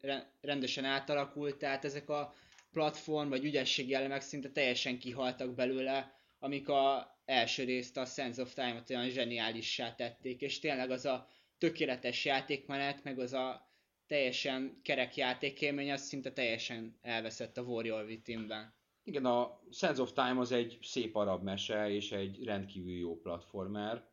re- 0.00 0.32
rendesen 0.40 0.84
átalakult, 0.84 1.56
tehát 1.56 1.84
ezek 1.84 2.08
a 2.08 2.34
platform 2.72 3.28
vagy 3.28 3.44
ügyességi 3.44 3.94
elemek 3.94 4.20
szinte 4.20 4.50
teljesen 4.50 4.98
kihaltak 4.98 5.54
belőle, 5.54 6.20
amik 6.38 6.68
a 6.68 7.12
első 7.24 7.64
részt 7.64 7.96
a 7.96 8.04
Sense 8.04 8.42
of 8.42 8.54
Time-ot 8.54 8.90
olyan 8.90 9.08
zseniálissá 9.08 9.94
tették, 9.94 10.40
és 10.40 10.58
tényleg 10.58 10.90
az 10.90 11.04
a 11.04 11.28
tökéletes 11.58 12.24
játékmenet, 12.24 13.04
meg 13.04 13.18
az 13.18 13.32
a 13.32 13.70
teljesen 14.06 14.80
kerek 14.82 15.16
játékélmény, 15.16 15.92
az 15.92 16.02
szinte 16.02 16.32
teljesen 16.32 16.98
elveszett 17.02 17.56
a 17.56 17.62
Warrior 17.62 18.04
Within-ben. 18.04 18.74
Igen, 19.04 19.24
a 19.24 19.60
Sense 19.70 20.02
of 20.02 20.12
Time 20.12 20.38
az 20.38 20.52
egy 20.52 20.78
szép 20.82 21.16
arab 21.16 21.42
mese, 21.42 21.90
és 21.90 22.12
egy 22.12 22.44
rendkívül 22.44 22.92
jó 22.92 23.16
platformer. 23.16 24.10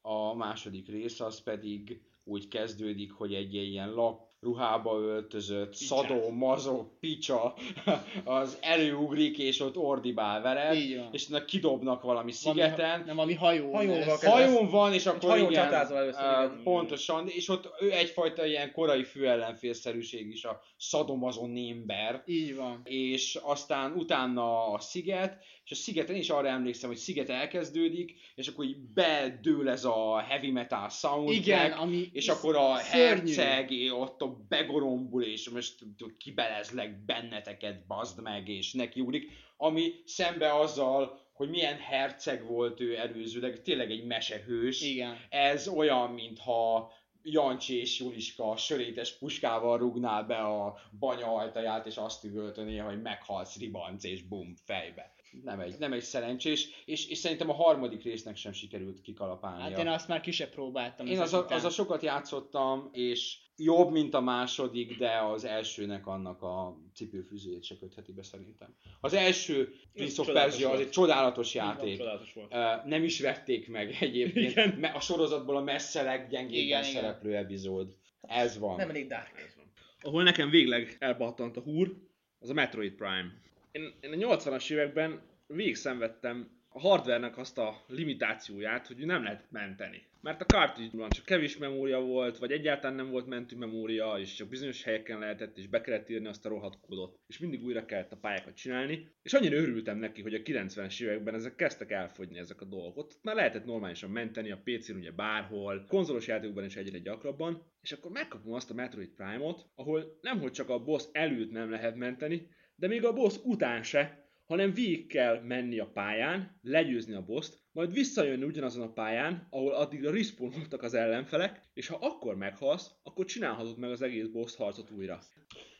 A 0.00 0.34
második 0.34 0.88
rész 0.88 1.20
az 1.20 1.42
pedig 1.42 2.02
úgy 2.24 2.48
kezdődik, 2.48 3.12
hogy 3.12 3.34
egy 3.34 3.54
ilyen 3.54 3.92
lap 3.92 4.31
ruhába 4.42 4.98
öltözött, 4.98 5.74
szadó, 5.74 6.30
mazó, 6.30 6.84
picsa, 7.00 7.54
az 8.24 8.58
előugrik, 8.60 9.38
és 9.38 9.60
ott 9.60 9.76
ordibál 9.76 10.42
veled, 10.42 10.96
van. 10.96 11.08
és 11.12 11.26
utána 11.28 11.44
kidobnak 11.44 12.02
valami 12.02 12.32
szigeten, 12.32 13.02
Nem, 13.06 13.16
valami 13.16 13.34
hajó. 13.34 13.76
Ez- 13.78 13.86
kezdesz. 14.06 14.24
hajón 14.24 14.70
van, 14.70 14.92
és 14.92 15.06
akkor 15.06 15.30
hajón 15.30 15.50
igen, 15.50 15.74
először, 15.74 16.08
igen. 16.08 16.60
pontosan, 16.64 17.28
és 17.28 17.48
ott 17.48 17.68
ő 17.80 17.92
egyfajta 17.92 18.46
ilyen 18.46 18.72
korai 18.72 19.04
főellenfélszerűség 19.04 20.28
is, 20.30 20.44
a 20.44 20.60
szadomazon 20.76 21.50
némber, 21.50 22.22
Így 22.26 22.56
van. 22.56 22.80
és 22.84 23.38
aztán 23.42 23.92
utána 23.92 24.72
a 24.72 24.78
sziget, 24.80 25.36
és 25.64 25.70
a 25.70 25.74
szigeten 25.74 26.16
is 26.16 26.30
arra 26.30 26.48
emlékszem, 26.48 26.88
hogy 26.88 26.98
sziget 26.98 27.28
elkezdődik, 27.28 28.14
és 28.34 28.48
akkor 28.48 28.64
így 28.64 28.76
bedől 28.94 29.68
ez 29.68 29.84
a 29.84 30.18
heavy 30.28 30.50
metal 30.50 30.88
soundtrack, 30.88 31.46
Igen, 31.46 31.72
ami 31.72 32.08
és 32.12 32.28
akkor 32.28 32.56
a 32.56 32.76
szörnyű. 32.76 33.34
herceg 33.34 33.70
ott 33.92 34.20
a 34.22 34.31
begorombul, 34.48 35.22
és 35.22 35.48
most 35.48 35.74
kibelezlek 36.18 37.04
benneteket, 37.04 37.86
bazd 37.86 38.22
meg, 38.22 38.48
és 38.48 38.72
nekiúrik, 38.72 39.30
ami 39.56 39.92
szembe 40.04 40.54
azzal, 40.54 41.20
hogy 41.32 41.50
milyen 41.50 41.76
herceg 41.76 42.46
volt 42.46 42.80
ő 42.80 42.96
előzőleg, 42.96 43.62
tényleg 43.62 43.90
egy 43.90 44.04
mesehős. 44.04 44.82
Igen. 44.82 45.16
Ez 45.28 45.68
olyan, 45.68 46.10
mintha 46.10 46.92
Jancsi 47.22 47.80
és 47.80 48.00
Juliska 48.00 48.56
sörétes 48.56 49.18
puskával 49.18 49.78
rúgná 49.78 50.22
be 50.22 50.36
a 50.36 50.78
banya 50.98 51.34
ajtaját, 51.34 51.86
és 51.86 51.96
azt 51.96 52.24
üvöltöné, 52.24 52.76
hogy 52.76 53.02
meghalsz 53.02 53.58
ribanc, 53.58 54.04
és 54.04 54.22
bum, 54.22 54.54
fejbe. 54.64 55.14
Nem 55.44 55.60
egy, 55.60 55.78
nem 55.78 55.92
egy 55.92 56.02
szerencsés, 56.02 56.82
és, 56.84 57.08
és 57.08 57.18
szerintem 57.18 57.50
a 57.50 57.54
harmadik 57.54 58.02
résznek 58.02 58.36
sem 58.36 58.52
sikerült 58.52 59.00
kikalapálnia. 59.00 59.62
Hát 59.62 59.78
én 59.78 59.88
azt 59.88 60.08
már 60.08 60.20
ki 60.20 60.30
se 60.30 60.48
próbáltam. 60.48 61.06
Én 61.06 61.20
az 61.20 61.34
a, 61.34 61.46
az 61.48 61.64
a 61.64 61.70
sokat 61.70 62.02
játszottam, 62.02 62.88
és 62.92 63.38
jobb, 63.56 63.90
mint 63.92 64.14
a 64.14 64.20
második, 64.20 64.98
de 64.98 65.18
az 65.18 65.44
elsőnek 65.44 66.06
annak 66.06 66.42
a 66.42 66.76
cipőfűzőjét 66.94 67.64
se 67.64 67.76
kötheti 67.78 68.12
be 68.12 68.22
szerintem. 68.22 68.74
Az 69.00 69.14
első 69.14 69.74
Prince 69.92 70.20
of 70.20 70.32
Persia 70.32 70.70
az 70.70 70.80
egy 70.80 70.90
csodálatos 70.90 71.54
játék. 71.54 71.96
Csodálatos 71.96 72.32
volt. 72.32 72.54
Nem 72.84 73.04
is 73.04 73.20
vették 73.20 73.68
meg 73.68 73.96
egyébként. 74.00 74.50
Igen. 74.50 74.68
Me- 74.80 74.94
a 74.94 75.00
sorozatból 75.00 75.56
a 75.56 75.62
messze 75.62 76.02
leggyengébben 76.02 76.64
Igen, 76.64 76.80
igen. 76.80 77.02
szereplő 77.02 77.36
epizód. 77.36 77.96
Ez 78.20 78.58
van. 78.58 78.76
Nem 78.76 78.88
elég 78.90 79.06
dark. 79.08 79.54
Ahol 80.00 80.22
nekem 80.22 80.50
végleg 80.50 80.96
elpattant 80.98 81.56
a 81.56 81.60
húr, 81.60 81.96
az 82.38 82.50
a 82.50 82.52
Metroid 82.52 82.92
Prime. 82.92 83.34
Én, 83.72 83.92
én 84.00 84.22
a 84.22 84.36
80-as 84.36 84.70
években 84.70 85.22
végig 85.46 85.74
szenvedtem 85.74 86.60
a 86.72 86.80
hardvernek 86.80 87.38
azt 87.38 87.58
a 87.58 87.84
limitációját, 87.86 88.86
hogy 88.86 88.96
nem 88.96 89.22
lehet 89.22 89.46
menteni. 89.50 90.10
Mert 90.20 90.40
a 90.40 90.46
cartridge-ban 90.46 91.10
csak 91.10 91.24
kevés 91.24 91.56
memória 91.56 92.00
volt, 92.00 92.38
vagy 92.38 92.52
egyáltalán 92.52 92.96
nem 92.96 93.10
volt 93.10 93.26
mentő 93.26 93.56
memória, 93.56 94.14
és 94.18 94.34
csak 94.34 94.48
bizonyos 94.48 94.82
helyeken 94.82 95.18
lehetett, 95.18 95.56
és 95.58 95.66
be 95.66 95.80
kellett 95.80 96.08
írni 96.08 96.26
azt 96.26 96.46
a 96.46 96.48
rohadt 96.48 96.80
kódot. 96.80 97.18
És 97.26 97.38
mindig 97.38 97.64
újra 97.64 97.84
kellett 97.84 98.12
a 98.12 98.16
pályákat 98.16 98.54
csinálni. 98.54 99.08
És 99.22 99.32
annyira 99.32 99.56
örültem 99.56 99.98
neki, 99.98 100.22
hogy 100.22 100.34
a 100.34 100.38
90-es 100.38 101.02
években 101.02 101.34
ezek 101.34 101.54
kezdtek 101.54 101.90
elfogyni 101.90 102.38
ezek 102.38 102.60
a 102.60 102.64
dolgok. 102.64 103.12
Már 103.22 103.34
lehetett 103.34 103.64
normálisan 103.64 104.10
menteni 104.10 104.50
a 104.50 104.62
PC-n 104.64 104.96
ugye 104.96 105.10
bárhol, 105.10 105.84
konzolos 105.88 106.26
játékokban 106.26 106.64
is 106.64 106.76
egyre 106.76 106.98
gyakrabban, 106.98 107.62
és 107.80 107.92
akkor 107.92 108.10
megkapom 108.10 108.52
azt 108.52 108.70
a 108.70 108.74
Metroid 108.74 109.14
Prime-ot, 109.16 109.66
ahol 109.74 110.18
nemhogy 110.20 110.52
csak 110.52 110.68
a 110.68 110.82
boss 110.84 111.04
előtt 111.12 111.50
nem 111.50 111.70
lehet 111.70 111.96
menteni, 111.96 112.48
de 112.74 112.86
még 112.86 113.04
a 113.04 113.12
boss 113.12 113.36
után 113.44 113.82
se, 113.82 114.21
hanem 114.46 114.72
végig 114.72 115.06
kell 115.06 115.40
menni 115.40 115.78
a 115.78 115.90
pályán, 115.92 116.58
legyőzni 116.62 117.14
a 117.14 117.24
boszt, 117.24 117.60
majd 117.72 117.92
visszajönni 117.92 118.44
ugyanazon 118.44 118.82
a 118.82 118.92
pályán, 118.92 119.46
ahol 119.50 119.72
addigra 119.72 120.10
respawnoltak 120.10 120.82
az 120.82 120.94
ellenfelek, 120.94 121.60
és 121.74 121.86
ha 121.86 121.98
akkor 122.00 122.36
meghalsz, 122.36 122.90
akkor 123.02 123.24
csinálhatod 123.24 123.78
meg 123.78 123.90
az 123.90 124.02
egész 124.02 124.26
boss 124.26 124.56
harcot 124.56 124.90
újra. 124.90 125.20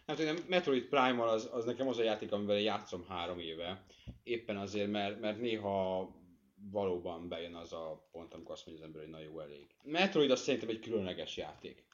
Nem 0.07 0.17
tudom, 0.17 0.37
Metroid 0.49 0.85
Prime-mal 0.85 1.29
az, 1.29 1.49
az 1.53 1.65
nekem 1.65 1.89
az 1.89 1.99
a 1.99 2.03
játék, 2.03 2.33
amivel 2.33 2.61
játszom 2.61 3.05
három 3.09 3.39
éve. 3.39 3.85
Éppen 4.23 4.57
azért, 4.57 4.91
mert, 4.91 5.21
mert 5.21 5.41
néha 5.41 6.11
valóban 6.71 7.29
bejön 7.29 7.55
az 7.55 7.73
a 7.73 8.09
pont, 8.13 8.35
amikor 8.35 8.55
azt 8.55 8.67
mondja 8.67 8.85
az 8.85 8.91
ember, 8.91 9.03
hogy 9.03 9.13
na 9.13 9.31
jó, 9.31 9.41
elég. 9.41 9.67
Metroid 9.83 10.31
az 10.31 10.41
szerintem 10.41 10.69
egy 10.69 10.81
különleges 10.81 11.37
játék. 11.37 11.85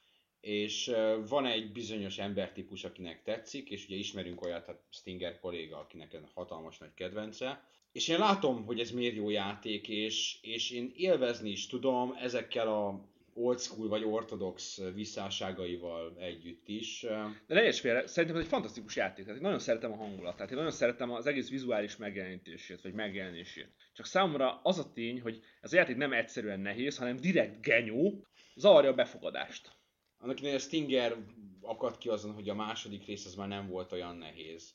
És 0.41 0.91
van 1.27 1.45
egy 1.45 1.71
bizonyos 1.71 2.17
embertípus, 2.17 2.83
akinek 2.83 3.23
tetszik, 3.23 3.69
és 3.69 3.85
ugye 3.85 3.95
ismerünk 3.95 4.41
olyat, 4.41 4.65
hát 4.65 4.81
Stinger 4.89 5.39
kolléga, 5.39 5.77
akinek 5.77 6.17
hatalmas 6.33 6.77
nagy 6.77 6.93
kedvence. 6.93 7.63
És 7.91 8.07
én 8.07 8.17
látom, 8.17 8.65
hogy 8.65 8.79
ez 8.79 8.91
miért 8.91 9.15
jó 9.15 9.29
játék, 9.29 9.87
és, 9.87 10.37
és 10.41 10.71
én 10.71 10.91
élvezni 10.95 11.49
is 11.49 11.67
tudom 11.67 12.15
ezekkel 12.19 12.67
a 12.67 13.07
old 13.33 13.59
school 13.59 13.87
vagy 13.87 14.03
ortodox 14.03 14.81
visszáságaival 14.93 16.15
együtt 16.19 16.67
is. 16.67 17.05
De 17.47 17.63
érts 17.63 17.79
félre, 17.79 18.07
szerintem 18.07 18.37
ez 18.37 18.43
egy 18.43 18.49
fantasztikus 18.49 18.95
játék. 18.95 19.23
Tehát 19.23 19.39
én 19.39 19.45
nagyon 19.45 19.59
szeretem 19.59 19.91
a 19.91 19.95
hangulatát, 19.95 20.51
én 20.51 20.57
nagyon 20.57 20.71
szeretem 20.71 21.11
az 21.11 21.25
egész 21.25 21.49
vizuális 21.49 21.97
megjelenítését, 21.97 22.81
vagy 22.81 22.93
megjelenését. 22.93 23.69
Csak 23.93 24.05
számomra 24.05 24.59
az 24.63 24.79
a 24.79 24.91
tény, 24.93 25.21
hogy 25.21 25.39
ez 25.61 25.73
a 25.73 25.75
játék 25.75 25.95
nem 25.95 26.13
egyszerűen 26.13 26.59
nehéz, 26.59 26.97
hanem 26.97 27.15
direkt 27.15 27.61
genyó, 27.61 28.25
zavarja 28.55 28.89
a 28.89 28.93
befogadást. 28.93 29.78
Annak 30.21 30.43
a 30.43 30.59
Stinger 30.59 31.17
akadt 31.69 31.97
ki 31.97 32.09
azon, 32.09 32.33
hogy 32.33 32.49
a 32.49 32.53
második 32.55 33.05
rész 33.05 33.25
az 33.25 33.35
már 33.35 33.47
nem 33.47 33.67
volt 33.67 33.91
olyan 33.91 34.15
nehéz. 34.15 34.73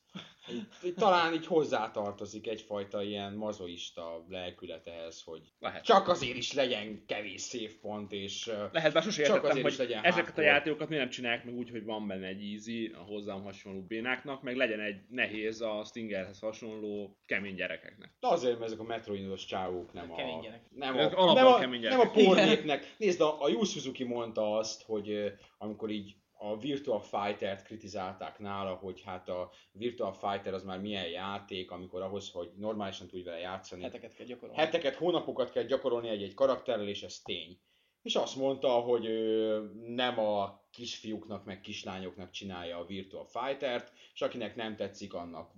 Talán 0.97 1.33
így 1.35 1.47
hozzátartozik 1.47 2.47
egyfajta 2.49 3.03
ilyen 3.03 3.33
mazoista 3.33 4.25
lelkület 4.29 4.87
ehhez, 4.87 5.23
hogy 5.23 5.41
Lehet. 5.59 5.85
csak 5.85 6.09
azért 6.09 6.37
is 6.37 6.53
legyen 6.53 7.05
kevés 7.07 7.43
save 7.43 7.71
pont, 7.81 8.13
és 8.13 8.51
Lehet, 8.73 8.93
bár 8.93 9.03
sose 9.03 9.23
Csak 9.23 9.35
értettem, 9.37 9.63
hogy 9.63 9.75
legyen 9.79 9.99
ezeket 10.05 10.19
a 10.19 10.25
hardcore. 10.25 10.47
játékokat 10.47 10.89
miért 10.89 11.03
nem 11.03 11.13
csinálják 11.13 11.45
meg 11.45 11.55
úgy, 11.55 11.71
hogy 11.71 11.85
van 11.85 12.07
benne 12.07 12.27
egy 12.27 12.43
easy, 12.53 12.87
a 12.87 12.99
hozzám 13.03 13.43
hasonló 13.43 13.83
bénáknak, 13.83 14.43
meg 14.43 14.57
legyen 14.57 14.81
egy 14.81 15.01
nehéz 15.09 15.61
a 15.61 15.83
Stingerhez 15.85 16.39
hasonló 16.39 17.19
kemény 17.27 17.55
gyerekeknek. 17.55 18.17
de 18.21 18.27
azért, 18.29 18.55
mert 18.59 18.71
ezek 18.71 18.81
a 18.81 18.85
metroidos 18.85 19.45
csávók 19.45 19.93
nem 19.93 20.13
a, 20.13 20.17
Kemény 20.17 20.41
gyerek. 20.41 20.63
nem 20.71 20.97
a, 20.99 21.33
nem 21.35 21.47
a, 21.47 21.59
kemény 21.59 21.81
nem 21.81 22.01
a 22.01 22.05
gyerekek. 22.05 22.25
pornépnek. 22.25 22.95
Nézd, 22.99 23.21
a, 23.21 23.43
a 23.43 23.49
Yu 23.49 23.65
Suzuki 23.65 24.05
mondta 24.05 24.57
azt, 24.57 24.83
hogy 24.83 25.33
amikor 25.59 25.91
így 25.91 26.15
a 26.51 26.57
Virtua 26.57 27.01
Fighter-t 27.01 27.63
kritizálták 27.63 28.39
nála, 28.39 28.75
hogy 28.75 29.03
hát 29.03 29.29
a 29.29 29.51
Virtua 29.73 30.13
Fighter 30.13 30.55
az 30.55 30.63
már 30.63 30.81
milyen 30.81 31.09
játék, 31.09 31.71
amikor 31.71 32.03
ahhoz, 32.03 32.31
hogy 32.31 32.51
normálisan 32.57 33.07
tudj 33.07 33.23
vele 33.23 33.39
játszani, 33.39 33.83
Heteket 33.83 34.15
kell 34.15 34.27
gyakorolni. 34.27 34.61
heteket, 34.61 34.95
hónapokat 34.95 35.51
kell 35.51 35.63
gyakorolni 35.63 36.09
egy-egy 36.09 36.35
karakterrel, 36.35 36.89
és 36.89 37.03
ez 37.03 37.21
tény. 37.23 37.59
És 38.03 38.15
azt 38.15 38.37
mondta, 38.37 38.69
hogy 38.69 39.05
ő 39.07 39.59
nem 39.87 40.19
a 40.19 40.64
kisfiúknak, 40.75 41.45
meg 41.45 41.61
kislányoknak 41.61 42.31
csinálja 42.31 42.79
a 42.79 42.87
Virtua 42.87 43.25
Fighter-t, 43.25 43.93
és 44.15 44.21
akinek 44.21 44.57
nem 44.57 44.77
tetszik, 44.77 45.15
annak 45.15 45.53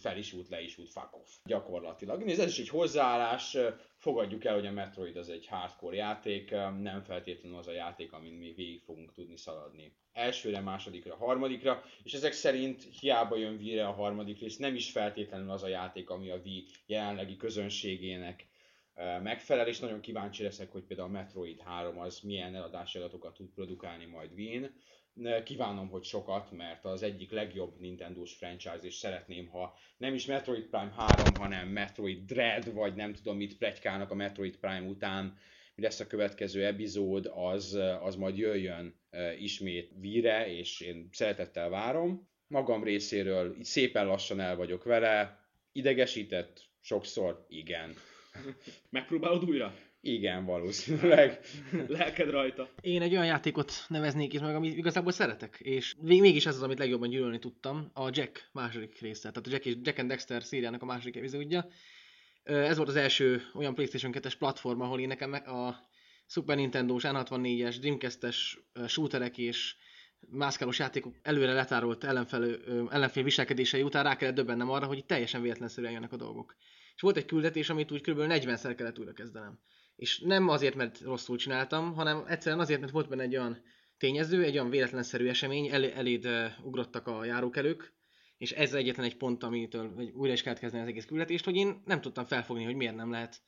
fel 0.00 0.18
is 0.18 0.32
út, 0.32 0.48
le 0.48 0.62
is 0.62 0.78
út, 0.78 0.90
fuck 0.90 1.16
off. 1.16 1.28
Gyakorlatilag. 1.44 2.22
Nézd, 2.22 2.40
ez 2.40 2.48
is 2.48 2.58
egy 2.58 2.68
hozzáállás, 2.68 3.56
fogadjuk 3.96 4.44
el, 4.44 4.54
hogy 4.54 4.66
a 4.66 4.72
Metroid 4.72 5.16
az 5.16 5.28
egy 5.28 5.46
hardcore 5.46 5.96
játék, 5.96 6.50
nem 6.80 7.02
feltétlenül 7.02 7.58
az 7.58 7.66
a 7.66 7.72
játék, 7.72 8.12
amin 8.12 8.32
mi 8.32 8.52
végig 8.56 8.80
fogunk 8.80 9.12
tudni 9.12 9.36
szaladni. 9.36 9.92
Elsőre, 10.12 10.60
másodikra, 10.60 11.16
harmadikra, 11.16 11.82
és 12.02 12.12
ezek 12.12 12.32
szerint 12.32 12.82
hiába 13.00 13.36
jön 13.36 13.56
Wii-re 13.56 13.86
a 13.86 13.92
harmadik 13.92 14.40
rész, 14.40 14.56
nem 14.56 14.74
is 14.74 14.90
feltétlenül 14.90 15.50
az 15.50 15.62
a 15.62 15.68
játék, 15.68 16.10
ami 16.10 16.30
a 16.30 16.40
Wii 16.44 16.66
jelenlegi 16.86 17.36
közönségének 17.36 18.46
megfelel, 19.22 19.68
és 19.68 19.78
nagyon 19.78 20.00
kíváncsi 20.00 20.42
leszek, 20.42 20.70
hogy 20.72 20.82
például 20.82 21.08
a 21.08 21.12
Metroid 21.12 21.60
3 21.60 21.98
az 21.98 22.20
milyen 22.20 22.54
eladási 22.54 22.98
adatokat 22.98 23.34
tud 23.34 23.48
produkálni 23.54 24.04
majd 24.04 24.32
Wii-n. 24.32 24.70
Ne- 25.12 25.42
Kívánom, 25.42 25.88
hogy 25.88 26.04
sokat, 26.04 26.50
mert 26.50 26.84
az 26.84 27.02
egyik 27.02 27.30
legjobb 27.30 27.78
Nintendo-s 27.80 28.34
franchise, 28.34 28.78
és 28.82 28.94
szeretném, 28.94 29.46
ha 29.46 29.74
nem 29.96 30.14
is 30.14 30.26
Metroid 30.26 30.66
Prime 30.66 30.92
3, 30.96 31.34
hanem 31.34 31.68
Metroid 31.68 32.24
Dread, 32.26 32.72
vagy 32.72 32.94
nem 32.94 33.12
tudom 33.14 33.36
mit 33.36 33.58
plegykálnak 33.58 34.10
a 34.10 34.14
Metroid 34.14 34.56
Prime 34.56 34.86
után, 34.88 35.38
mi 35.74 35.82
lesz 35.82 36.00
a 36.00 36.06
következő 36.06 36.64
epizód, 36.64 37.30
az, 37.34 37.78
az 38.00 38.16
majd 38.16 38.36
jöjjön 38.38 39.00
ismét 39.38 39.92
Wii-re, 40.00 40.56
és 40.56 40.80
én 40.80 41.08
szeretettel 41.12 41.68
várom. 41.68 42.28
Magam 42.46 42.84
részéről 42.84 43.56
így 43.58 43.64
szépen 43.64 44.06
lassan 44.06 44.40
el 44.40 44.56
vagyok 44.56 44.84
vele, 44.84 45.44
idegesített 45.72 46.60
sokszor, 46.80 47.44
igen. 47.48 47.94
Megpróbálod 48.90 49.44
újra? 49.44 49.74
Igen, 50.00 50.44
valószínűleg. 50.44 51.40
Lelked 51.86 52.30
rajta. 52.30 52.68
Én 52.80 53.02
egy 53.02 53.12
olyan 53.12 53.26
játékot 53.26 53.72
neveznék 53.88 54.32
itt 54.32 54.40
meg, 54.40 54.54
amit 54.54 54.76
igazából 54.76 55.12
szeretek, 55.12 55.58
és 55.62 55.94
mégis 56.00 56.46
ez 56.46 56.54
az, 56.54 56.62
amit 56.62 56.78
legjobban 56.78 57.08
gyűlölni 57.08 57.38
tudtam, 57.38 57.90
a 57.92 58.08
Jack 58.12 58.48
második 58.52 59.00
része, 59.00 59.30
tehát 59.30 59.46
a 59.46 59.50
Jack, 59.50 59.66
és 59.66 59.74
Jack 59.82 59.98
and 59.98 60.08
Dexter 60.08 60.42
szériának 60.42 60.82
a 60.82 60.86
második 60.86 61.16
epizódja. 61.16 61.68
Ez 62.42 62.76
volt 62.76 62.88
az 62.88 62.96
első 62.96 63.42
olyan 63.54 63.74
PlayStation 63.74 64.12
2-es 64.14 64.34
platform, 64.38 64.80
ahol 64.80 65.00
én 65.00 65.08
nekem 65.08 65.32
a 65.32 65.88
Super 66.26 66.56
Nintendo-s, 66.56 67.04
N64-es, 67.06 67.76
Dreamcast-es 67.80 68.58
shooterek 68.86 69.38
és 69.38 69.76
mászkálós 70.30 70.78
játékok 70.78 71.14
előre 71.22 71.52
letárolt 71.52 72.04
ellenfel, 72.04 72.42
ö, 72.42 72.84
ellenfél 72.90 73.22
viselkedései 73.22 73.82
után 73.82 74.04
rá 74.04 74.16
kellett 74.16 74.34
döbbennem 74.34 74.70
arra, 74.70 74.86
hogy 74.86 74.98
itt 74.98 75.06
teljesen 75.06 75.42
véletlenszerűen 75.42 75.92
jönnek 75.92 76.12
a 76.12 76.16
dolgok. 76.16 76.56
És 76.98 77.04
volt 77.04 77.16
egy 77.16 77.24
küldetés, 77.24 77.70
amit 77.70 77.92
úgy 77.92 78.00
kb. 78.00 78.18
40-szer 78.18 78.74
kellett 78.76 78.98
újra 78.98 79.12
kezdenem. 79.12 79.58
És 79.96 80.20
nem 80.20 80.48
azért, 80.48 80.74
mert 80.74 81.00
rosszul 81.00 81.36
csináltam, 81.36 81.94
hanem 81.94 82.24
egyszerűen 82.26 82.60
azért, 82.60 82.80
mert 82.80 82.92
volt 82.92 83.08
benne 83.08 83.22
egy 83.22 83.36
olyan 83.36 83.62
tényező, 83.98 84.44
egy 84.44 84.54
olyan 84.54 84.70
véletlenszerű 84.70 85.28
esemény, 85.28 85.68
el, 85.68 85.84
eléd 85.84 86.26
uh, 86.26 86.44
ugrottak 86.62 87.06
a 87.06 87.24
járókelők, 87.24 87.94
és 88.36 88.52
ez 88.52 88.74
egyetlen 88.74 89.06
egy 89.06 89.16
pont, 89.16 89.42
amitől 89.42 89.94
vagy 89.94 90.10
újra 90.10 90.32
is 90.32 90.42
kellett 90.42 90.58
kezdeni 90.58 90.82
az 90.82 90.88
egész 90.88 91.04
küldetést, 91.04 91.44
hogy 91.44 91.56
én 91.56 91.82
nem 91.84 92.00
tudtam 92.00 92.24
felfogni, 92.24 92.64
hogy 92.64 92.74
miért 92.74 92.96
nem 92.96 93.10
lehet 93.10 93.40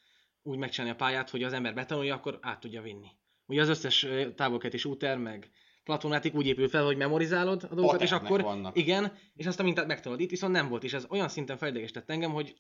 úgy 0.43 0.59
megcsinálni 0.59 0.95
a 0.95 0.99
pályát, 0.99 1.31
hogy 1.31 1.43
az 1.43 1.53
ember 1.53 1.75
betanulja, 1.75 2.15
akkor 2.15 2.39
át 2.43 2.61
tudja 2.61 2.83
vinni. 2.83 3.09
Ugye 3.47 3.61
az 3.61 3.69
összes 3.69 4.07
távolketés 4.35 4.85
úter, 4.85 5.19
meg 5.19 5.51
platformátik 5.85 6.35
úgy 6.35 6.47
épül 6.47 6.69
fel, 6.69 6.85
hogy 6.85 6.97
memorizálod 6.97 7.67
a 7.71 7.75
dolgokat, 7.75 8.03
és 8.03 8.13
akkor 8.13 8.43
vannak. 8.43 8.77
igen, 8.77 9.13
és 9.35 9.47
azt 9.47 9.61
a 9.61 9.63
mintát 9.63 9.87
megtanulod. 9.87 10.23
Itt 10.23 10.31
viszont 10.31 10.53
nem 10.53 10.69
volt, 10.69 10.85
és 10.85 10.93
ez 10.93 11.07
olyan 11.09 11.29
szinten 11.29 11.57
felidegesített 11.57 12.11
engem, 12.11 12.33
hogy 12.33 12.55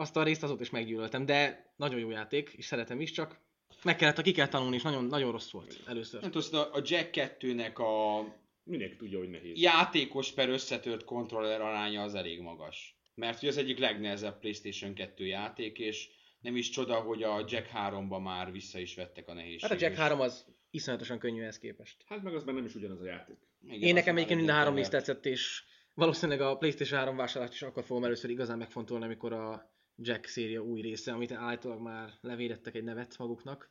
azt 0.00 0.16
a 0.16 0.22
részt 0.22 0.42
azóta 0.42 0.62
is 0.62 0.70
meggyűlöltem, 0.70 1.26
de 1.26 1.72
nagyon 1.76 1.98
jó 1.98 2.10
játék, 2.10 2.52
és 2.56 2.64
szeretem 2.64 3.00
is, 3.00 3.10
csak 3.10 3.40
meg 3.82 3.96
kellett, 3.96 4.22
ki 4.22 4.32
kell 4.32 4.48
tanulni, 4.48 4.76
és 4.76 4.82
nagyon, 4.82 5.04
nagyon 5.04 5.32
rossz 5.32 5.50
volt 5.50 5.80
először. 5.86 6.20
Nem 6.20 6.30
tudom, 6.30 6.60
a 6.72 6.80
Jack 6.84 7.36
2-nek 7.38 7.74
a 7.74 8.24
Mindenki 8.62 8.96
tudja, 8.96 9.18
hogy 9.18 9.30
nehéz. 9.30 9.60
játékos 9.60 10.32
per 10.32 10.48
összetört 10.48 11.04
kontroller 11.04 11.60
aránya 11.60 12.02
az 12.02 12.14
elég 12.14 12.40
magas. 12.40 12.98
Mert 13.14 13.38
ugye 13.38 13.48
az 13.48 13.56
egyik 13.56 13.78
legnehezebb 13.78 14.38
PlayStation 14.38 14.94
2 14.94 15.26
játék, 15.26 15.78
és 15.78 16.08
nem 16.40 16.56
is 16.56 16.68
csoda, 16.68 16.94
hogy 16.94 17.22
a 17.22 17.44
Jack 17.48 17.70
3-ba 17.74 18.22
már 18.22 18.52
vissza 18.52 18.78
is 18.78 18.94
vettek 18.94 19.28
a 19.28 19.32
nehézséget. 19.32 19.70
Hát 19.70 19.80
a 19.80 19.84
Jack 19.84 19.96
3 19.96 20.20
az 20.20 20.46
iszonyatosan 20.70 21.18
könnyű 21.18 21.42
ehhez 21.42 21.58
képest. 21.58 21.96
Hát 22.08 22.22
meg 22.22 22.34
az 22.34 22.44
már 22.44 22.54
nem 22.54 22.64
is 22.64 22.74
ugyanaz 22.74 23.00
a 23.00 23.04
játék. 23.04 23.36
Igen, 23.62 23.88
Én 23.88 23.94
nekem 23.94 24.16
egyébként 24.16 24.38
mind 24.38 24.50
a 24.50 24.54
három 24.54 24.74
részt 24.74 24.90
tetszett, 24.90 25.26
és 25.26 25.62
valószínűleg 25.94 26.40
a 26.40 26.56
PlayStation 26.56 26.98
3 26.98 27.16
vásárlást 27.16 27.52
is 27.52 27.62
akkor 27.62 27.84
fogom 27.84 28.04
először 28.04 28.30
igazán 28.30 28.58
megfontolni, 28.58 29.04
amikor 29.04 29.32
a 29.32 29.69
Jack 30.02 30.26
széria 30.26 30.60
új 30.60 30.80
része, 30.80 31.12
amit 31.12 31.32
állítólag 31.32 31.80
már 31.80 32.12
levédettek 32.20 32.74
egy 32.74 32.84
nevet 32.84 33.18
maguknak. 33.18 33.70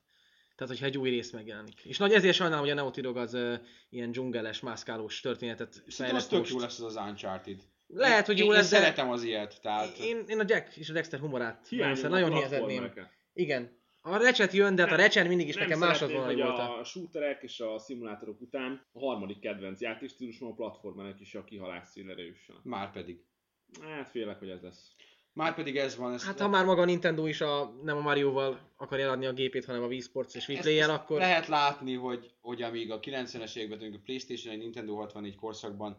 Tehát, 0.55 0.73
hogyha 0.73 0.85
egy 0.85 0.97
új 0.97 1.09
rész 1.09 1.31
megjelenik. 1.31 1.85
És 1.85 1.97
nagy 1.97 2.13
ezért 2.13 2.35
sajnálom, 2.35 2.63
hogy 2.63 2.73
a 2.77 2.81
Naughty 2.81 3.01
Dog 3.01 3.17
az 3.17 3.33
uh, 3.33 3.53
ilyen 3.89 4.11
dzsungeles, 4.11 4.59
mászkálós 4.59 5.19
történetet 5.19 5.83
Szerintem 5.87 6.21
az 6.21 6.27
tök 6.27 6.39
most. 6.39 6.51
jó 6.51 6.59
lesz 6.59 6.79
az 6.79 6.95
az 6.95 7.07
Uncharted. 7.07 7.61
Lehet, 7.87 8.25
hogy 8.25 8.37
én, 8.37 8.45
jó 8.45 8.51
én 8.51 8.57
lesz, 8.57 8.69
de 8.69 8.77
szeretem 8.77 9.09
az 9.09 9.23
ilyet, 9.23 9.61
tehát... 9.61 9.97
én, 9.97 10.23
én, 10.27 10.39
a 10.39 10.43
Jack 10.47 10.77
és 10.77 10.89
a 10.89 10.93
Dexter 10.93 11.19
humorát 11.19 11.67
Hiányolnak 11.67 12.11
nagyon, 12.11 12.29
platformereket. 12.29 13.11
Igen. 13.33 13.77
A 14.01 14.17
Recset 14.17 14.53
jön, 14.53 14.75
de 14.75 14.81
hát 14.81 14.91
a 14.91 14.95
Recsen 14.95 15.27
mindig 15.27 15.47
is 15.47 15.55
nem 15.55 15.63
nekem 15.63 15.79
szeretném, 15.79 16.07
másodvonali 16.07 16.41
hogy 16.41 16.57
volt. 16.57 16.79
A... 16.79 16.83
shooterek 16.83 17.43
és 17.43 17.59
a 17.59 17.79
szimulátorok 17.79 18.41
után 18.41 18.87
a 18.91 18.99
harmadik 18.99 19.39
kedvenc 19.39 19.81
játékstílusom 19.81 20.47
a 20.47 20.53
platformerek 20.53 21.19
is 21.19 21.35
a 21.35 21.43
kihalás 21.43 21.87
színre. 21.87 22.23
Már 22.63 22.91
pedig. 22.91 23.23
Hát 23.81 24.09
félek, 24.09 24.39
hogy 24.39 24.49
ez 24.49 24.61
lesz. 24.61 24.95
Már 25.39 25.55
pedig 25.55 25.77
ez 25.77 25.95
van. 25.95 26.13
Ez 26.13 26.25
Hát 26.25 26.39
ha 26.39 26.47
már 26.47 26.65
maga 26.65 26.81
a 26.81 26.85
Nintendo 26.85 27.25
is 27.25 27.41
a, 27.41 27.73
nem 27.83 27.97
a 27.97 28.01
Mario-val 28.01 28.59
akarja 28.77 29.05
eladni 29.05 29.25
a 29.25 29.33
gépét, 29.33 29.65
hanem 29.65 29.83
a 29.83 29.87
Wii 29.87 29.99
Sports 29.99 30.35
és 30.35 30.47
Wii 30.47 30.57
ezt- 30.57 30.67
ezt 30.67 30.89
akkor... 30.89 31.17
Lehet 31.19 31.47
látni, 31.47 31.93
hogy, 31.93 32.31
hogy 32.41 32.61
amíg 32.61 32.91
a 32.91 32.99
90-es 32.99 33.55
években, 33.55 33.93
a 33.93 33.99
Playstation, 34.03 34.53
egy 34.53 34.59
Nintendo 34.59 34.95
64 34.95 35.35
korszakban 35.35 35.97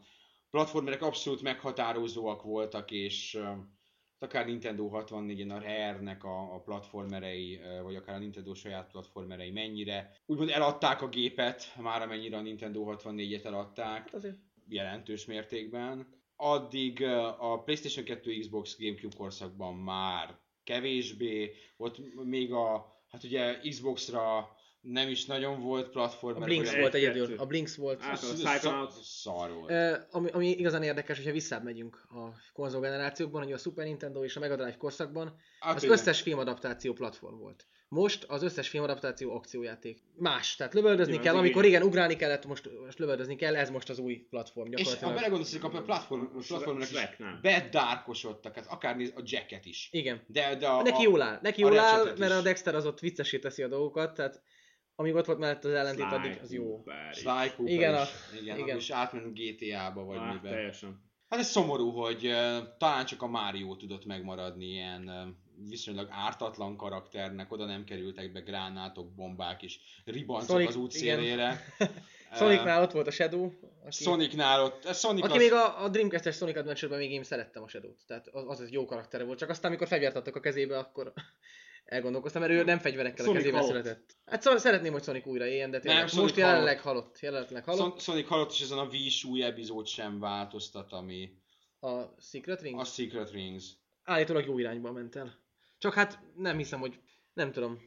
platformerek 0.50 1.02
abszolút 1.02 1.42
meghatározóak 1.42 2.42
voltak, 2.42 2.90
és 2.90 3.34
ö, 3.34 3.48
akár 4.18 4.46
Nintendo 4.46 4.90
64-en 4.92 5.50
a 5.50 5.58
Rare-nek 5.60 6.24
a, 6.24 6.54
a 6.54 6.60
platformerei, 6.60 7.60
vagy 7.82 7.94
akár 7.94 8.14
a 8.14 8.18
Nintendo 8.18 8.54
saját 8.54 8.90
platformerei 8.90 9.50
mennyire 9.50 10.16
úgymond 10.26 10.50
eladták 10.50 11.02
a 11.02 11.08
gépet, 11.08 11.74
már 11.76 12.02
amennyire 12.02 12.36
a 12.36 12.40
Nintendo 12.40 12.94
64-et 12.96 13.44
eladták 13.44 13.96
Hát 14.02 14.14
azért 14.14 14.38
jelentős 14.68 15.24
mértékben. 15.24 16.18
Addig 16.42 17.02
a 17.38 17.62
PlayStation 17.62 18.04
2, 18.04 18.38
Xbox, 18.38 18.76
Gamecube 18.78 19.16
korszakban 19.16 19.74
már 19.74 20.38
kevésbé, 20.64 21.54
ott 21.76 21.96
még 22.24 22.52
a, 22.52 22.86
hát 23.08 23.24
ugye 23.24 23.58
Xbox-ra 23.68 24.48
nem 24.80 25.08
is 25.08 25.24
nagyon 25.24 25.60
volt 25.60 25.90
platformer. 25.90 26.42
a 26.42 26.44
Blinks 26.44 26.76
volt 26.76 26.94
egy, 26.94 27.04
egyedül. 27.04 27.38
A 27.38 27.46
Blinks 27.46 27.76
volt. 27.76 28.00
A 28.02 28.16
szar- 28.16 29.52
volt. 29.52 30.06
Ami, 30.10 30.30
ami 30.30 30.48
igazán 30.48 30.82
érdekes, 30.82 31.16
hogyha 31.16 31.32
visszább 31.32 31.64
megyünk 31.64 32.06
a 32.08 32.34
konzolgenerációkban, 32.52 33.42
hogy 33.42 33.52
a 33.52 33.58
Super 33.58 33.84
Nintendo 33.84 34.24
és 34.24 34.36
a 34.36 34.40
Mega 34.40 34.56
Drive 34.56 34.76
korszakban 34.76 35.36
Hát 35.60 35.76
az 35.76 35.82
igen. 35.82 35.94
összes 35.94 36.20
filmadaptáció 36.20 36.92
platform 36.92 37.38
volt. 37.38 37.66
Most 37.92 38.24
az 38.24 38.42
összes 38.42 38.68
filmadaptáció 38.68 39.34
akciójáték. 39.34 39.98
Más. 40.16 40.56
Tehát 40.56 40.74
lövöldözni 40.74 41.12
Igen, 41.12 41.24
kell, 41.24 41.36
amikor 41.36 41.64
igen, 41.64 41.82
ugrálni 41.82 42.16
kellett, 42.16 42.46
most, 42.46 42.70
most 42.84 42.98
lövöldözni 42.98 43.36
kell, 43.36 43.56
ez 43.56 43.70
most 43.70 43.88
az 43.88 43.98
új 43.98 44.26
platform 44.30 44.66
És 44.72 44.72
ha 44.72 44.78
gyakorlatilag. 44.78 45.14
belegondolsz, 45.14 45.60
hogy 45.60 45.70
a 45.76 45.82
platform, 45.82 46.20
Shrek- 46.40 46.46
platformnak 46.46 46.90
is 46.90 47.40
bedárkosodtak, 47.42 48.54
hát 48.54 48.66
akár 48.66 48.96
néz 48.96 49.12
a 49.16 49.20
jacket 49.24 49.66
is. 49.66 49.88
Igen. 49.92 50.22
De, 50.26 50.56
de 50.56 50.66
a, 50.68 50.82
Neki 50.82 51.04
a, 51.04 51.08
jól 51.08 51.22
áll, 51.22 51.38
neki 51.42 51.62
a 51.62 51.68
jól 51.68 51.78
áll, 51.78 52.04
mert 52.04 52.32
is. 52.32 52.36
a 52.38 52.42
Dexter 52.42 52.74
az 52.74 52.86
ott 52.86 53.00
viccesé 53.00 53.38
teszi 53.38 53.62
a 53.62 53.68
dolgokat, 53.68 54.14
tehát 54.14 54.42
amíg 54.94 55.14
ott 55.14 55.26
volt 55.26 55.38
mellett 55.38 55.64
az 55.64 55.72
ellentét, 55.72 56.06
Sly 56.06 56.14
addig 56.14 56.38
az 56.42 56.52
jó. 56.52 56.84
Sly 57.12 57.24
Cooper 57.56 57.74
Igen, 57.74 57.94
is, 57.94 58.00
a- 58.00 58.36
igen, 58.42 58.58
igen. 58.58 58.76
és 58.76 58.90
átment 58.90 59.34
GTA-ba, 59.38 60.04
vagy 60.04 60.18
Ah, 60.18 60.32
miben. 60.34 60.52
teljesen. 60.52 61.08
Hát 61.28 61.40
ez 61.40 61.48
szomorú, 61.50 61.90
hogy 61.90 62.26
uh, 62.26 62.56
talán 62.78 63.04
csak 63.04 63.22
a 63.22 63.26
Mario 63.26 63.76
tudott 63.76 64.04
megmaradni 64.04 64.64
ilyen 64.66 65.08
uh, 65.08 65.14
viszonylag 65.68 66.08
ártatlan 66.10 66.76
karakternek, 66.76 67.52
oda 67.52 67.64
nem 67.64 67.84
kerültek 67.84 68.32
be 68.32 68.40
gránátok, 68.40 69.14
bombák 69.14 69.62
és 69.62 69.78
ribancok 70.04 70.48
Sonic, 70.48 70.68
az 70.68 70.76
út 70.76 70.90
szélére. 70.90 71.64
Sonicnál 72.32 72.82
ott 72.82 72.92
volt 72.92 73.06
a 73.06 73.10
Shadow, 73.10 73.50
aki, 73.84 74.02
Sonicnál 74.02 74.64
ott, 74.64 74.94
Sonic 74.94 75.24
aki 75.24 75.32
az, 75.32 75.38
még 75.38 75.52
a, 75.52 75.82
a 75.82 75.88
Dreamcast-es 75.88 76.36
Sonic 76.36 76.56
Adventure-ben 76.56 76.98
még 76.98 77.12
én 77.12 77.22
szerettem 77.22 77.62
a 77.62 77.68
Shadow-t, 77.68 78.06
tehát 78.06 78.28
az, 78.28 78.44
az 78.46 78.60
egy 78.60 78.72
jó 78.72 78.84
karaktere 78.84 79.24
volt, 79.24 79.38
csak 79.38 79.48
aztán 79.48 79.70
amikor 79.70 79.86
fegyvert 79.86 80.16
adtak 80.16 80.36
a 80.36 80.40
kezébe, 80.40 80.78
akkor 80.78 81.12
elgondolkoztam, 81.84 82.40
mert 82.40 82.52
ő 82.52 82.64
nem 82.64 82.78
fegyverekkel 82.78 83.24
a 83.24 83.28
Sonic 83.28 83.42
kezébe 83.42 83.58
halott. 83.58 83.72
született. 83.72 84.16
Hát 84.26 84.42
szóval 84.42 84.58
szeretném, 84.58 84.92
hogy 84.92 85.02
Sonic 85.02 85.26
újra 85.26 85.46
éljen, 85.46 85.70
de 85.70 85.80
tényleg, 85.80 85.98
Nem, 85.98 86.08
Sonic 86.08 86.22
most 86.24 86.36
jelenleg 86.36 86.80
halott. 86.80 87.20
Jelenleg 87.20 87.64
halott. 87.64 87.80
Son- 87.80 88.00
Sonic 88.00 88.28
halott, 88.28 88.52
és 88.52 88.60
ezen 88.60 88.78
a 88.78 88.84
Wii 88.84 89.10
új 89.28 89.42
epizód 89.42 89.86
sem 89.86 90.18
változtat, 90.18 90.92
ami 90.92 91.38
A 91.80 92.02
Secret 92.20 92.62
Ring? 92.62 92.78
a 92.78 92.84
Secret 92.84 93.30
Rings. 93.30 93.64
Állítólag 94.04 94.46
jó 94.46 94.58
irányba 94.58 94.92
ment 94.92 95.16
el. 95.16 95.38
Csak 95.80 95.94
hát 95.94 96.18
nem 96.36 96.56
hiszem, 96.56 96.80
hogy 96.80 96.98
nem 97.32 97.52
tudom. 97.52 97.78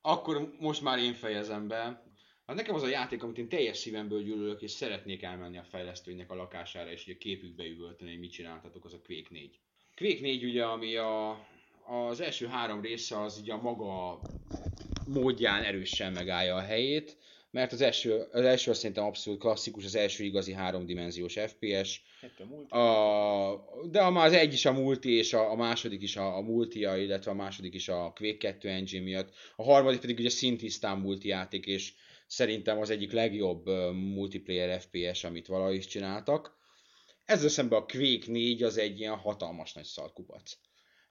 Akkor 0.00 0.54
most 0.58 0.82
már 0.82 0.98
én 0.98 1.14
fejezem 1.14 1.68
be. 1.68 2.06
Hát 2.46 2.56
nekem 2.56 2.74
az 2.74 2.82
a 2.82 2.88
játék, 2.88 3.22
amit 3.22 3.38
én 3.38 3.48
teljes 3.48 3.78
szívemből 3.78 4.22
gyűlölök, 4.22 4.62
és 4.62 4.70
szeretnék 4.70 5.22
elmenni 5.22 5.58
a 5.58 5.64
fejlesztőnek 5.64 6.30
a 6.30 6.34
lakására, 6.34 6.90
és 6.90 7.06
ugye 7.06 7.16
képükbe 7.16 7.64
üvölteni, 7.64 8.10
hogy 8.10 8.20
mit 8.20 8.32
csináltatok, 8.32 8.84
az 8.84 8.92
a 8.92 9.00
Quake 9.06 9.28
4. 9.30 9.60
Quake 9.96 10.20
4 10.20 10.44
ugye, 10.44 10.64
ami 10.64 10.96
a, 10.96 11.46
az 11.86 12.20
első 12.20 12.46
három 12.46 12.80
része 12.80 13.20
az 13.20 13.38
ugye 13.38 13.52
a 13.52 13.62
maga 13.62 14.20
módján 15.06 15.62
erősen 15.62 16.12
megállja 16.12 16.54
a 16.54 16.60
helyét, 16.60 17.16
mert 17.50 17.72
az 17.72 17.80
első, 17.80 18.26
az 18.32 18.44
első 18.44 18.70
azt 18.70 18.80
szerintem 18.80 19.04
abszolút 19.04 19.40
klasszikus, 19.40 19.84
az 19.84 19.94
első 19.94 20.24
igazi 20.24 20.52
háromdimenziós 20.52 21.36
FPS, 21.46 22.02
a, 22.68 23.88
de 23.90 24.00
a, 24.00 24.22
az 24.22 24.32
egy 24.32 24.52
is 24.52 24.64
a 24.64 24.72
multi, 24.72 25.10
és 25.10 25.32
a, 25.32 25.50
a 25.50 25.54
második 25.54 26.02
is 26.02 26.16
a, 26.16 26.36
a 26.36 26.40
multia, 26.40 26.96
illetve 26.96 27.30
a 27.30 27.34
második 27.34 27.74
is 27.74 27.88
a 27.88 28.12
Quake 28.16 28.36
2 28.36 28.68
engine 28.68 29.04
miatt. 29.04 29.34
A 29.56 29.62
harmadik 29.62 30.00
pedig 30.00 30.18
ugye 30.18 30.28
szintisztán 30.28 30.98
multi 30.98 31.28
játék, 31.28 31.66
és 31.66 31.92
szerintem 32.26 32.78
az 32.78 32.90
egyik 32.90 33.12
legjobb 33.12 33.66
multiplayer 33.92 34.80
FPS, 34.80 35.24
amit 35.24 35.46
valaha 35.46 35.72
is 35.72 35.86
csináltak. 35.86 36.56
Ezzel 37.24 37.48
szemben 37.48 37.78
a 37.78 37.86
Quake 37.86 38.30
4 38.32 38.62
az 38.62 38.78
egy 38.78 39.00
ilyen 39.00 39.16
hatalmas 39.16 39.72
nagy 39.72 39.84
szarkupac. 39.84 40.52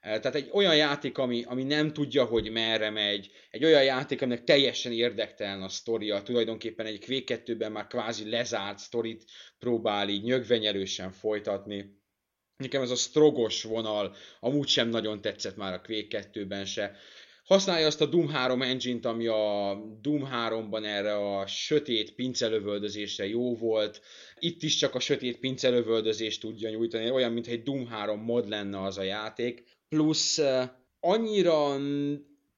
Eh, 0.08 0.20
Tehát 0.20 0.36
egy 0.36 0.50
olyan 0.52 0.76
játék, 0.76 1.18
ami, 1.18 1.44
ami 1.44 1.64
nem 1.64 1.94
tudja, 1.94 2.24
hogy 2.24 2.52
merre 2.52 2.90
megy, 2.90 3.32
egy 3.50 3.64
olyan 3.64 3.84
játék, 3.84 4.22
aminek 4.22 4.44
teljesen 4.44 4.92
érdektelen 4.92 5.62
a 5.62 5.70
sztoria, 5.70 6.22
tulajdonképpen 6.22 6.86
egy 6.86 7.06
Quake 7.06 7.42
2-ben 7.46 7.72
már 7.72 7.88
kvázi 7.88 8.30
lezárt 8.30 8.80
sztorit 8.80 9.26
próbál 9.60 10.10
így 10.10 10.24
nyögvenyelősen 10.24 11.12
folytatni. 11.12 11.96
Nekem 12.58 12.82
ez 12.82 12.90
a 12.90 12.96
strogos 12.96 13.64
vonal 13.64 14.16
amúgy 14.40 14.68
sem 14.68 14.90
nagyon 14.90 15.22
tetszett 15.22 15.56
már 15.56 15.74
a 15.74 15.82
Quake 15.82 16.30
2-ben 16.34 16.66
se. 16.66 16.96
Használja 17.44 17.88
azt 17.88 18.02
a 18.02 18.06
Doom 18.06 18.30
3 18.30 18.62
engine-t, 18.62 19.06
ami 19.06 19.28
a 19.28 19.76
Doom 20.02 20.30
3-ban 20.32 20.86
erre 20.86 21.38
a 21.38 21.48
sötét 21.48 22.16
pincelövöldözésre 22.16 23.28
jó 23.28 23.56
volt. 23.56 24.02
Itt 24.40 24.64
is 24.64 24.76
csak 24.76 24.96
a 24.96 25.00
sötét 25.00 25.40
pincelövöldözést 25.40 26.42
tudja 26.42 26.70
nyújtani, 26.70 27.10
olyan, 27.10 27.32
mintha 27.32 27.52
egy 27.52 27.64
Doom 27.64 27.88
3 27.88 28.20
mod 28.20 28.48
lenne 28.48 28.82
az 28.82 28.98
a 28.98 29.04
játék. 29.04 29.77
Plusz 29.90 30.40
annyira 31.00 31.78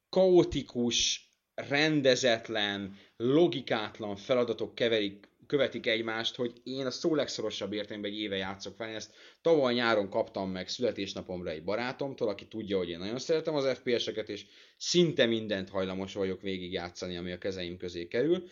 kaotikus, 0.09 1.27
rendezetlen, 1.55 2.95
logikátlan 3.17 4.15
feladatok 4.15 4.75
keverik, 4.75 5.29
követik 5.47 5.87
egymást, 5.87 6.35
hogy 6.35 6.53
én 6.63 6.85
a 6.85 6.91
szó 6.91 7.15
legszorosabb 7.15 7.73
értelemben 7.73 8.11
egy 8.11 8.19
éve 8.19 8.35
játszok 8.35 8.75
fel. 8.75 8.89
Én 8.89 8.95
ezt 8.95 9.13
tavaly 9.41 9.73
nyáron 9.73 10.09
kaptam 10.09 10.51
meg 10.51 10.67
születésnapomra 10.67 11.49
egy 11.49 11.63
barátomtól, 11.63 12.27
aki 12.27 12.47
tudja, 12.47 12.77
hogy 12.77 12.89
én 12.89 12.99
nagyon 12.99 13.19
szeretem 13.19 13.55
az 13.55 13.77
FPS-eket, 13.77 14.29
és 14.29 14.45
szinte 14.77 15.25
mindent 15.25 15.69
hajlamos 15.69 16.13
vagyok 16.13 16.41
végigjátszani, 16.41 17.17
ami 17.17 17.31
a 17.31 17.37
kezeim 17.37 17.77
közé 17.77 18.07
kerül. 18.07 18.43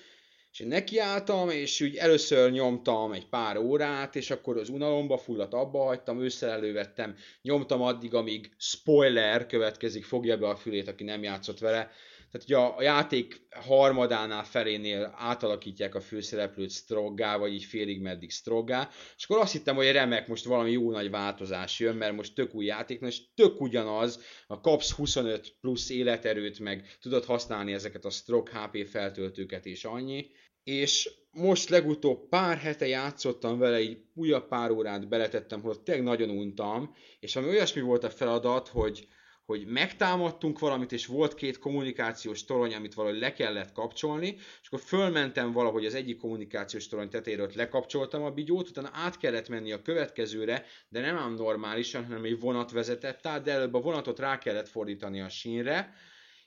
És 0.52 0.60
én 0.60 0.68
nekiálltam, 0.68 1.50
és 1.50 1.82
úgy 1.82 1.96
először 1.96 2.52
nyomtam 2.52 3.12
egy 3.12 3.28
pár 3.28 3.58
órát, 3.58 4.16
és 4.16 4.32
akkor 4.32 4.58
az 4.58 4.70
unalomba 4.70 5.18
fulladt, 5.18 5.54
abba 5.54 5.84
hagytam, 5.84 6.22
ősszel 6.22 6.50
elővettem, 6.50 7.16
nyomtam 7.42 7.82
addig, 7.82 8.14
amíg 8.14 8.52
spoiler 8.58 9.46
következik, 9.46 10.06
fogja 10.06 10.38
be 10.38 10.48
a 10.48 10.56
fülét, 10.56 10.88
aki 10.88 11.04
nem 11.04 11.24
játszott 11.24 11.60
vele. 11.60 11.92
Tehát 12.38 12.50
ugye 12.50 12.76
a, 12.76 12.78
a 12.78 12.82
játék 12.82 13.48
harmadánál 13.50 14.44
felénél 14.44 15.14
átalakítják 15.18 15.96
a 15.96 16.02
főszereplőt 16.02 16.72
Stroggá, 16.72 17.38
vagy 17.38 17.54
így 17.54 17.64
félig 17.64 18.02
meddig 18.02 18.32
Stroggá, 18.32 18.90
és 19.18 19.24
akkor 19.24 19.42
azt 19.42 19.52
hittem, 19.52 19.76
hogy 19.76 19.92
remek, 19.92 20.28
most 20.28 20.46
valami 20.46 20.72
jó 20.72 20.92
nagy 20.92 21.10
változás 21.10 21.80
jön, 21.80 21.96
mert 21.96 22.16
most 22.16 22.36
tök 22.36 22.56
új 22.56 22.66
játék, 22.66 23.02
és 23.02 23.34
tök 23.34 23.62
ugyanaz, 23.62 24.24
a 24.48 24.62
kapsz 24.62 24.92
25 24.92 25.56
plusz 25.62 25.90
életerőt, 25.90 26.60
meg 26.60 26.98
tudod 27.02 27.26
használni 27.26 27.74
ezeket 27.74 28.06
a 28.06 28.10
Strog 28.10 28.50
HP 28.50 28.88
feltöltőket, 28.88 29.66
és 29.66 29.86
annyi, 29.86 30.30
és 30.64 31.10
most 31.32 31.70
legutóbb 31.70 32.30
pár 32.30 32.58
hete 32.58 32.88
játszottam 32.88 33.60
vele, 33.60 33.82
így 33.82 33.98
újabb 34.14 34.48
pár 34.48 34.72
órát 34.72 35.10
beletettem, 35.10 35.62
hogy 35.62 35.80
tényleg 35.80 36.04
nagyon 36.04 36.30
untam, 36.30 36.96
és 37.20 37.36
ami 37.36 37.48
olyasmi 37.48 37.82
volt 37.82 38.04
a 38.04 38.10
feladat, 38.10 38.68
hogy, 38.68 39.08
hogy 39.48 39.66
megtámadtunk 39.66 40.60
valamit, 40.60 40.92
és 40.92 41.06
volt 41.06 41.34
két 41.34 41.60
kommunikációs 41.60 42.46
torony, 42.46 42.74
amit 42.74 42.94
valahogy 42.94 43.20
le 43.20 43.34
kellett 43.34 43.72
kapcsolni, 43.72 44.36
és 44.62 44.68
akkor 44.68 44.80
fölmentem 44.80 45.52
valahogy 45.52 45.86
az 45.86 45.94
egyik 45.94 46.18
kommunikációs 46.18 46.88
torony 46.88 47.10
tetejéről, 47.10 47.52
lekapcsoltam 47.56 48.24
a 48.24 48.32
bigyót, 48.32 48.70
utána 48.70 48.90
át 48.94 49.18
kellett 49.18 49.50
menni 49.50 49.72
a 49.72 49.82
következőre, 49.82 50.66
de 50.90 51.00
nem 51.00 51.18
ám 51.18 51.34
normálisan, 51.34 52.06
hanem 52.06 52.24
egy 52.24 52.40
vonat 52.40 52.72
vezetett 52.72 53.26
át, 53.26 53.44
de 53.44 53.52
előbb 53.52 53.74
a 53.74 53.82
vonatot 53.82 54.20
rá 54.20 54.38
kellett 54.38 54.68
fordítani 54.70 55.22
a 55.22 55.30
sínre, 55.30 55.94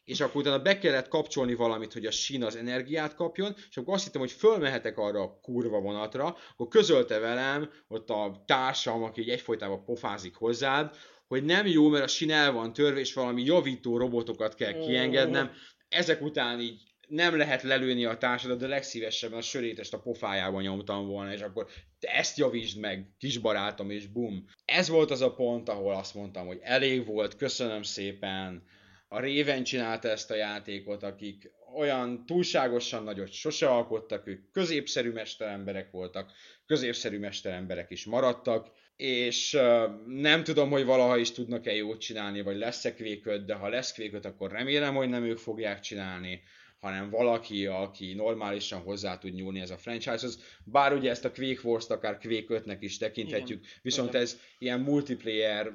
és 0.05 0.21
akkor 0.21 0.41
utána 0.41 0.63
be 0.63 0.79
kellett 0.79 1.09
kapcsolni 1.09 1.55
valamit, 1.55 1.93
hogy 1.93 2.07
a 2.07 2.11
sín 2.11 2.45
az 2.45 2.57
energiát 2.57 3.15
kapjon, 3.15 3.55
és 3.71 3.77
akkor 3.77 3.95
azt 3.95 4.05
hittem, 4.05 4.21
hogy 4.21 4.33
fölmehetek 4.33 4.99
arra 4.99 5.23
a 5.23 5.39
kurva 5.43 5.81
vonatra, 5.81 6.37
akkor 6.53 6.69
közölte 6.69 7.19
velem 7.19 7.71
ott 7.89 8.11
a 8.11 8.43
társam, 8.47 9.03
aki 9.03 9.21
egy 9.21 9.29
egyfolytában 9.29 9.85
pofázik 9.85 10.35
hozzád, 10.35 10.97
hogy 11.31 11.45
nem 11.45 11.67
jó, 11.67 11.89
mert 11.89 12.05
a 12.05 12.07
sín 12.07 12.31
el 12.31 12.53
van 12.53 12.73
törve, 12.73 13.01
és 13.01 13.15
valami 13.15 13.43
javító 13.45 13.97
robotokat 13.97 14.55
kell 14.55 14.73
kiengednem. 14.73 15.51
Ezek 15.89 16.23
után 16.23 16.61
így 16.61 16.83
nem 17.09 17.37
lehet 17.37 17.63
lelőni 17.63 18.05
a 18.05 18.19
társadat, 18.19 18.59
de 18.59 18.67
legszívesebben 18.67 19.39
a 19.39 19.43
sörétest 19.43 19.95
a 19.95 20.01
pofájában 20.01 20.63
nyomtam 20.63 21.07
volna, 21.07 21.33
és 21.33 21.41
akkor 21.41 21.67
te 21.99 22.09
ezt 22.09 22.39
javítsd 22.39 22.79
meg, 22.79 23.15
kis 23.19 23.39
barátom, 23.39 23.91
és 23.91 24.07
bum. 24.07 24.45
Ez 24.65 24.89
volt 24.89 25.11
az 25.11 25.21
a 25.21 25.35
pont, 25.35 25.69
ahol 25.69 25.95
azt 25.95 26.15
mondtam, 26.15 26.47
hogy 26.47 26.59
elég 26.63 27.07
volt, 27.07 27.37
köszönöm 27.37 27.83
szépen, 27.83 28.63
a 29.09 29.21
Raven 29.21 29.65
csinálta 29.65 30.09
ezt 30.09 30.31
a 30.31 30.37
játékot, 30.37 31.03
akik 31.03 31.51
olyan 31.77 32.27
túlságosan 32.27 33.03
nagyot 33.03 33.33
sose 33.33 33.69
alkottak, 33.69 34.27
ők 34.27 34.51
középszerű 34.51 35.11
mesteremberek 35.11 35.91
voltak, 35.91 36.33
középszerű 36.67 37.19
mesteremberek 37.19 37.91
is 37.91 38.05
maradtak, 38.05 38.67
és 39.01 39.59
nem 40.07 40.45
tudom, 40.45 40.71
hogy 40.71 40.85
valaha 40.85 41.17
is 41.17 41.31
tudnak-e 41.31 41.75
jót 41.75 42.01
csinálni, 42.01 42.43
vagy 42.43 42.57
lesz-e 42.57 42.95
kvéköt, 42.95 43.45
de 43.45 43.55
ha 43.55 43.69
lesz 43.69 43.93
kvéköt, 43.93 44.25
akkor 44.25 44.51
remélem, 44.51 44.95
hogy 44.95 45.09
nem 45.09 45.25
ők 45.25 45.39
fogják 45.39 45.81
csinálni, 45.81 46.43
hanem 46.81 47.11
valaki, 47.11 47.67
aki 47.67 48.15
normálisan 48.15 48.81
hozzá 48.81 49.19
tud 49.19 49.35
nyúlni 49.35 49.61
ez 49.61 49.71
a 49.71 49.77
franchise-hoz. 49.77 50.43
Bár 50.65 50.93
ugye 50.93 51.11
ezt 51.11 51.25
a 51.25 51.33
Quake 51.33 51.61
Wars-t 51.63 51.91
akár 51.91 52.19
Quake 52.19 52.63
5-nek 52.65 52.77
is 52.81 52.97
tekinthetjük, 52.97 53.59
Igen. 53.59 53.71
viszont 53.83 54.15
ez 54.15 54.41
ilyen 54.59 54.81
multiplayer 54.81 55.73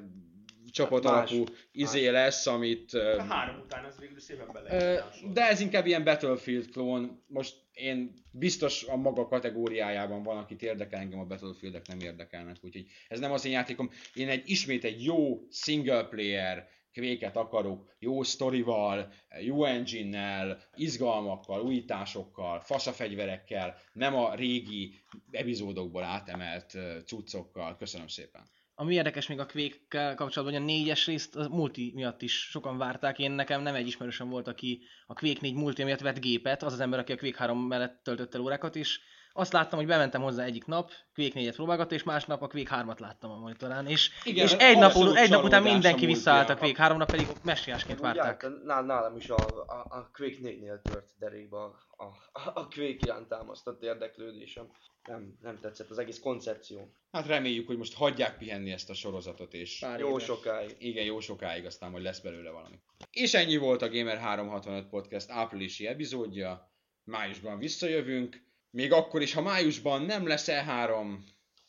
csapat 0.70 1.04
hát 1.04 1.12
alapú 1.12 1.44
izé 1.72 2.08
lesz, 2.08 2.46
amit... 2.46 2.94
A 2.94 3.22
három 3.22 3.60
után 3.60 3.84
ez 3.84 3.98
végül 3.98 4.20
szépen 4.20 4.48
bele 4.52 5.04
De 5.32 5.48
ez 5.48 5.60
inkább 5.60 5.86
ilyen 5.86 6.04
Battlefield 6.04 6.70
klón. 6.70 7.22
Most 7.26 7.54
én 7.72 8.14
biztos 8.30 8.84
a 8.84 8.96
maga 8.96 9.26
kategóriájában 9.26 10.22
van, 10.22 10.36
akit 10.36 10.62
érdekel, 10.62 11.00
engem 11.00 11.18
a 11.18 11.24
Battlefieldek 11.24 11.86
nem 11.86 12.00
érdekelnek, 12.00 12.56
úgyhogy 12.60 12.86
ez 13.08 13.20
nem 13.20 13.32
az 13.32 13.44
én 13.44 13.52
játékom. 13.52 13.90
Én 14.14 14.28
egy 14.28 14.42
ismét 14.50 14.84
egy 14.84 15.04
jó 15.04 15.46
single 15.50 16.04
player 16.04 16.68
kvéket 16.92 17.36
akarok, 17.36 17.94
jó 17.98 18.22
sztorival, 18.22 19.12
jó 19.40 19.64
engine-nel, 19.64 20.58
izgalmakkal, 20.74 21.60
újításokkal, 21.60 22.60
faszafegyverekkel, 22.60 23.76
nem 23.92 24.14
a 24.14 24.34
régi 24.34 24.94
epizódokból 25.30 26.02
átemelt 26.02 26.78
cuccokkal. 27.04 27.76
Köszönöm 27.76 28.08
szépen. 28.08 28.42
Ami 28.78 28.94
érdekes 28.94 29.26
még 29.26 29.38
a 29.38 29.46
quake 29.46 30.14
kapcsolatban, 30.14 30.44
hogy 30.44 30.62
a 30.62 30.64
négyes 30.64 31.06
részt 31.06 31.36
a 31.36 31.48
multi 31.48 31.92
miatt 31.94 32.22
is 32.22 32.32
sokan 32.32 32.78
várták. 32.78 33.18
Én 33.18 33.30
nekem 33.30 33.62
nem 33.62 33.74
egy 33.74 33.86
ismerősöm 33.86 34.28
volt, 34.28 34.48
aki 34.48 34.82
a 35.06 35.14
Quake 35.14 35.38
4 35.40 35.54
multi 35.54 35.84
miatt 35.84 36.00
vett 36.00 36.20
gépet, 36.20 36.62
az 36.62 36.72
az 36.72 36.80
ember, 36.80 36.98
aki 36.98 37.12
a 37.12 37.16
Quake 37.16 37.38
3 37.38 37.58
mellett 37.58 38.00
töltött 38.02 38.34
el 38.34 38.40
órákat, 38.40 38.76
és 38.76 39.00
azt 39.36 39.52
láttam, 39.52 39.78
hogy 39.78 39.88
bementem 39.88 40.22
hozzá 40.22 40.44
egyik 40.44 40.64
nap, 40.64 40.90
Quake 41.14 41.40
4-et 41.40 41.52
próbálgatta, 41.54 41.94
és 41.94 42.02
másnap 42.02 42.42
a 42.42 42.46
Quake 42.48 42.84
3-at 42.86 42.98
láttam 43.00 43.30
a 43.30 43.38
monitorán, 43.38 43.86
és, 43.86 44.10
Igen, 44.24 44.44
és 44.46 44.52
egy, 44.52 44.78
nap, 44.78 44.92
egy 45.14 45.30
nap 45.30 45.44
után 45.44 45.62
mindenki 45.62 46.06
visszaállt 46.06 46.48
a 46.48 46.56
Quake 46.56 46.82
3 46.82 46.98
nap 46.98 47.10
pedig 47.10 47.26
messiásként 47.44 48.00
várták. 48.00 48.46
nálam 48.64 49.16
is 49.16 49.28
a, 49.28 49.36
a, 49.66 49.86
a 49.88 50.10
Quake 50.12 50.36
4-nél 50.42 50.82
tört 50.82 51.10
derékba 51.18 51.78
a, 51.96 52.04
a, 52.32 52.50
a 52.54 52.68
Quake 52.68 52.96
iránt 53.04 53.28
támasztott 53.28 53.82
érdeklődésem. 53.82 54.70
Nem, 55.08 55.38
nem 55.42 55.58
tetszett 55.60 55.90
az 55.90 55.98
egész 55.98 56.18
koncepció. 56.18 56.92
Hát 57.12 57.26
reméljük, 57.26 57.66
hogy 57.66 57.76
most 57.76 57.94
hagyják 57.94 58.38
pihenni 58.38 58.70
ezt 58.70 58.90
a 58.90 58.94
sorozatot, 58.94 59.54
és 59.54 59.78
Pár 59.78 59.98
jó 59.98 60.08
éves. 60.08 60.24
sokáig. 60.24 60.76
Igen, 60.78 61.04
jó 61.04 61.20
sokáig, 61.20 61.64
aztán 61.64 61.90
hogy 61.90 62.02
lesz 62.02 62.20
belőle 62.20 62.50
valami. 62.50 62.80
És 63.10 63.34
ennyi 63.34 63.56
volt 63.56 63.82
a 63.82 63.88
Gamer 63.90 64.18
365 64.18 64.88
Podcast 64.88 65.30
áprilisi 65.30 65.86
epizódja. 65.86 66.70
Májusban 67.04 67.58
visszajövünk 67.58 68.45
még 68.76 68.92
akkor 68.92 69.22
is, 69.22 69.34
ha 69.34 69.40
májusban 69.40 70.02
nem 70.02 70.26
lesz 70.26 70.48
E3, 70.50 71.16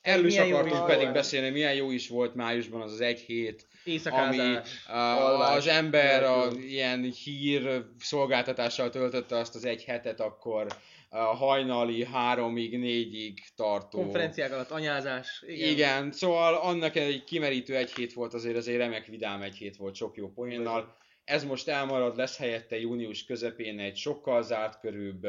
erről 0.02 0.26
is 0.26 0.38
akartunk 0.38 0.86
pedig 0.86 1.06
jó. 1.06 1.12
beszélni, 1.12 1.50
milyen 1.50 1.74
jó 1.74 1.92
is 1.92 2.08
volt 2.08 2.36
májusban 2.36 2.82
az 2.82 2.92
az 2.92 3.02
egy 3.02 3.20
hét, 3.20 3.68
ami 4.04 4.58
a, 4.88 5.52
az 5.52 5.68
ember 5.68 6.24
a 6.24 6.48
ilyen 6.52 7.02
hír 7.24 7.86
szolgáltatással 8.00 8.90
töltötte 8.90 9.38
azt 9.38 9.56
az 9.56 9.66
egy 9.66 9.84
hetet, 9.84 10.20
akkor 10.20 10.68
a 11.10 11.18
hajnali 11.18 12.06
háromig, 12.06 12.80
négyig 12.80 13.44
tartó. 13.56 13.98
Konferenciák 13.98 14.54
alatt 14.54 14.72
anyázás. 14.72 15.44
Igen. 15.48 15.70
igen, 15.70 16.12
szóval 16.12 16.56
annak 16.56 16.96
egy 16.96 17.24
kimerítő 17.24 17.76
egy 17.76 17.94
hét 17.94 18.14
volt 18.14 18.34
azért, 18.34 18.58
azért 18.58 18.78
remek 18.78 19.06
vidám 19.06 19.42
egy 19.42 19.56
hét 19.56 19.76
volt 19.76 19.96
sok 19.96 20.18
jó 20.18 20.30
poénnal. 20.30 20.98
Ez 21.24 21.44
most 21.44 21.68
elmarad, 21.68 22.18
lesz 22.18 22.38
helyette 22.38 22.80
június 22.80 23.26
közepén 23.26 23.80
egy 23.80 23.96
sokkal 23.96 24.44
zárt 24.44 24.80
körűbb, 24.80 25.28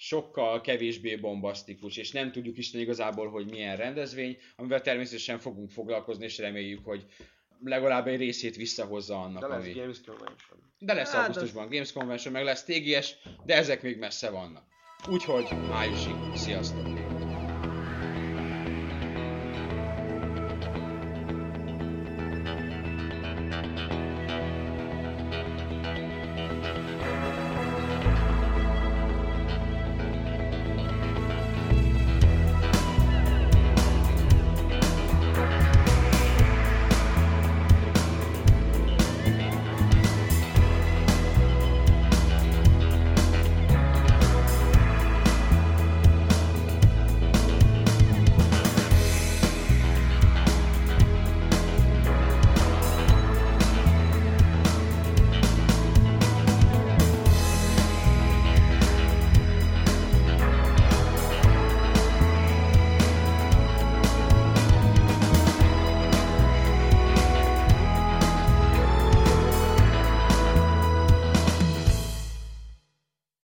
sokkal 0.00 0.60
kevésbé 0.60 1.16
bombasztikus, 1.16 1.96
és 1.96 2.10
nem 2.10 2.32
tudjuk 2.32 2.58
is 2.58 2.72
igazából, 2.72 3.30
hogy 3.30 3.50
milyen 3.50 3.76
rendezvény, 3.76 4.36
amivel 4.56 4.80
természetesen 4.80 5.38
fogunk 5.38 5.70
foglalkozni, 5.70 6.24
és 6.24 6.38
reméljük, 6.38 6.84
hogy 6.84 7.04
legalább 7.64 8.06
egy 8.06 8.18
részét 8.18 8.56
visszahozza 8.56 9.22
annak, 9.22 9.40
de 9.40 9.46
lesz 9.46 9.64
ami... 9.64 9.72
Games 9.72 10.00
Convention. 10.06 10.58
De 10.78 10.94
lesz 10.94 11.12
hát 11.12 11.20
augusztusban 11.20 11.64
az... 11.64 11.70
Games 11.70 11.92
Convention, 11.92 12.32
meg 12.32 12.44
lesz 12.44 12.64
TGS, 12.64 13.14
de 13.44 13.56
ezek 13.56 13.82
még 13.82 13.98
messze 13.98 14.30
vannak. 14.30 14.64
Úgyhogy 15.08 15.46
májusig. 15.68 16.14
Sziasztok! 16.34 17.09